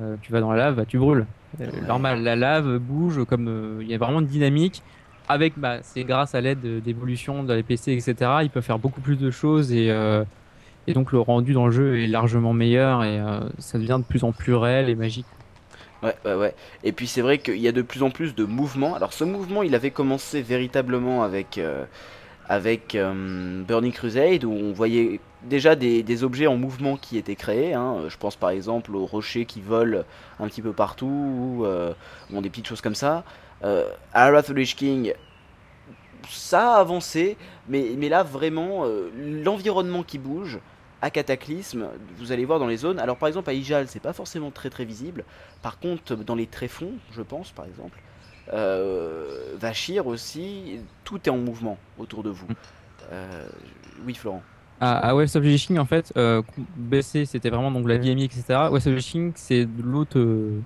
Euh, 0.00 0.16
tu 0.22 0.32
vas 0.32 0.40
dans 0.40 0.50
la 0.52 0.58
lave, 0.58 0.74
bah, 0.76 0.84
tu 0.86 0.98
brûles. 0.98 1.26
Euh, 1.60 1.66
Ouais. 1.66 1.86
Normal, 1.86 2.22
la 2.24 2.34
lave 2.34 2.78
bouge 2.78 3.24
comme 3.26 3.46
euh, 3.48 3.78
il 3.80 3.88
y 3.88 3.94
a 3.94 3.98
vraiment 3.98 4.20
une 4.20 4.26
dynamique. 4.26 4.82
Avec, 5.28 5.54
bah, 5.56 5.78
c'est 5.82 6.04
grâce 6.04 6.34
à 6.34 6.40
l'aide 6.40 6.82
d'évolution 6.82 7.44
de 7.44 7.54
les 7.54 7.62
PC, 7.62 7.92
etc. 7.92 8.14
Ils 8.42 8.50
peuvent 8.50 8.62
faire 8.64 8.78
beaucoup 8.80 9.00
plus 9.00 9.16
de 9.16 9.30
choses 9.30 9.72
et, 9.72 9.90
euh, 9.90 10.24
et 10.88 10.92
donc 10.94 11.12
le 11.12 11.20
rendu 11.20 11.52
dans 11.54 11.66
le 11.66 11.72
jeu 11.72 11.98
est 12.02 12.06
largement 12.08 12.52
meilleur 12.52 13.04
et 13.04 13.20
euh, 13.20 13.40
ça 13.58 13.78
devient 13.78 13.98
de 14.00 14.04
plus 14.04 14.24
en 14.24 14.32
plus 14.32 14.54
réel 14.54 14.88
et 14.90 14.94
magique. 14.96 15.26
Ouais, 16.02 16.14
ouais, 16.26 16.34
ouais. 16.34 16.54
Et 16.82 16.92
puis 16.92 17.06
c'est 17.06 17.22
vrai 17.22 17.38
qu'il 17.38 17.56
y 17.58 17.68
a 17.68 17.72
de 17.72 17.80
plus 17.82 18.02
en 18.02 18.10
plus 18.10 18.34
de 18.34 18.44
mouvements. 18.44 18.94
Alors 18.96 19.12
ce 19.14 19.24
mouvement, 19.24 19.62
il 19.62 19.74
avait 19.74 19.92
commencé 19.92 20.42
véritablement 20.42 21.22
avec, 21.22 21.56
euh, 21.56 21.84
avec 22.48 22.94
euh, 22.94 23.62
Burning 23.62 23.92
Crusade, 23.92 24.44
où 24.44 24.52
on 24.52 24.72
voyait 24.72 25.20
déjà 25.42 25.74
des, 25.76 26.24
objets 26.24 26.46
en 26.46 26.56
mouvement 26.56 26.96
qui 26.96 27.16
étaient 27.18 27.36
créés. 27.36 27.74
hein. 27.74 28.04
Je 28.08 28.16
pense 28.16 28.36
par 28.36 28.50
exemple 28.50 28.94
aux 28.94 29.06
rochers 29.06 29.44
qui 29.46 29.60
volent 29.60 30.02
un 30.40 30.48
petit 30.48 30.62
peu 30.62 30.72
partout, 30.72 31.06
ou 31.06 31.64
euh, 31.64 31.94
des 32.30 32.50
petites 32.50 32.66
choses 32.66 32.80
comme 32.80 32.94
ça. 32.94 33.24
Euh, 33.62 33.88
à 34.12 34.30
Lich 34.30 34.76
King, 34.76 35.14
ça 36.28 36.74
a 36.76 36.80
avancé, 36.80 37.36
mais, 37.68 37.94
mais 37.96 38.08
là 38.08 38.22
vraiment, 38.22 38.84
euh, 38.84 39.10
l'environnement 39.16 40.02
qui 40.02 40.18
bouge, 40.18 40.58
à 41.02 41.10
Cataclysme, 41.10 41.88
vous 42.16 42.32
allez 42.32 42.46
voir 42.46 42.58
dans 42.58 42.66
les 42.66 42.78
zones. 42.78 42.98
Alors 42.98 43.18
par 43.18 43.28
exemple 43.28 43.50
à 43.50 43.52
Ijal, 43.52 43.88
c'est 43.88 44.00
pas 44.00 44.14
forcément 44.14 44.50
très 44.50 44.70
très 44.70 44.86
visible. 44.86 45.24
Par 45.60 45.78
contre, 45.78 46.14
dans 46.14 46.34
les 46.34 46.46
tréfonds, 46.46 46.94
je 47.12 47.20
pense 47.20 47.50
par 47.52 47.66
exemple, 47.66 47.98
euh, 48.52 49.54
Vachir 49.58 50.06
aussi, 50.06 50.80
tout 51.04 51.18
est 51.24 51.30
en 51.30 51.38
mouvement 51.38 51.78
autour 51.98 52.22
de 52.22 52.30
vous. 52.30 52.46
Euh, 53.12 53.46
oui, 54.06 54.14
Florent. 54.14 54.42
À, 54.80 55.08
à 55.10 55.14
West 55.14 55.36
of 55.36 55.44
en 55.78 55.84
fait, 55.84 56.12
euh, 56.16 56.42
BC 56.76 57.26
c'était 57.26 57.48
vraiment 57.48 57.70
donc 57.70 57.88
la 57.88 57.96
VMI, 57.96 58.24
etc. 58.24 58.68
West 58.70 58.86
of 58.88 58.98
c'est 59.36 59.68
l'autre 59.82 60.18
euh, 60.18 60.60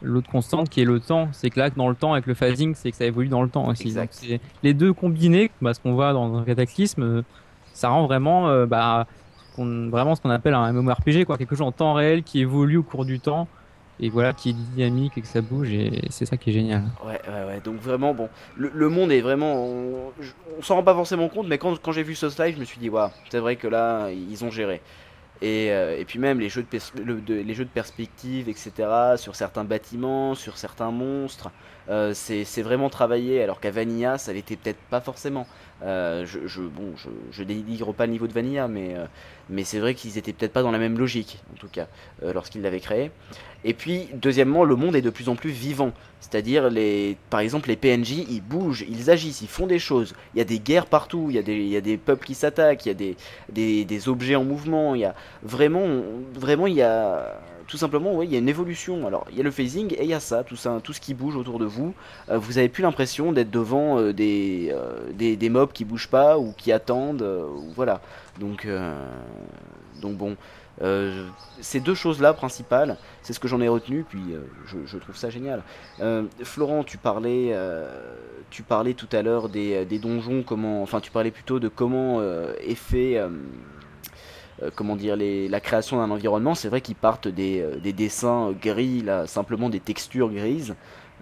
l'autre 0.00 0.30
constante 0.30 0.68
qui 0.68 0.80
est 0.80 0.84
le 0.84 1.00
temps. 1.00 1.28
C'est 1.32 1.50
que 1.50 1.58
là, 1.60 1.70
dans 1.70 1.88
le 1.88 1.94
temps, 1.94 2.12
avec 2.12 2.26
le 2.26 2.34
phasing, 2.34 2.74
c'est 2.74 2.90
que 2.90 2.96
ça 2.96 3.04
évolue 3.04 3.28
dans 3.28 3.42
le 3.42 3.48
temps 3.48 3.66
aussi. 3.68 3.84
Exact. 3.84 4.12
Donc, 4.12 4.30
c'est- 4.30 4.40
les 4.62 4.74
deux 4.74 4.92
combinés, 4.92 5.50
bah, 5.60 5.74
ce 5.74 5.80
qu'on 5.80 5.92
voit 5.94 6.12
dans 6.12 6.36
un 6.36 6.44
cataclysme, 6.44 7.02
euh, 7.02 7.22
ça 7.72 7.88
rend 7.88 8.06
vraiment, 8.06 8.48
bah, 8.66 9.06
ce 9.50 9.56
qu'on- 9.56 9.88
vraiment 9.90 10.14
ce 10.14 10.20
qu'on 10.20 10.30
appelle 10.30 10.54
un 10.54 10.72
MMORPG, 10.72 11.24
quoi, 11.24 11.36
quelque 11.38 11.54
chose 11.54 11.66
en 11.66 11.72
temps 11.72 11.94
réel 11.94 12.22
qui 12.22 12.40
évolue 12.40 12.78
au 12.78 12.82
cours 12.82 13.04
du 13.04 13.20
temps 13.20 13.46
et 14.02 14.10
voilà, 14.10 14.32
qui 14.32 14.50
est 14.50 14.52
dynamique 14.52 15.16
et 15.16 15.20
que 15.20 15.28
ça 15.28 15.40
bouge 15.40 15.72
et 15.72 16.02
c'est 16.10 16.26
ça 16.26 16.36
qui 16.36 16.50
est 16.50 16.52
génial. 16.52 16.82
Ouais, 17.06 17.20
ouais, 17.28 17.44
ouais. 17.46 17.60
Donc 17.64 17.76
vraiment, 17.76 18.12
bon, 18.12 18.28
le, 18.56 18.88
monde 18.88 19.12
est 19.12 19.20
vraiment. 19.20 19.64
On, 19.64 20.12
s'en 20.60 20.74
rend 20.74 20.82
pas 20.82 20.92
forcément 20.94 21.28
compte, 21.28 21.46
mais 21.46 21.56
quand, 21.56 21.92
j'ai 21.92 22.02
vu 22.02 22.16
ce 22.16 22.28
slide, 22.28 22.56
je 22.56 22.60
me 22.60 22.64
suis 22.64 22.80
dit, 22.80 22.90
waouh, 22.90 23.10
c'est 23.30 23.38
vrai 23.38 23.54
que 23.54 23.68
là, 23.68 24.10
ils 24.10 24.44
ont 24.44 24.50
géré. 24.50 24.82
Et, 25.40 25.70
euh, 25.70 26.02
puis 26.04 26.18
même 26.18 26.40
les 26.40 26.48
jeux, 26.48 26.64
de, 26.68 27.02
le- 27.02 27.42
les 27.42 27.54
jeux 27.54 27.64
de 27.64 27.70
perspective, 27.70 28.48
etc., 28.48 29.16
sur 29.16 29.36
certains 29.36 29.64
bâtiments, 29.64 30.34
sur 30.34 30.58
certains 30.58 30.90
monstres, 30.90 31.52
euh, 31.88 32.12
c'est 32.14 32.62
vraiment 32.62 32.88
travaillé, 32.88 33.42
alors 33.42 33.60
qu'à 33.60 33.70
Vanilla, 33.70 34.18
ça 34.18 34.32
l'était 34.32 34.56
peut-être 34.56 34.80
pas 34.90 35.00
forcément. 35.00 35.46
Euh, 35.84 36.24
je, 36.26 36.60
bon, 36.60 36.94
je, 36.96 37.08
je 37.32 37.42
dénigre 37.42 37.92
pas 37.92 38.06
le 38.06 38.12
niveau 38.12 38.28
de 38.28 38.32
Vanilla, 38.32 38.68
mais, 38.68 38.94
euh, 38.94 39.06
mais 39.50 39.64
c'est 39.64 39.80
vrai 39.80 39.94
qu'ils 39.94 40.16
étaient 40.16 40.32
peut-être 40.32 40.52
pas 40.52 40.62
dans 40.62 40.70
la 40.70 40.78
même 40.78 40.96
logique, 40.96 41.40
en 41.52 41.56
tout 41.56 41.68
cas, 41.68 41.88
lorsqu'ils 42.22 42.62
l'avaient 42.62 42.80
créé. 42.80 43.10
Et 43.64 43.74
puis, 43.74 44.08
deuxièmement, 44.14 44.64
le 44.64 44.76
monde 44.76 44.96
est 44.96 45.02
de 45.02 45.10
plus 45.10 45.28
en 45.28 45.36
plus 45.36 45.50
vivant. 45.50 45.92
C'est-à-dire, 46.20 46.70
les, 46.70 47.16
par 47.30 47.40
exemple, 47.40 47.68
les 47.68 47.76
PNJ, 47.76 48.24
ils 48.28 48.40
bougent, 48.40 48.84
ils 48.88 49.10
agissent, 49.10 49.42
ils 49.42 49.48
font 49.48 49.66
des 49.66 49.78
choses. 49.78 50.14
Il 50.34 50.38
y 50.38 50.40
a 50.40 50.44
des 50.44 50.58
guerres 50.58 50.86
partout, 50.86 51.26
il 51.30 51.36
y 51.36 51.38
a 51.38 51.42
des, 51.42 51.56
il 51.56 51.68
y 51.68 51.76
a 51.76 51.80
des 51.80 51.96
peuples 51.96 52.26
qui 52.26 52.34
s'attaquent, 52.34 52.86
il 52.86 52.88
y 52.88 52.92
a 52.92 52.94
des, 52.94 53.16
des, 53.50 53.84
des 53.84 54.08
objets 54.08 54.36
en 54.36 54.44
mouvement. 54.44 54.94
Il 54.94 55.00
y 55.00 55.04
a 55.04 55.14
vraiment, 55.42 55.86
vraiment, 56.34 56.66
il 56.66 56.74
y 56.74 56.82
a 56.82 57.40
tout 57.66 57.76
simplement, 57.76 58.14
ouais, 58.14 58.26
il 58.26 58.32
y 58.32 58.36
a 58.36 58.38
une 58.38 58.48
évolution. 58.48 59.06
Alors, 59.06 59.26
il 59.30 59.36
y 59.36 59.40
a 59.40 59.44
le 59.44 59.50
phasing 59.50 59.92
et 59.94 60.02
il 60.02 60.08
y 60.08 60.14
a 60.14 60.20
ça, 60.20 60.44
tout 60.44 60.56
ça, 60.56 60.80
tout 60.82 60.92
ce 60.92 61.00
qui 61.00 61.14
bouge 61.14 61.36
autour 61.36 61.58
de 61.58 61.64
vous. 61.64 61.94
Euh, 62.28 62.38
vous 62.38 62.58
avez 62.58 62.68
plus 62.68 62.82
l'impression 62.82 63.32
d'être 63.32 63.50
devant 63.50 63.98
euh, 63.98 64.12
des, 64.12 64.70
euh, 64.72 65.10
des, 65.12 65.36
des 65.36 65.48
mobs 65.48 65.72
qui 65.72 65.84
bougent 65.84 66.08
pas 66.08 66.38
ou 66.38 66.52
qui 66.52 66.72
attendent. 66.72 67.26
voilà. 67.74 68.00
Donc, 68.40 68.66
donc 70.00 70.16
bon. 70.16 70.36
Ces 71.60 71.80
deux 71.80 71.94
choses-là 71.94 72.32
principales, 72.32 72.96
c'est 73.22 73.32
ce 73.32 73.38
que 73.38 73.46
j'en 73.46 73.60
ai 73.60 73.68
retenu, 73.68 74.04
puis 74.08 74.34
je, 74.66 74.98
trouve 74.98 75.16
ça 75.16 75.30
génial. 75.30 75.62
Florent, 76.42 76.82
tu 76.82 76.98
parlais, 76.98 77.54
tu 78.50 78.62
parlais 78.62 78.94
tout 78.94 79.08
à 79.12 79.22
l'heure 79.22 79.48
des, 79.48 79.84
des 79.84 79.98
donjons, 79.98 80.42
comment, 80.42 80.82
enfin 80.82 81.00
tu 81.00 81.12
parlais 81.12 81.30
plutôt 81.30 81.60
de 81.60 81.68
comment 81.68 82.20
est 82.22 82.74
fait, 82.74 83.20
comment 84.74 84.96
dire, 84.96 85.16
les, 85.16 85.48
la 85.48 85.60
création 85.60 85.98
d'un 85.98 86.10
environnement. 86.10 86.54
C'est 86.54 86.68
vrai 86.68 86.80
qu'ils 86.80 86.94
partent 86.96 87.28
des, 87.28 87.60
euh, 87.60 87.76
des 87.76 87.92
dessins 87.92 88.52
gris, 88.60 89.04
simplement 89.26 89.68
des 89.68 89.80
textures 89.80 90.30
grises. 90.30 90.74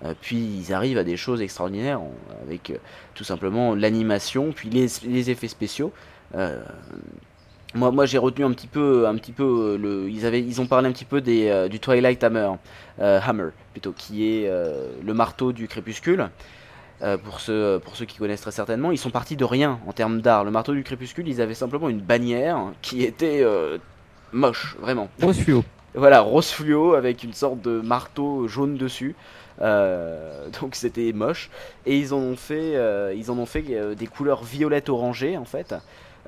Euh, 0.05 0.15
puis 0.19 0.39
ils 0.39 0.73
arrivent 0.73 0.97
à 0.97 1.05
des 1.05 1.19
choses 1.19 1.43
extraordinaires 1.43 2.01
avec 2.43 2.71
euh, 2.71 2.77
tout 3.15 3.25
simplement 3.25 3.75
l'animation, 3.75 4.51
puis 4.51 4.71
les, 4.71 4.87
les 5.05 5.31
effets 5.31 5.49
spéciaux. 5.49 5.93
Euh, 6.35 6.63
moi, 7.75 7.91
moi 7.91 8.07
j'ai 8.07 8.17
retenu 8.17 8.45
un 8.47 8.53
petit 8.53 8.67
peu, 8.67 9.07
un 9.07 9.15
petit 9.17 9.33
peu 9.33 9.45
euh, 9.45 9.77
le, 9.77 10.09
ils 10.09 10.25
avaient, 10.25 10.41
ils 10.41 10.61
ont 10.61 10.67
parlé 10.67 10.89
un 10.89 10.93
petit 10.93 11.05
peu 11.05 11.21
des, 11.21 11.49
euh, 11.49 11.69
du 11.69 11.81
Twilight 11.81 12.25
Hammer, 12.25 12.53
euh, 12.99 13.21
Hammer 13.23 13.51
plutôt, 13.73 13.93
qui 13.93 14.25
est 14.27 14.49
euh, 14.49 14.89
le 15.05 15.13
marteau 15.13 15.53
du 15.53 15.69
crépuscule. 15.69 16.31
Euh, 17.03 17.17
pour 17.17 17.41
ceux, 17.41 17.81
pour 17.83 17.97
ceux 17.97 18.05
qui 18.05 18.19
connaissent 18.19 18.43
très 18.43 18.51
certainement, 18.51 18.93
ils 18.93 18.99
sont 18.99 19.11
partis 19.11 19.37
de 19.37 19.45
rien 19.45 19.81
en 19.87 19.93
termes 19.93 20.21
d'art. 20.21 20.45
Le 20.45 20.51
marteau 20.51 20.75
du 20.75 20.83
crépuscule, 20.83 21.29
ils 21.29 21.41
avaient 21.41 21.55
simplement 21.55 21.89
une 21.89 22.01
bannière 22.01 22.59
qui 22.83 23.05
était 23.05 23.41
euh, 23.43 23.79
moche, 24.33 24.77
vraiment. 24.79 25.09
Rose 25.23 25.39
fluo. 25.39 25.65
Voilà, 25.95 26.21
rose 26.21 26.51
fluo 26.51 26.95
avec 26.95 27.25
une 27.25 27.33
sorte 27.33 27.63
de 27.63 27.81
marteau 27.81 28.47
jaune 28.49 28.77
dessus. 28.77 29.17
Euh, 29.63 30.49
donc 30.61 30.75
c'était 30.75 31.13
moche. 31.13 31.51
Et 31.87 31.99
ils 31.99 32.13
en 32.15 32.19
ont 32.19 32.37
fait, 32.37 32.77
euh, 32.77 33.15
ils 33.17 33.31
en 33.31 33.39
ont 33.39 33.47
fait 33.47 33.65
euh, 33.71 33.95
des 33.95 34.07
couleurs 34.07 34.43
violettes 34.45 34.89
orangées 34.89 35.37
en 35.37 35.45
fait. 35.45 35.75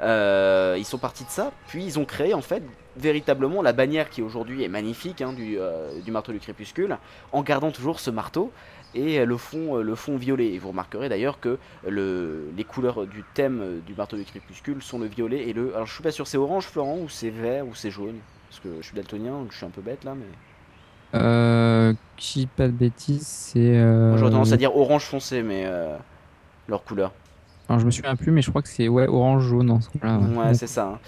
Euh, 0.01 0.77
ils 0.79 0.85
sont 0.87 0.99
partis 0.99 1.25
de 1.25 1.31
ça, 1.31 1.53
puis 1.69 1.85
ils 1.85 1.99
ont 1.99 2.07
créé 2.07 2.33
en 2.33 2.41
fait 2.41 2.63
véritablement 2.97 3.63
la 3.63 3.73
bannière 3.73 4.11
qui 4.11 4.23
aujourd'hui 4.23 4.65
est 4.65 4.69
magnifique 4.69 5.21
hein, 5.21 5.33
du, 5.33 5.59
euh, 5.59 6.01
du 6.01 6.11
marteau 6.11 6.33
du 6.33 6.41
crépuscule, 6.41 6.97
en 7.31 7.43
gardant 7.43 7.71
toujours 7.71 8.01
ce 8.01 8.11
marteau 8.11 8.51
et 8.95 9.19
euh, 9.19 9.25
le 9.25 9.37
fond, 9.37 9.79
euh, 9.79 9.83
le 9.83 9.95
fond 9.95 10.17
violet. 10.17 10.53
Et 10.53 10.59
vous 10.59 10.69
remarquerez 10.69 11.09
d'ailleurs 11.09 11.41
que 11.41 11.59
le, 11.87 12.51
les 12.57 12.65
couleurs 12.65 13.07
du 13.07 13.25
thème 13.35 13.61
euh, 13.63 13.79
du 13.87 13.95
marteau 13.95 14.17
du 14.17 14.25
crépuscule 14.25 14.83
sont 14.83 14.99
le 14.99 15.07
violet 15.07 15.49
et 15.49 15.53
le. 15.53 15.75
Alors 15.75 15.87
je 15.87 15.95
suis 15.95 16.03
pas 16.03 16.11
sûr, 16.11 16.27
c'est 16.27 16.39
orange 16.39 16.67
Florent 16.67 16.99
ou 16.99 17.09
c'est 17.09 17.31
vert 17.31 17.67
ou 17.67 17.75
c'est 17.75 17.91
jaune? 17.91 18.17
Parce 18.49 18.61
que 18.61 18.69
je 18.81 18.87
suis 18.87 18.97
daltonien, 18.97 19.33
donc 19.33 19.53
je 19.53 19.57
suis 19.57 19.67
un 19.67 19.71
peu 19.71 19.83
bête 19.83 20.05
là, 20.05 20.15
mais. 20.15 20.27
Euh, 21.15 21.93
dis 22.19 22.47
pas 22.47 22.67
de 22.67 22.73
bêtises, 22.73 23.27
c'est. 23.27 23.77
Euh... 23.79 24.11
Moi, 24.11 24.19
J'aurais 24.19 24.31
tendance 24.31 24.53
à 24.53 24.57
dire 24.57 24.77
orange 24.77 25.05
foncé, 25.05 25.43
mais 25.43 25.65
euh, 25.67 25.97
leur 26.69 26.85
couleur. 26.85 27.13
Alors 27.69 27.81
je 27.81 27.87
me 27.87 27.91
souviens 27.91 28.17
plus, 28.17 28.31
mais 28.33 28.43
je 28.43 28.51
crois 28.51 28.61
que 28.61 28.69
c'est 28.69 28.89
ouais 28.89 29.07
orange 29.09 29.45
jaune 29.47 29.71
en 29.71 29.81
ce 29.81 29.89
cas-là. 29.91 30.19
ouais. 30.19 30.53
C'est 30.55 30.67
ça. 30.67 30.87
hein. 30.95 30.99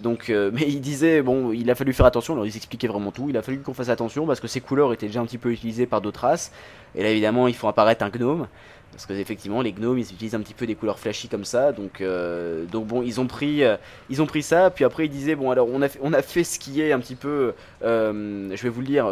Donc, 0.00 0.30
euh, 0.30 0.50
mais 0.54 0.62
il 0.66 0.80
disait, 0.80 1.20
bon, 1.22 1.52
il 1.52 1.68
a 1.70 1.74
fallu 1.74 1.92
faire 1.92 2.06
attention. 2.06 2.32
Alors, 2.34 2.46
ils 2.46 2.56
expliquaient 2.56 2.86
vraiment 2.88 3.10
tout. 3.10 3.26
Il 3.28 3.36
a 3.36 3.42
fallu 3.42 3.58
qu'on 3.58 3.74
fasse 3.74 3.88
attention 3.90 4.26
parce 4.26 4.40
que 4.40 4.46
ces 4.46 4.60
couleurs 4.60 4.92
étaient 4.92 5.06
déjà 5.06 5.20
un 5.20 5.26
petit 5.26 5.38
peu 5.38 5.50
utilisées 5.52 5.86
par 5.86 6.00
d'autres 6.00 6.20
races. 6.20 6.52
Et 6.94 7.02
là, 7.02 7.10
évidemment, 7.10 7.48
il 7.48 7.54
faut 7.54 7.68
apparaître 7.68 8.04
un 8.04 8.10
gnome. 8.10 8.46
Parce 8.92 9.06
que, 9.06 9.12
effectivement, 9.12 9.60
les 9.60 9.72
gnomes, 9.72 9.98
ils 9.98 10.02
utilisent 10.12 10.36
un 10.36 10.40
petit 10.40 10.54
peu 10.54 10.68
des 10.68 10.76
couleurs 10.76 11.00
flashy 11.00 11.26
comme 11.28 11.44
ça. 11.44 11.72
Donc, 11.72 12.00
euh, 12.00 12.64
donc 12.66 12.86
bon, 12.86 13.02
ils 13.02 13.20
ont 13.20 13.26
pris, 13.26 13.64
euh, 13.64 13.76
ils 14.08 14.22
ont 14.22 14.26
pris 14.26 14.44
ça. 14.44 14.70
Puis 14.70 14.84
après, 14.84 15.06
ils 15.06 15.10
disaient, 15.10 15.34
bon, 15.34 15.50
alors, 15.50 15.66
on 15.68 15.82
a 15.82 15.88
on 16.00 16.12
a 16.12 16.22
fait 16.22 16.44
ce 16.44 16.60
qui 16.60 16.80
est 16.80 16.92
un 16.92 17.00
petit 17.00 17.16
peu, 17.16 17.54
je 17.82 18.62
vais 18.62 18.68
vous 18.68 18.80
le 18.80 18.86
dire, 18.86 19.06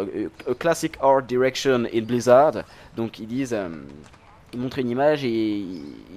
a 0.49 0.53
classic 0.53 0.93
art 1.01 1.21
direction 1.23 1.83
in 1.93 2.01
Blizzard. 2.01 2.63
Donc, 2.95 3.19
ils 3.19 3.27
disent. 3.27 3.55
Il 4.53 4.59
montrait 4.59 4.81
une 4.81 4.89
image 4.89 5.23
et 5.25 5.65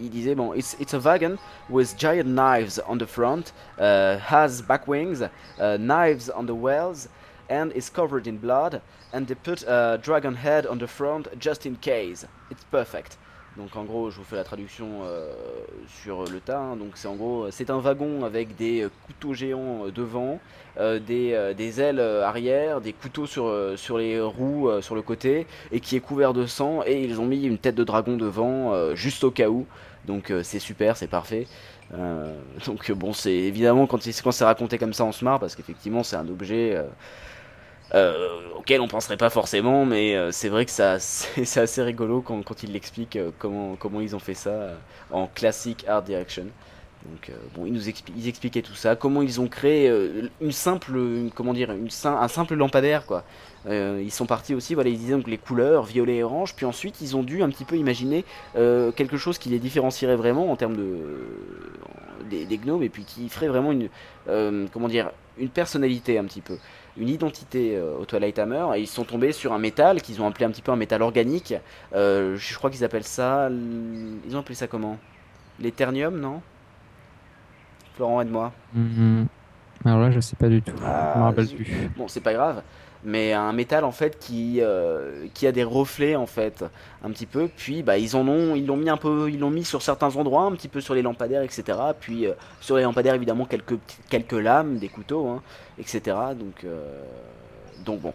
il 0.01 0.11
disait 0.11 0.34
bon 0.34 0.53
it's, 0.53 0.76
it's 0.78 0.95
a 0.95 0.99
wagon 0.99 1.39
with 1.68 1.97
giant 1.99 2.26
knives 2.26 2.80
on 2.87 2.99
the 2.99 3.07
front 3.07 3.53
uh, 3.78 4.18
has 4.18 4.62
back 4.62 4.87
wings 4.87 5.22
uh, 5.22 5.76
knives 5.78 6.30
on 6.30 6.47
the 6.47 6.55
wheels 6.55 7.09
and 7.49 7.72
is 7.72 7.91
covered 7.91 8.26
in 8.26 8.37
blood 8.39 8.80
and 9.12 9.26
they 9.26 9.34
put 9.34 9.62
a 9.66 9.99
dragon 10.03 10.34
head 10.34 10.66
on 10.66 10.78
the 10.78 10.87
front 10.87 11.26
just 11.39 11.64
in 11.64 11.76
case. 11.76 12.26
It's 12.51 12.64
perfect 12.64 13.16
donc 13.57 13.75
en 13.77 13.85
gros 13.85 14.11
je 14.11 14.19
vous 14.19 14.25
fais 14.25 14.37
la 14.37 14.45
traduction 14.45 15.03
euh, 15.05 15.33
sur 16.03 16.25
le 16.25 16.41
tas 16.41 16.59
hein. 16.59 16.77
donc 16.77 16.93
c'est 16.95 17.09
en 17.09 17.15
gros 17.15 17.47
c'est 17.51 17.71
un 17.71 17.79
wagon 17.79 18.25
avec 18.25 18.57
des 18.57 18.87
couteaux 19.07 19.35
géants 19.35 19.87
euh, 19.87 19.91
devant 19.91 20.41
euh, 20.79 20.99
des, 20.99 21.81
ailes 21.81 22.01
arrière 22.01 22.81
des 22.81 22.93
couteaux 22.93 23.27
sur, 23.27 23.49
les 23.99 24.21
roues 24.21 24.71
sur 24.83 24.95
le 24.95 25.03
côté 25.03 25.47
et 25.73 25.81
qui 25.81 25.97
est 25.97 26.01
couvert 26.01 26.35
de 26.35 26.47
sang 26.47 26.83
et 26.87 27.03
ils 27.03 27.21
ont 27.21 27.27
mis 27.27 27.45
une 27.45 27.59
tête 27.59 27.75
de 27.75 27.85
dragon 27.85 28.17
devant 28.17 28.95
juste 28.95 29.25
au 29.25 29.31
cas 29.31 29.49
où 29.49 29.67
donc 30.07 30.33
c'est 30.43 30.59
super 30.59 30.97
c'est 30.97 31.07
parfait 31.09 31.47
donc 32.67 32.93
bon 32.93 33.13
c'est 33.13 33.33
évidemment 33.33 33.87
quand 33.87 34.07
quand 34.23 34.33
c'est 34.33 34.45
raconté 34.45 34.77
comme 34.77 34.93
ça 34.93 35.05
on 35.05 35.13
se 35.13 35.25
marre 35.25 35.41
parce 35.41 35.55
qu'effectivement 35.57 36.03
c'est 36.03 36.17
un 36.17 36.29
objet 36.29 36.77
euh, 37.95 38.41
auquel 38.57 38.80
on 38.80 38.89
penserait 38.89 39.16
pas 39.16 39.30
forcément 39.30 39.84
mais 39.84 40.16
euh, 40.16 40.32
c'est 40.32 40.49
vrai 40.49 40.64
que 40.64 40.72
ça 40.72 40.99
c'est 40.99 41.61
assez 41.61 41.82
rigolo 41.82 42.20
quand, 42.20 42.43
quand 42.43 42.62
ils 42.62 42.72
l'expliquent 42.72 43.16
euh, 43.16 43.30
comment 43.39 43.76
comment 43.76 44.01
ils 44.01 44.16
ont 44.16 44.20
fait 44.20 44.34
ça 44.34 44.51
euh, 44.51 44.74
en 45.12 45.28
classique 45.28 45.84
art 45.87 46.03
direction 46.03 46.47
Donc, 47.05 47.30
bon, 47.55 47.64
ils 47.64 47.72
nous 47.72 47.89
ils 47.89 48.28
expliquaient 48.28 48.62
tout 48.62 48.74
ça, 48.74 48.97
comment 48.97 49.22
ils 49.22 49.41
ont 49.41 49.47
créé 49.47 49.89
une 50.41 50.51
simple, 50.51 50.99
comment 51.37 51.53
dire, 51.53 51.70
une, 51.70 51.89
un 52.05 52.28
simple 52.28 52.55
lampadaire, 52.55 53.07
quoi. 53.07 53.22
Ils 53.68 54.11
sont 54.11 54.26
partis 54.26 54.55
aussi, 54.55 54.74
voilà, 54.74 54.91
ils 54.91 54.99
disaient 54.99 55.14
donc 55.14 55.28
les 55.28 55.39
couleurs, 55.39 55.84
violet 55.84 56.16
et 56.16 56.22
orange, 56.24 56.57
puis 56.57 56.66
ensuite 56.66 57.01
ils 57.01 57.16
ont 57.16 57.22
dû 57.22 57.45
un 57.45 57.49
petit 57.49 57.64
peu 57.64 57.76
imaginer 57.76 58.24
quelque 58.55 59.16
chose 59.16 59.39
qui 59.39 59.51
les 59.51 59.61
différencierait 59.61 60.16
vraiment 60.16 60.51
en 60.51 60.57
termes 60.57 60.76
de 60.76 61.22
des, 62.28 62.45
des 62.45 62.59
gnomes, 62.59 62.82
et 62.82 62.89
puis 62.89 63.05
qui 63.05 63.28
ferait 63.28 63.49
vraiment 63.49 63.70
une, 63.70 63.89
comment 64.72 64.89
dire, 64.89 65.12
une 65.39 65.51
personnalité 65.51 66.18
un 66.18 66.24
petit 66.24 66.41
peu, 66.41 66.59
une 66.99 67.09
identité 67.09 67.77
euh, 67.77 67.97
au 67.99 68.05
Twilight 68.05 68.39
Hammer, 68.39 68.67
et 68.77 68.81
ils 68.81 68.87
sont 68.87 69.05
tombés 69.05 69.33
sur 69.33 69.53
un 69.53 69.59
métal 69.59 70.03
qu'ils 70.03 70.21
ont 70.23 70.27
appelé 70.27 70.45
un 70.45 70.51
petit 70.51 70.63
peu 70.63 70.73
un 70.73 70.77
métal 70.77 71.03
organique. 71.03 71.55
Euh, 71.95 72.37
je 72.37 72.55
crois 72.57 72.71
qu'ils 72.71 72.85
appellent 72.85 73.05
ça, 73.05 73.49
ils 73.51 74.37
ont 74.37 74.41
appelé 74.41 74.55
ça 74.55 74.67
comment? 74.67 74.99
L'éternium, 75.61 76.19
non? 76.19 76.43
Florent, 77.95 78.21
aide-moi. 78.21 78.53
Mhm. 78.75 79.27
Alors 79.85 80.01
là, 80.01 80.11
je 80.11 80.20
sais 80.20 80.37
pas 80.37 80.49
du 80.49 80.62
tout. 80.62 80.74
Ah, 80.85 81.12
je 81.14 81.18
me 81.20 81.24
rappelle 81.24 81.49
plus. 81.49 81.91
Bon, 81.97 82.09
c'est 82.09 82.20
pas 82.20 82.33
grave, 82.33 82.62
mais 83.05 83.33
un 83.33 83.53
métal 83.53 83.85
en 83.85 83.93
fait 83.93 84.18
qui 84.18 84.61
euh, 84.61 85.27
qui 85.33 85.47
a 85.47 85.53
des 85.53 85.64
reflets 85.64 86.16
en 86.16 86.27
fait, 86.27 86.64
un 87.05 87.11
petit 87.11 87.27
peu. 87.27 87.49
Puis 87.55 87.83
bah 87.83 87.99
ils 87.99 88.16
en 88.16 88.27
ont, 88.27 88.57
ils 88.57 88.66
l'ont 88.66 88.77
mis 88.77 88.91
un 88.91 88.97
peu, 88.97 89.31
ils 89.31 89.39
l'ont 89.39 89.51
mis 89.51 89.64
sur 89.64 89.83
certains 89.83 90.14
endroits, 90.16 90.43
un 90.43 90.53
petit 90.53 90.68
peu 90.68 90.81
sur 90.81 90.95
les 90.95 91.03
lampadaires, 91.03 91.43
etc. 91.43 91.79
Puis 92.01 92.27
euh, 92.27 92.33
sur 92.61 92.77
les 92.77 92.83
lampadaires 92.83 93.14
évidemment 93.14 93.45
quelques 93.45 93.79
quelques 94.09 94.33
lames, 94.33 94.79
des 94.79 94.89
couteaux, 94.89 95.29
hein, 95.29 95.43
etc. 95.79 96.16
Donc 96.39 96.64
euh, 96.64 97.03
donc 97.85 98.01
bon. 98.01 98.12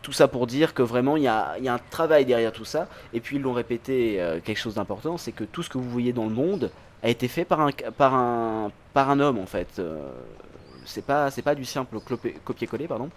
Tout 0.00 0.12
ça 0.12 0.28
pour 0.28 0.46
dire 0.46 0.74
que 0.74 0.82
vraiment 0.82 1.16
il 1.16 1.24
y 1.24 1.28
a, 1.28 1.58
y 1.58 1.68
a 1.68 1.74
un 1.74 1.80
travail 1.90 2.24
derrière 2.24 2.52
tout 2.52 2.64
ça. 2.64 2.88
Et 3.12 3.20
puis 3.20 3.36
ils 3.36 3.42
l'ont 3.42 3.52
répété 3.52 4.18
quelque 4.44 4.56
chose 4.56 4.76
d'important, 4.76 5.18
c'est 5.18 5.32
que 5.32 5.44
tout 5.44 5.62
ce 5.62 5.68
que 5.68 5.76
vous 5.76 5.90
voyez 5.90 6.12
dans 6.12 6.24
le 6.24 6.32
monde 6.32 6.70
a 7.02 7.08
été 7.08 7.28
fait 7.28 7.44
par 7.44 7.60
un 7.60 7.70
par 7.96 8.14
un 8.14 8.70
par 8.94 9.10
un 9.10 9.18
homme 9.20 9.38
en 9.38 9.44
fait. 9.44 9.82
C'est 10.88 11.02
pas 11.06 11.30
c'est 11.30 11.42
pas 11.42 11.54
du 11.54 11.64
simple 11.64 11.98
copier-coller 12.00 12.88
pardon 12.88 13.10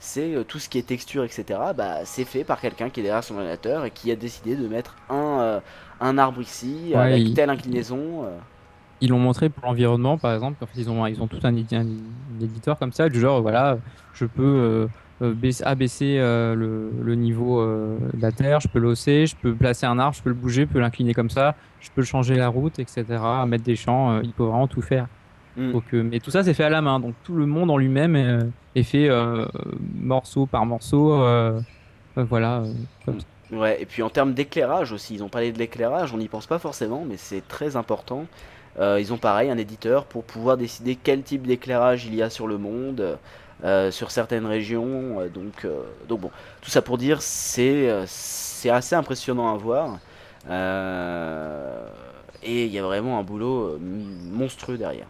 c'est 0.00 0.34
euh, 0.34 0.44
tout 0.44 0.58
ce 0.60 0.68
qui 0.68 0.78
est 0.78 0.82
texture 0.88 1.24
etc 1.24 1.44
bah 1.76 2.04
c'est 2.04 2.24
fait 2.24 2.44
par 2.44 2.60
quelqu'un 2.60 2.90
qui 2.90 3.00
est 3.00 3.02
derrière 3.02 3.24
son 3.24 3.34
ordinateur 3.36 3.84
et 3.84 3.90
qui 3.90 4.10
a 4.12 4.16
décidé 4.16 4.56
de 4.56 4.68
mettre 4.68 4.96
un 5.08 5.40
euh, 5.40 5.60
un 6.00 6.18
arbre 6.18 6.40
ici 6.40 6.94
Ouais, 6.94 6.96
avec 6.96 7.32
il- 7.32 7.34
telle 7.34 7.50
inclinaison 7.50 8.24
euh. 8.24 8.38
Ils 9.00 9.10
l'ont 9.10 9.18
montré 9.20 9.48
pour 9.48 9.64
l'environnement, 9.64 10.18
par 10.18 10.34
exemple. 10.34 10.62
En 10.64 10.66
fait, 10.66 10.80
ils 10.80 10.90
ont, 10.90 11.06
ils 11.06 11.22
ont 11.22 11.28
tout 11.28 11.38
un, 11.44 11.54
édi- 11.54 11.74
un- 11.76 11.86
un 11.86 12.40
éditeur 12.40 12.78
comme 12.78 12.92
ça, 12.92 13.08
du 13.08 13.20
genre, 13.20 13.42
voilà, 13.42 13.78
je 14.12 14.24
peux 14.26 14.88
baisser, 15.20 15.62
abaisser 15.64 16.18
euh, 16.18 16.54
le, 16.54 16.92
le 17.02 17.14
niveau 17.14 17.60
euh, 17.60 17.98
de 18.12 18.20
la 18.22 18.32
terre, 18.32 18.60
je 18.60 18.68
peux 18.68 18.78
l'hausser, 18.80 19.26
je 19.26 19.36
peux 19.36 19.56
placer 19.56 19.86
un 19.86 19.98
arbre, 19.98 20.16
je 20.16 20.22
peux 20.22 20.30
le 20.30 20.34
bouger, 20.34 20.62
je 20.62 20.68
peux 20.68 20.80
l'incliner 20.80 21.14
comme 21.14 21.30
ça, 21.30 21.56
je 21.78 21.90
peux 21.94 22.02
changer 22.02 22.36
la 22.36 22.48
route, 22.48 22.78
etc. 22.80 23.46
Mettre 23.46 23.64
des 23.64 23.76
champs, 23.76 24.12
euh, 24.16 24.20
il 24.24 24.34
peut 24.34 24.44
vraiment 24.44 24.68
tout 24.68 24.82
faire. 24.82 25.08
Mm. 25.56 25.72
Donc, 25.72 25.84
euh, 25.94 26.02
mais 26.02 26.20
tout 26.20 26.30
ça, 26.30 26.42
c'est 26.42 26.54
fait 26.54 26.64
à 26.64 26.70
la 26.70 26.80
main. 26.82 27.00
Donc, 27.00 27.14
tout 27.24 27.34
le 27.34 27.46
monde 27.46 27.70
en 27.70 27.76
lui-même 27.76 28.16
est, 28.16 28.38
est 28.74 28.82
fait 28.82 29.08
euh, 29.08 29.46
morceau 29.94 30.46
par 30.46 30.66
morceau. 30.66 31.12
euh, 31.14 31.60
euh, 32.16 32.24
voilà. 32.24 32.62
comme 33.04 33.20
ça. 33.20 33.26
Ouais, 33.50 33.80
et 33.80 33.86
puis 33.86 34.02
en 34.02 34.10
termes 34.10 34.34
d'éclairage 34.34 34.92
aussi, 34.92 35.14
ils 35.14 35.22
ont 35.22 35.30
parlé 35.30 35.52
de 35.52 35.58
l'éclairage, 35.58 36.12
on 36.12 36.18
n'y 36.18 36.28
pense 36.28 36.46
pas 36.46 36.58
forcément, 36.58 37.06
mais 37.08 37.16
c'est 37.16 37.46
très 37.48 37.76
important. 37.76 38.26
Ils 38.78 39.12
ont 39.12 39.16
pareil 39.16 39.50
un 39.50 39.58
éditeur 39.58 40.04
pour 40.04 40.22
pouvoir 40.22 40.56
décider 40.56 40.94
quel 40.94 41.22
type 41.22 41.46
d'éclairage 41.46 42.04
il 42.06 42.14
y 42.14 42.22
a 42.22 42.30
sur 42.30 42.46
le 42.46 42.58
monde, 42.58 43.18
sur 43.90 44.10
certaines 44.10 44.46
régions. 44.46 45.26
donc, 45.34 45.66
donc 46.08 46.20
bon, 46.20 46.30
tout 46.60 46.70
ça 46.70 46.82
pour 46.82 46.98
dire, 46.98 47.22
c'est 47.22 47.90
c'est 48.06 48.70
assez 48.70 48.94
impressionnant 48.94 49.52
à 49.52 49.56
voir. 49.56 49.98
Et 52.42 52.66
il 52.66 52.72
y 52.72 52.78
a 52.78 52.82
vraiment 52.82 53.18
un 53.18 53.22
boulot 53.24 53.78
monstrueux 53.80 54.76
derrière. 54.76 55.06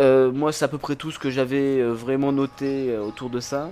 Euh, 0.00 0.32
moi, 0.32 0.50
c'est 0.50 0.64
à 0.64 0.68
peu 0.68 0.78
près 0.78 0.96
tout 0.96 1.10
ce 1.10 1.18
que 1.18 1.28
j'avais 1.28 1.78
euh, 1.78 1.92
vraiment 1.92 2.32
noté 2.32 2.90
euh, 2.90 3.02
autour 3.02 3.28
de 3.28 3.38
ça. 3.40 3.70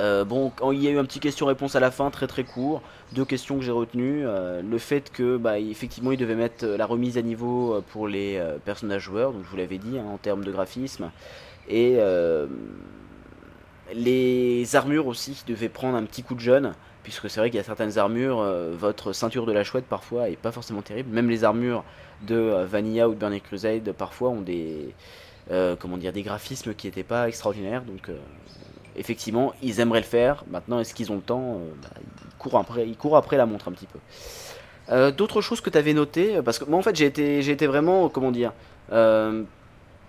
Bon, 0.00 0.52
il 0.72 0.80
y 0.80 0.86
a 0.86 0.92
eu 0.92 0.98
un 0.98 1.04
petit 1.04 1.18
question-réponse 1.18 1.74
à 1.74 1.80
la 1.80 1.90
fin, 1.90 2.08
très 2.12 2.28
très 2.28 2.44
court. 2.44 2.82
Deux 3.14 3.24
questions 3.24 3.58
que 3.58 3.64
j'ai 3.64 3.72
retenues. 3.72 4.22
Le 4.22 4.78
fait 4.78 5.10
que, 5.10 5.36
bah, 5.36 5.58
effectivement, 5.58 6.12
ils 6.12 6.16
devaient 6.16 6.36
mettre 6.36 6.64
la 6.64 6.86
remise 6.86 7.18
à 7.18 7.22
niveau 7.22 7.82
pour 7.90 8.06
les 8.06 8.40
personnages 8.64 9.02
joueurs, 9.02 9.32
donc 9.32 9.42
je 9.44 9.50
vous 9.50 9.56
l'avais 9.56 9.78
dit, 9.78 9.98
hein, 9.98 10.04
en 10.06 10.16
termes 10.16 10.44
de 10.44 10.52
graphisme. 10.52 11.10
Et 11.68 11.98
les 13.92 14.76
armures 14.76 15.08
aussi 15.08 15.32
qui 15.32 15.44
devaient 15.52 15.68
prendre 15.68 15.96
un 15.96 16.04
petit 16.04 16.22
coup 16.22 16.36
de 16.36 16.40
jeune, 16.40 16.74
puisque 17.02 17.28
c'est 17.28 17.40
vrai 17.40 17.50
qu'il 17.50 17.56
y 17.56 17.60
a 17.60 17.64
certaines 17.64 17.98
armures, 17.98 18.40
votre 18.78 19.12
ceinture 19.12 19.46
de 19.46 19.52
la 19.52 19.64
chouette 19.64 19.86
parfois 19.86 20.28
est 20.28 20.36
pas 20.36 20.52
forcément 20.52 20.82
terrible. 20.82 21.10
Même 21.10 21.28
les 21.28 21.42
armures 21.42 21.82
de 22.22 22.64
Vanilla 22.64 23.08
ou 23.08 23.14
de 23.14 23.18
Burning 23.18 23.40
Crusade 23.40 23.90
parfois 23.98 24.28
ont 24.28 24.42
des, 24.42 24.94
euh, 25.50 25.76
comment 25.78 25.96
dire, 25.96 26.12
des 26.12 26.22
graphismes 26.22 26.74
qui 26.74 26.86
n'étaient 26.86 27.02
pas 27.02 27.28
extraordinaires. 27.28 27.82
Donc 27.82 28.08
euh, 28.08 28.16
effectivement, 28.96 29.52
ils 29.62 29.80
aimeraient 29.80 30.00
le 30.00 30.06
faire. 30.06 30.44
Maintenant, 30.50 30.80
est-ce 30.80 30.94
qu'ils 30.94 31.12
ont 31.12 31.16
le 31.16 31.22
temps 31.22 31.60
Euh, 31.60 31.70
bah, 31.82 31.88
ils, 32.00 32.36
courent 32.38 32.58
après, 32.58 32.88
ils 32.88 32.96
courent 32.96 33.16
après 33.16 33.36
la 33.36 33.46
montre 33.46 33.68
un 33.68 33.72
petit 33.72 33.86
peu. 33.86 33.98
D'autres 35.12 35.42
choses 35.42 35.60
que 35.60 35.68
tu 35.68 35.76
avais 35.76 35.92
notées 35.92 36.40
Parce 36.42 36.58
que 36.58 36.64
moi, 36.64 36.78
en 36.78 36.82
fait, 36.82 36.96
j'ai 36.96 37.04
été, 37.04 37.42
j'ai 37.42 37.52
été 37.52 37.66
vraiment, 37.66 38.08
comment 38.08 38.30
dire, 38.30 38.52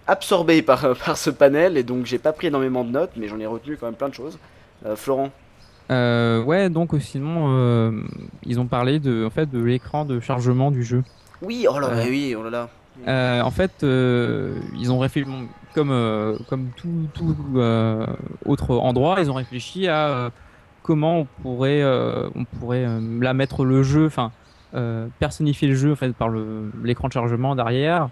absorbé 0.08 0.62
par, 0.62 0.96
par 1.06 1.18
ce 1.18 1.30
panel 1.30 1.76
et 1.76 1.84
donc 1.84 2.06
j'ai 2.06 2.18
pas 2.18 2.32
pris 2.32 2.48
énormément 2.48 2.86
de 2.86 2.92
notes, 2.92 3.12
mais 3.18 3.28
j'en 3.28 3.40
ai 3.40 3.46
retenu 3.46 3.76
quand 3.76 3.88
même 3.88 3.96
plein 3.96 4.08
de 4.08 4.14
choses. 4.14 4.40
Florent 4.96 5.32
Euh, 5.92 6.44
ouais, 6.44 6.70
donc 6.70 6.92
sinon, 7.00 7.48
euh, 7.50 7.92
ils 8.46 8.60
ont 8.60 8.68
parlé 8.68 9.00
de, 9.00 9.26
en 9.26 9.30
fait, 9.30 9.50
de 9.50 9.62
l'écran 9.62 10.06
de 10.06 10.20
chargement 10.20 10.72
du 10.72 10.84
jeu. 10.84 11.04
Oui, 11.42 11.66
oh 11.70 11.80
là 11.80 11.90
là, 11.90 11.98
Euh, 11.98 12.10
oui, 12.10 12.36
oh 12.38 12.44
là 12.44 12.50
là. 12.50 12.70
Euh, 13.08 13.42
en 13.42 13.52
fait, 13.52 13.84
euh, 13.84 14.56
ils 14.78 14.92
ont 14.92 15.00
réfléchi, 15.00 15.28
comme, 15.74 15.92
euh, 15.92 16.38
comme 16.48 16.70
tout, 16.76 17.08
tout 17.14 17.36
euh, 17.56 18.06
autre 18.46 18.76
endroit, 18.78 19.18
ils 19.20 19.32
ont 19.32 19.36
réfléchi 19.36 19.88
à 19.88 20.08
euh, 20.10 20.30
comment 20.84 21.20
on 21.20 21.26
pourrait, 21.42 21.82
euh, 21.82 22.30
on 22.36 22.46
pourrait 22.46 22.88
la 23.22 23.34
mettre 23.34 23.64
le 23.64 23.84
jeu, 23.84 24.06
enfin, 24.08 24.32
personnifier 25.20 25.68
le 25.68 25.76
jeu 25.76 25.92
en 25.92 25.96
fait, 25.96 26.14
par 26.14 26.30
le- 26.30 26.72
l'écran 26.84 27.08
de 27.08 27.14
chargement 27.14 27.56
derrière. 27.56 28.10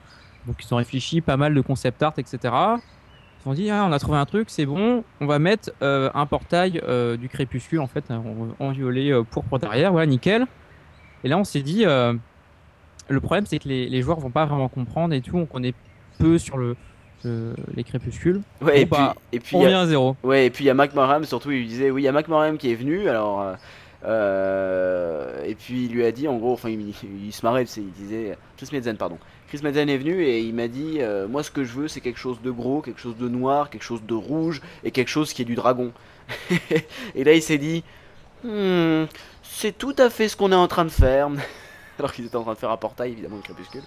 Donc, 0.48 0.56
ils 0.64 0.74
ont 0.74 0.78
réfléchi 0.78 1.22
pas 1.22 1.38
mal 1.38 1.54
de 1.54 1.62
concept 1.62 2.02
art, 2.02 2.14
etc. 2.18 2.38
Ils 2.44 3.40
se 3.40 3.44
sont 3.44 3.54
dit, 3.54 3.70
ah, 3.70 3.86
on 3.88 3.92
a 3.92 4.00
trouvé 4.00 4.18
un 4.18 4.26
truc, 4.26 4.50
c'est 4.50 4.66
bon, 4.66 5.04
on 5.20 5.26
va 5.26 5.38
mettre 5.40 5.72
un 5.82 6.26
portail 6.26 6.82
du 7.20 7.28
crépuscule 7.30 7.80
en 7.82 7.88
fait, 7.88 8.10
en, 8.10 8.24
en 8.60 8.72
violet 8.72 9.12
pourpre 9.30 9.60
derrière, 9.60 9.92
voilà, 9.92 10.06
nickel. 10.08 10.46
Et 11.24 11.28
là, 11.30 11.38
on 11.38 11.44
s'est 11.44 11.62
dit, 11.62 11.86
le 13.10 13.20
problème, 13.20 13.46
c'est 13.46 13.60
que 13.60 13.68
les, 13.70 13.88
les 13.90 14.02
joueurs 14.02 14.20
vont 14.20 14.30
pas 14.32 14.46
vraiment 14.46 14.70
comprendre 14.70 15.14
et 15.14 15.22
tout. 15.22 15.38
On 15.38 15.46
connaît 15.46 15.74
peu 16.20 16.38
sur 16.38 16.58
le, 16.58 16.76
le- 17.24 17.56
les 17.76 17.84
crépuscules. 17.84 18.42
Ouais, 18.62 18.82
et, 18.82 18.86
puis, 18.86 19.02
et 19.32 19.40
puis 19.40 19.56
On 19.56 19.60
il 19.60 19.64
y 19.64 19.66
a- 19.66 19.68
revient 19.70 19.80
à 19.84 19.88
zéro. 19.88 20.16
Ouais, 20.24 20.46
et 20.46 20.50
puis 20.50 20.64
il 20.64 20.68
y 20.68 20.70
a 20.70 20.74
Mac 20.74 20.94
Morham, 20.96 21.24
surtout, 21.26 21.52
il 21.52 21.60
lui 21.60 21.68
disait, 21.68 21.90
oui, 21.92 22.02
il 22.02 22.06
y 22.06 22.08
a 22.08 22.12
Mac 22.12 22.28
Morham 22.28 22.58
qui 22.58 22.72
est 22.72 22.76
venu, 22.76 23.08
alors, 23.10 23.42
euh, 23.42 23.54
euh, 24.06 25.44
et 25.46 25.56
puis 25.56 25.86
il 25.86 25.92
lui 25.92 26.06
a 26.06 26.12
dit, 26.12 26.28
en 26.28 26.38
gros, 26.38 26.54
enfin, 26.54 26.70
il, 26.70 26.94
il 27.26 27.32
se 27.32 27.46
marrait, 27.46 27.64
il 27.64 27.92
disait, 27.92 28.38
Chris 28.58 28.70
Metzen, 28.72 28.98
pardon. 28.98 29.18
Chris 29.48 29.60
Metzen 29.64 29.88
est 29.90 29.98
venu 29.98 30.24
et 30.24 30.40
il 30.42 30.54
m'a 30.54 30.68
dit, 30.68 30.98
euh, 31.00 31.28
moi, 31.28 31.44
ce 31.44 31.52
que 31.52 31.64
je 31.64 31.74
veux, 31.74 31.88
c'est 31.88 32.02
quelque 32.02 32.20
chose 32.20 32.42
de 32.42 32.52
gros, 32.52 32.82
quelque 32.82 33.00
chose 33.00 33.16
de 33.18 33.30
noir, 33.30 33.70
quelque 33.70 33.84
chose 33.84 34.04
de 34.04 34.14
rouge, 34.14 34.62
et 34.84 34.92
quelque 34.92 35.08
chose 35.10 35.34
qui 35.34 35.42
est 35.42 35.46
du 35.46 35.56
dragon. 35.56 35.92
et 37.16 37.24
là, 37.24 37.34
il 37.34 37.42
s'est 37.42 37.58
dit, 37.58 37.84
Hmm, 38.44 39.06
c'est 39.42 39.76
tout 39.76 39.96
à 39.98 40.12
fait 40.12 40.28
ce 40.30 40.38
qu'on 40.38 40.52
est 40.52 40.56
en 40.56 40.68
train 40.68 40.86
de 40.86 40.90
faire. 40.92 41.28
alors 42.00 42.12
qu'ils 42.12 42.26
étaient 42.26 42.36
en 42.36 42.44
train 42.44 42.54
de 42.54 42.58
faire 42.58 42.72
un 42.72 42.78
portail, 42.78 43.12
évidemment, 43.12 43.38
de 43.38 43.42
crépuscule. 43.42 43.84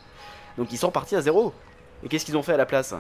Donc 0.59 0.73
ils 0.73 0.77
sont 0.79 0.91
partis 0.91 1.17
à 1.17 1.21
zéro. 1.21 1.53
Et 2.03 2.09
qu'est-ce 2.09 2.25
qu'ils 2.25 2.37
ont 2.37 2.43
fait 2.43 2.55
à 2.55 2.57
la 2.57 2.67
place? 2.67 2.95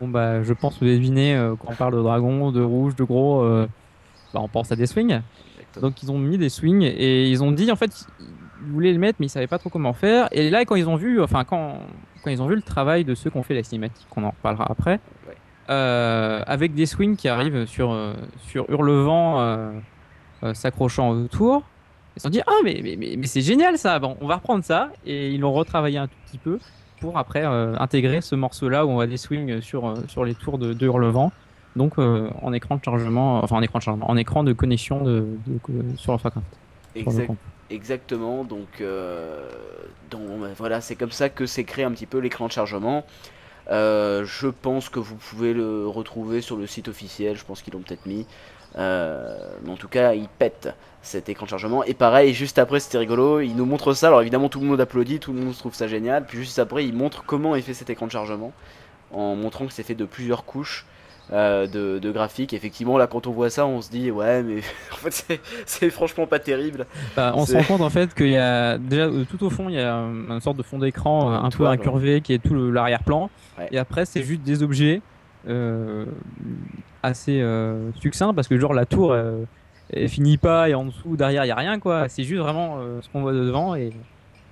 Bon, 0.00 0.08
bah, 0.08 0.42
je 0.42 0.52
pense 0.52 0.78
vous 0.80 0.86
devinez, 0.86 1.34
euh, 1.36 1.54
quand 1.56 1.68
on 1.70 1.74
parle 1.76 1.94
de 1.94 2.02
dragon, 2.02 2.50
de 2.50 2.62
rouge, 2.62 2.96
de 2.96 3.04
gros, 3.04 3.42
euh, 3.42 3.68
bah, 4.32 4.40
on 4.42 4.48
pense 4.48 4.72
à 4.72 4.76
des 4.76 4.86
swings. 4.86 5.20
Donc, 5.80 6.02
ils 6.02 6.10
ont 6.10 6.18
mis 6.18 6.36
des 6.38 6.48
swings 6.48 6.82
et 6.82 7.28
ils 7.28 7.42
ont 7.42 7.52
dit, 7.52 7.70
en 7.70 7.76
fait, 7.76 8.06
ils 8.20 8.72
voulaient 8.72 8.92
le 8.92 8.98
mettre, 8.98 9.16
mais 9.20 9.26
ils 9.26 9.30
savaient 9.30 9.46
pas 9.46 9.58
trop 9.58 9.70
comment 9.70 9.92
faire. 9.92 10.28
Et 10.32 10.50
là, 10.50 10.64
quand 10.64 10.74
ils 10.76 10.88
ont 10.88 10.96
vu, 10.96 11.20
enfin, 11.22 11.44
quand, 11.44 11.78
quand 12.22 12.30
ils 12.30 12.42
ont 12.42 12.46
vu 12.46 12.56
le 12.56 12.62
travail 12.62 13.04
de 13.04 13.14
ceux 13.14 13.30
qui 13.30 13.36
ont 13.36 13.42
fait 13.42 13.54
la 13.54 13.62
cinématique, 13.62 14.06
on 14.16 14.24
en 14.24 14.30
reparlera 14.30 14.66
après, 14.70 15.00
Ouais. 15.28 15.34
euh, 15.70 16.42
avec 16.46 16.74
des 16.74 16.86
swings 16.86 17.16
qui 17.16 17.28
arrivent 17.28 17.64
sur, 17.66 17.96
sur 18.48 18.68
Hurlevent 18.70 19.72
s'accrochant 20.52 21.10
autour, 21.10 21.62
ils 22.16 22.20
se 22.20 22.22
sont 22.24 22.30
dit, 22.30 22.42
ah, 22.46 22.52
mais, 22.64 22.80
mais, 22.82 22.96
mais, 22.96 23.16
mais 23.18 23.26
c'est 23.26 23.40
génial 23.40 23.78
ça, 23.78 23.98
bon, 23.98 24.16
on 24.20 24.26
va 24.26 24.36
reprendre 24.36 24.64
ça. 24.64 24.90
Et 25.06 25.30
ils 25.30 25.40
l'ont 25.40 25.52
retravaillé 25.52 25.98
un 25.98 26.06
tout 26.06 26.16
petit 26.26 26.38
peu 26.38 26.58
pour 27.00 27.18
après 27.18 27.44
euh, 27.44 27.76
intégrer 27.78 28.20
ce 28.20 28.34
morceau-là 28.34 28.86
où 28.86 28.90
on 28.90 29.00
a 29.00 29.06
des 29.06 29.16
swings 29.16 29.60
sur, 29.60 29.86
euh, 29.88 29.94
sur 30.08 30.24
les 30.24 30.34
tours 30.34 30.58
de, 30.58 30.72
de 30.72 30.86
Hurlevent. 30.86 31.32
Donc 31.76 31.98
euh, 31.98 32.30
en 32.40 32.52
écran 32.52 32.76
de 32.76 32.84
chargement, 32.84 33.42
enfin 33.42 33.56
en 33.56 33.62
écran 33.62 33.78
de 33.80 33.84
chargement, 33.84 34.08
en 34.08 34.16
écran 34.16 34.44
de 34.44 34.52
connexion 34.52 35.02
de, 35.02 35.26
de- 35.46 35.96
sur 35.96 36.10
Warcraft. 36.12 36.36
Exact-. 36.94 37.30
Exactement, 37.70 38.44
donc, 38.44 38.80
euh, 38.80 39.48
donc 40.10 40.22
bah, 40.40 40.48
voilà, 40.56 40.80
c'est 40.80 40.94
comme 40.94 41.10
ça 41.10 41.30
que 41.30 41.46
s'est 41.46 41.64
créé 41.64 41.84
un 41.84 41.90
petit 41.90 42.06
peu 42.06 42.18
l'écran 42.18 42.46
de 42.46 42.52
chargement. 42.52 43.04
Euh, 43.70 44.24
je 44.26 44.46
pense 44.48 44.90
que 44.90 45.00
vous 45.00 45.16
pouvez 45.16 45.54
le 45.54 45.88
retrouver 45.88 46.42
sur 46.42 46.56
le 46.56 46.66
site 46.66 46.88
officiel, 46.88 47.36
je 47.36 47.44
pense 47.44 47.62
qu'ils 47.62 47.72
l'ont 47.72 47.80
peut-être 47.80 48.06
mis. 48.06 48.26
Euh, 48.76 49.36
mais 49.64 49.70
en 49.70 49.76
tout 49.76 49.88
cas, 49.88 50.14
il 50.14 50.28
pète 50.28 50.74
cet 51.02 51.28
écran 51.28 51.44
de 51.44 51.50
chargement. 51.50 51.84
Et 51.84 51.94
pareil, 51.94 52.34
juste 52.34 52.58
après, 52.58 52.80
c'était 52.80 52.98
rigolo, 52.98 53.40
il 53.40 53.54
nous 53.56 53.66
montre 53.66 53.92
ça. 53.92 54.08
Alors 54.08 54.20
évidemment, 54.22 54.48
tout 54.48 54.60
le 54.60 54.66
monde 54.66 54.80
applaudit, 54.80 55.20
tout 55.20 55.32
le 55.32 55.40
monde 55.40 55.56
trouve 55.56 55.74
ça 55.74 55.86
génial. 55.86 56.24
Puis 56.26 56.38
juste 56.38 56.58
après, 56.58 56.84
il 56.84 56.94
montre 56.94 57.24
comment 57.24 57.54
il 57.56 57.62
fait 57.62 57.74
cet 57.74 57.90
écran 57.90 58.06
de 58.06 58.10
chargement, 58.12 58.52
en 59.12 59.36
montrant 59.36 59.66
que 59.66 59.72
c'est 59.72 59.82
fait 59.82 59.94
de 59.94 60.04
plusieurs 60.06 60.44
couches. 60.44 60.86
euh, 61.32 61.66
de, 61.66 61.98
de 61.98 62.12
graphiques, 62.12 62.52
effectivement 62.52 62.98
là 62.98 63.06
quand 63.06 63.26
on 63.26 63.32
voit 63.32 63.48
ça 63.48 63.64
on 63.64 63.80
se 63.80 63.88
dit 63.88 64.10
ouais 64.10 64.42
mais 64.42 64.58
en 64.92 64.96
fait 64.96 65.40
c'est- 65.64 65.88
franchement 65.88 66.26
pas 66.26 66.38
terrible 66.38 66.84
Bah, 67.16 67.32
on 67.34 67.46
se 67.46 67.56
rend 67.56 67.62
compte 67.64 67.80
en 67.80 67.88
fait 67.88 68.12
qu'il 68.14 68.28
y 68.28 68.36
a 68.36 68.76
déjà 68.76 69.04
euh, 69.04 69.24
tout 69.30 69.42
au 69.42 69.48
fond 69.48 69.70
il 69.70 69.76
y 69.76 69.80
a 69.80 69.90
une 69.94 70.40
sorte 70.42 70.58
de 70.58 70.62
fond 70.62 70.78
d'écran 70.78 71.32
un 71.32 71.48
peu 71.48 71.66
incurvé 71.66 72.20
qui 72.20 72.34
est 72.34 72.40
tout 72.46 72.70
l'arrière-plan 72.70 73.30
Ouais. 73.58 73.68
et 73.72 73.78
après 73.78 74.04
c'est 74.04 74.22
juste 74.22 74.42
des 74.42 74.62
objets 74.62 75.00
assez 77.02 77.40
euh, 77.40 77.90
succincts 78.00 78.32
parce 78.34 78.48
que 78.48 78.58
genre 78.58 78.74
la 78.74 78.86
tour 78.86 79.12
euh, 79.12 79.44
elle 79.92 80.08
finit 80.08 80.38
pas 80.38 80.68
et 80.68 80.74
en 80.74 80.86
dessous 80.86 81.16
derrière 81.16 81.44
il 81.44 81.48
y 81.48 81.50
a 81.50 81.56
rien 81.56 81.78
quoi 81.78 82.08
c'est 82.08 82.24
juste 82.24 82.40
vraiment 82.40 82.78
euh, 82.78 83.00
ce 83.02 83.08
qu'on 83.10 83.20
voit 83.22 83.32
de 83.32 83.44
devant 83.44 83.74
et 83.74 83.90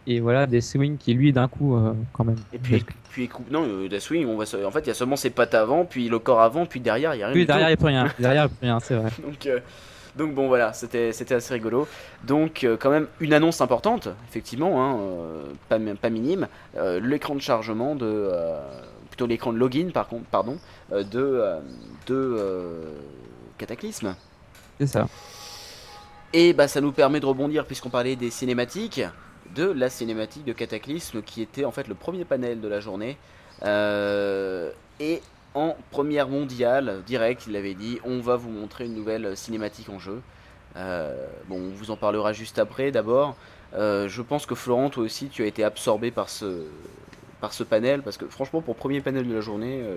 et 0.06 0.18
voilà 0.20 0.46
des 0.46 0.60
swings 0.60 0.98
qui 0.98 1.14
lui 1.14 1.32
d'un 1.32 1.46
coup 1.48 1.76
euh, 1.76 1.92
quand 2.12 2.24
même 2.24 2.36
Et 2.52 2.58
puis, 2.58 2.84
puis. 3.10 3.30
Non, 3.52 3.62
euh, 3.64 3.88
Deathwing, 3.88 4.26
on 4.26 4.36
va 4.36 4.46
se- 4.46 4.56
en 4.64 4.70
fait, 4.72 4.80
il 4.80 4.88
y 4.88 4.90
a 4.90 4.94
seulement 4.94 5.14
ses 5.14 5.30
pattes 5.30 5.54
avant, 5.54 5.84
puis 5.84 6.08
le 6.08 6.18
corps 6.18 6.40
avant, 6.40 6.66
puis 6.66 6.80
derrière, 6.80 7.14
il 7.14 7.20
y 7.20 7.22
a 7.22 7.28
rien. 7.28 7.34
du 7.36 7.44
derrière 7.46 7.68
il 7.68 7.70
n'y 7.70 7.74
a 7.74 7.76
plus 7.76 7.86
rien 7.86 8.08
derrière 8.18 8.48
il 8.60 8.66
rien 8.66 8.80
c'est 8.80 8.96
vrai 8.96 9.10
Donc, 9.24 9.46
euh, 9.46 9.60
donc 10.16 10.34
bon, 10.34 10.48
voilà, 10.48 10.72
c'était 10.72 11.12
c'était 11.12 11.36
assez 11.36 11.54
rigolo. 11.54 11.86
Donc, 12.26 12.64
euh, 12.64 12.76
quand 12.76 12.90
même, 12.90 13.06
une 13.20 13.32
annonce 13.32 13.60
importante, 13.60 14.08
effectivement, 14.28 14.82
hein, 14.84 14.98
euh, 15.00 15.42
pas, 15.68 15.78
pas 16.00 16.10
minime. 16.10 16.48
euh, 16.76 16.98
l'écran 16.98 17.36
de 17.36 17.40
chargement 17.40 17.94
de. 17.94 18.28
Plutôt 19.22 19.26
l'écran 19.26 19.52
de 19.52 19.58
login, 19.58 19.90
par 19.92 20.08
contre, 20.08 20.28
pardon, 20.30 20.60
euh, 20.92 21.04
de. 21.04 21.20
euh, 21.20 21.60
de 22.06 22.14
euh, 22.14 23.00
Cataclysme. 23.58 24.16
c'est 24.78 24.86
ça 24.86 25.08
Et 26.32 26.52
bah 26.54 26.68
ça 26.68 26.80
nous 26.80 26.92
permet 26.92 27.20
de 27.20 27.26
rebondir 27.26 27.66
puisqu'on 27.66 27.90
parlait 27.90 28.16
des 28.16 28.30
cinématiques, 28.30 29.02
de 29.46 29.64
la 29.70 29.90
cinématique 29.90 30.44
de 30.44 30.52
Cataclysme 30.52 31.22
qui 31.22 31.42
était 31.42 31.64
en 31.64 31.72
fait 31.72 31.88
le 31.88 31.94
premier 31.94 32.24
panel 32.24 32.60
de 32.60 32.68
la 32.68 32.80
journée. 32.80 33.20
Euh, 33.64 34.72
et 34.98 35.22
en 35.54 35.76
première 35.90 36.28
mondiale, 36.28 37.02
direct, 37.06 37.46
il 37.46 37.56
avait 37.56 37.74
dit 37.74 38.00
on 38.04 38.20
va 38.20 38.36
vous 38.36 38.50
montrer 38.50 38.86
une 38.86 38.94
nouvelle 38.94 39.36
cinématique 39.36 39.90
en 39.90 39.98
jeu. 39.98 40.24
Euh, 40.76 41.28
bon, 41.48 41.56
on 41.70 41.74
vous 41.74 41.90
en 41.90 41.96
parlera 41.98 42.32
juste 42.32 42.58
après. 42.58 42.90
D'abord, 42.92 43.38
euh, 43.74 44.08
je 44.08 44.22
pense 44.22 44.46
que 44.46 44.54
Florent, 44.54 44.90
toi 44.90 45.04
aussi, 45.04 45.28
tu 45.30 45.42
as 45.42 45.46
été 45.46 45.64
absorbé 45.64 46.10
par 46.12 46.30
ce 46.30 46.72
par 47.42 47.52
ce 47.52 47.64
panel 47.64 48.02
parce 48.02 48.16
que 48.16 48.26
franchement 48.28 48.62
pour 48.62 48.76
premier 48.76 49.00
panel 49.00 49.28
de 49.28 49.34
la 49.34 49.40
journée 49.40 49.82
euh, 49.82 49.96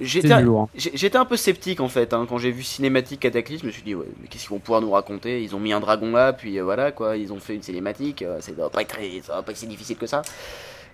j'étais 0.00 0.32
hein. 0.32 0.68
J'étais 0.74 1.18
un 1.18 1.26
peu 1.26 1.36
sceptique 1.36 1.80
en 1.80 1.88
fait 1.88 2.14
hein, 2.14 2.24
quand 2.26 2.38
j'ai 2.38 2.50
vu 2.50 2.62
cinématique 2.62 3.20
Cataclysme. 3.20 3.60
Je 3.60 3.66
me 3.66 3.70
suis 3.70 3.82
dit 3.82 3.94
ouais, 3.94 4.06
mais 4.20 4.26
qu'est-ce 4.26 4.44
qu'ils 4.44 4.50
vont 4.50 4.58
pouvoir 4.58 4.80
nous 4.80 4.90
raconter? 4.90 5.42
Ils 5.42 5.54
ont 5.54 5.60
mis 5.60 5.74
un 5.74 5.80
dragon 5.80 6.12
là, 6.12 6.32
puis 6.32 6.58
euh, 6.58 6.64
voilà 6.64 6.90
quoi, 6.90 7.18
ils 7.18 7.34
ont 7.34 7.38
fait 7.38 7.54
une 7.54 7.62
cinématique. 7.62 8.22
euh, 8.22 8.40
ça 8.40 8.50
doit 8.52 8.70
pas 8.70 8.80
être 8.80 8.88
très, 8.88 9.20
ça 9.22 9.34
va 9.34 9.42
pas 9.42 9.52
être 9.52 9.58
si 9.58 9.66
difficile 9.66 9.98
que 9.98 10.06
ça. 10.06 10.22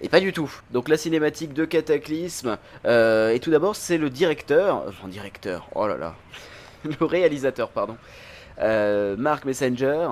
Et 0.01 0.09
pas 0.09 0.19
du 0.19 0.32
tout. 0.32 0.53
Donc 0.73 0.89
la 0.89 0.97
cinématique 0.97 1.55
de 1.55 1.65
Cataclysme. 1.65 2.59
euh, 2.85 3.31
et 3.31 3.39
tout 3.39 3.53
d'abord 3.53 3.77
c'est 3.77 3.99
le 3.99 4.11
directeur, 4.11 4.82
enfin 4.89 5.07
directeur. 5.07 5.69
Oh 5.77 5.86
là 5.86 5.97
là, 5.97 6.16
le 6.85 7.07
réalisateur 7.07 7.70
pardon. 7.70 7.97
Mark 8.59 9.44
Messenger, 9.44 10.09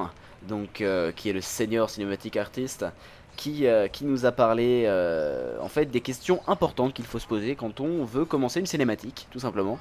donc 0.48 0.84
qui 1.16 1.30
est 1.30 1.32
le 1.32 1.40
senior 1.40 1.90
cinématique 1.90 2.36
artiste. 2.36 2.84
Qui, 3.42 3.66
euh, 3.66 3.88
qui 3.88 4.04
nous 4.04 4.26
a 4.26 4.32
parlé 4.32 4.84
euh, 4.86 5.56
en 5.62 5.68
fait 5.68 5.86
des 5.86 6.02
questions 6.02 6.42
importantes 6.46 6.92
qu'il 6.92 7.06
faut 7.06 7.18
se 7.18 7.26
poser 7.26 7.56
quand 7.56 7.80
on 7.80 8.04
veut 8.04 8.26
commencer 8.26 8.60
une 8.60 8.66
cinématique, 8.66 9.28
tout 9.30 9.38
simplement. 9.40 9.78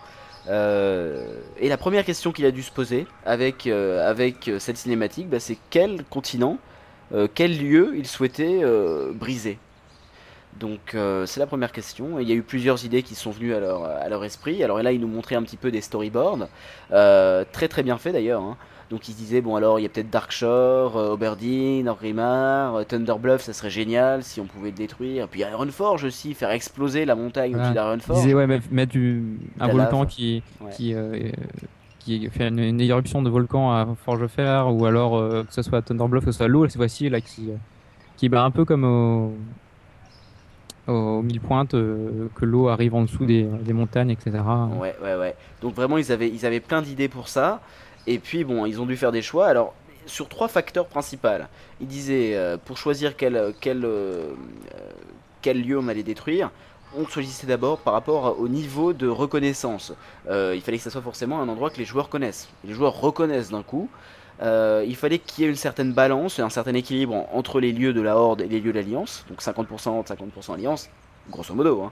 Euh, 0.47 1.41
et 1.57 1.67
la 1.67 1.75
première 1.75 2.05
question 2.05 2.31
qu'il 2.31 2.45
a 2.45 2.51
dû 2.51 2.63
se 2.63 2.71
poser 2.71 3.05
avec, 3.25 3.67
avec 3.67 4.49
cette 4.59 4.77
cinématique, 4.77 5.27
bah, 5.27 5.41
c'est 5.41 5.57
quel 5.71 6.05
continent, 6.05 6.57
quel 7.35 7.57
lieu 7.59 7.95
il 7.97 8.07
souhaitait 8.07 8.61
briser? 9.13 9.57
Donc 10.57 10.95
c'est 11.25 11.39
la 11.41 11.47
première 11.47 11.73
question. 11.73 12.17
Il 12.21 12.29
y 12.29 12.31
a 12.31 12.35
eu 12.35 12.43
plusieurs 12.43 12.85
idées 12.85 13.03
qui 13.03 13.15
sont 13.15 13.31
venues 13.31 13.53
à 13.53 13.59
leur, 13.59 13.83
à 13.83 14.07
leur 14.07 14.23
esprit. 14.23 14.63
Alors 14.63 14.81
là, 14.81 14.93
il 14.93 15.01
nous 15.01 15.09
montrait 15.09 15.35
un 15.35 15.43
petit 15.43 15.57
peu 15.57 15.69
des 15.69 15.81
storyboards, 15.81 16.47
très 16.89 17.67
très 17.67 17.83
bien 17.83 17.97
fait 17.97 18.13
d'ailleurs. 18.13 18.41
hein. 18.41 18.55
Donc 18.89 19.07
il 19.07 19.11
se 19.13 19.17
disait, 19.17 19.41
bon 19.41 19.55
alors 19.55 19.79
il 19.79 19.83
y 19.83 19.85
a 19.85 19.89
peut-être 19.89 20.09
Darkshore, 20.09 20.97
euh, 20.97 21.11
Oberdeen, 21.13 21.87
Orgrimmar, 21.87 22.73
euh, 22.75 22.83
Thunderbluff, 22.83 23.41
ça 23.43 23.53
serait 23.53 23.69
génial 23.69 24.23
si 24.23 24.39
on 24.41 24.45
pouvait 24.45 24.71
le 24.71 24.75
détruire. 24.77 25.27
Puis 25.27 25.41
Ironforge 25.41 26.05
aussi, 26.05 26.33
faire 26.33 26.49
exploser 26.49 27.05
la 27.05 27.13
montagne 27.15 27.55
au-dessus 27.55 27.71
d'Ironforge. 27.73 28.21
disait 28.21 28.33
ouais 28.33 28.47
mais- 28.47 28.59
mettre 28.71 28.91
du, 28.93 29.23
un 29.59 29.67
La 29.67 29.73
volcan 29.73 29.99
lave. 29.99 30.07
qui 30.07 30.41
Ouais. 30.59 30.71
qui 30.71 30.93
euh, 30.95 31.29
qui 31.99 32.27
fait 32.29 32.47
une, 32.47 32.57
une 32.59 32.81
éruption 32.81 33.21
de 33.21 33.29
volcan 33.29 33.71
à 33.71 33.87
Forgefer 34.05 34.63
ou 34.71 34.85
alors 34.87 35.17
euh, 35.17 35.43
que 35.43 35.53
ce 35.53 35.61
soit 35.61 35.83
Thunderbluff 35.83 36.25
que 36.25 36.31
ce 36.31 36.37
soit 36.39 36.47
l'eau 36.47 36.65
cette 36.67 36.77
fois-ci 36.77 37.09
là 37.09 37.21
qui 37.21 37.49
qui 38.17 38.27
bat 38.27 38.41
un 38.43 38.49
peu 38.51 38.65
comme 38.65 38.83
au 38.85 39.33
aux 40.87 41.21
mille 41.21 41.39
pointes 41.41 41.75
euh, 41.75 42.27
que 42.33 42.45
l'eau 42.45 42.69
arrive 42.69 42.95
en 42.95 43.03
dessous 43.03 43.25
des, 43.25 43.43
des 43.43 43.73
montagnes 43.73 44.09
etc 44.09 44.31
Ouais, 44.79 44.95
ouais, 45.03 45.15
ouais. 45.15 45.35
Donc 45.61 45.75
vraiment, 45.75 45.97
ils 45.99 46.11
avaient, 46.11 46.29
ils 46.29 46.45
avaient 46.47 46.61
plein 46.61 46.81
d'idées 46.81 47.09
pour 47.09 47.27
ça. 47.27 47.61
Et 48.11 48.17
puis, 48.17 48.43
bon, 48.43 48.65
ils 48.65 48.81
ont 48.81 48.87
dû 48.87 48.97
faire 48.97 49.11
des 49.11 49.21
choix. 49.21 49.45
Alors, 49.47 49.73
sur 50.07 50.27
trois 50.27 50.47
facteurs 50.47 50.87
principaux. 50.87 51.27
Ils 51.79 51.85
disaient, 51.87 52.31
euh, 52.35 52.57
pour 52.57 52.75
choisir 52.77 53.15
quel, 53.15 53.53
quel, 53.61 53.85
euh, 53.85 54.33
euh, 54.73 54.91
quel 55.43 55.61
lieu 55.61 55.77
on 55.77 55.87
allait 55.87 56.01
détruire, 56.03 56.49
on 56.97 57.05
choisissait 57.05 57.45
d'abord 57.45 57.77
par 57.77 57.93
rapport 57.93 58.39
au 58.39 58.47
niveau 58.47 58.93
de 58.93 59.07
reconnaissance. 59.07 59.93
Il 60.27 60.59
fallait 60.61 60.77
que 60.77 60.83
ça 60.83 60.89
soit 60.89 61.03
forcément 61.03 61.39
un 61.39 61.47
endroit 61.47 61.69
que 61.69 61.77
les 61.77 61.85
joueurs 61.85 62.09
connaissent. 62.09 62.49
Les 62.65 62.73
joueurs 62.73 62.99
reconnaissent 62.99 63.51
d'un 63.51 63.61
coup. 63.61 63.87
Il 64.41 64.95
fallait 64.95 65.19
qu'il 65.19 65.43
y 65.43 65.47
ait 65.47 65.49
une 65.51 65.55
certaine 65.55 65.93
balance 65.93 66.39
et 66.39 66.41
un 66.41 66.49
certain 66.49 66.73
équilibre 66.73 67.13
en- 67.13 67.29
entre 67.31 67.59
les 67.59 67.71
lieux 67.73 67.93
de 67.93 68.01
la 68.01 68.17
Horde 68.17 68.41
et 68.41 68.47
les 68.47 68.59
lieux 68.59 68.71
de 68.73 68.79
l'Alliance. 68.79 69.23
Donc 69.29 69.43
50% 69.43 69.91
Horde, 69.97 70.07
50% 70.07 70.53
Alliance, 70.55 70.89
grosso 71.29 71.53
modo. 71.53 71.83
hein. 71.83 71.91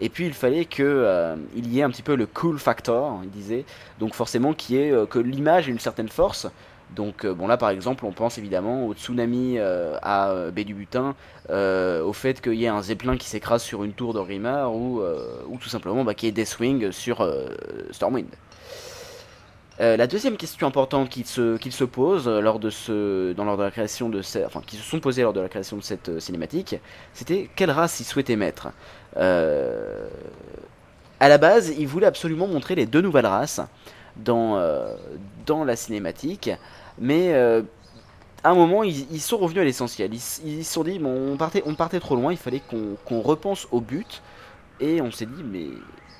Et 0.00 0.08
puis 0.08 0.26
il 0.26 0.34
fallait 0.34 0.66
que 0.66 0.82
euh, 0.82 1.36
il 1.54 1.72
y 1.72 1.80
ait 1.80 1.82
un 1.82 1.90
petit 1.90 2.02
peu 2.02 2.16
le 2.16 2.26
cool 2.26 2.58
factor, 2.58 3.20
il 3.22 3.30
disait. 3.30 3.64
Donc 3.98 4.14
forcément 4.14 4.52
qu'il 4.52 4.76
y 4.76 4.80
ait 4.80 4.90
euh, 4.92 5.06
que 5.06 5.18
l'image 5.18 5.68
ait 5.68 5.72
une 5.72 5.78
certaine 5.78 6.08
force. 6.08 6.48
Donc 6.94 7.24
euh, 7.24 7.34
bon 7.34 7.48
là 7.48 7.56
par 7.56 7.70
exemple 7.70 8.04
on 8.04 8.12
pense 8.12 8.38
évidemment 8.38 8.86
au 8.86 8.94
tsunami 8.94 9.56
euh, 9.58 9.98
à 10.02 10.30
euh, 10.30 10.50
Baie 10.52 10.62
du 10.64 10.74
Butin, 10.74 11.16
au 11.50 12.12
fait 12.12 12.40
qu'il 12.40 12.54
y 12.54 12.64
ait 12.64 12.68
un 12.68 12.82
zeppelin 12.82 13.16
qui 13.16 13.28
s'écrase 13.28 13.62
sur 13.62 13.82
une 13.82 13.92
tour 13.92 14.14
d'Orgrimmar 14.14 14.72
ou, 14.72 15.00
euh, 15.00 15.42
ou 15.48 15.58
tout 15.58 15.68
simplement 15.68 16.04
bah, 16.04 16.14
qu'il 16.14 16.28
y 16.28 16.30
ait 16.30 16.32
Deathwing 16.32 16.92
sur 16.92 17.28
Stormwind. 17.90 18.28
La 19.78 20.06
deuxième 20.06 20.36
question 20.36 20.66
importante 20.66 21.10
qu'ils 21.10 21.26
se, 21.26 21.58
qu'ils 21.58 21.72
se 21.72 21.84
posent 21.84 22.28
lors 22.28 22.58
de 22.58 22.70
ce, 22.70 23.32
dans 23.34 23.44
lors 23.44 23.58
de 23.58 23.62
la 23.62 23.70
création 23.70 24.08
de 24.08 24.20
enfin 24.46 24.62
qui 24.64 24.76
se 24.76 24.82
sont 24.82 25.00
posées 25.00 25.22
lors 25.22 25.34
de 25.34 25.40
la 25.40 25.48
création 25.48 25.76
de 25.76 25.82
cette 25.82 26.18
cinématique, 26.18 26.76
c'était 27.12 27.50
quelle 27.56 27.70
race 27.70 28.00
ils 28.00 28.04
souhaitaient 28.04 28.36
mettre? 28.36 28.68
Euh, 29.16 30.08
à 31.20 31.28
la 31.28 31.38
base, 31.38 31.72
ils 31.78 31.88
voulaient 31.88 32.06
absolument 32.06 32.46
montrer 32.46 32.74
les 32.74 32.86
deux 32.86 33.00
nouvelles 33.00 33.26
races 33.26 33.60
dans, 34.16 34.56
euh, 34.56 34.94
dans 35.46 35.64
la 35.64 35.76
cinématique, 35.76 36.50
mais 36.98 37.32
euh, 37.32 37.62
à 38.44 38.50
un 38.50 38.54
moment, 38.54 38.82
ils, 38.82 39.06
ils 39.10 39.20
sont 39.20 39.38
revenus 39.38 39.62
à 39.62 39.64
l'essentiel. 39.64 40.12
Ils 40.12 40.64
se 40.64 40.72
sont 40.72 40.84
dit, 40.84 40.98
bon, 40.98 41.32
on 41.32 41.36
partait, 41.36 41.62
on 41.66 41.74
partait 41.74 42.00
trop 42.00 42.16
loin, 42.16 42.32
il 42.32 42.38
fallait 42.38 42.62
qu'on 42.68 43.20
repense 43.20 43.66
au 43.70 43.80
but, 43.80 44.22
et 44.80 45.00
on 45.00 45.10
s'est 45.10 45.26
dit, 45.26 45.42
mais 45.42 45.68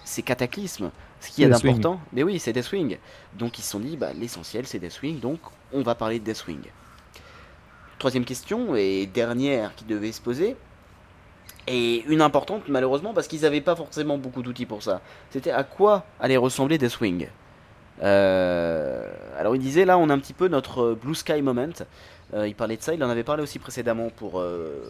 c'est 0.05 0.23
cataclysme. 0.23 0.91
Ce 1.19 1.31
qu'il 1.31 1.45
y 1.45 1.47
a 1.47 1.51
d'important, 1.51 1.99
mais 2.13 2.23
oui, 2.23 2.39
c'est 2.39 2.53
Deathwing. 2.53 2.99
Donc 3.39 3.59
ils 3.59 3.63
se 3.63 3.71
sont 3.71 3.81
dit, 3.81 3.97
bah, 3.97 4.13
l'essentiel 4.13 4.67
c'est 4.67 4.79
Deathwing, 4.79 5.19
donc 5.19 5.41
on 5.73 5.83
va 5.83 5.95
parler 5.95 6.19
de 6.19 6.25
Deathwing. 6.25 6.61
Troisième 7.99 8.27
question, 8.27 8.77
et 8.77 9.07
dernière 9.07 9.75
qui 9.75 9.87
devait 9.87 10.13
se 10.13 10.21
poser, 10.21 10.57
et 11.67 12.05
une 12.07 12.23
importante 12.23 12.69
malheureusement 12.69 13.13
parce 13.13 13.29
qu'ils 13.29 13.43
n'avaient 13.43 13.61
pas 13.61 13.77
forcément 13.77 14.19
beaucoup 14.19 14.43
d'outils 14.43 14.67
pour 14.67 14.83
ça. 14.83 15.01
C'était 15.31 15.51
à 15.51 15.65
quoi 15.65 16.05
allait 16.21 16.37
ressembler 16.37 16.79
Deathwing 16.79 17.29
Euh, 18.03 19.11
Alors 19.39 19.57
il 19.57 19.61
disait 19.63 19.85
là 19.85 19.99
on 19.99 20.09
a 20.11 20.15
un 20.15 20.19
petit 20.19 20.35
peu 20.35 20.49
notre 20.49 20.83
euh, 20.83 20.99
Blue 21.01 21.15
Sky 21.15 21.43
Moment. 21.43 21.69
Euh, 22.35 22.47
il 22.49 22.55
parlait 22.55 22.77
de 22.77 22.83
ça, 22.83 22.93
il 22.95 23.03
en 23.03 23.09
avait 23.09 23.25
parlé 23.25 23.43
aussi 23.43 23.59
précédemment 23.59 24.11
pour, 24.11 24.41
euh, 24.41 24.83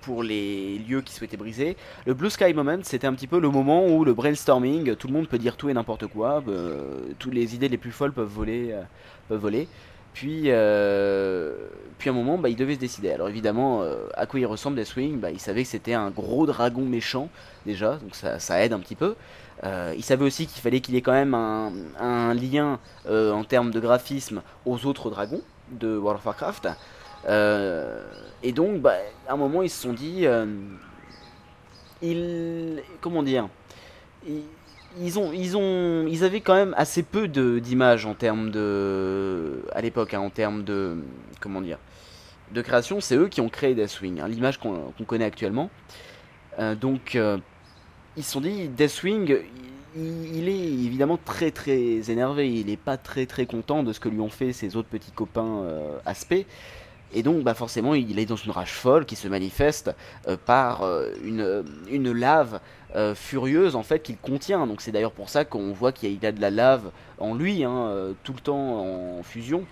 pour 0.00 0.22
les 0.22 0.78
lieux 0.78 1.02
qui 1.02 1.12
souhaitaient 1.12 1.36
briser. 1.36 1.76
Le 2.06 2.14
Blue 2.14 2.30
Sky 2.30 2.54
Moment 2.54 2.78
c'était 2.82 3.06
un 3.06 3.14
petit 3.14 3.26
peu 3.26 3.38
le 3.38 3.50
moment 3.50 3.86
où 3.86 4.04
le 4.04 4.14
brainstorming, 4.14 4.96
tout 4.96 5.08
le 5.08 5.12
monde 5.12 5.28
peut 5.28 5.38
dire 5.38 5.56
tout 5.56 5.68
et 5.68 5.74
n'importe 5.74 6.06
quoi, 6.06 6.42
toutes 7.18 7.34
les 7.34 7.54
idées 7.54 7.68
les 7.68 7.78
plus 7.78 7.92
folles 7.92 8.12
peuvent 8.12 8.26
voler. 8.28 8.74
peuvent 9.28 9.40
voler. 9.40 9.68
Puis, 10.14 10.44
euh, 10.46 11.52
puis 11.98 12.08
à 12.08 12.12
un 12.12 12.16
moment, 12.16 12.38
bah, 12.38 12.48
il 12.48 12.56
devait 12.56 12.74
se 12.74 12.80
décider. 12.80 13.10
Alors 13.10 13.28
évidemment, 13.28 13.82
euh, 13.82 14.06
à 14.14 14.26
quoi 14.26 14.38
il 14.38 14.46
ressemble 14.46 14.76
Deathwing 14.76 15.18
bah, 15.18 15.32
Il 15.32 15.40
savait 15.40 15.64
que 15.64 15.68
c'était 15.68 15.92
un 15.92 16.10
gros 16.10 16.46
dragon 16.46 16.82
méchant, 16.82 17.28
déjà, 17.66 17.96
donc 17.96 18.14
ça, 18.14 18.64
aide 18.64 18.72
un 18.72 18.78
petit 18.78 18.94
peu. 18.94 19.16
Euh, 19.64 19.92
il 19.96 20.04
savait 20.04 20.24
aussi 20.24 20.46
qu'il 20.46 20.62
fallait 20.62 20.80
qu'il 20.80 20.94
ait 20.94 21.02
quand 21.02 21.12
même 21.12 21.34
un, 21.34 22.34
lien 22.34 22.78
euh, 23.08 23.32
en 23.32 23.44
termes 23.44 23.72
de 23.72 23.80
graphisme 23.80 24.42
aux 24.64 24.86
autres 24.86 25.10
dragons 25.10 25.42
de 25.70 25.96
World 25.96 26.20
of 26.20 26.26
Warcraft. 26.26 26.68
Et 28.42 28.52
donc, 28.52 28.80
bah, 28.80 28.94
à 29.28 29.32
un 29.32 29.36
moment, 29.36 29.62
ils 29.62 29.70
se 29.70 29.82
sont 29.82 29.92
dit... 29.92 30.26
il, 32.02 32.82
comment 33.00 33.22
dire 33.22 33.48
ils 35.00 35.18
ont, 35.18 35.32
ils 35.32 35.56
ont, 35.56 36.06
ils 36.06 36.24
avaient 36.24 36.40
quand 36.40 36.54
même 36.54 36.74
assez 36.76 37.02
peu 37.02 37.28
d'images 37.28 38.06
en 38.06 38.14
termes 38.14 38.50
de, 38.50 39.62
à 39.72 39.80
l'époque, 39.80 40.14
hein, 40.14 40.20
en 40.20 40.30
termes 40.30 40.64
de, 40.64 40.96
comment 41.40 41.60
dire, 41.60 41.78
de 42.52 42.62
création. 42.62 43.00
C'est 43.00 43.16
eux 43.16 43.28
qui 43.28 43.40
ont 43.40 43.48
créé 43.48 43.74
Deathwing, 43.74 44.20
hein, 44.20 44.28
l'image 44.28 44.58
qu'on 44.58 44.92
connaît 45.06 45.24
actuellement. 45.24 45.70
Euh, 46.58 46.74
donc, 46.74 47.16
euh, 47.16 47.38
ils 48.16 48.22
se 48.22 48.32
sont 48.32 48.40
dit, 48.40 48.68
Deathwing, 48.68 49.38
il, 49.96 50.48
est 50.48 50.66
évidemment 50.66 51.18
très 51.22 51.50
très 51.50 52.10
énervé. 52.10 52.52
Il 52.52 52.66
n'est 52.66 52.76
pas 52.76 52.96
très 52.96 53.26
très 53.26 53.46
content 53.46 53.82
de 53.82 53.92
ce 53.92 54.00
que 54.00 54.08
lui 54.08 54.20
ont 54.20 54.30
fait 54.30 54.52
ses 54.52 54.76
autres 54.76 54.88
petits 54.88 55.12
copains 55.12 55.62
euh, 55.62 55.98
Aspect. 56.04 56.46
Et 57.14 57.22
donc, 57.22 57.44
bah 57.44 57.54
forcément, 57.54 57.94
il 57.94 58.18
est 58.18 58.26
dans 58.26 58.36
une 58.36 58.50
rage 58.50 58.72
folle 58.72 59.06
qui 59.06 59.14
se 59.14 59.28
manifeste 59.28 59.94
euh, 60.26 60.36
par 60.36 60.82
euh, 60.82 61.10
une, 61.22 61.64
une 61.88 62.10
lave 62.12 62.60
euh, 62.96 63.14
furieuse 63.14 63.76
en 63.76 63.84
fait 63.84 64.00
qu'il 64.00 64.16
contient. 64.18 64.66
Donc, 64.66 64.80
c'est 64.80 64.90
d'ailleurs 64.92 65.12
pour 65.12 65.28
ça 65.28 65.44
qu'on 65.44 65.72
voit 65.72 65.92
qu'il 65.92 66.26
a- 66.26 66.32
de 66.32 66.40
la 66.40 66.50
lave 66.50 66.90
en 67.18 67.34
lui, 67.34 67.62
hein, 67.62 67.86
euh, 67.86 68.12
tout 68.24 68.32
le 68.32 68.40
temps 68.40 69.18
en 69.18 69.22
fusion. 69.22 69.64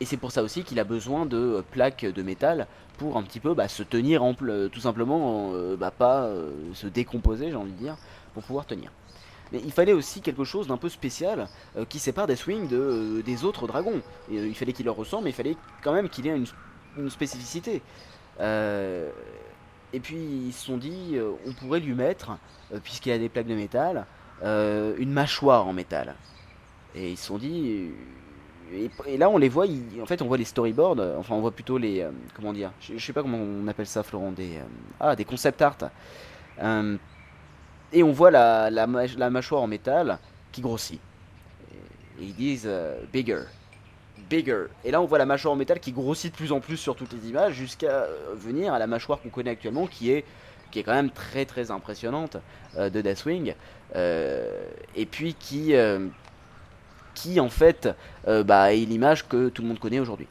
Et 0.00 0.04
c'est 0.04 0.18
pour 0.18 0.32
ça 0.32 0.42
aussi 0.42 0.64
qu'il 0.64 0.78
a 0.80 0.84
besoin 0.84 1.24
de 1.24 1.36
euh, 1.38 1.62
plaques 1.62 2.04
de 2.04 2.22
métal 2.22 2.66
pour 2.98 3.16
un 3.16 3.22
petit 3.22 3.40
peu 3.40 3.54
bah, 3.54 3.68
se 3.68 3.82
tenir 3.82 4.22
en 4.22 4.34
tout 4.34 4.80
simplement, 4.80 5.52
euh, 5.54 5.76
bah, 5.76 5.90
pas 5.90 6.24
euh, 6.24 6.50
se 6.74 6.86
décomposer, 6.86 7.50
j'ai 7.50 7.56
envie 7.56 7.72
de 7.72 7.78
dire, 7.78 7.96
pour 8.34 8.42
pouvoir 8.42 8.66
tenir. 8.66 8.90
Mais 9.54 9.60
il 9.64 9.70
fallait 9.70 9.92
aussi 9.92 10.20
quelque 10.20 10.42
chose 10.42 10.66
d'un 10.66 10.76
peu 10.76 10.88
spécial 10.88 11.46
euh, 11.76 11.84
qui 11.84 12.00
sépare 12.00 12.26
Deathwing 12.26 12.66
de, 12.66 12.76
euh, 12.76 13.22
des 13.22 13.44
autres 13.44 13.68
dragons. 13.68 14.02
Euh, 14.32 14.48
il 14.48 14.54
fallait 14.56 14.72
qu'il 14.72 14.84
leur 14.84 14.96
ressemble, 14.96 15.24
mais 15.24 15.30
il 15.30 15.34
fallait 15.34 15.56
quand 15.80 15.92
même 15.92 16.08
qu'il 16.08 16.26
ait 16.26 16.36
une, 16.36 17.08
spécificité. 17.08 17.82
Et 18.40 20.00
puis 20.00 20.16
ils 20.16 20.52
se 20.52 20.66
sont 20.66 20.76
dit, 20.76 21.16
on 21.46 21.52
pourrait 21.52 21.78
lui 21.78 21.94
mettre, 21.94 22.36
puisqu'il 22.82 23.12
a 23.12 23.18
des 23.18 23.28
plaques 23.28 23.46
de 23.46 23.54
métal, 23.54 24.06
une 24.42 25.12
mâchoire 25.12 25.66
en 25.66 25.72
métal. 25.72 26.14
Et 26.96 27.12
ils 27.12 27.16
se 27.16 27.26
sont 27.26 27.38
dit, 27.38 27.90
et, 28.72 29.16
là 29.16 29.28
on 29.28 29.38
les 29.38 29.48
voit, 29.48 29.66
en 30.00 30.06
fait 30.06 30.22
on 30.22 30.26
voit 30.26 30.36
les 30.36 30.44
storyboards, 30.44 31.00
enfin 31.18 31.34
on 31.34 31.40
voit 31.40 31.50
plutôt 31.50 31.78
les, 31.78 32.06
comment 32.36 32.52
dire, 32.52 32.72
je, 32.80 32.96
sais 32.96 33.12
pas 33.12 33.22
comment 33.22 33.38
on 33.38 33.66
appelle 33.66 33.86
ça 33.86 34.04
Florent, 34.04 34.30
des, 34.30 34.60
ah 35.00 35.16
des 35.16 35.24
concept 35.24 35.62
art. 35.62 35.78
Et 37.94 38.02
on 38.02 38.12
voit 38.12 38.30
la, 38.30 38.70
la, 38.70 38.86
mâch- 38.86 39.16
la 39.16 39.30
mâchoire 39.30 39.62
en 39.62 39.66
métal 39.66 40.18
qui 40.52 40.60
grossit. 40.60 41.00
Ils 42.20 42.34
disent 42.34 42.66
euh, 42.66 43.00
bigger, 43.12 43.44
bigger. 44.28 44.64
Et 44.84 44.90
là 44.90 45.00
on 45.00 45.06
voit 45.06 45.18
la 45.18 45.26
mâchoire 45.26 45.54
en 45.54 45.56
métal 45.56 45.80
qui 45.80 45.92
grossit 45.92 46.32
de 46.32 46.36
plus 46.36 46.52
en 46.52 46.60
plus 46.60 46.76
sur 46.76 46.96
toutes 46.96 47.12
les 47.12 47.28
images 47.28 47.54
jusqu'à 47.54 48.02
euh, 48.02 48.34
venir 48.36 48.74
à 48.74 48.78
la 48.78 48.86
mâchoire 48.88 49.20
qu'on 49.20 49.30
connaît 49.30 49.50
actuellement 49.50 49.86
qui 49.86 50.10
est 50.10 50.24
qui 50.70 50.80
est 50.80 50.82
quand 50.82 50.92
même 50.94 51.10
très 51.10 51.44
très 51.44 51.70
impressionnante 51.70 52.36
euh, 52.76 52.90
de 52.90 53.00
Deathwing 53.00 53.54
et 53.94 55.06
puis 55.06 55.34
qui 55.34 55.72
qui 57.14 57.38
en 57.38 57.48
fait 57.48 57.88
bah, 58.26 58.74
est 58.74 58.84
l'image 58.84 59.28
que 59.28 59.48
tout 59.48 59.62
le 59.62 59.68
monde 59.68 59.78
connaît 59.78 60.00
aujourd'hui. 60.00 60.26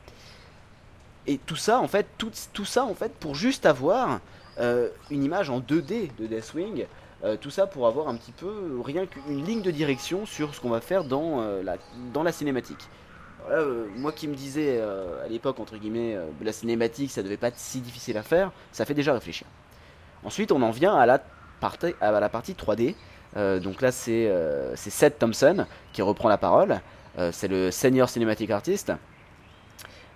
Et 1.28 1.38
tout 1.38 1.56
ça 1.56 1.80
en 1.80 1.88
fait 1.88 2.06
tout, 2.18 2.32
tout 2.52 2.66
ça 2.66 2.84
en 2.84 2.94
fait 2.94 3.14
pour 3.14 3.36
juste 3.36 3.66
avoir 3.66 4.20
une 4.60 5.24
image 5.24 5.50
en 5.50 5.62
2D 5.62 6.10
de 6.20 6.28
Deathwing 6.28 6.86
euh, 7.24 7.38
tout 7.40 7.50
ça 7.50 7.68
pour 7.68 7.88
avoir 7.88 8.08
un 8.08 8.16
petit 8.16 8.32
peu 8.32 8.80
rien 8.84 9.06
qu'une 9.06 9.46
ligne 9.46 9.62
de 9.62 9.72
direction 9.72 10.26
sur 10.26 10.54
ce 10.54 10.62
qu'on 10.62 10.70
va 10.70 10.82
faire 10.82 11.04
dans, 11.04 11.42
euh, 11.42 11.64
la, 11.64 11.78
dans 12.14 12.24
la 12.24 12.32
cinématique. 12.32 12.88
Euh, 13.52 13.88
moi 13.98 14.12
qui 14.12 14.28
me 14.28 14.36
disais 14.36 14.78
euh, 14.80 15.24
à 15.26 15.28
l'époque, 15.28 15.60
entre 15.60 15.78
guillemets, 15.78 16.16
euh, 16.16 16.26
la 16.42 16.54
cinématique, 16.54 17.12
ça 17.12 17.24
devait 17.24 17.38
pas 17.38 17.48
être 17.50 17.60
si 17.60 17.82
difficile 17.82 18.18
à 18.18 18.24
faire, 18.24 18.52
ça 18.72 18.86
fait 18.86 18.94
déjà 18.94 19.14
réfléchir. 19.14 19.48
Ensuite, 20.24 20.52
on 20.52 20.62
en 20.62 20.72
vient 20.72 20.96
à 20.96 21.06
la 21.06 21.22
partie, 21.60 21.94
à 22.00 22.12
la 22.12 22.30
partie 22.30 22.54
3D. 22.54 22.96
Euh, 23.36 23.60
donc 23.60 23.82
là, 23.82 23.92
c'est 23.92 24.28
euh, 24.28 24.76
Seth 24.76 25.20
Thompson 25.20 25.66
qui 25.92 26.02
reprend 26.02 26.30
la 26.30 26.38
parole. 26.38 26.80
Euh, 27.18 27.32
c'est 27.32 27.48
le 27.48 27.72
senior 27.72 28.10
cinematic 28.10 28.50
artist. 28.50 28.92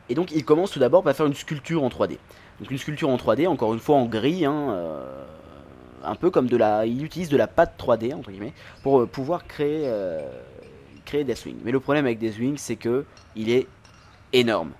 Et 0.09 0.15
donc, 0.15 0.31
il 0.31 0.45
commence 0.45 0.71
tout 0.71 0.79
d'abord 0.79 1.03
par 1.03 1.13
faire 1.15 1.25
une 1.25 1.33
sculpture 1.33 1.83
en 1.83 1.89
3D. 1.89 2.17
Donc, 2.59 2.71
une 2.71 2.77
sculpture 2.77 3.09
en 3.09 3.17
3D, 3.17 3.47
encore 3.47 3.73
une 3.73 3.79
fois 3.79 3.97
en 3.97 4.05
gris, 4.05 4.45
hein, 4.45 4.69
euh, 4.69 5.25
un 6.03 6.15
peu 6.15 6.29
comme 6.29 6.47
de 6.47 6.57
la. 6.57 6.85
Il 6.85 7.03
utilise 7.03 7.29
de 7.29 7.37
la 7.37 7.47
pâte 7.47 7.73
3D, 7.79 8.13
entre 8.13 8.31
guillemets, 8.31 8.53
pour 8.83 9.01
euh, 9.01 9.05
pouvoir 9.05 9.47
créer, 9.47 9.83
euh, 9.85 10.19
créer. 11.05 11.25
Mais 11.63 11.71
le 11.71 11.79
problème 11.79 12.05
avec 12.05 12.19
Deathwing, 12.19 12.57
c'est 12.57 12.75
que 12.75 13.05
il 13.35 13.49
est 13.49 13.67
énorme. 14.33 14.71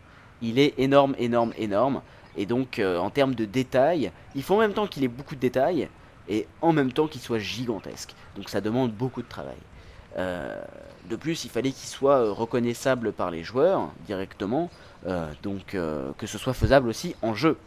Il 0.42 0.60
est 0.60 0.74
énorme, 0.78 1.16
énorme, 1.18 1.54
énorme. 1.58 2.02
Et 2.36 2.46
donc, 2.46 2.80
euh, 2.80 2.98
en 2.98 3.10
termes 3.10 3.34
de 3.34 3.46
détails, 3.46 4.12
il 4.36 4.44
faut 4.44 4.56
en 4.56 4.60
même 4.60 4.74
temps 4.74 4.88
qu'il 4.88 5.04
ait 5.04 5.10
beaucoup 5.10 5.36
de 5.36 5.40
détails 5.40 5.90
et 6.30 6.48
en 6.62 6.72
même 6.74 6.92
temps 6.92 7.08
qu'il 7.08 7.22
soit 7.22 7.40
gigantesque. 7.40 8.14
Donc, 8.36 8.50
ça 8.50 8.62
demande 8.62 8.92
beaucoup 8.92 9.22
de 9.24 9.28
travail. 9.28 9.58
Euh, 10.18 10.62
de 11.10 11.16
plus, 11.16 11.46
il 11.46 11.50
fallait 11.50 11.72
qu'il 11.72 11.88
soit 11.88 12.32
reconnaissable 12.32 13.14
par 13.14 13.32
les 13.32 13.44
joueurs 13.44 13.90
directement, 14.06 14.70
donc 15.42 15.68
que 15.68 16.28
ce 16.28 16.38
soit 16.38 16.54
faisable 16.54 16.90
aussi 16.90 17.16
en 17.22 17.34
jeu. 17.34 17.58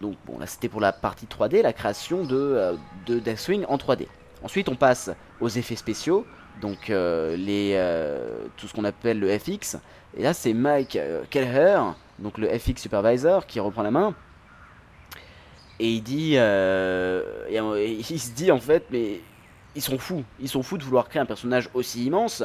Donc 0.00 0.16
bon, 0.26 0.38
là 0.38 0.46
c'était 0.46 0.68
pour 0.68 0.80
la 0.80 0.92
partie 0.92 1.26
3D, 1.26 1.62
la 1.62 1.72
création 1.72 2.24
de, 2.24 2.36
euh, 2.36 2.74
de 3.06 3.18
Deathwing 3.18 3.64
en 3.68 3.76
3D. 3.76 4.06
Ensuite, 4.42 4.70
on 4.70 4.74
passe 4.74 5.10
aux 5.40 5.48
effets 5.48 5.76
spéciaux, 5.76 6.24
donc 6.62 6.88
euh, 6.88 7.36
euh, 7.38 8.46
tout 8.56 8.66
ce 8.66 8.72
qu'on 8.72 8.84
appelle 8.84 9.20
le 9.20 9.38
FX. 9.38 9.76
Et 10.16 10.22
là, 10.22 10.32
c'est 10.32 10.54
Mike 10.54 10.98
Kelleher, 11.28 11.80
donc 12.18 12.38
le 12.38 12.48
FX 12.48 12.80
supervisor, 12.80 13.46
qui 13.46 13.60
reprend 13.60 13.82
la 13.82 13.90
main. 13.90 14.14
Et 15.78 15.90
il 15.90 16.02
dit, 16.02 16.30
il 16.36 18.20
se 18.20 18.30
dit 18.32 18.50
en 18.50 18.60
fait, 18.60 18.86
mais 18.90 19.20
ils 19.74 19.82
sont 19.82 19.98
fous, 19.98 20.24
ils 20.40 20.48
sont 20.48 20.62
fous 20.62 20.78
de 20.78 20.84
vouloir 20.84 21.08
créer 21.08 21.20
un 21.20 21.26
personnage 21.26 21.68
aussi 21.74 22.06
immense, 22.06 22.42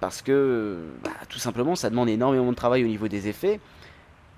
parce 0.00 0.22
que 0.22 0.78
bah, 1.02 1.10
tout 1.28 1.38
simplement, 1.38 1.76
ça 1.76 1.90
demande 1.90 2.08
énormément 2.08 2.50
de 2.50 2.56
travail 2.56 2.84
au 2.84 2.88
niveau 2.88 3.08
des 3.08 3.28
effets. 3.28 3.60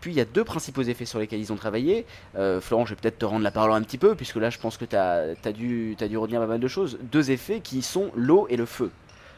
Puis 0.00 0.12
il 0.12 0.16
y 0.16 0.20
a 0.20 0.24
deux 0.24 0.44
principaux 0.44 0.82
effets 0.82 1.04
sur 1.04 1.18
lesquels 1.18 1.40
ils 1.40 1.52
ont 1.52 1.56
travaillé. 1.56 2.06
Euh, 2.36 2.60
Florent, 2.60 2.84
je 2.84 2.94
vais 2.94 3.00
peut-être 3.00 3.18
te 3.18 3.24
rendre 3.24 3.42
la 3.42 3.50
parole 3.50 3.72
un 3.72 3.82
petit 3.82 3.98
peu, 3.98 4.14
puisque 4.14 4.36
là 4.36 4.50
je 4.50 4.58
pense 4.58 4.76
que 4.76 4.84
tu 4.84 4.96
as, 4.96 5.34
dû, 5.52 5.94
t'as 5.98 6.08
dû 6.08 6.16
retenir 6.16 6.40
pas 6.40 6.46
mal 6.46 6.60
de 6.60 6.68
choses. 6.68 6.98
Deux 7.10 7.30
effets 7.30 7.60
qui 7.60 7.82
sont 7.82 8.10
l'eau 8.14 8.46
et 8.50 8.56
le 8.56 8.66
feu. 8.66 8.90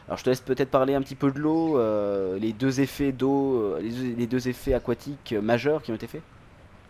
Alors 0.07 0.17
je 0.17 0.23
te 0.23 0.29
laisse 0.29 0.41
peut-être 0.41 0.71
parler 0.71 0.95
un 0.95 1.01
petit 1.01 1.15
peu 1.15 1.31
de 1.31 1.39
l'eau, 1.39 1.77
euh, 1.77 2.37
les 2.39 2.51
deux 2.51 2.81
effets 2.81 3.11
d'eau, 3.11 3.61
euh, 3.61 3.79
les, 4.17 4.25
deux- 4.25 4.47
effets 4.47 4.73
aquatiques 4.73 5.35
majeurs 5.41 5.83
qui 5.83 5.91
ont 5.91 5.95
été 5.95 6.07
faits. 6.07 6.21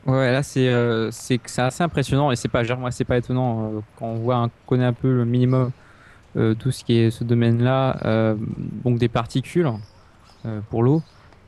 Ouais, 0.06 0.32
là 0.32 0.42
c'est 0.42 0.70
euh, 0.70 1.10
assez 1.58 1.84
impressionnant 1.84 2.32
et 2.32 2.38
c'est 2.38 2.48
pas 2.48 2.64
pas 2.64 3.18
étonnant 3.18 3.84
quand 3.98 4.06
on 4.06 4.16
voit 4.16 4.38
un, 4.38 4.50
connaît 4.66 4.86
un 4.86 4.94
peu 4.94 5.14
le 5.14 5.26
minimum 5.26 5.72
tout 6.34 6.72
ce 6.72 6.86
qui 6.86 6.98
est 6.98 7.12
ce 7.12 7.26
domaine-là 7.26 8.36
donc 8.86 8.98
des 8.98 9.10
particules 9.10 9.70
pour 10.70 10.84
l'eau 10.84 11.04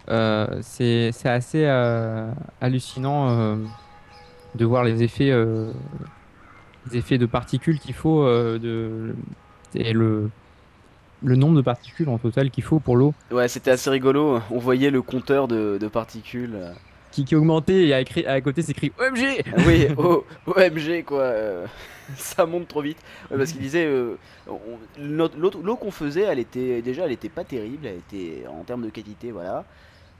c'est 0.08 1.12
c'est 1.12 1.30
assez 1.30 1.66
euh, 1.66 2.32
hallucinant 2.60 3.30
euh, 3.30 3.56
de 4.56 4.66
voir 4.66 4.84
les 4.84 5.04
effets 5.04 5.32
euh, 5.32 5.72
les 6.90 6.98
effets 6.98 7.18
de 7.18 7.26
particules 7.26 7.80
qu'il 7.80 7.94
faut 7.94 8.24
euh, 8.24 8.58
de 8.60 9.16
et 9.76 9.94
le 9.94 10.30
le 11.24 11.36
nombre 11.36 11.56
de 11.56 11.62
particules 11.62 12.10
en 12.10 12.18
total 12.18 12.50
qu'il 12.50 12.64
faut 12.64 12.80
pour 12.80 12.96
l'eau 12.98 13.14
Ouais, 13.32 13.48
c'était 13.48 13.70
assez 13.72 13.90
rigolo. 13.92 14.40
On 14.50 14.58
voyait 14.58 14.90
le 14.90 15.04
compteur 15.04 15.48
de, 15.48 15.78
de 15.80 15.88
particules. 15.88 16.56
euh. 16.56 16.72
qui, 17.12 17.26
qui 17.26 17.36
augmenté 17.36 17.88
et 17.88 17.94
à, 17.94 18.02
écrit, 18.02 18.26
à 18.26 18.42
côté 18.42 18.64
c'est 18.64 18.72
écrit 18.72 18.92
OMG 19.00 19.44
Ah 19.46 19.62
oui, 19.68 19.88
O- 19.98 20.26
OMG 20.48 21.04
quoi. 21.06 21.22
euh, 21.22 21.68
ça 22.16 22.48
monte 22.48 22.68
trop 22.68 22.82
vite. 22.82 22.98
Ouais, 23.30 23.38
parce 23.38 23.52
qu'il 23.52 23.62
disait, 23.62 23.86
euh, 23.86 24.16
l'eau 24.98 25.76
qu'on 25.76 25.92
faisait, 25.92 26.22
elle 26.24 26.40
était 26.40 26.82
déjà, 26.82 27.06
elle 27.06 27.12
était 27.12 27.30
pas 27.30 27.44
terrible. 27.44 27.86
Elle 27.86 27.98
était 27.98 28.46
en 28.48 28.64
termes 28.64 28.84
de 28.84 28.90
qualité, 28.90 29.32
voilà. 29.32 29.64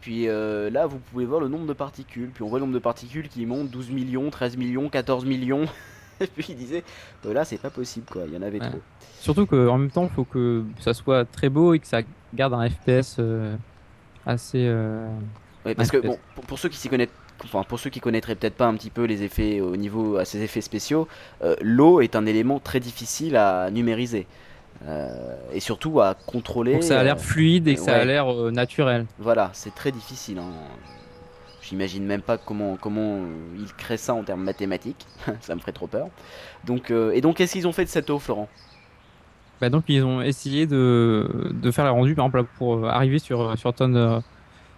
Puis 0.02 0.28
euh, 0.28 0.70
là, 0.70 0.88
vous 0.88 0.98
pouvez 0.98 1.26
voir 1.26 1.40
le 1.40 1.48
nombre 1.48 1.68
de 1.68 1.74
particules. 1.74 2.30
Puis 2.34 2.44
on 2.44 2.48
voit 2.50 2.60
le 2.60 2.66
nombre 2.66 2.74
de 2.74 2.80
particules 2.80 3.30
qui 3.30 3.46
monte 3.46 3.70
12 3.70 3.92
millions, 3.92 4.30
13 4.30 4.58
millions, 4.58 4.90
14 4.90 5.26
millions. 5.26 5.66
Et 6.20 6.28
puis 6.28 6.48
il 6.50 6.56
disait, 6.56 6.84
euh, 7.26 7.34
là 7.34 7.46
c'est 7.46 7.58
pas 7.58 7.70
possible 7.72 8.06
quoi. 8.12 8.24
Il 8.28 8.34
y 8.34 8.38
en 8.38 8.42
avait 8.44 8.60
Ouais. 8.62 8.70
trop. 8.70 8.80
Surtout 9.20 9.46
qu'en 9.48 9.78
même 9.78 9.90
temps, 9.92 10.04
il 10.04 10.10
faut 10.16 10.24
que 10.24 10.64
ça 10.80 10.94
soit 10.94 11.26
très 11.26 11.50
beau 11.50 11.74
et 11.74 11.80
que 11.80 11.88
ça 11.88 12.02
garde 12.34 12.54
un 12.54 12.70
FPS 12.70 13.18
euh, 13.20 13.56
assez. 14.26 14.66
euh, 14.68 15.08
Ouais, 15.66 15.76
parce 15.76 15.92
que 15.92 15.98
bon, 15.98 16.18
pour, 16.36 16.44
pour 16.46 16.58
ceux 16.60 16.70
qui 16.70 16.78
s'y 16.78 16.90
connaissent, 16.90 17.10
enfin 17.44 17.64
pour 17.64 17.80
ceux 17.80 17.92
qui 17.92 18.00
connaîtraient 18.00 18.34
peut-être 18.36 18.56
pas 18.56 18.66
un 18.68 18.74
petit 18.76 18.90
peu 18.90 19.04
les 19.04 19.22
effets 19.22 19.62
au 19.62 19.76
niveau 19.78 20.18
à 20.18 20.26
ces 20.26 20.42
effets 20.42 20.62
spéciaux, 20.62 21.08
euh, 21.44 21.56
l'eau 21.62 22.02
est 22.02 22.16
un 22.16 22.26
élément 22.26 22.60
très 22.60 22.80
difficile 22.80 23.36
à 23.36 23.70
numériser 23.70 24.26
Euh, 24.88 25.36
et 25.54 25.60
surtout 25.60 26.02
à 26.02 26.16
contrôler. 26.16 26.80
Que 26.80 26.86
ça 26.86 27.00
a 27.00 27.02
euh, 27.02 27.04
l'air 27.04 27.20
fluide 27.20 27.68
et 27.68 27.76
que 27.76 27.82
ça 27.82 27.94
ouais. 27.94 28.00
a 28.00 28.06
l'air 28.06 28.32
euh, 28.34 28.52
naturel. 28.52 29.08
Voilà, 29.18 29.50
c'est 29.54 29.76
très 29.76 29.92
difficile. 29.92 30.40
hein. 30.40 30.52
J'imagine 31.62 32.06
même 32.06 32.24
pas 32.24 32.38
comment 32.40 32.78
comment 32.78 33.24
euh, 33.24 33.56
ils 33.56 33.74
créent 33.76 33.98
ça 33.98 34.14
en 34.16 34.24
termes 34.24 34.44
mathématiques. 34.44 35.08
ça 35.42 35.56
me 35.56 35.60
ferait 35.62 35.74
trop 35.74 35.88
peur. 35.88 36.12
Donc 36.64 36.92
euh, 36.92 37.12
et 37.14 37.22
donc 37.22 37.38
qu'est-ce 37.38 37.54
qu'ils 37.54 37.68
ont 37.68 37.72
fait 37.74 37.86
de 37.86 37.90
cette 37.90 38.10
eau, 38.10 38.20
Florent? 38.20 38.50
Bah 39.60 39.70
donc 39.70 39.86
ils 39.88 40.04
ont 40.04 40.22
essayé 40.22 40.66
de, 40.66 41.52
de 41.54 41.72
faire 41.72 41.86
les 41.86 41.92
rendus, 41.92 42.16
par 42.16 42.26
exemple 42.26 42.50
pour 42.58 42.78
euh, 42.86 42.88
arriver 42.90 43.20
sur 43.20 43.58
sur 43.58 43.74
tonne, 43.76 43.96
euh, 43.96 44.20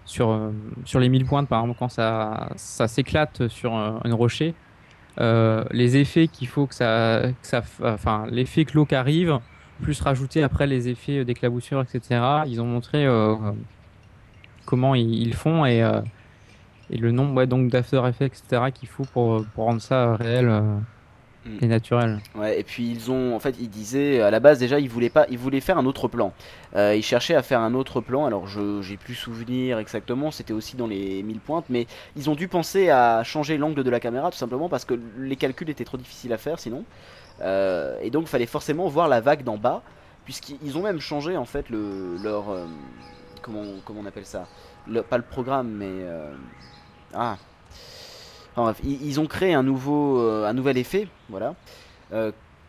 sur 0.05 0.31
euh, 0.31 0.51
sur 0.85 0.99
les 0.99 1.09
1000 1.09 1.25
pointes, 1.25 1.47
par 1.49 1.61
exemple 1.61 1.77
quand 1.79 1.89
ça 1.89 2.49
ça 2.57 2.87
s'éclate 2.89 3.47
sur 3.49 3.75
euh, 3.77 3.97
un 4.03 4.13
rocher. 4.15 4.55
euh, 5.21 5.65
les 5.71 5.97
effets 5.97 6.27
qu'il 6.29 6.47
faut 6.47 6.67
que 6.67 6.75
ça, 6.75 7.21
que 7.41 7.47
ça, 7.47 7.63
enfin 7.83 8.25
l'effet 8.29 8.65
cloque 8.65 8.93
arrive, 8.93 9.39
plus 9.83 10.01
rajouter 10.01 10.43
après 10.43 10.65
les 10.67 10.89
effets 10.89 11.23
d'éclaboussure, 11.25 11.81
etc. 11.81 12.21
Ils 12.47 12.61
ont 12.61 12.65
montré 12.65 13.05
euh, 13.05 13.35
comment 14.65 14.95
ils, 14.95 15.21
ils 15.21 15.33
font 15.33 15.65
et, 15.65 15.83
euh, 15.83 16.01
et 16.89 16.97
le 16.97 17.11
nombre 17.11 17.35
ouais, 17.35 17.47
donc 17.47 17.69
d'after 17.69 18.01
effects, 18.07 18.41
etc. 18.43 18.71
qu'il 18.73 18.89
faut 18.89 19.05
pour, 19.05 19.45
pour 19.53 19.65
rendre 19.65 19.81
ça 19.81 20.15
réel 20.15 20.47
euh, 20.49 20.61
Mm. 21.45 21.57
et 21.61 21.67
naturel. 21.67 22.19
Ouais, 22.35 22.59
et 22.59 22.63
puis 22.63 22.89
ils 22.89 23.11
ont, 23.11 23.35
en 23.35 23.39
fait, 23.39 23.55
ils 23.59 23.69
disaient 23.69 24.21
à 24.21 24.31
la 24.31 24.39
base 24.39 24.59
déjà, 24.59 24.79
ils 24.79 24.89
voulaient 24.89 25.09
pas, 25.09 25.25
ils 25.29 25.37
voulaient 25.37 25.59
faire 25.59 25.77
un 25.77 25.85
autre 25.85 26.07
plan. 26.07 26.33
Euh, 26.75 26.95
ils 26.95 27.03
cherchaient 27.03 27.35
à 27.35 27.43
faire 27.43 27.59
un 27.59 27.73
autre 27.73 27.99
plan. 27.99 28.25
Alors 28.25 28.47
je, 28.47 28.81
j'ai 28.81 28.95
plus 28.95 29.15
souvenir 29.15 29.77
exactement. 29.79 30.31
C'était 30.31 30.53
aussi 30.53 30.77
dans 30.77 30.87
les 30.87 31.21
1000 31.21 31.39
pointes, 31.39 31.65
mais 31.69 31.85
ils 32.15 32.29
ont 32.29 32.35
dû 32.35 32.47
penser 32.47 32.89
à 32.89 33.23
changer 33.23 33.57
l'angle 33.57 33.83
de 33.83 33.89
la 33.89 33.99
caméra 33.99 34.31
tout 34.31 34.37
simplement 34.37 34.69
parce 34.69 34.85
que 34.85 34.97
les 35.17 35.35
calculs 35.35 35.69
étaient 35.69 35.85
trop 35.85 35.97
difficiles 35.97 36.31
à 36.31 36.37
faire 36.37 36.59
sinon. 36.59 36.85
Euh, 37.41 37.97
et 38.01 38.09
donc 38.09 38.27
fallait 38.27 38.45
forcément 38.45 38.87
voir 38.87 39.07
la 39.07 39.21
vague 39.21 39.43
d'en 39.43 39.57
bas, 39.57 39.81
puisqu'ils 40.25 40.77
ont 40.77 40.83
même 40.83 40.99
changé 40.99 41.35
en 41.35 41.45
fait 41.45 41.69
le 41.69 42.17
leur 42.21 42.49
euh, 42.49 42.65
comment 43.41 43.63
comment 43.85 44.01
on 44.01 44.05
appelle 44.05 44.25
ça, 44.25 44.47
pas 45.09 45.17
le 45.17 45.23
programme 45.23 45.69
mais 45.69 45.89
euh, 45.89 46.31
ah 47.13 47.37
Enfin, 48.55 48.71
bref, 48.71 48.81
ils, 48.83 49.19
ont 49.19 49.25
créé 49.25 49.55
un 49.55 49.63
nouveau, 49.63 50.19
un 50.19 50.53
nouvel 50.53 50.77
effet, 50.77 51.07
voilà, 51.27 51.55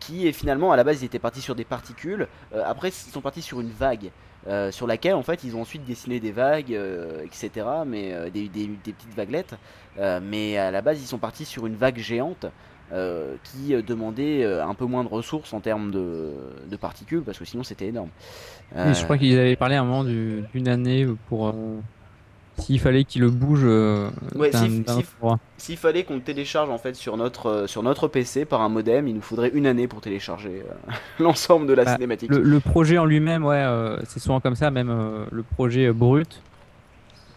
qui 0.01 0.27
est 0.27 0.33
finalement 0.33 0.73
à 0.73 0.77
la 0.77 0.85
base 0.85 1.03
ils 1.03 1.05
étaient 1.05 1.19
partis 1.19 1.43
sur 1.43 1.55
des 1.55 1.65
particules, 1.67 2.27
après 2.65 2.89
ils 2.89 3.13
sont 3.13 3.21
partis 3.21 3.43
sur 3.43 3.61
une 3.61 3.69
vague, 3.69 4.11
sur 4.71 4.87
laquelle 4.87 5.15
en 5.15 5.23
fait 5.23 5.45
ils 5.45 5.55
ont 5.57 5.61
ensuite 5.61 5.85
dessiné 5.85 6.21
des 6.21 6.33
vagues, 6.33 6.71
etc., 7.23 7.51
mais 7.87 8.31
des, 8.31 8.49
des- 8.49 8.69
petites 8.69 9.15
vaguelettes, 9.15 9.57
mais 10.23 10.57
à 10.57 10.71
la 10.71 10.81
base 10.81 11.03
ils 11.03 11.07
sont 11.07 11.19
partis 11.19 11.45
sur 11.45 11.67
une 11.67 11.77
vague 11.77 11.99
géante. 11.99 12.47
Euh, 12.93 13.37
qui 13.45 13.75
euh, 13.75 13.83
demandait 13.83 14.45
euh, 14.45 14.65
un 14.67 14.75
peu 14.75 14.85
moins 14.85 15.05
de 15.05 15.09
ressources 15.09 15.53
en 15.53 15.61
termes 15.61 15.91
de, 15.91 16.33
de 16.71 16.77
particules 16.77 17.23
parce 17.23 17.39
que 17.39 17.45
sinon 17.45 17.63
c'était 17.65 17.87
énorme. 17.87 18.11
Et 18.77 18.95
je 18.95 19.05
crois 19.05 19.19
qu'ils 19.19 19.39
avaient 19.39 19.57
parlé 19.57 19.77
à 19.77 19.83
un 19.83 19.85
moment 19.85 20.05
du- 20.05 20.43
d'une 20.53 20.69
année 20.69 21.07
pour 21.29 21.49
euh, 21.49 21.53
s'il 22.59 22.79
fallait 22.81 23.05
qu'ils 23.05 23.23
le 23.23 23.31
bougent 23.31 23.63
euh, 23.65 24.11
Ouais, 24.37 24.53
si- 24.53 24.85
si-. 24.87 25.05
S'il 25.57 25.77
fallait 25.77 26.05
qu'on 26.05 26.17
le 26.17 26.21
télécharge 26.21 26.69
en 26.71 26.79
fait 26.79 26.95
sur 26.95 27.17
notre, 27.17 27.47
euh, 27.47 27.67
sur 27.67 27.83
notre 27.83 28.09
PC 28.09 28.45
par 28.45 28.61
un 28.61 28.69
modem, 28.69 29.07
il 29.09 29.15
nous 29.15 29.23
faudrait 29.23 29.51
une 29.55 29.67
année 29.67 29.87
pour 29.89 30.01
télécharger 30.01 30.63
euh, 30.69 30.93
l'ensemble 31.21 31.67
de 31.67 31.73
la 31.73 31.85
Bah, 31.85 31.95
cinématique. 31.95 32.31
Le, 32.31 32.43
le 32.43 32.61
projet 32.61 32.99
en 32.99 33.05
lui-même, 33.05 33.45
ouais, 33.45 33.57
euh, 33.57 33.97
c'est 34.05 34.21
souvent 34.21 34.41
comme 34.41 34.57
ça, 34.57 34.71
même 34.71 34.91
euh, 34.91 35.25
le 35.31 35.43
projet 35.43 35.87
euh, 35.87 35.93
brut 35.93 36.43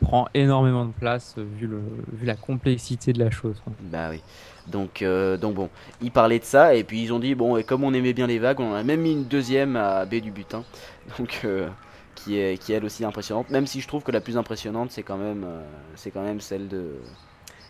prend 0.02 0.28
énormément 0.34 0.86
de 0.86 0.92
place 0.92 1.36
euh, 1.38 1.46
vu, 1.58 1.68
le, 1.68 1.82
vu 2.14 2.26
la 2.26 2.36
complexité 2.36 3.14
de 3.14 3.20
la 3.20 3.30
chose. 3.32 3.62
Bah 3.82 4.10
oui. 4.10 4.22
Donc, 4.68 5.02
euh, 5.02 5.38
donc 5.38 5.56
bon, 5.56 5.70
ils 6.02 6.12
parlaient 6.12 6.40
de 6.40 6.44
ça 6.44 6.76
et 6.76 6.84
puis 6.84 7.02
ils 7.02 7.14
ont 7.14 7.20
dit 7.20 7.36
bon 7.36 7.58
et 7.58 7.64
comme 7.64 7.84
on 7.84 7.94
aimait 7.94 8.14
bien 8.14 8.28
les 8.28 8.40
vagues, 8.40 8.60
on 8.60 8.72
en 8.72 8.76
a 8.76 8.84
même 8.84 9.02
mis 9.02 9.14
une 9.14 9.26
deuxième 9.26 9.76
à 9.76 10.06
B 10.06 10.16
du 10.16 10.32
butin, 10.32 10.64
donc 11.18 11.42
euh, 11.46 11.70
qui 12.16 12.38
est 12.38 12.58
qui 12.58 12.74
est 12.74 12.78
elle 12.78 12.86
aussi 12.86 13.06
impressionnante. 13.06 13.50
Même 13.50 13.66
si 13.66 13.80
je 13.82 13.88
trouve 13.88 14.04
que 14.04 14.12
la 14.12 14.22
plus 14.22 14.38
impressionnante 14.38 14.92
c'est 14.92 15.04
quand 15.04 15.18
même 15.18 15.46
c'est 15.96 16.12
quand 16.12 16.24
même 16.24 16.42
celle 16.42 16.68
de 16.68 16.96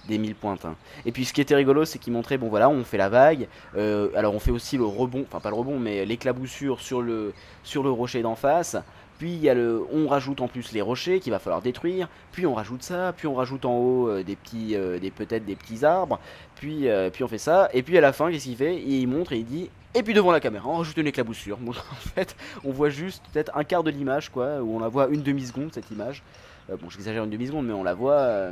des 0.08 0.18
1000 0.18 0.36
pointes. 0.36 0.64
hein. 0.66 0.76
Et 1.06 1.12
puis 1.12 1.26
ce 1.26 1.34
qui 1.34 1.42
était 1.42 1.54
rigolo, 1.56 1.84
c'est 1.84 2.00
qu'ils 2.00 2.14
montraient 2.14 2.38
bon 2.38 2.48
voilà, 2.50 2.70
on 2.70 2.84
fait 2.84 2.98
la 2.98 3.10
vague, 3.10 3.48
alors 3.76 4.34
on 4.34 4.40
fait 4.40 4.52
aussi 4.52 4.78
le 4.78 4.86
rebond, 4.86 5.26
enfin 5.28 5.40
pas 5.40 5.50
le 5.50 5.56
rebond, 5.56 5.80
mais 5.80 6.06
l'éclaboussure 6.06 6.80
sur 6.82 7.02
le 7.02 7.34
sur 7.64 7.84
le 7.84 7.92
rocher 7.92 8.22
d'en 8.22 8.36
face. 8.36 8.78
Puis 9.18 9.32
il 9.32 9.40
y 9.40 9.50
a 9.50 9.54
le, 9.54 9.84
on 9.92 10.08
rajoute 10.08 10.42
en 10.42 10.48
plus 10.48 10.72
les 10.74 10.82
rochers 10.82 11.20
qu'il 11.20 11.32
va 11.32 11.40
falloir 11.40 11.62
détruire. 11.62 12.08
Puis 12.32 12.46
on 12.46 12.54
rajoute 12.54 12.84
ça. 12.84 13.14
Puis 13.16 13.28
on 13.28 13.34
rajoute 13.34 13.66
en 13.66 13.76
haut 13.76 14.10
euh, 14.10 14.24
des 14.24 14.36
petits, 14.36 14.76
euh, 14.76 15.00
des 15.00 15.10
peut-être 15.10 15.46
des 15.46 15.56
petits 15.56 15.84
arbres. 15.86 16.20
Puis, 16.56 16.88
euh, 16.88 17.10
puis 17.10 17.24
on 17.24 17.28
fait 17.28 17.40
ça. 17.40 17.70
Et 17.74 17.82
puis 17.82 17.98
à 17.98 18.02
la 18.02 18.14
fin, 18.14 18.32
qu'est-ce 18.32 18.46
qu'il 18.46 18.56
fait? 18.56 18.80
Il 18.82 19.08
montre 19.08 19.34
et 19.34 19.40
il 19.40 19.46
dit. 19.46 19.70
Et 19.96 20.04
puis 20.04 20.14
devant 20.14 20.32
la 20.32 20.40
caméra, 20.40 20.70
on 20.70 20.78
rajoute 20.78 20.98
une 20.98 21.08
éclaboussure. 21.08 21.58
Donc 21.58 21.76
en 21.92 21.96
fait, 21.96 22.36
on 22.64 22.72
voit 22.72 22.90
juste 22.90 23.24
peut-être 23.34 23.52
un 23.58 23.64
quart 23.64 23.84
de 23.84 23.90
l'image, 23.90 24.30
quoi, 24.30 24.62
où 24.62 24.76
on 24.76 24.80
la 24.80 24.88
voit 24.88 25.08
une 25.08 25.24
demi 25.24 25.46
seconde 25.46 25.74
cette 25.74 25.90
image. 25.90 26.24
Bon, 26.70 26.90
j'exagère 26.90 27.24
une 27.24 27.30
demi 27.30 27.48
seconde, 27.48 27.66
mais 27.66 27.74
on 27.74 27.84
la 27.84 27.94
voit 27.94 28.52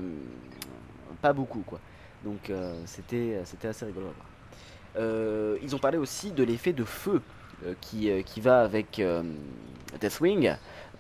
pas 1.22 1.34
beaucoup, 1.34 1.64
quoi. 1.68 1.80
Donc 2.24 2.50
c'était, 2.86 3.42
c'était 3.44 3.68
assez 3.68 3.86
rigolo. 3.86 4.08
ils 5.62 5.76
ont 5.76 5.80
parlé 5.80 5.98
aussi 5.98 6.32
de 6.32 6.42
l'effet 6.44 6.72
de 6.72 6.86
feu 6.86 7.22
qui, 7.82 8.10
qui 8.24 8.40
va 8.40 8.62
avec 8.62 9.02
Deathwing. 10.00 10.56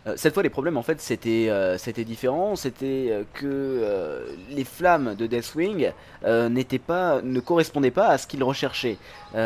Euh, 0.07 0.13
cette 0.17 0.35
fois, 0.35 0.43
les 0.43 0.49
problèmes 0.51 0.77
en 0.77 0.83
fait 0.83 1.01
c'était 1.01 1.47
euh, 1.49 1.77
c'était 1.79 2.03
différent. 2.03 2.55
C'était 2.55 3.07
euh, 3.09 3.23
que 3.33 4.25
les 4.51 4.63
flammes 4.63 5.15
de 5.15 5.25
Deathwing 5.25 5.91
n'étaient 6.49 6.79
pas, 6.79 7.21
ne 7.23 7.39
correspondaient 7.39 7.91
pas 7.91 8.07
à 8.09 8.17
ce 8.17 8.27
qu'il 8.27 8.43
recherchait. 8.43 8.97
À 9.33 9.39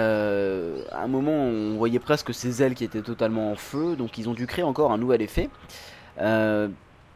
un 1.04 1.08
moment, 1.08 1.32
on 1.32 1.78
voyait 1.78 2.00
presque 2.00 2.34
ses 2.34 2.62
ailes 2.62 2.76
qui 2.76 2.84
étaient 2.84 3.02
totalement 3.02 3.52
en 3.52 3.56
feu, 3.56 3.96
donc 3.96 4.18
ils 4.18 4.28
ont 4.30 4.34
dû 4.34 4.48
créer 4.48 4.64
encore 4.66 4.92
un 4.92 4.98
nouvel 4.98 5.22
effet. 5.22 5.50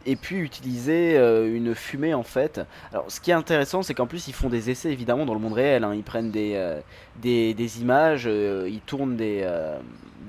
Et 0.05 0.15
puis 0.17 0.37
utiliser 0.37 1.17
une 1.17 1.75
fumée 1.75 2.13
en 2.13 2.23
fait. 2.23 2.61
Alors 2.91 3.05
ce 3.09 3.19
qui 3.21 3.31
est 3.31 3.35
intéressant 3.35 3.83
c'est 3.83 3.93
qu'en 3.93 4.07
plus 4.07 4.27
ils 4.27 4.33
font 4.33 4.49
des 4.49 4.69
essais 4.69 4.91
évidemment 4.91 5.25
dans 5.25 5.33
le 5.33 5.39
monde 5.39 5.53
réel. 5.53 5.83
hein. 5.83 5.93
Ils 5.93 6.03
prennent 6.03 6.31
des, 6.31 6.79
des, 7.21 7.53
des 7.53 7.81
images, 7.81 8.25
ils 8.25 8.81
tournent 8.85 9.15
des, 9.15 9.47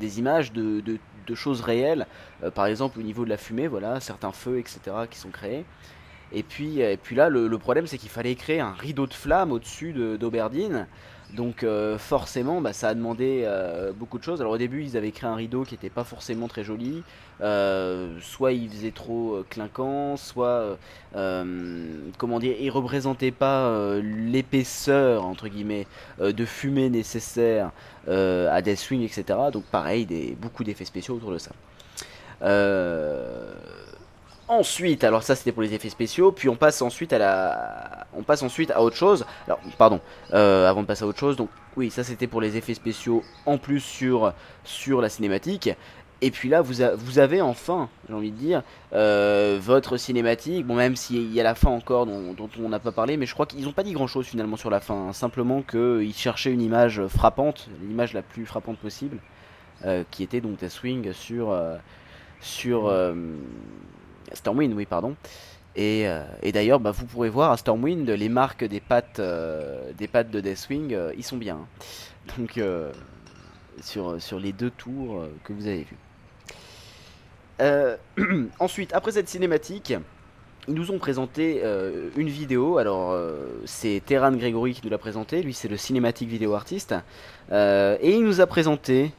des 0.00 0.18
images 0.18 0.52
de, 0.52 0.80
de, 0.80 0.98
de 1.26 1.34
choses 1.34 1.60
réelles. 1.60 2.06
Euh, 2.42 2.50
par 2.50 2.66
exemple 2.66 2.98
au 2.98 3.02
niveau 3.02 3.24
de 3.24 3.30
la 3.30 3.36
fumée, 3.36 3.66
voilà, 3.66 4.00
certains 4.00 4.32
feux, 4.32 4.58
etc. 4.58 4.80
qui 5.10 5.18
sont 5.18 5.30
créés. 5.30 5.64
Et 6.32 6.42
puis, 6.42 6.80
puis 7.02 7.14
là, 7.14 7.28
le, 7.28 7.58
problème, 7.58 7.86
c'est 7.86 7.98
qu'il 7.98 8.08
fallait 8.08 8.34
créer 8.34 8.58
un 8.58 8.72
rideau 8.72 9.06
de 9.06 9.14
flammes 9.14 9.52
au-dessus 9.52 9.92
de- 9.92 10.16
d'Auberdine. 10.16 10.88
Donc 11.34 11.64
euh, 11.64 11.98
forcément, 11.98 12.60
bah, 12.60 12.72
ça 12.72 12.88
a 12.88 12.94
demandé 12.94 13.42
euh, 13.44 13.92
beaucoup 13.92 14.18
de 14.18 14.24
choses. 14.24 14.40
Alors 14.40 14.52
au 14.52 14.58
début, 14.58 14.82
ils 14.82 14.96
avaient 14.96 15.10
créé 15.10 15.28
un 15.28 15.34
rideau 15.34 15.64
qui 15.64 15.74
n'était 15.74 15.90
pas 15.90 16.04
forcément 16.04 16.48
très 16.48 16.64
joli. 16.64 17.02
Euh, 17.40 18.16
soit 18.20 18.52
il 18.52 18.70
faisait 18.70 18.92
trop 18.92 19.42
clinquant, 19.50 20.16
soit 20.16 20.78
comment 21.12 22.38
dire, 22.38 22.56
il 22.60 22.70
représentait 22.70 23.32
pas 23.32 23.98
l'épaisseur 24.00 25.24
entre 25.24 25.48
guillemets 25.48 25.86
de 26.20 26.44
fumée 26.44 26.90
nécessaire 26.90 27.72
à 28.08 28.62
Deathwing, 28.62 29.02
etc. 29.02 29.24
Donc 29.52 29.64
pareil, 29.64 30.36
beaucoup 30.40 30.64
d'effets 30.64 30.84
spéciaux 30.84 31.16
autour 31.16 31.32
de 31.32 31.38
ça. 31.38 31.50
Euh, 32.42 33.54
Ensuite, 34.46 35.04
alors 35.04 35.22
ça 35.22 35.36
c'était 35.36 35.52
pour 35.52 35.62
les 35.62 35.72
effets 35.72 35.88
spéciaux, 35.88 36.30
puis 36.30 36.50
on 36.50 36.56
passe 36.56 36.82
ensuite 36.82 37.14
à 37.14 37.18
la, 37.18 38.06
on 38.12 38.22
passe 38.22 38.42
ensuite 38.42 38.70
à 38.70 38.82
autre 38.82 38.96
chose. 38.96 39.24
Alors 39.46 39.58
pardon, 39.78 40.00
euh, 40.34 40.68
avant 40.68 40.82
de 40.82 40.86
passer 40.86 41.02
à 41.04 41.06
autre 41.06 41.18
chose, 41.18 41.36
donc 41.36 41.48
oui 41.76 41.90
ça 41.90 42.04
c'était 42.04 42.26
pour 42.26 42.42
les 42.42 42.58
effets 42.58 42.74
spéciaux 42.74 43.22
en 43.46 43.56
plus 43.56 43.80
sur 43.80 44.34
sur 44.62 45.00
la 45.00 45.08
cinématique. 45.08 45.70
Et 46.20 46.30
puis 46.30 46.50
là 46.50 46.60
vous, 46.60 46.74
vous 46.96 47.18
avez 47.18 47.40
enfin, 47.40 47.88
j'ai 48.06 48.14
envie 48.14 48.32
de 48.32 48.36
dire, 48.36 48.62
euh, 48.92 49.58
votre 49.60 49.96
cinématique. 49.96 50.66
Bon 50.66 50.74
même 50.74 50.94
s'il 50.94 51.32
y 51.32 51.40
a 51.40 51.42
la 51.42 51.54
fin 51.54 51.70
encore 51.70 52.04
dont, 52.04 52.48
on 52.62 52.68
n'a 52.68 52.78
pas 52.78 52.92
parlé, 52.92 53.16
mais 53.16 53.24
je 53.24 53.32
crois 53.32 53.46
qu'ils 53.46 53.64
n'ont 53.64 53.72
pas 53.72 53.82
dit 53.82 53.92
grand 53.92 54.06
chose 54.06 54.26
finalement 54.26 54.56
sur 54.58 54.68
la 54.68 54.80
fin. 54.80 55.08
hein. 55.08 55.12
Simplement 55.14 55.62
qu'ils 55.62 56.14
cherchaient 56.14 56.52
une 56.52 56.62
image 56.62 57.06
frappante, 57.06 57.68
l'image 57.80 58.12
la 58.12 58.22
plus 58.22 58.44
frappante 58.44 58.76
possible, 58.76 59.18
euh, 59.86 60.04
qui 60.10 60.22
était 60.22 60.42
donc 60.42 60.58
Deathwing 60.58 61.14
sur 61.14 61.50
euh, 61.50 61.76
sur 62.40 62.88
euh, 62.88 63.14
Stormwind, 64.34 64.74
oui, 64.74 64.86
pardon. 64.86 65.16
Et, 65.76 66.06
euh, 66.06 66.22
d'ailleurs, 66.52 66.80
bah, 66.80 66.92
vous 66.92 67.06
pourrez 67.06 67.28
voir 67.28 67.50
à 67.50 67.56
Stormwind 67.56 68.08
les 68.08 68.28
marques 68.28 68.64
des 68.64 68.80
pattes, 68.80 69.18
euh, 69.18 69.92
des 69.98 70.06
pattes 70.06 70.30
de 70.30 70.40
Deathwing, 70.40 70.94
euh, 70.94 71.12
ils 71.16 71.24
sont 71.24 71.36
bien. 71.36 71.56
hein. 71.56 71.66
Donc, 72.38 72.60
sur, 73.80 74.18
les 74.38 74.52
deux 74.52 74.70
tours 74.70 75.24
que 75.42 75.52
vous 75.52 75.66
avez 75.66 75.86
vus. 77.58 78.48
Ensuite, 78.58 78.92
après 78.94 79.12
cette 79.12 79.28
cinématique, 79.28 79.94
ils 80.66 80.74
nous 80.74 80.90
ont 80.90 80.98
présenté 80.98 81.62
une 82.16 82.28
vidéo. 82.28 82.78
Alors, 82.78 83.14
c'est 83.66 84.02
Terran 84.06 84.32
Gregory 84.32 84.72
qui 84.72 84.80
nous 84.84 84.90
l'a 84.90 84.96
présenté. 84.96 85.42
Lui, 85.42 85.52
c'est 85.52 85.68
le 85.68 85.76
cinématique 85.76 86.30
vidéo 86.30 86.54
artiste. 86.54 86.94
Et 87.52 88.14
il 88.16 88.24
nous 88.24 88.40
a 88.40 88.46
présenté 88.46 89.12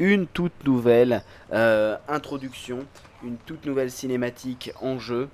une 0.00 0.26
toute 0.26 0.64
nouvelle 0.64 1.22
euh, 1.52 1.96
introduction, 2.08 2.80
une 3.22 3.36
toute 3.36 3.66
nouvelle 3.66 3.90
cinématique 3.90 4.72
en 4.80 4.98
jeu, 4.98 5.28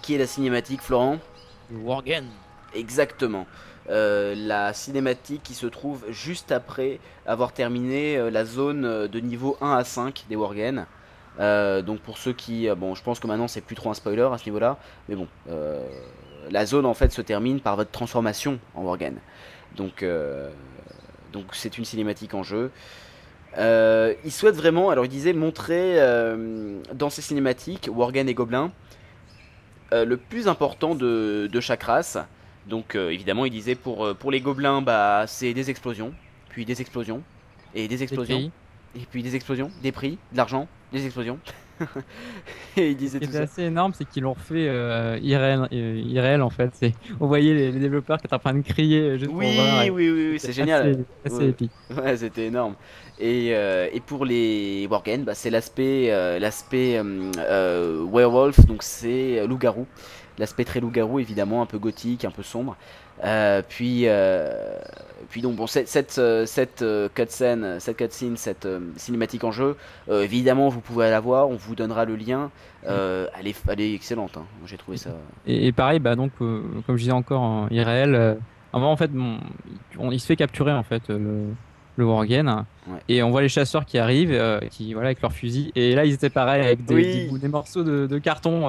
qui 0.00 0.14
est 0.14 0.18
la 0.18 0.26
cinématique 0.26 0.80
Florent? 0.80 1.18
Worgen. 1.70 2.24
Exactement. 2.74 3.44
Euh, 3.90 4.34
la 4.36 4.72
cinématique 4.72 5.42
qui 5.42 5.54
se 5.54 5.66
trouve 5.66 6.04
juste 6.10 6.52
après 6.52 7.00
avoir 7.26 7.52
terminé 7.52 8.16
euh, 8.16 8.30
la 8.30 8.44
zone 8.44 9.08
de 9.08 9.20
niveau 9.20 9.58
1 9.60 9.72
à 9.72 9.84
5 9.84 10.26
des 10.30 10.36
Worgen. 10.36 10.86
Donc 11.38 12.00
pour 12.00 12.18
ceux 12.18 12.32
qui... 12.32 12.68
bon, 12.76 12.94
je 12.94 13.02
pense 13.02 13.18
que 13.18 13.26
maintenant 13.26 13.48
c'est 13.48 13.62
plus 13.62 13.74
trop 13.74 13.90
un 13.90 13.94
spoiler 13.94 14.28
à 14.32 14.38
ce 14.38 14.44
niveau-là. 14.44 14.78
Mais 15.08 15.16
bon, 15.16 15.26
la 16.50 16.66
zone 16.66 16.86
en 16.86 16.94
fait 16.94 17.10
se 17.10 17.22
termine 17.22 17.58
par 17.60 17.74
votre 17.74 17.90
transformation 17.90 18.60
en 18.74 18.82
Worgen. 18.82 19.16
Donc 19.74 20.04
donc 21.32 21.46
c'est 21.52 21.78
une 21.78 21.84
cinématique 21.84 22.34
en 22.34 22.42
jeu. 22.42 22.70
Euh, 23.58 24.14
il 24.24 24.32
souhaite 24.32 24.54
vraiment, 24.56 24.90
alors 24.90 25.04
il 25.04 25.08
disait 25.10 25.32
montrer 25.34 26.00
euh, 26.00 26.80
dans 26.94 27.10
ces 27.10 27.22
cinématiques, 27.22 27.88
Worgen 27.92 28.28
et 28.28 28.34
Gobelins, 28.34 28.72
euh, 29.92 30.04
le 30.04 30.16
plus 30.16 30.48
important 30.48 30.94
de, 30.94 31.48
de 31.52 31.60
chaque 31.60 31.82
race, 31.82 32.18
Donc 32.66 32.94
euh, 32.94 33.10
évidemment, 33.10 33.44
il 33.44 33.50
disait 33.50 33.74
pour, 33.74 34.06
euh, 34.06 34.14
pour 34.14 34.30
les 34.30 34.40
gobelins, 34.40 34.82
bah, 34.82 35.24
c'est 35.26 35.52
des 35.52 35.68
explosions, 35.70 36.14
puis 36.48 36.64
des 36.64 36.80
explosions, 36.80 37.22
et 37.74 37.88
des 37.88 37.96
Des 37.96 38.02
explosions, 38.04 38.36
pays. 38.38 38.52
Et 38.94 39.06
puis 39.10 39.22
des 39.22 39.34
explosions, 39.36 39.70
des 39.82 39.92
prix, 39.92 40.18
de 40.32 40.36
l'argent, 40.36 40.68
des 40.92 41.04
explosions. 41.04 41.38
et 42.76 42.90
il 42.90 42.96
disait 42.96 43.18
Ce 43.18 43.24
qui 43.24 43.30
était 43.30 43.38
assez 43.38 43.62
énorme, 43.64 43.92
c'est 43.94 44.04
qu'ils 44.04 44.22
l'ont 44.22 44.34
refait 44.34 44.68
euh, 44.68 45.18
IRL, 45.20 45.68
euh, 45.72 46.02
IRL 46.04 46.42
en 46.42 46.50
fait. 46.50 46.70
C'est, 46.74 46.92
on 47.18 47.26
voyait 47.26 47.54
les, 47.54 47.72
les 47.72 47.80
développeurs 47.80 48.18
qui 48.18 48.26
étaient 48.26 48.34
en 48.34 48.38
train 48.38 48.54
de 48.54 48.60
crier 48.62 49.18
juste 49.18 49.30
Oui, 49.32 49.46
pour 49.56 49.64
voir. 49.64 49.82
oui, 49.84 49.90
oui, 49.90 50.10
oui, 50.32 50.38
c'est 50.38 50.52
génial. 50.52 50.82
Assez, 51.24 51.34
assez 51.36 51.36
Ouais. 51.44 51.48
épique. 51.48 51.72
Ouais, 51.96 52.16
c'était 52.16 52.46
énorme. 52.46 52.76
Et, 53.18 53.50
euh, 53.54 53.88
et 53.92 54.00
pour 54.00 54.24
les 54.24 54.86
Worgen, 54.88 55.24
bah, 55.24 55.34
c'est 55.34 55.50
l'aspect 55.50 56.12
euh, 56.12 56.38
l'aspect 56.38 56.98
euh, 56.98 57.30
euh, 57.38 58.04
werewolf, 58.10 58.64
donc 58.66 58.82
c'est 58.82 59.40
euh, 59.40 59.46
loup-garou. 59.46 59.86
L'aspect 60.38 60.64
très 60.64 60.80
loup-garou, 60.80 61.18
évidemment, 61.18 61.62
un 61.62 61.66
peu 61.66 61.78
gothique, 61.78 62.24
un 62.24 62.30
peu 62.30 62.42
sombre. 62.42 62.76
Euh, 63.24 63.62
puis, 63.68 64.02
euh, 64.06 64.50
puis 65.30 65.42
donc 65.42 65.56
bon, 65.56 65.66
cette, 65.66 65.88
cette, 65.88 66.18
euh, 66.18 66.44
cette 66.46 66.84
cutscene, 67.14 67.76
cette 67.78 67.96
cutscene, 67.96 68.36
cette 68.36 68.66
euh, 68.66 68.80
cinématique 68.96 69.44
en 69.44 69.52
jeu, 69.52 69.76
évidemment, 70.10 70.68
vous 70.68 70.80
pouvez 70.80 71.10
la 71.10 71.20
voir, 71.20 71.48
on 71.48 71.56
vous 71.56 71.74
donnera 71.74 72.04
le 72.04 72.16
lien. 72.16 72.50
Elle, 72.84 73.46
est, 73.46 73.62
elle 73.68 73.80
est 73.80 73.94
excellente, 73.94 74.36
hein. 74.36 74.44
J'ai 74.66 74.76
trouvé 74.76 74.96
ça. 74.96 75.10
Et, 75.46 75.68
et 75.68 75.72
pareil, 75.72 76.00
bah 76.00 76.16
donc, 76.16 76.32
comme 76.38 76.82
je 76.88 76.96
disais 76.96 77.12
encore 77.12 77.42
en 77.42 77.68
IRL, 77.70 78.38
moment, 78.72 78.90
en 78.92 78.96
fait, 78.96 79.12
bon, 79.12 79.38
on- 79.98 80.10
il 80.10 80.18
se 80.20 80.26
fait 80.26 80.36
capturer 80.36 80.72
en 80.72 80.82
fait 80.82 81.08
le, 81.08 81.44
le 81.96 82.04
Worgen, 82.04 82.64
Ouais. 82.88 82.98
et 83.08 83.22
on 83.22 83.30
voit 83.30 83.42
les 83.42 83.48
chasseurs 83.48 83.84
qui 83.84 83.98
arrivent, 83.98 84.36
qui 84.70 84.92
voilà 84.94 85.08
avec 85.10 85.22
leurs 85.22 85.32
fusils. 85.32 85.70
Et 85.76 85.94
là, 85.94 86.04
ils 86.04 86.14
étaient 86.14 86.30
pareils 86.30 86.64
avec 86.64 86.84
des, 86.84 86.94
Oui. 86.94 87.38
des, 87.38 87.48
morceaux 87.48 87.84
de, 87.84 88.08
de 88.08 88.18
carton 88.18 88.68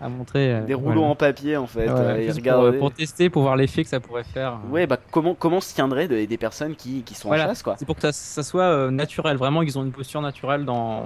à 0.00 0.08
montrer. 0.08 0.52
euh, 0.54 0.60
Des 0.64 0.74
rouleaux 0.74 0.94
voilà. 0.94 1.10
en 1.10 1.14
papier, 1.16 1.56
en 1.56 1.66
fait. 1.66 1.86
Ouais, 1.88 1.88
euh, 1.90 2.26
juste 2.32 2.78
pour, 2.78 2.92
tester, 2.92 3.30
pour 3.30 3.42
voir 3.42 3.56
l'effet 3.56 3.82
que 3.82 3.88
ça 3.90 4.00
pourrait 4.00 4.24
faire. 4.24 4.58
Ouais, 4.70 4.86
bah 4.86 4.98
comment, 5.10 5.34
comment 5.34 5.60
se 5.60 5.74
tiendraient 5.74 6.08
des, 6.08 6.26
des 6.26 6.36
personnes 6.38 6.76
qui, 6.76 7.02
qui 7.02 7.14
sont 7.14 7.28
Voilà. 7.28 7.44
en 7.44 7.48
chasse, 7.48 7.62
quoi. 7.62 7.76
C'est 7.78 7.84
pour 7.86 7.96
que 7.96 8.02
ça, 8.02 8.12
ça 8.12 8.42
soit 8.42 8.62
euh, 8.62 8.90
naturel, 8.90 9.36
vraiment 9.36 9.62
qu'ils 9.62 9.78
ont 9.78 9.84
une 9.84 9.92
posture 9.92 10.20
naturelle 10.22 10.64
dans, 10.64 11.04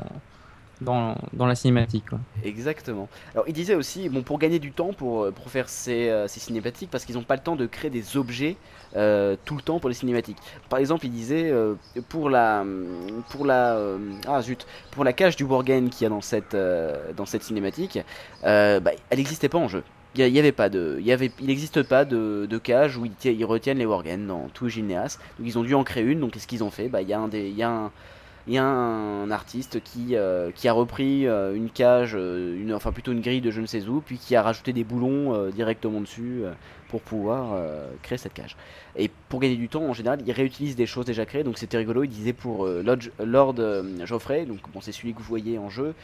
dans, 0.82 1.16
la 1.38 1.54
cinématique. 1.54 2.04
Exactement. 2.44 3.08
Alors 3.34 3.44
il 3.48 3.54
disait 3.54 3.74
aussi, 3.74 4.08
bon, 4.08 4.22
pour 4.22 4.38
gagner 4.38 4.58
du 4.58 4.72
temps 4.72 4.92
pour, 4.92 5.32
pour 5.32 5.50
faire 5.50 5.68
ces, 5.68 6.08
euh, 6.08 6.28
ces 6.28 6.40
cinématiques, 6.40 6.90
parce 6.90 7.04
qu'ils 7.04 7.16
n'ont 7.16 7.22
pas 7.22 7.36
le 7.36 7.42
temps 7.42 7.56
de 7.56 7.66
créer 7.66 7.90
des 7.90 8.16
objets 8.16 8.56
euh, 8.96 9.36
tout 9.44 9.56
le 9.56 9.62
temps 9.62 9.78
pour 9.78 9.88
les 9.88 9.94
cinématiques. 9.94 10.38
Par 10.68 10.78
exemple, 10.78 11.06
il 11.06 11.12
disait 11.12 11.50
euh, 11.50 11.74
pour 12.08 12.28
la, 12.28 12.64
pour 13.30 13.46
la, 13.46 13.76
euh, 13.76 13.98
ah 14.26 14.42
zut, 14.42 14.66
pour 14.90 15.04
la 15.04 15.12
cage 15.12 15.36
du 15.36 15.44
Worgen 15.44 15.88
qu'il 15.88 16.04
y 16.04 16.06
a 16.06 16.10
dans 16.10 16.20
cette, 16.20 16.54
euh, 16.54 17.12
dans 17.16 17.26
cette 17.26 17.42
cinématique, 17.42 17.98
euh, 18.44 18.80
bah, 18.80 18.92
elle 19.10 19.18
n'existait 19.18 19.48
pas 19.48 19.58
en 19.58 19.68
jeu. 19.68 19.82
Il 20.14 20.30
n'y 20.30 20.38
avait 20.38 20.52
pas 20.52 20.68
de, 20.68 20.96
il 21.00 21.06
y 21.06 21.12
avait, 21.12 21.32
il 21.40 21.46
n'existe 21.46 21.82
pas 21.82 22.04
de, 22.04 22.60
cage 22.62 22.98
où 22.98 23.06
ils 23.24 23.44
retiennent 23.46 23.78
les 23.78 23.86
Worgen 23.86 24.26
dans 24.26 24.48
tout 24.52 24.68
Gilneas. 24.68 25.18
Donc 25.38 25.46
ils 25.46 25.58
ont 25.58 25.62
dû 25.62 25.74
en 25.74 25.84
créer 25.84 26.04
une. 26.04 26.20
Donc 26.20 26.32
qu'est-ce 26.32 26.46
qu'ils 26.46 26.62
ont 26.62 26.70
fait? 26.70 26.88
Bah 26.90 27.00
il 27.00 27.08
y 27.08 27.14
a 27.14 27.18
un 27.18 27.28
des, 27.28 27.48
il 27.48 27.56
y 27.56 27.62
a 27.62 27.70
un, 27.70 27.90
il 28.48 28.54
y 28.54 28.58
a 28.58 28.64
un 28.64 29.30
artiste 29.30 29.82
qui, 29.82 30.16
euh, 30.16 30.50
qui 30.52 30.66
a 30.66 30.72
repris 30.72 31.26
euh, 31.26 31.54
une 31.54 31.70
cage, 31.70 32.14
euh, 32.16 32.72
enfin 32.74 32.90
plutôt 32.90 33.12
une 33.12 33.20
grille 33.20 33.40
de 33.40 33.50
je 33.50 33.60
ne 33.60 33.66
sais 33.66 33.86
où, 33.86 34.00
puis 34.00 34.18
qui 34.18 34.34
a 34.34 34.42
rajouté 34.42 34.72
des 34.72 34.84
boulons 34.84 35.48
directement 35.50 36.00
dessus 36.00 36.42
pour 36.88 37.00
pouvoir 37.00 37.56
créer 38.02 38.18
cette 38.18 38.34
cage. 38.34 38.56
Et 38.96 39.10
pour 39.28 39.40
gagner 39.40 39.56
du 39.56 39.68
temps, 39.68 39.84
en 39.84 39.92
général, 39.92 40.20
il 40.26 40.32
réutilise 40.32 40.76
des 40.76 40.86
choses 40.86 41.06
déjà 41.06 41.24
créées, 41.24 41.44
donc 41.44 41.58
c'était 41.58 41.78
rigolo. 41.78 42.04
Il 42.04 42.10
disait 42.10 42.32
pour 42.32 42.66
Lord, 42.66 43.54
Geoffrey, 44.04 44.44
donc 44.44 44.58
bon, 44.72 44.80
c'est 44.80 44.92
celui 44.92 45.14
que 45.14 45.18
vous 45.18 45.24
voyez 45.24 45.58
en 45.58 45.70
jeu, 45.70 45.94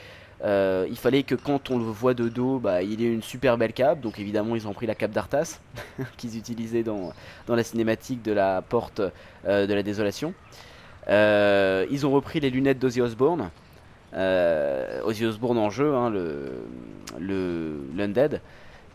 il 0.45 0.97
fallait 0.97 1.25
que 1.25 1.35
quand 1.35 1.71
on 1.71 1.79
le 1.79 1.85
voit 1.85 2.15
de 2.15 2.29
dos, 2.29 2.59
bah, 2.59 2.83
il 2.83 3.03
ait 3.03 3.13
une 3.13 3.23
super 3.23 3.59
belle 3.59 3.73
cape. 3.73 4.01
Donc 4.01 4.19
évidemment, 4.19 4.57
ils 4.57 4.67
ont 4.67 4.73
pris 4.75 4.87
la 4.87 4.95
cape 4.95 5.13
d'Arthas 5.13 5.61
qu'ils 6.17 6.37
utilisaient 6.37 6.85
dans, 6.85 7.13
dans 7.47 7.57
la 7.57 7.65
cinématique 7.65 8.23
de 8.23 8.33
la 8.33 8.63
porte 8.63 9.01
de 9.45 9.73
la 9.73 9.83
désolation. 9.83 10.35
Euh, 11.09 11.87
ils 11.91 12.07
ont 12.07 12.11
repris 12.11 12.41
les 12.41 12.51
lunettes 12.51 12.79
d'Ozzy 12.79 13.01
Osbourne. 13.01 13.51
Euh, 14.15 15.01
Ozzy 15.05 15.27
Osbourne 15.27 15.59
en 15.59 15.71
jeu, 15.71 15.95
hein, 15.95 16.11
le, 16.11 16.65
le 17.19 17.81
l'Undead. 17.95 18.41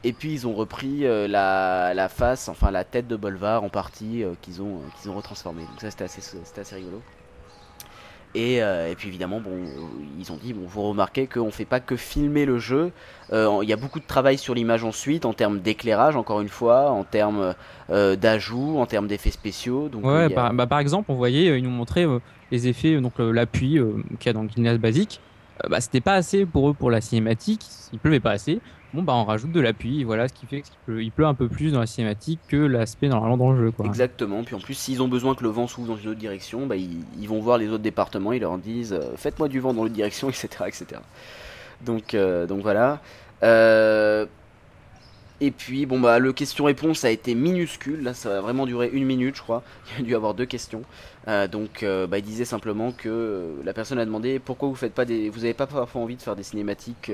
Et 0.04 0.12
puis 0.14 0.34
ils 0.34 0.48
ont 0.48 0.54
repris 0.54 1.06
euh, 1.06 1.28
la, 1.28 1.94
la 1.94 2.10
face, 2.10 2.50
enfin 2.50 2.72
la 2.72 2.84
tête 2.84 3.08
de 3.08 3.16
Bolvar 3.16 3.64
en 3.64 3.70
partie 3.70 4.24
qu'ils 4.42 4.62
ont, 4.62 4.82
qu'ils 5.02 5.10
ont 5.10 5.16
retransformé. 5.16 5.62
Donc 5.64 5.80
ça 5.82 5.92
c'était 5.92 6.04
assez, 6.06 6.22
c'était 6.22 6.62
assez 6.62 6.76
rigolo. 6.76 7.02
Et, 8.36 8.64
euh, 8.64 8.90
et 8.92 8.96
puis 8.96 9.10
évidemment, 9.10 9.40
bon, 9.40 9.52
ils 10.20 10.32
ont 10.32 10.38
dit, 10.38 10.54
bon, 10.54 10.62
vous 10.66 10.82
remarquez 10.90 11.28
qu'on 11.28 11.52
fait 11.52 11.66
pas 11.66 11.80
que 11.80 11.96
filmer 11.96 12.46
le 12.46 12.58
jeu. 12.58 12.92
Euh, 13.32 13.60
Il 13.62 13.70
y 13.70 13.74
a 13.74 13.76
beaucoup 13.78 14.00
de 14.00 14.06
travail 14.08 14.38
sur 14.40 14.56
l'image 14.56 14.84
ensuite, 14.84 15.26
en 15.26 15.34
termes 15.34 15.60
d'éclairage, 15.60 16.16
encore 16.16 16.42
une 16.42 16.50
fois, 16.50 16.90
en 16.90 17.04
termes 17.04 17.54
euh, 17.92 18.16
d'ajout, 18.16 18.78
en 18.80 18.86
termes 18.88 19.08
d'effets 19.08 19.30
spéciaux. 19.32 19.88
Donc, 19.90 20.04
Ouais, 20.06 20.24
a- 20.26 20.30
par, 20.32 20.54
bah, 20.54 20.66
par 20.68 20.80
exemple, 20.80 21.12
on 21.12 21.16
voyait, 21.16 21.58
ils 21.58 21.64
nous 21.64 21.70
montraient 21.70 22.08
les 22.52 22.68
effets, 22.68 23.00
donc 23.02 23.14
l'appui 23.20 23.80
qu'il 24.20 24.26
y 24.26 24.30
a 24.30 24.34
dans 24.34 24.42
le 24.42 24.48
Guinness 24.48 24.78
basique. 24.80 25.20
Euh, 25.64 25.70
bah, 25.70 25.82
c'était 25.82 26.02
pas 26.02 26.14
assez 26.14 26.46
pour 26.46 26.70
eux 26.70 26.74
pour 26.74 26.92
la 26.92 27.02
cinématique, 27.02 27.62
il 27.92 28.00
pleuvait 28.00 28.20
pas 28.20 28.32
assez. 28.32 28.60
Bon, 28.94 29.02
bah, 29.02 29.14
on 29.16 29.24
rajoute 29.24 29.52
de 29.52 29.60
l'appui, 29.60 30.04
voilà, 30.04 30.28
ce 30.28 30.34
qui 30.34 30.46
fait 30.46 30.62
qu'il 30.62 30.76
pleut, 30.86 31.04
il 31.04 31.12
pleut 31.12 31.26
un 31.26 31.34
peu 31.34 31.48
plus 31.48 31.72
dans 31.72 31.80
la 31.80 31.88
cinématique 31.88 32.40
que 32.48 32.58
l'aspect 32.58 33.08
normalement 33.08 33.38
dans 33.38 33.52
le 33.52 33.66
jeu, 33.66 33.72
quoi. 33.72 33.88
Exactement. 33.88 34.44
Puis 34.44 34.54
en 34.54 34.60
plus, 34.60 34.76
s'ils 34.76 35.02
ont 35.02 35.08
besoin 35.08 35.34
que 35.34 35.44
le 35.44 35.50
vent 35.50 35.68
souffle 35.68 35.88
dans 35.88 35.96
une 35.96 36.10
autre 36.10 36.20
direction, 36.20 36.68
bah, 36.68 36.76
ils, 36.76 37.04
ils 37.20 37.28
vont 37.28 37.40
voir 37.40 37.58
les 37.58 37.70
autres 37.70 37.84
départements, 37.84 38.34
ils 38.34 38.42
leur 38.42 38.58
disent 38.60 38.94
euh, 38.94 39.16
faites-moi 39.16 39.48
du 39.48 39.60
vent 39.60 39.74
dans 39.74 39.82
l'autre 39.82 39.96
direction, 39.96 40.30
etc. 40.30 40.48
etc. 40.68 41.02
Donc, 41.82 42.14
euh, 42.14 42.46
donc 42.46 42.62
voilà. 42.62 43.02
Euh, 43.42 44.28
et 45.44 45.52
puis, 45.52 45.86
bon, 45.86 46.00
bah, 46.00 46.20
le 46.20 46.32
question-réponse 46.32 47.04
a 47.04 47.10
été 47.10 47.36
minuscule. 47.36 48.02
Là, 48.02 48.14
ça 48.14 48.38
a 48.38 48.40
vraiment 48.42 48.66
duré 48.66 48.90
une 48.94 49.04
minute, 49.04 49.36
je 49.36 49.42
crois. 49.42 49.62
Il 49.90 50.00
y 50.00 50.02
a 50.04 50.06
dû 50.06 50.16
avoir 50.16 50.34
deux 50.34 50.46
questions. 50.46 50.84
Euh, 51.28 51.50
donc, 51.50 51.84
euh, 51.84 52.08
bah, 52.08 52.20
il 52.20 52.24
disait 52.24 52.46
simplement 52.46 52.94
que 52.94 53.10
euh, 53.10 53.56
la 53.66 53.74
personne 53.74 54.00
a 54.00 54.06
demandé 54.06 54.40
pourquoi 54.40 54.70
vous 54.70 54.76
faites 54.76 54.94
pas 54.94 55.04
des, 55.04 55.30
vous 55.30 55.44
avez 55.44 55.54
pas 55.54 55.68
parfois 55.68 56.02
envie 56.02 56.16
de 56.16 56.22
faire 56.22 56.38
des 56.38 56.44
cinématiques 56.44 57.12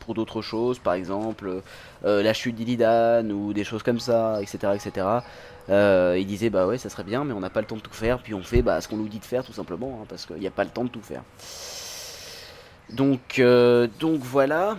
pour 0.00 0.14
d'autres 0.14 0.42
choses, 0.42 0.78
par 0.80 0.94
exemple 0.94 1.62
la 2.04 2.32
chute 2.32 2.56
d'Illidan 2.56 3.28
ou 3.30 3.52
des 3.52 3.64
choses 3.64 3.82
comme 3.82 4.00
ça, 4.00 4.40
etc., 4.42 4.72
etc. 4.74 5.06
Il 6.18 6.26
disait 6.26 6.50
bah 6.50 6.66
ouais 6.66 6.78
ça 6.78 6.88
serait 6.88 7.04
bien 7.04 7.24
mais 7.24 7.32
on 7.32 7.40
n'a 7.40 7.50
pas 7.50 7.60
le 7.60 7.66
temps 7.66 7.76
de 7.76 7.80
tout 7.80 7.92
faire 7.92 8.22
puis 8.22 8.34
on 8.34 8.42
fait 8.42 8.62
bah, 8.62 8.80
ce 8.80 8.88
qu'on 8.88 8.96
nous 8.96 9.08
dit 9.08 9.18
de 9.18 9.24
faire 9.24 9.44
tout 9.44 9.52
simplement 9.52 10.00
hein, 10.00 10.06
parce 10.08 10.26
qu'il 10.26 10.38
n'y 10.38 10.46
a 10.46 10.52
pas 10.52 10.64
le 10.64 10.70
temps 10.70 10.84
de 10.84 10.88
tout 10.88 11.02
faire. 11.02 11.22
Donc 12.90 13.40
donc 14.00 14.20
voilà. 14.20 14.76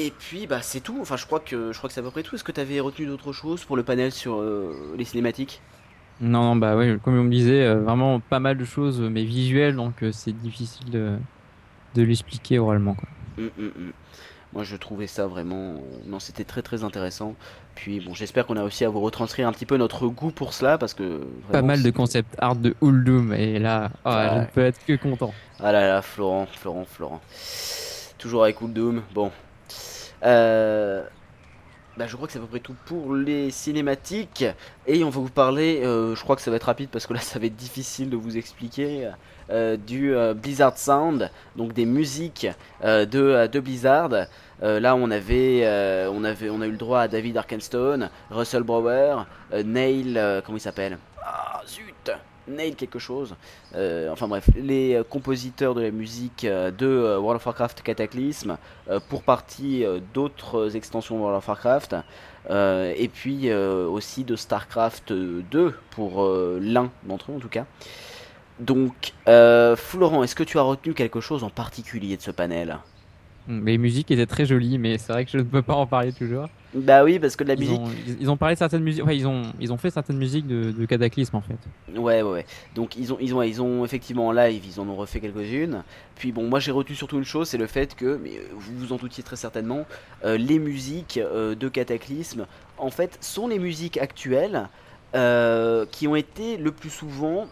Et 0.00 0.12
puis 0.16 0.46
bah 0.46 0.62
c'est 0.62 0.80
tout. 0.80 0.98
Enfin 1.00 1.16
je 1.16 1.26
crois 1.26 1.40
que 1.40 1.72
je 1.72 1.78
crois 1.78 1.88
que 1.88 1.94
c'est 1.94 2.00
à 2.00 2.04
peu 2.04 2.10
près 2.12 2.22
tout. 2.22 2.36
Est-ce 2.36 2.44
que 2.44 2.52
tu 2.52 2.60
avais 2.60 2.78
retenu 2.78 3.06
d'autres 3.06 3.32
choses 3.32 3.64
pour 3.64 3.76
le 3.76 3.82
panel 3.82 4.12
sur 4.12 4.40
euh, 4.40 4.94
les 4.96 5.04
cinématiques? 5.04 5.60
Non, 6.20 6.42
non, 6.42 6.56
bah 6.56 6.76
oui, 6.76 6.98
comme 7.00 7.16
on 7.18 7.24
me 7.24 7.30
disait, 7.30 7.64
euh, 7.64 7.80
vraiment 7.80 8.20
pas 8.20 8.40
mal 8.40 8.56
de 8.56 8.64
choses, 8.64 9.00
mais 9.00 9.24
visuelles, 9.24 9.76
donc 9.76 10.02
euh, 10.02 10.10
c'est 10.12 10.32
difficile 10.32 10.90
de, 10.90 11.16
de 11.94 12.02
l'expliquer 12.02 12.58
oralement, 12.58 12.94
quoi. 12.94 13.08
Hum, 13.38 13.50
hum, 13.58 13.72
hum. 13.76 13.92
Moi 14.54 14.64
je 14.64 14.76
trouvais 14.76 15.06
ça 15.06 15.26
vraiment 15.26 15.74
non 16.06 16.20
c'était 16.20 16.44
très 16.44 16.62
très 16.62 16.82
intéressant. 16.82 17.34
Puis 17.74 18.00
bon 18.00 18.14
j'espère 18.14 18.46
qu'on 18.46 18.56
a 18.56 18.62
réussi 18.62 18.84
à 18.84 18.88
vous 18.88 19.00
retranscrire 19.00 19.46
un 19.46 19.52
petit 19.52 19.66
peu 19.66 19.76
notre 19.76 20.08
goût 20.08 20.30
pour 20.30 20.54
cela 20.54 20.78
parce 20.78 20.94
que 20.94 21.20
Pas 21.52 21.60
mal 21.60 21.82
de 21.82 21.90
concept 21.90 22.34
art 22.38 22.56
de 22.56 22.74
Uldum, 22.82 23.34
et 23.34 23.58
là, 23.58 23.90
oh, 24.06 24.08
Ouais. 24.08 24.28
je 24.32 24.38
ne 24.40 24.44
peux 24.46 24.62
être 24.62 24.80
que 24.86 24.96
content. 24.96 25.34
Ah 25.60 25.72
là 25.72 25.86
là, 25.86 26.02
Florent, 26.02 26.46
Florent, 26.46 26.86
Florent. 26.86 27.20
Toujours 28.16 28.42
avec 28.44 28.56
Doom. 28.60 29.02
Bon. 29.14 29.30
Euh, 30.24 31.02
bah, 31.96 32.06
je 32.06 32.14
crois 32.14 32.26
que 32.26 32.32
c'est 32.32 32.38
à 32.38 32.42
peu 32.42 32.48
près 32.48 32.60
tout 32.60 32.76
pour 32.86 33.14
les 33.14 33.50
cinématiques. 33.50 34.44
Et 34.86 35.04
on 35.04 35.10
va 35.10 35.20
vous 35.20 35.28
parler, 35.28 35.82
euh, 35.84 36.14
je 36.14 36.22
crois 36.22 36.36
que 36.36 36.42
ça 36.42 36.50
va 36.50 36.56
être 36.56 36.64
rapide 36.64 36.90
parce 36.90 37.06
que 37.06 37.14
là 37.14 37.20
ça 37.22 37.38
va 37.38 37.46
être 37.46 37.56
difficile 37.56 38.10
de 38.10 38.16
vous 38.16 38.36
expliquer, 38.36 39.10
euh, 39.50 39.76
du 39.76 40.14
Blizzard 40.36 40.78
Sound, 40.78 41.30
donc 41.56 41.72
des 41.72 41.86
musiques 41.86 42.46
de, 42.82 43.46
de 43.46 43.60
Blizzard. 43.60 44.10
Là 44.60 44.96
on 44.96 45.10
avait, 45.10 45.66
on 46.10 46.24
avait, 46.24 46.50
on 46.50 46.60
a 46.60 46.66
eu 46.66 46.72
le 46.72 46.76
droit 46.76 47.00
à 47.00 47.08
David 47.08 47.36
Arkenstone, 47.36 48.10
Russell 48.30 48.62
Brower, 48.62 49.24
Neil, 49.64 50.20
comment 50.44 50.58
il 50.58 50.60
s'appelle? 50.60 50.98
Ah 51.22 51.62
zut 51.66 52.10
Neil 52.48 52.74
quelque 52.74 52.98
chose. 52.98 53.34
Euh, 53.74 54.10
enfin 54.10 54.28
bref, 54.28 54.48
les 54.56 54.94
euh, 54.94 55.04
compositeurs 55.04 55.74
de 55.74 55.82
la 55.82 55.90
musique 55.90 56.44
euh, 56.44 56.70
de 56.70 57.16
World 57.18 57.36
of 57.36 57.46
Warcraft 57.46 57.82
Cataclysm, 57.82 58.56
pour 59.08 59.22
partie 59.22 59.84
d'autres 60.14 60.76
extensions 60.76 61.16
de 61.16 61.20
World 61.20 61.38
of 61.38 61.48
Warcraft, 61.48 61.96
et 62.50 63.10
puis 63.12 63.52
aussi 63.52 64.24
de 64.24 64.34
StarCraft 64.34 65.12
2, 65.12 65.74
pour 65.90 66.26
l'un 66.60 66.90
d'entre 67.04 67.30
eux 67.30 67.34
en 67.34 67.38
tout 67.38 67.48
cas. 67.48 67.66
Donc, 68.60 69.12
Florent, 69.26 70.22
est-ce 70.22 70.34
que 70.34 70.42
tu 70.42 70.58
as 70.58 70.62
retenu 70.62 70.94
quelque 70.94 71.20
chose 71.20 71.44
en 71.44 71.50
particulier 71.50 72.16
de 72.16 72.22
ce 72.22 72.30
panel? 72.30 72.78
Les 73.48 73.78
musiques 73.78 74.10
étaient 74.10 74.26
très 74.26 74.44
jolies, 74.44 74.78
mais 74.78 74.98
c'est 74.98 75.12
vrai 75.12 75.24
que 75.24 75.30
je 75.30 75.38
ne 75.38 75.42
peux 75.42 75.62
pas 75.62 75.74
en 75.74 75.86
parler 75.86 76.12
toujours. 76.12 76.48
Bah 76.74 77.02
oui, 77.02 77.18
parce 77.18 77.34
que 77.34 77.44
de 77.44 77.48
la 77.48 77.54
Ils 77.54 77.60
musique. 77.60 77.78
ont, 77.78 77.88
ils, 78.06 78.16
ils 78.20 78.30
ont 78.30 78.36
parlé 78.36 78.54
de 78.54 78.58
certaines 78.58 78.82
musiques. 78.82 79.02
Enfin, 79.02 79.12
ils 79.14 79.26
ont, 79.26 79.42
ils 79.58 79.72
ont 79.72 79.78
fait 79.78 79.90
certaines 79.90 80.18
musiques 80.18 80.46
de, 80.46 80.70
de 80.70 80.84
Cataclysme 80.84 81.34
en 81.36 81.40
fait. 81.40 81.56
Ouais, 81.98 82.20
ouais, 82.20 82.30
ouais. 82.30 82.46
Donc 82.74 82.96
ils 82.96 83.10
ont, 83.10 83.16
ils 83.20 83.34
ont, 83.34 83.42
ils 83.42 83.62
ont 83.62 83.86
effectivement 83.86 84.26
en 84.26 84.32
live, 84.32 84.62
ils 84.66 84.78
en 84.78 84.86
ont 84.86 84.96
refait 84.96 85.20
quelques-unes. 85.20 85.82
Puis 86.16 86.30
bon, 86.30 86.46
moi 86.46 86.60
j'ai 86.60 86.72
retenu 86.72 86.94
surtout 86.94 87.16
une 87.16 87.24
chose, 87.24 87.48
c'est 87.48 87.56
le 87.56 87.66
fait 87.66 87.94
que, 87.94 88.20
mais 88.22 88.36
euh, 88.36 88.42
vous 88.54 88.76
vous 88.76 88.92
en 88.92 88.96
doutiez 88.96 89.24
très 89.24 89.36
certainement, 89.36 89.86
euh, 90.26 90.36
les 90.36 90.58
musiques 90.58 91.16
euh, 91.16 91.54
de 91.54 91.68
Cataclysme, 91.68 92.44
en 92.76 92.90
fait, 92.90 93.16
sont 93.22 93.48
les 93.48 93.58
musiques 93.58 93.96
actuelles 93.96 94.68
euh, 95.14 95.86
qui 95.90 96.06
ont 96.06 96.16
été 96.16 96.58
le 96.58 96.70
plus 96.70 96.90
souvent, 96.90 97.46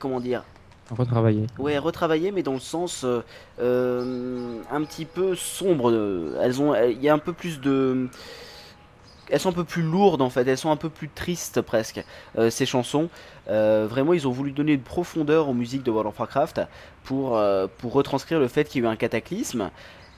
comment 0.00 0.18
dire, 0.18 0.42
Retravaillé. 0.90 1.46
Ouais, 1.58 1.78
retravaillées, 1.78 2.32
mais 2.32 2.42
dans 2.42 2.52
le 2.54 2.60
sens 2.60 3.04
euh, 3.04 3.20
euh, 3.60 4.60
un 4.70 4.82
petit 4.84 5.04
peu 5.04 5.34
sombre. 5.36 5.90
euh, 5.90 6.38
Elles 6.42 6.60
ont, 6.60 6.74
il 6.74 7.00
y 7.00 7.08
a 7.08 7.14
un 7.14 7.18
peu 7.18 7.32
plus 7.32 7.60
de, 7.60 8.08
elles 9.28 9.38
sont 9.40 9.50
un 9.50 9.52
peu 9.52 9.64
plus 9.64 9.82
lourdes 9.82 10.22
en 10.22 10.30
fait. 10.30 10.46
Elles 10.48 10.58
sont 10.58 10.70
un 10.72 10.76
peu 10.76 10.90
plus 10.90 11.08
tristes 11.08 11.60
presque. 11.60 12.04
euh, 12.38 12.50
ces 12.50 12.66
chansons, 12.66 13.08
Euh, 13.48 13.86
vraiment, 13.88 14.12
ils 14.12 14.28
ont 14.28 14.30
voulu 14.30 14.52
donner 14.52 14.74
une 14.74 14.82
profondeur 14.82 15.48
aux 15.48 15.54
musiques 15.54 15.82
de 15.82 15.90
World 15.90 16.08
of 16.08 16.18
Warcraft 16.18 16.60
pour 17.04 17.36
euh, 17.36 17.66
pour 17.78 17.92
retranscrire 17.92 18.38
le 18.38 18.48
fait 18.48 18.64
qu'il 18.68 18.82
y 18.82 18.86
a 18.86 18.88
eu 18.88 18.92
un 18.92 18.96
cataclysme. 18.96 19.70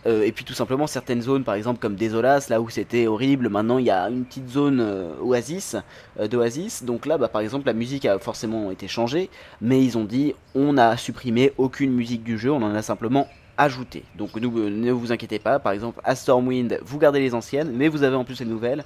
Euh, 0.07 0.25
et 0.25 0.33
puis 0.33 0.45
tout 0.45 0.55
simplement 0.55 0.87
certaines 0.87 1.23
zones, 1.23 1.45
par 1.45 1.55
exemple 1.55 1.79
comme 1.79 1.95
Désolas, 1.95 2.47
là 2.51 2.61
où 2.61 2.69
c'était 2.69 3.07
horrible, 3.07 3.49
maintenant 3.49 3.79
il 3.79 3.87
y 3.87 3.91
a 3.91 4.09
une 4.09 4.25
petite 4.25 4.49
zone 4.49 4.81
euh, 4.81 5.15
oasis, 5.21 5.77
euh, 6.19 6.27
d'oasis. 6.27 6.83
Donc 6.83 7.07
là, 7.07 7.19
bah, 7.19 7.29
par 7.29 7.41
exemple, 7.41 7.67
la 7.67 7.73
musique 7.73 8.05
a 8.05 8.19
forcément 8.19 8.71
été 8.71 8.89
changée 8.89 9.31
mais 9.61 9.83
ils 9.83 9.97
ont 9.97 10.05
dit 10.05 10.35
on 10.55 10.73
n'a 10.73 10.97
supprimé 10.97 11.53
aucune 11.57 11.93
musique 11.93 12.25
du 12.25 12.37
jeu, 12.37 12.51
on 12.51 12.63
en 12.63 12.75
a 12.75 12.83
simplement 12.83 13.29
ajouté. 13.57 14.03
Donc 14.17 14.35
ne 14.37 14.91
vous 14.91 15.13
inquiétez 15.13 15.39
pas, 15.39 15.59
par 15.59 15.73
exemple 15.73 16.01
à 16.05 16.17
Stormwind, 16.17 16.81
vous 16.83 16.99
gardez 16.99 17.21
les 17.21 17.35
anciennes, 17.35 17.71
mais 17.73 17.89
vous 17.89 18.03
avez 18.03 18.17
en 18.17 18.25
plus 18.25 18.41
les 18.41 18.47
nouvelles. 18.47 18.85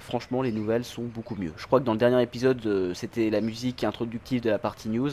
Franchement, 0.00 0.42
les 0.42 0.52
nouvelles 0.52 0.84
sont 0.84 1.02
beaucoup 1.02 1.36
mieux. 1.36 1.52
Je 1.56 1.66
crois 1.66 1.80
que 1.80 1.84
dans 1.84 1.92
le 1.92 1.98
dernier 1.98 2.20
épisode, 2.22 2.92
c'était 2.94 3.30
la 3.30 3.40
musique 3.40 3.84
introductive 3.84 4.42
de 4.42 4.50
la 4.50 4.58
partie 4.58 4.88
news 4.88 5.10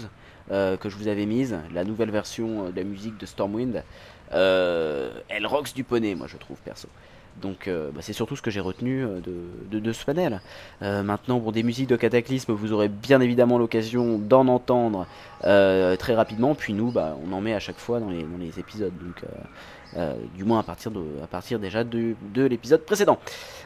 que 0.50 0.90
je 0.90 0.96
vous 0.96 1.08
avais 1.08 1.26
mise, 1.26 1.58
la 1.74 1.84
nouvelle 1.84 2.12
version 2.12 2.70
de 2.70 2.76
la 2.76 2.84
musique 2.84 3.18
de 3.18 3.26
Stormwind. 3.26 3.84
Euh, 4.34 5.11
elle 5.27 5.45
rocks 5.45 5.73
du 5.73 5.84
poney, 5.84 6.15
moi 6.15 6.27
je 6.27 6.38
trouve 6.38 6.57
perso. 6.57 6.88
Donc 7.41 7.68
euh, 7.68 7.89
bah, 7.93 8.01
c'est 8.01 8.14
surtout 8.14 8.35
ce 8.35 8.41
que 8.41 8.51
j'ai 8.51 8.60
retenu 8.60 9.03
euh, 9.03 9.19
de, 9.72 9.80
de, 9.80 9.93
ce 9.93 10.03
panel. 10.06 10.41
Maintenant, 10.81 11.39
pour 11.39 11.51
des 11.51 11.64
musiques 11.64 11.89
de 11.89 11.95
Cataclysme, 11.95 12.53
vous 12.53 12.73
aurez 12.73 12.89
bien 12.89 13.22
évidemment 13.22 13.57
l'occasion 13.57 14.18
d'en 14.18 14.47
entendre 14.47 15.07
très 15.41 16.15
rapidement. 16.15 16.56
Puis 16.56 16.73
nous, 16.73 16.91
bah, 16.91 17.18
on 17.26 17.31
en 17.34 17.41
met 17.41 17.53
à 17.53 17.60
chaque 17.60 17.80
fois 17.80 17.99
dans 17.99 18.10
les, 18.10 18.23
dans 18.23 18.38
les 18.38 18.60
épisodes. 18.60 18.93
Donc, 18.99 19.23
euh, 19.98 20.14
du 20.36 20.44
moins 20.44 20.60
à 20.60 20.64
partir, 20.64 20.91
de, 20.91 21.02
à 21.24 21.28
partir 21.28 21.60
déjà 21.60 21.84
de, 21.84 22.16
de 22.34 22.44
l'épisode 22.45 22.86
précédent. 22.86 23.18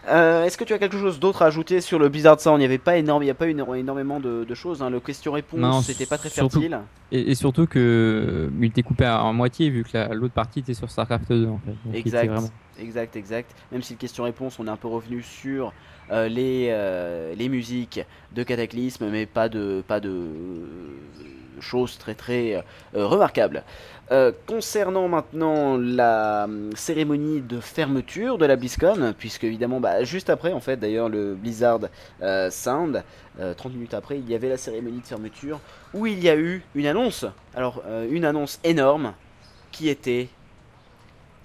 Euh, 0.10 0.44
Est-ce 0.46 0.58
que 0.58 0.64
tu 0.64 0.74
as 0.74 0.78
quelque 0.80 0.98
chose 0.98 1.20
d'autre 1.20 1.42
à 1.42 1.46
ajouter 1.48 1.82
sur 1.82 2.00
le 2.00 2.10
Blizzard 2.10 2.40
Sound? 2.40 2.58
Il 2.58 2.60
n'y 2.60 2.66
avait 2.66 2.78
pas 2.78 2.98
énorme, 2.98 3.24
il 3.24 3.28
y 3.28 3.30
a 3.30 3.34
pas 3.34 3.48
eu 3.48 3.54
éno- 3.54 3.76
énormément 3.76 4.20
de, 4.20 4.44
de 4.44 4.56
choses. 4.56 4.82
hein. 4.82 4.90
Le 4.90 5.00
question-réponse, 5.00 5.86
c'était 5.86 6.06
pas 6.06 6.18
très 6.18 6.30
fertile. 6.30 6.80
Et, 7.12 7.32
et 7.32 7.36
surtout 7.36 7.68
que 7.68 7.80
euh, 7.80 8.50
il 8.60 8.66
était 8.66 8.84
coupé 8.84 9.08
en 9.08 9.34
moitié 9.34 9.70
vu 9.70 9.84
que 9.84 9.90
la- 9.98 10.10
l'autre 10.14 10.34
partie 10.34 10.60
était 10.60 10.74
sur 10.74 10.90
StarCraft 10.90 11.30
2 11.30 11.48
en 11.48 11.60
fait. 11.60 11.72
Donc, 11.72 11.78
il 11.86 11.90
était 11.92 12.00
Exact. 12.10 12.28
vraiment- 12.28 12.50
Exact, 12.80 13.16
exact. 13.16 13.52
Même 13.72 13.84
si 13.84 13.94
le 13.94 14.00
question-réponse, 14.00 14.58
on 14.60 14.66
est 14.66 14.70
un 14.72 14.78
peu 14.78 14.88
revenu 14.88 15.22
sur 15.22 15.72
euh, 16.12 16.28
les, 16.28 17.36
les 17.38 17.48
musiques 17.50 18.02
de 18.36 18.44
Cataclysme, 18.44 19.10
mais 19.12 19.26
pas 19.26 19.48
de, 19.48 19.84
pas 19.88 20.00
de 20.00 20.28
euh, 21.58 21.62
choses 21.62 21.98
très 21.98 22.16
très 22.16 22.56
euh, 22.56 22.62
remarquables. 23.08 23.64
Euh, 24.12 24.34
concernant 24.48 25.08
maintenant 25.08 25.78
la 25.78 26.44
euh, 26.44 26.70
cérémonie 26.76 27.42
de 27.42 27.60
fermeture 27.62 28.38
de 28.38 28.46
la 28.46 28.58
BlizzCon, 28.58 29.14
puisque 29.18 29.46
évidemment, 29.46 29.80
bah, 29.80 30.04
juste 30.04 30.30
après, 30.30 30.52
en 30.52 30.60
fait, 30.60 30.78
d'ailleurs, 30.78 31.08
le 31.08 31.36
Blizzard 31.36 31.80
euh, 32.22 32.52
Sound, 32.52 33.04
euh, 33.40 33.54
30 33.54 33.74
minutes 33.74 33.94
après, 33.94 34.20
il 34.20 34.30
y 34.30 34.36
avait 34.36 34.50
la 34.50 34.58
cérémonie 34.58 35.00
de 35.00 35.06
fermeture 35.06 35.60
où 35.94 36.06
il 36.06 36.22
y 36.22 36.30
a 36.30 36.36
eu 36.36 36.64
une 36.76 36.86
annonce. 36.86 37.26
Alors, 37.56 37.82
euh, 37.88 38.08
une 38.12 38.26
annonce 38.26 38.60
énorme 38.64 39.14
qui 39.72 39.88
était 39.88 40.28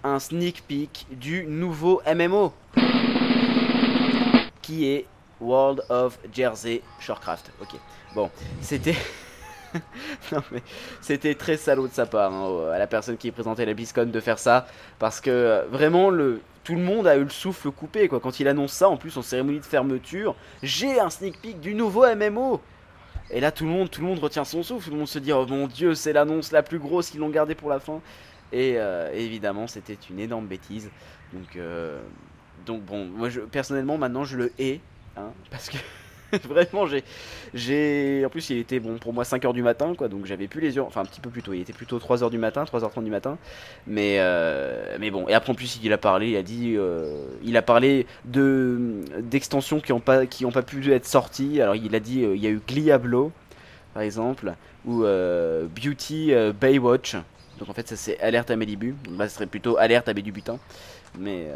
un 0.02 0.18
sneak 0.18 0.64
peek 0.66 1.06
du 1.12 1.46
nouveau 1.46 2.02
MMO 2.12 2.52
qui 4.60 4.86
est 4.86 5.06
World 5.40 5.82
of 5.88 6.18
Jersey 6.32 6.82
Shorecraft. 7.00 7.52
Ok, 7.62 7.78
bon, 8.14 8.30
c'était. 8.60 8.96
non 10.32 10.42
mais 10.50 10.62
c'était 11.00 11.34
très 11.34 11.56
salaud 11.56 11.88
de 11.88 11.92
sa 11.92 12.06
part 12.06 12.32
hein, 12.32 12.70
à 12.72 12.78
la 12.78 12.86
personne 12.86 13.16
qui 13.16 13.30
présentait 13.30 13.66
la 13.66 13.74
BlizzCon 13.74 14.06
de 14.06 14.20
faire 14.20 14.38
ça 14.38 14.66
parce 14.98 15.20
que 15.20 15.30
euh, 15.30 15.64
vraiment 15.70 16.10
le 16.10 16.40
tout 16.64 16.74
le 16.74 16.82
monde 16.82 17.06
a 17.06 17.16
eu 17.16 17.24
le 17.24 17.30
souffle 17.30 17.70
coupé 17.70 18.08
quoi 18.08 18.20
quand 18.20 18.40
il 18.40 18.48
annonce 18.48 18.72
ça 18.72 18.88
en 18.88 18.96
plus 18.96 19.16
en 19.16 19.22
cérémonie 19.22 19.60
de 19.60 19.64
fermeture 19.64 20.34
j'ai 20.62 21.00
un 21.00 21.10
sneak 21.10 21.40
peek 21.40 21.60
du 21.60 21.74
nouveau 21.74 22.04
MMO 22.14 22.60
et 23.30 23.40
là 23.40 23.52
tout 23.52 23.64
le 23.64 23.70
monde 23.70 23.90
tout 23.90 24.00
le 24.00 24.06
monde 24.06 24.18
retient 24.18 24.44
son 24.44 24.62
souffle 24.62 24.86
tout 24.86 24.92
le 24.92 24.98
monde 24.98 25.08
se 25.08 25.18
dit 25.18 25.32
oh 25.32 25.46
mon 25.46 25.66
dieu 25.66 25.94
c'est 25.94 26.12
l'annonce 26.12 26.52
la 26.52 26.62
plus 26.62 26.78
grosse 26.78 27.10
qu'ils 27.10 27.20
l'ont 27.20 27.30
gardée 27.30 27.54
pour 27.54 27.68
la 27.68 27.80
fin 27.80 28.00
et 28.52 28.74
euh, 28.76 29.10
évidemment, 29.12 29.66
c'était 29.66 29.98
une 30.10 30.20
énorme 30.20 30.46
bêtise. 30.46 30.90
Donc, 31.32 31.56
euh, 31.56 32.00
donc 32.64 32.82
bon, 32.82 33.04
moi 33.04 33.28
je, 33.28 33.40
personnellement, 33.40 33.98
maintenant 33.98 34.24
je 34.24 34.36
le 34.36 34.52
hais. 34.58 34.80
Hein, 35.16 35.32
parce 35.50 35.68
que 35.68 35.76
vraiment, 36.48 36.86
j'ai, 36.86 37.04
j'ai. 37.54 38.22
En 38.24 38.28
plus, 38.28 38.50
il 38.50 38.58
était 38.58 38.80
bon 38.80 38.98
pour 38.98 39.12
moi 39.12 39.24
5h 39.24 39.52
du 39.52 39.62
matin, 39.62 39.94
quoi. 39.96 40.08
Donc 40.08 40.26
j'avais 40.26 40.46
plus 40.48 40.60
les 40.60 40.76
yeux. 40.76 40.82
Enfin, 40.82 41.00
un 41.00 41.04
petit 41.04 41.20
peu 41.20 41.30
plus 41.30 41.42
tôt. 41.42 41.52
Il 41.54 41.60
était 41.60 41.72
plutôt 41.72 41.98
3h 41.98 42.30
du 42.30 42.38
matin, 42.38 42.64
3h30 42.64 43.04
du 43.04 43.10
matin. 43.10 43.38
Mais, 43.86 44.16
euh, 44.18 44.96
mais 45.00 45.10
bon. 45.10 45.26
Et 45.28 45.34
après, 45.34 45.52
en 45.52 45.54
plus, 45.54 45.78
il 45.82 45.92
a 45.92 45.98
parlé. 45.98 46.30
Il 46.30 46.36
a 46.36 46.42
dit. 46.42 46.74
euh, 46.76 47.26
il 47.42 47.56
a 47.56 47.62
parlé 47.62 48.06
de, 48.24 49.02
d'extensions 49.20 49.80
qui 49.80 49.92
n'ont 49.92 50.00
pas, 50.00 50.26
qui 50.26 50.44
ont 50.44 50.52
pas 50.52 50.62
pu 50.62 50.92
être 50.92 51.06
sorties. 51.06 51.60
Alors, 51.60 51.76
il 51.76 51.94
a 51.94 52.00
dit 52.00 52.24
euh, 52.24 52.36
il 52.36 52.42
y 52.42 52.46
a 52.46 52.50
eu 52.50 52.60
Gliablo, 52.66 53.32
par 53.94 54.02
exemple. 54.02 54.54
Ou 54.86 55.02
Beauty 55.02 56.32
Baywatch. 56.58 57.16
Donc 57.58 57.68
en 57.68 57.74
fait 57.74 57.88
ça 57.88 57.96
c'est 57.96 58.18
alerte 58.20 58.50
à 58.50 58.56
débuts. 58.56 58.94
Donc 59.04 59.18
là 59.18 59.28
ce 59.28 59.34
serait 59.34 59.46
plutôt 59.46 59.76
alerte 59.76 60.08
à 60.08 60.14
débutants. 60.14 60.60
Mais, 61.18 61.48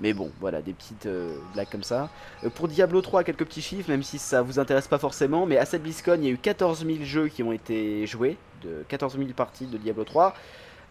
mais 0.00 0.12
bon 0.12 0.30
voilà 0.40 0.62
des 0.62 0.72
petites 0.72 1.06
euh, 1.06 1.36
blagues 1.52 1.70
comme 1.70 1.82
ça. 1.82 2.10
Euh, 2.44 2.50
pour 2.50 2.68
Diablo 2.68 3.00
3 3.00 3.24
quelques 3.24 3.44
petits 3.44 3.62
chiffres 3.62 3.90
même 3.90 4.02
si 4.02 4.18
ça 4.18 4.42
vous 4.42 4.58
intéresse 4.58 4.88
pas 4.88 4.98
forcément. 4.98 5.46
Mais 5.46 5.58
à 5.58 5.64
cette 5.64 5.82
BlizzCon 5.82 6.16
il 6.18 6.24
y 6.24 6.28
a 6.28 6.30
eu 6.30 6.38
14 6.38 6.84
000 6.84 6.98
jeux 7.02 7.28
qui 7.28 7.42
ont 7.42 7.52
été 7.52 8.06
joués. 8.06 8.36
De 8.62 8.82
14 8.88 9.18
000 9.18 9.28
parties 9.36 9.66
de 9.66 9.76
Diablo 9.76 10.04
3. 10.04 10.34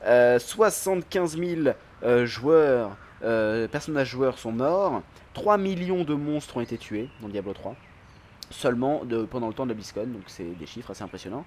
Euh, 0.05 0.37
75 0.37 1.37
000 1.37 1.61
euh, 2.03 2.25
joueurs, 2.25 2.97
euh, 3.23 3.67
personnages 3.67 4.09
joueurs 4.09 4.37
sont 4.37 4.51
morts. 4.51 5.01
3 5.33 5.57
millions 5.57 6.03
de 6.03 6.13
monstres 6.13 6.57
ont 6.57 6.61
été 6.61 6.77
tués 6.77 7.09
dans 7.21 7.29
Diablo 7.29 7.53
3. 7.53 7.75
Seulement 8.49 9.05
de, 9.05 9.23
pendant 9.23 9.47
le 9.47 9.53
temps 9.53 9.63
de 9.63 9.69
la 9.69 9.75
BlizzCon. 9.75 10.05
Donc 10.07 10.23
c'est 10.27 10.43
des 10.43 10.65
chiffres 10.65 10.91
assez 10.91 11.03
impressionnants. 11.03 11.45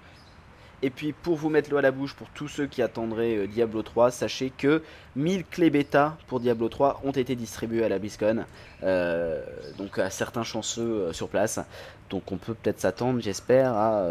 Et 0.83 0.91
puis 0.91 1.11
pour 1.11 1.35
vous 1.35 1.49
mettre 1.49 1.71
l'eau 1.71 1.77
à 1.77 1.81
la 1.81 1.89
bouche 1.89 2.13
pour 2.13 2.29
tous 2.29 2.47
ceux 2.47 2.67
qui 2.67 2.83
attendraient 2.83 3.35
euh, 3.35 3.47
Diablo 3.47 3.81
3, 3.81 4.11
sachez 4.11 4.51
que 4.55 4.83
1000 5.15 5.43
clés 5.45 5.71
bêta 5.71 6.17
pour 6.27 6.39
Diablo 6.39 6.69
3 6.69 7.01
ont 7.03 7.11
été 7.11 7.35
distribuées 7.35 7.83
à 7.83 7.89
la 7.89 7.97
BlizzCon, 7.97 8.45
euh, 8.83 9.41
donc 9.79 9.97
à 9.97 10.11
certains 10.11 10.43
chanceux 10.43 10.81
euh, 10.81 11.13
sur 11.13 11.29
place. 11.29 11.59
Donc 12.11 12.31
on 12.31 12.37
peut 12.37 12.53
peut-être 12.53 12.79
s'attendre, 12.79 13.19
j'espère, 13.21 13.73
à 13.73 14.05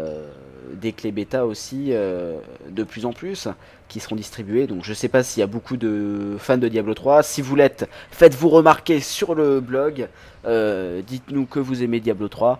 des 0.71 0.93
clés 0.93 1.11
bêta 1.11 1.47
aussi 1.47 1.89
de 1.89 2.83
plus 2.83 3.07
en 3.07 3.11
plus 3.11 3.47
qui 3.87 3.99
seront 3.99 4.15
distribuées. 4.15 4.67
Donc 4.67 4.83
je 4.83 4.93
sais 4.93 5.07
pas 5.07 5.23
s'il 5.23 5.39
y 5.39 5.43
a 5.43 5.47
beaucoup 5.47 5.77
de 5.77 6.35
fans 6.37 6.59
de 6.59 6.67
Diablo 6.67 6.93
3. 6.93 7.23
Si 7.23 7.41
vous 7.41 7.55
l'êtes, 7.55 7.89
faites-vous 8.11 8.49
remarquer 8.49 8.99
sur 8.99 9.33
le 9.33 9.61
blog. 9.61 10.09
Dites-nous 10.45 11.47
que 11.47 11.59
vous 11.59 11.81
aimez 11.81 11.99
Diablo 11.99 12.27
3. 12.27 12.59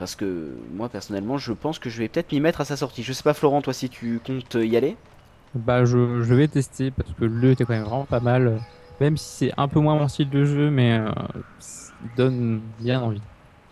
Euh, 0.00 0.06
parce 0.06 0.16
que 0.16 0.48
moi 0.72 0.88
personnellement 0.88 1.38
je 1.38 1.52
pense 1.52 1.78
que 1.78 1.90
je 1.90 1.98
vais 1.98 2.08
peut-être 2.08 2.32
m'y 2.32 2.40
mettre 2.40 2.60
à 2.60 2.64
sa 2.64 2.76
sortie. 2.76 3.02
Je 3.02 3.12
sais 3.12 3.22
pas 3.22 3.34
Florent, 3.34 3.62
toi 3.62 3.72
si 3.72 3.88
tu 3.88 4.20
comptes 4.24 4.54
y 4.54 4.76
aller? 4.76 4.96
Bah, 5.54 5.84
je, 5.84 6.22
je 6.22 6.34
vais 6.34 6.48
tester 6.48 6.90
parce 6.90 7.10
que 7.12 7.24
le 7.24 7.50
était 7.50 7.64
quand 7.64 7.74
même 7.74 7.84
vraiment 7.84 8.04
pas 8.04 8.20
mal. 8.20 8.60
Même 9.00 9.16
si 9.16 9.46
c'est 9.46 9.52
un 9.56 9.68
peu 9.68 9.80
moins 9.80 9.96
mon 9.96 10.08
style 10.08 10.28
de 10.28 10.44
jeu, 10.44 10.70
mais 10.70 10.98
euh, 10.98 11.08
ça 11.58 11.92
donne 12.16 12.60
bien 12.78 13.00
envie. 13.00 13.22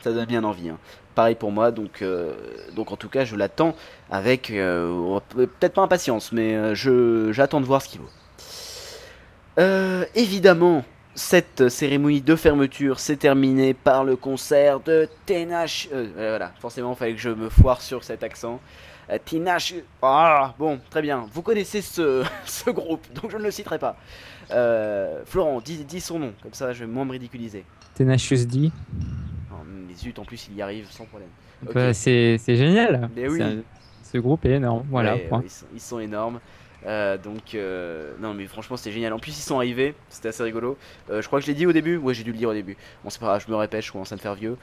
Ça 0.01 0.13
donne 0.13 0.27
bien 0.27 0.43
envie. 0.45 0.71
hein. 0.71 0.79
Pareil 1.15 1.35
pour 1.35 1.51
moi, 1.51 1.71
donc, 1.71 2.03
euh, 2.03 2.33
donc 2.77 2.93
en 2.93 2.97
tout 2.97 3.09
cas 3.09 3.25
je 3.25 3.37
l'attends 3.37 3.75
avec 4.11 4.51
euh, 4.51 5.19
peut-être 5.35 5.75
pas 5.75 5.83
impatience, 5.83 6.33
mais 6.33 6.55
euh, 6.55 6.75
je 6.75 7.33
j'attends 7.33 7.61
de 7.61 7.67
voir 7.67 7.83
ce 7.83 7.89
qu'il 7.89 8.01
vaut. 8.01 8.09
Euh, 9.59 10.05
évidemment, 10.15 10.85
cette 11.19 11.69
cérémonie 11.69 12.21
de 12.23 12.37
fermeture 12.37 13.01
s'est 13.01 13.17
terminée 13.17 13.75
par 13.75 14.05
le 14.05 14.15
concert 14.17 14.79
de 14.81 15.09
Tenash. 15.27 15.89
euh, 15.93 16.09
voilà, 16.15 16.53
forcément, 16.61 16.93
il 16.93 16.97
fallait 16.97 17.15
que 17.15 17.21
je 17.21 17.31
me 17.31 17.49
foire 17.49 17.83
sur 17.83 18.05
cet 18.05 18.23
accent. 18.23 18.61
Euh. 19.11 19.19
Ah, 20.03 20.55
bon, 20.59 20.79
très 20.91 21.03
bien. 21.03 21.27
Vous 21.33 21.43
connaissez 21.43 21.81
ce, 21.83 22.25
ce 22.45 22.71
groupe, 22.71 23.07
donc 23.15 23.31
je 23.31 23.37
ne 23.37 23.43
le 23.43 23.51
citerai 23.51 23.79
pas. 23.79 23.97
Euh, 24.53 25.23
Florent, 25.25 25.61
dis, 25.61 25.85
dis 25.85 26.01
son 26.01 26.19
nom, 26.19 26.33
comme 26.43 26.53
ça 26.55 26.73
je 26.73 26.81
vais 26.85 26.91
moins 26.91 27.05
me 27.05 27.13
ridiculiser. 27.13 27.65
Tenacious 27.95 28.45
D, 28.47 28.71
Oh, 29.51 29.57
mais 29.67 29.95
zut, 29.95 30.19
en 30.19 30.25
plus 30.25 30.49
il 30.51 30.57
y 30.57 30.63
arrive 30.63 30.87
sans 30.91 31.05
problème. 31.07 31.31
Bah, 31.75 31.93
c'est 31.93 32.39
génial. 32.47 33.11
Mais 33.17 33.29
oui. 33.29 33.39
C'est 33.39 33.45
un- 33.45 33.63
Ce 34.13 34.19
groupe 34.19 34.45
est 34.47 34.53
énorme. 34.53 34.85
Voilà. 34.91 35.15
Ouais, 35.17 35.27
point. 35.29 35.43
ils, 35.45 35.51
sont, 35.51 35.67
ils 35.75 35.81
sont 35.81 35.99
énormes. 35.99 36.39
Euh, 36.87 37.19
donc, 37.19 37.55
euh, 37.55 38.13
non, 38.21 38.35
mais 38.35 38.47
franchement, 38.47 38.77
c'était 38.77 38.93
génial. 38.93 39.13
En 39.13 39.19
plus, 39.19 39.37
ils 39.37 39.43
sont 39.43 39.57
arrivés, 39.57 39.95
c'était 40.09 40.29
assez 40.29 40.43
rigolo. 40.43 40.77
Euh, 41.11 41.21
je 41.23 41.27
crois 41.27 41.41
que 41.41 41.47
je 41.47 41.51
l'ai 41.51 41.57
dit 41.57 41.67
au 41.67 41.73
début. 41.73 41.97
Ouais, 41.97 42.15
j'ai 42.15 42.25
dû 42.25 42.33
le 42.33 42.39
dire 42.39 42.49
au 42.49 42.55
début. 42.55 42.77
Bon, 43.03 43.11
c'est 43.11 43.21
pas 43.21 43.27
grave, 43.27 43.45
je 43.47 43.51
me 43.51 43.57
répète, 43.57 43.85
je 43.85 43.93
commence 43.93 44.13
à 44.13 44.17
me 44.17 44.21
faire 44.21 44.35
vieux. 44.35 44.57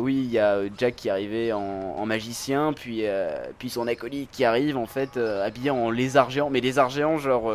Oui, 0.00 0.14
il 0.14 0.30
y 0.30 0.38
a 0.38 0.60
Jack 0.76 0.96
qui 0.96 1.08
est 1.08 1.10
arrivé 1.10 1.52
en, 1.52 1.60
en 1.60 2.06
magicien, 2.06 2.72
puis, 2.72 3.04
puis 3.58 3.70
son 3.70 3.86
acolyte 3.86 4.30
qui 4.30 4.44
arrive 4.44 4.76
en 4.76 4.86
fait 4.86 5.16
habillé 5.16 5.70
en 5.70 5.90
lézard 5.90 6.30
géant. 6.30 6.50
Mais 6.50 6.60
lézard 6.60 6.90
géant, 6.90 7.18
genre, 7.18 7.52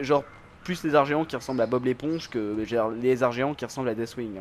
genre 0.00 0.24
plus 0.64 0.82
lézard 0.84 1.06
géant 1.06 1.24
qui 1.24 1.36
ressemble 1.36 1.60
à 1.60 1.66
Bob 1.66 1.84
l'éponge 1.84 2.28
que 2.28 2.64
genre, 2.64 2.90
lézard 2.90 3.32
qui 3.56 3.64
ressemble 3.64 3.88
à 3.88 3.94
Deathwing. 3.94 4.40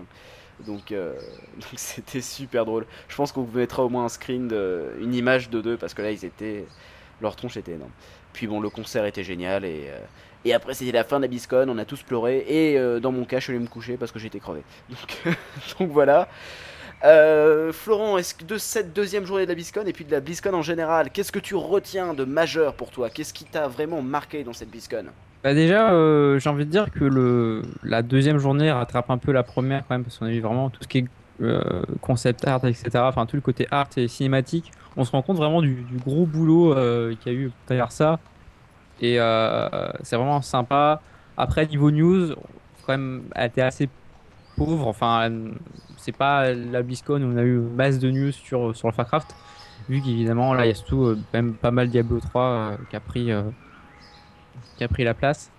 Donc, 0.65 0.91
donc 0.91 1.73
c'était 1.75 2.21
super 2.21 2.65
drôle. 2.65 2.85
Je 3.07 3.15
pense 3.15 3.31
qu'on 3.31 3.43
vous 3.43 3.57
mettra 3.57 3.83
au 3.83 3.89
moins 3.89 4.05
un 4.05 4.09
screen, 4.09 4.47
de, 4.47 4.93
une 5.01 5.13
image 5.13 5.49
de 5.49 5.61
deux 5.61 5.77
parce 5.77 5.93
que 5.93 6.01
là, 6.01 6.11
ils 6.11 6.25
étaient, 6.25 6.65
leur 7.21 7.35
tronche 7.35 7.57
était 7.57 7.73
énorme. 7.73 7.91
Puis 8.37 8.45
bon, 8.45 8.59
le 8.59 8.69
concert 8.69 9.03
était 9.05 9.23
génial 9.23 9.65
et, 9.65 9.85
euh, 9.87 9.97
et 10.45 10.53
après 10.53 10.75
c'était 10.75 10.91
la 10.91 11.03
fin 11.03 11.17
de 11.17 11.23
la 11.23 11.27
BlizzCon, 11.27 11.65
on 11.69 11.77
a 11.79 11.85
tous 11.85 12.03
pleuré 12.03 12.45
et 12.47 12.77
euh, 12.77 12.99
dans 12.99 13.11
mon 13.11 13.25
cas 13.25 13.39
je 13.39 13.45
suis 13.45 13.53
allé 13.53 13.59
me 13.59 13.67
coucher 13.67 13.97
parce 13.97 14.11
que 14.11 14.19
j'étais 14.19 14.37
crevé. 14.37 14.61
Donc, 14.89 15.35
donc 15.79 15.89
voilà. 15.89 16.27
Euh, 17.03 17.73
Florent, 17.73 18.19
est-ce 18.19 18.35
que 18.35 18.43
de 18.43 18.59
cette 18.59 18.93
deuxième 18.93 19.25
journée 19.25 19.45
de 19.45 19.49
la 19.49 19.55
BlizzCon 19.55 19.87
et 19.87 19.91
puis 19.91 20.05
de 20.05 20.11
la 20.11 20.19
BlizzCon 20.19 20.53
en 20.53 20.61
général, 20.61 21.09
qu'est-ce 21.09 21.31
que 21.31 21.39
tu 21.39 21.55
retiens 21.55 22.13
de 22.13 22.25
majeur 22.25 22.75
pour 22.75 22.91
toi? 22.91 23.09
Qu'est-ce 23.09 23.33
qui 23.33 23.45
t'a 23.45 23.67
vraiment 23.67 24.03
marqué 24.03 24.43
dans 24.43 24.53
cette 24.53 24.69
BlizzCon 24.69 25.05
Bah 25.43 25.55
déjà, 25.55 25.91
euh, 25.93 26.37
j'ai 26.37 26.49
envie 26.51 26.67
de 26.67 26.71
dire 26.71 26.91
que 26.91 27.05
le, 27.05 27.63
la 27.81 28.03
deuxième 28.03 28.37
journée 28.37 28.71
rattrape 28.71 29.09
un 29.09 29.17
peu 29.17 29.31
la 29.31 29.41
première 29.41 29.79
quand 29.87 29.95
même, 29.95 30.03
parce 30.03 30.19
qu'on 30.19 30.27
a 30.27 30.31
eu 30.31 30.41
vraiment 30.41 30.69
tout 30.69 30.83
ce 30.83 30.87
qui 30.87 30.99
est 30.99 31.05
euh, 31.41 31.83
concept 32.01 32.47
art, 32.47 32.65
etc. 32.65 32.89
Enfin, 32.95 33.25
tout 33.25 33.35
le 33.35 33.41
côté 33.41 33.67
art 33.69 33.89
et 33.95 34.07
cinématique. 34.07 34.71
On 34.95 35.05
se 35.05 35.11
rend 35.11 35.21
compte 35.21 35.37
vraiment 35.37 35.61
du, 35.61 35.85
gros 36.03 36.25
boulot 36.25 36.73
euh, 36.73 37.13
qu'il 37.15 37.31
y 37.31 37.35
a 37.35 37.39
eu 37.39 37.51
derrière 37.67 37.91
ça. 37.91 38.19
Et 38.99 39.19
euh, 39.19 39.91
c'est 40.01 40.15
vraiment 40.15 40.41
sympa. 40.41 41.01
Après, 41.37 41.67
niveau 41.67 41.91
news, 41.91 42.33
quand 42.85 42.93
même, 42.93 43.23
elle 43.35 43.47
était 43.47 43.61
assez 43.61 43.89
pauvre. 44.55 44.87
Enfin, 44.87 45.29
c'est 45.97 46.15
pas 46.15 46.51
la 46.51 46.81
BlizzCon 46.81 47.21
où 47.21 47.33
on 47.33 47.37
a 47.37 47.43
eu 47.43 47.59
masse 47.59 47.99
de 47.99 48.09
news 48.09 48.31
sur, 48.31 48.75
sur 48.75 48.87
le 48.87 48.93
Warcraft. 48.97 49.35
Vu 49.89 50.01
qu'évidemment, 50.01 50.55
là, 50.55 50.65
il 50.65 50.69
y 50.69 50.71
a 50.71 50.75
surtout 50.75 51.15
même 51.33 51.53
pas 51.53 51.69
mal 51.69 51.89
Diablo 51.89 52.19
3 52.19 52.41
euh, 52.41 52.77
qui 52.89 52.95
a 52.95 52.99
pris 52.99 53.29
qui 54.77 54.83
a 54.83 54.87
pris 54.87 55.03
la 55.03 55.13
place. 55.13 55.51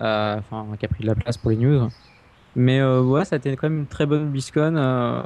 Enfin, 0.00 0.66
qui 0.78 0.84
a 0.84 0.88
pris 0.88 1.02
de 1.02 1.06
la 1.06 1.14
place 1.14 1.36
pour 1.36 1.50
les 1.50 1.56
news. 1.56 1.88
Mais 2.56 2.80
euh, 2.80 3.02
ouais, 3.02 3.24
ça 3.24 3.36
a 3.36 3.38
été 3.38 3.56
quand 3.56 3.68
même 3.68 3.80
une 3.80 3.86
très 3.86 4.06
bonne 4.06 4.30
BlizzCon 4.30 4.76
euh, 4.76 5.22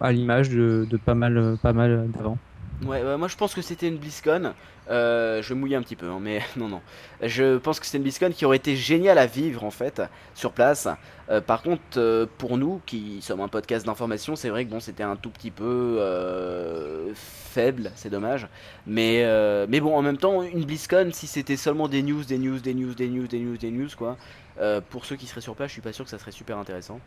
à 0.00 0.12
l'image 0.12 0.50
de, 0.50 0.86
pas 1.04 1.14
mal, 1.14 1.58
pas 1.62 1.72
mal 1.72 2.10
d'avant. 2.10 2.38
Ouais, 2.84 3.02
ouais, 3.02 3.16
moi 3.16 3.28
je 3.28 3.36
pense 3.36 3.54
que 3.54 3.62
c'était 3.62 3.88
une 3.88 3.96
BlizzCon. 3.96 4.52
Euh, 4.88 5.42
je 5.42 5.52
vais 5.52 5.74
un 5.74 5.82
petit 5.82 5.96
peu, 5.96 6.08
hein, 6.08 6.18
mais 6.20 6.40
non, 6.56 6.68
non. 6.68 6.80
Je 7.22 7.56
pense 7.56 7.80
que 7.80 7.86
c'était 7.86 7.98
une 7.98 8.04
BlizzCon 8.04 8.30
qui 8.30 8.44
aurait 8.44 8.58
été 8.58 8.76
géniale 8.76 9.18
à 9.18 9.26
vivre 9.26 9.64
en 9.64 9.70
fait 9.70 10.02
sur 10.34 10.52
place. 10.52 10.88
Euh, 11.30 11.40
par 11.40 11.62
contre, 11.62 11.82
euh, 11.96 12.26
pour 12.38 12.56
nous 12.56 12.80
qui 12.86 13.20
sommes 13.22 13.40
un 13.40 13.48
podcast 13.48 13.86
d'information, 13.86 14.36
c'est 14.36 14.50
vrai 14.50 14.64
que 14.64 14.70
bon, 14.70 14.80
c'était 14.80 15.02
un 15.02 15.16
tout 15.16 15.30
petit 15.30 15.50
peu 15.50 15.96
euh, 15.98 17.10
faible, 17.14 17.90
c'est 17.96 18.10
dommage. 18.10 18.46
Mais, 18.86 19.22
euh, 19.24 19.66
mais 19.68 19.80
bon, 19.80 19.96
en 19.96 20.02
même 20.02 20.18
temps, 20.18 20.42
une 20.42 20.64
BlizzCon, 20.64 21.10
si 21.12 21.26
c'était 21.26 21.56
seulement 21.56 21.88
des 21.88 22.02
news, 22.02 22.24
des 22.24 22.38
news, 22.38 22.58
des 22.58 22.74
news, 22.74 22.94
des 22.94 23.08
news, 23.08 23.26
des 23.26 23.40
news, 23.40 23.56
des 23.56 23.70
news, 23.70 23.88
quoi. 23.96 24.16
Euh, 24.60 24.80
pour 24.80 25.04
ceux 25.04 25.16
qui 25.16 25.26
seraient 25.26 25.40
sur 25.40 25.54
place, 25.54 25.68
je 25.68 25.74
suis 25.74 25.82
pas 25.82 25.92
sûr 25.92 26.04
que 26.04 26.10
ça 26.10 26.18
serait 26.18 26.30
super 26.30 26.58
intéressant. 26.58 27.00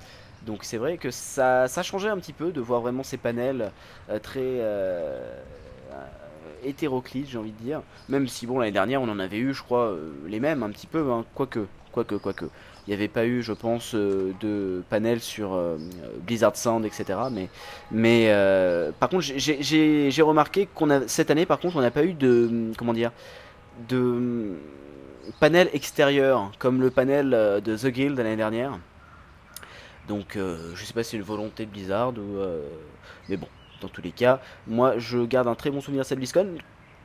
Donc 0.46 0.64
c'est 0.64 0.78
vrai 0.78 0.98
que 0.98 1.12
ça, 1.12 1.68
ça 1.68 1.84
changeait 1.84 2.10
un 2.10 2.18
petit 2.18 2.34
peu 2.34 2.52
de 2.52 2.62
voir 2.62 2.82
vraiment 2.82 3.04
ces 3.04 3.18
panels 3.18 3.72
euh, 4.10 4.20
très 4.20 4.40
euh, 4.44 5.20
hétéroclites, 6.64 7.28
j'ai 7.30 7.38
envie 7.38 7.52
de 7.52 7.62
dire. 7.62 7.82
Même 8.08 8.28
si 8.28 8.46
bon 8.46 8.60
l'année 8.60 8.72
dernière 8.72 9.02
on 9.02 9.10
en 9.10 9.20
avait 9.20 9.38
eu, 9.38 9.54
je 9.54 9.64
crois, 9.64 9.96
les 10.28 10.40
mêmes 10.40 10.64
un 10.64 10.70
petit 10.70 10.88
peu, 10.88 11.12
hein, 11.12 11.26
quoique, 11.34 11.66
quoique, 11.92 12.16
quoique. 12.16 12.46
Il 12.88 12.92
n'y 12.92 12.96
avait 12.96 13.08
pas 13.08 13.26
eu, 13.26 13.44
je 13.44 13.54
pense, 13.54 13.94
de 13.94 14.84
panel 14.90 15.20
sur 15.20 15.62
Blizzard 16.26 16.56
Sound, 16.56 16.86
etc. 16.86 17.20
Mais, 17.32 17.50
mais 17.92 18.34
par 19.00 19.10
contre, 19.10 19.26
j'ai 19.38 20.22
remarqué 20.22 20.68
qu'on 20.74 20.90
a 20.90 21.08
cette 21.08 21.30
année, 21.30 21.46
par 21.46 21.60
contre, 21.60 21.76
on 21.76 21.82
n'a 21.82 21.92
pas 21.92 22.04
eu 22.04 22.14
de 22.14 22.72
comment 22.78 22.94
dire 22.94 23.12
de 23.88 24.56
panel 25.40 25.70
extérieur 25.74 26.52
comme 26.60 26.82
le 26.82 26.90
panel 26.90 27.34
euh, 27.34 27.62
de 27.62 27.76
The 27.76 27.88
Guild 27.88 28.18
l'année 28.18 28.36
dernière. 28.36 28.80
Donc, 30.08 30.36
euh, 30.36 30.72
je 30.76 30.86
sais 30.86 30.94
pas 30.94 31.04
si 31.04 31.12
c'est 31.12 31.18
une 31.18 31.24
volonté 31.24 31.66
de 31.66 31.72
Blizzard 31.72 32.14
euh, 32.18 32.68
mais 33.28 33.38
bon, 33.38 33.48
dans 33.82 33.90
tous 33.90 34.02
les 34.02 34.12
cas, 34.12 34.42
moi 34.66 34.98
je 34.98 35.20
garde 35.20 35.48
un 35.48 35.56
très 35.56 35.70
bon 35.70 35.82
souvenir 35.82 36.04
de 36.04 36.08
cette 36.08 36.18
BlizzCon. 36.18 36.56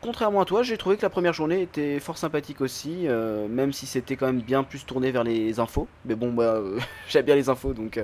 Contrairement 0.01 0.43
à 0.43 0.45
toi, 0.45 0.63
j'ai 0.63 0.77
trouvé 0.77 0.97
que 0.97 1.03
la 1.03 1.11
première 1.11 1.33
journée 1.33 1.63
était 1.63 1.99
fort 1.99 2.19
sympathique 2.19 2.61
aussi, 2.61 3.07
même 3.49 3.73
si 3.73 3.87
c'était 3.87 4.17
quand 4.17 4.27
même 4.27 4.43
bien 4.43 4.63
plus 4.63 4.85
tourné 4.85 5.11
vers 5.11 5.25
les 5.25 5.61
infos. 5.61 5.89
Mais 6.05 6.15
bon, 6.15 6.31
bah, 6.31 6.61
j'aime 7.09 7.25
bien 7.25 7.35
les 7.35 7.49
infos 7.49 7.73
donc. 7.73 7.99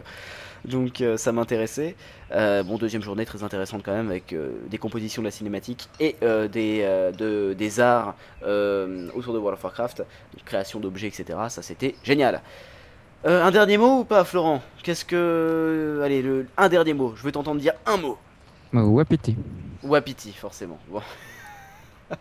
Donc 0.64 1.00
euh, 1.00 1.16
ça 1.16 1.32
m'intéressait. 1.32 1.96
Euh, 2.32 2.62
bon, 2.62 2.76
deuxième 2.78 3.02
journée 3.02 3.24
très 3.24 3.42
intéressante 3.42 3.82
quand 3.84 3.92
même 3.92 4.08
avec 4.08 4.32
euh, 4.32 4.50
des 4.68 4.78
compositions 4.78 5.22
de 5.22 5.26
la 5.26 5.30
cinématique 5.30 5.88
et 6.00 6.16
des, 6.20 7.10
de- 7.18 7.54
des 7.54 7.80
arts 7.80 8.14
autour 8.42 9.34
de 9.34 9.38
World 9.38 9.58
of 9.58 9.64
Warcraft, 9.64 10.04
création 10.44 10.80
d'objets, 10.80 11.08
etc. 11.08 11.38
Ça 11.48 11.62
c'était 11.62 11.94
génial. 12.02 12.42
Un 13.24 13.50
dernier 13.50 13.76
mot 13.76 13.98
ou 14.00 14.04
pas, 14.04 14.24
Florent? 14.24 14.62
Qu'est-ce 14.82 15.04
que. 15.04 16.00
Allez, 16.02 16.22
le... 16.22 16.46
un 16.56 16.68
dernier 16.70 16.94
mot. 16.94 17.14
Je 17.16 17.22
veux 17.22 17.32
t'entendre 17.32 17.60
dire 17.60 17.74
un 17.84 17.98
mot. 17.98 18.16
Wapiti. 18.72 19.36
Wapiti, 19.82 20.32
forcément. 20.32 20.78
Bon. 20.88 21.02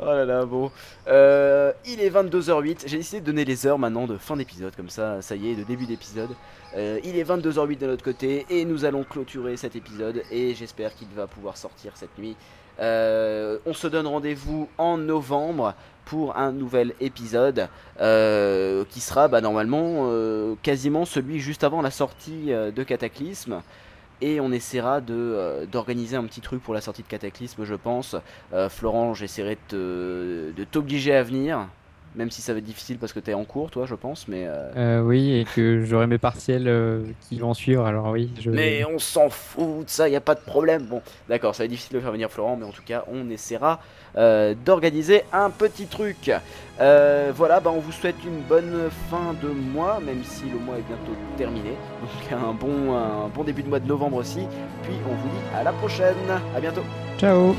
oh 0.00 0.04
là 0.04 0.24
là, 0.24 0.44
bon. 0.44 0.70
Euh, 1.08 1.72
il 1.86 2.00
est 2.00 2.10
22h08. 2.10 2.84
J'ai 2.86 2.98
décidé 2.98 3.20
de 3.20 3.26
donner 3.26 3.44
les 3.44 3.66
heures 3.66 3.78
maintenant 3.78 4.06
de 4.06 4.16
fin 4.16 4.36
d'épisode, 4.36 4.74
comme 4.76 4.90
ça, 4.90 5.22
ça 5.22 5.36
y 5.36 5.50
est, 5.50 5.54
de 5.54 5.64
début 5.64 5.86
d'épisode. 5.86 6.30
Euh, 6.76 7.00
il 7.04 7.18
est 7.18 7.24
22h08 7.24 7.78
de 7.78 7.86
notre 7.86 8.04
côté 8.04 8.46
et 8.50 8.64
nous 8.64 8.84
allons 8.84 9.04
clôturer 9.04 9.56
cet 9.56 9.76
épisode 9.76 10.22
et 10.30 10.54
j'espère 10.54 10.94
qu'il 10.94 11.08
va 11.08 11.26
pouvoir 11.26 11.56
sortir 11.56 11.92
cette 11.96 12.16
nuit. 12.18 12.36
Euh, 12.80 13.58
on 13.66 13.74
se 13.74 13.86
donne 13.86 14.06
rendez-vous 14.06 14.68
en 14.78 14.96
novembre 14.96 15.74
pour 16.06 16.36
un 16.36 16.50
nouvel 16.50 16.94
épisode 17.00 17.68
qui 17.98 19.00
sera 19.00 19.28
bah, 19.28 19.40
normalement 19.40 20.10
quasiment 20.62 21.04
celui 21.04 21.38
juste 21.38 21.62
avant 21.62 21.82
la 21.82 21.90
sortie 21.90 22.46
de 22.46 22.82
Cataclysme 22.82 23.62
et 24.22 24.40
on 24.40 24.52
essaiera 24.52 25.00
euh, 25.10 25.66
d'organiser 25.66 26.16
un 26.16 26.24
petit 26.24 26.40
truc 26.40 26.62
pour 26.62 26.72
la 26.72 26.80
sortie 26.80 27.02
de 27.02 27.08
Cataclysme 27.08 27.64
je 27.64 27.74
pense. 27.74 28.16
Euh, 28.54 28.68
Florent 28.68 29.14
j'essaierai 29.14 29.58
de 29.70 30.64
t'obliger 30.70 31.14
à 31.14 31.22
venir 31.22 31.68
même 32.14 32.30
si 32.30 32.42
ça 32.42 32.52
va 32.52 32.58
être 32.58 32.64
difficile 32.64 32.98
parce 32.98 33.12
que 33.12 33.20
t'es 33.20 33.34
en 33.34 33.44
cours 33.44 33.70
toi 33.70 33.86
je 33.86 33.94
pense 33.94 34.28
mais 34.28 34.46
euh, 34.46 34.70
Euh, 34.76 35.00
oui, 35.00 35.38
et 35.38 35.44
que 35.44 35.84
j'aurai 35.84 36.06
mes 36.06 36.18
partiels 36.18 36.66
euh, 36.68 37.02
qui 37.28 37.38
vont 37.38 37.54
suivre, 37.54 37.84
alors 37.84 38.08
oui. 38.10 38.30
Je... 38.40 38.50
Mais 38.50 38.84
on 38.84 38.98
s'en 38.98 39.28
fout 39.30 39.84
de 39.84 39.90
ça, 39.90 40.08
y 40.08 40.16
a 40.16 40.20
pas 40.20 40.34
de 40.34 40.40
problème. 40.40 40.82
Bon, 40.84 41.02
d'accord, 41.28 41.54
ça 41.54 41.62
va 41.62 41.64
être 41.66 41.70
difficile 41.70 41.96
de 41.96 42.00
faire 42.00 42.12
venir 42.12 42.30
Florent, 42.30 42.56
mais 42.56 42.66
en 42.66 42.70
tout 42.70 42.82
cas, 42.84 43.04
on 43.12 43.30
essaiera 43.30 43.80
d'organiser 44.64 45.22
un 45.32 45.48
petit 45.50 45.86
truc. 45.86 46.30
Voilà, 46.78 47.60
bah 47.60 47.70
on 47.74 47.80
vous 47.80 47.92
souhaite 47.92 48.16
une 48.26 48.40
bonne 48.42 48.90
fin 49.10 49.34
de 49.42 49.48
mois, 49.48 50.00
même 50.04 50.22
si 50.24 50.44
le 50.44 50.58
mois 50.58 50.76
est 50.76 50.86
bientôt 50.86 51.16
terminé. 51.36 51.70
Donc 52.00 52.32
un 52.32 52.52
bon, 52.52 52.94
un 52.94 53.28
bon 53.28 53.44
début 53.44 53.62
de 53.62 53.68
mois 53.68 53.80
de 53.80 53.88
novembre 53.88 54.18
aussi. 54.18 54.46
Puis 54.82 54.94
on 55.06 55.14
vous 55.14 55.28
dit 55.28 55.44
à 55.56 55.62
la 55.62 55.72
prochaine. 55.72 56.16
À 56.54 56.60
bientôt. 56.60 56.82
Ciao 57.18 57.54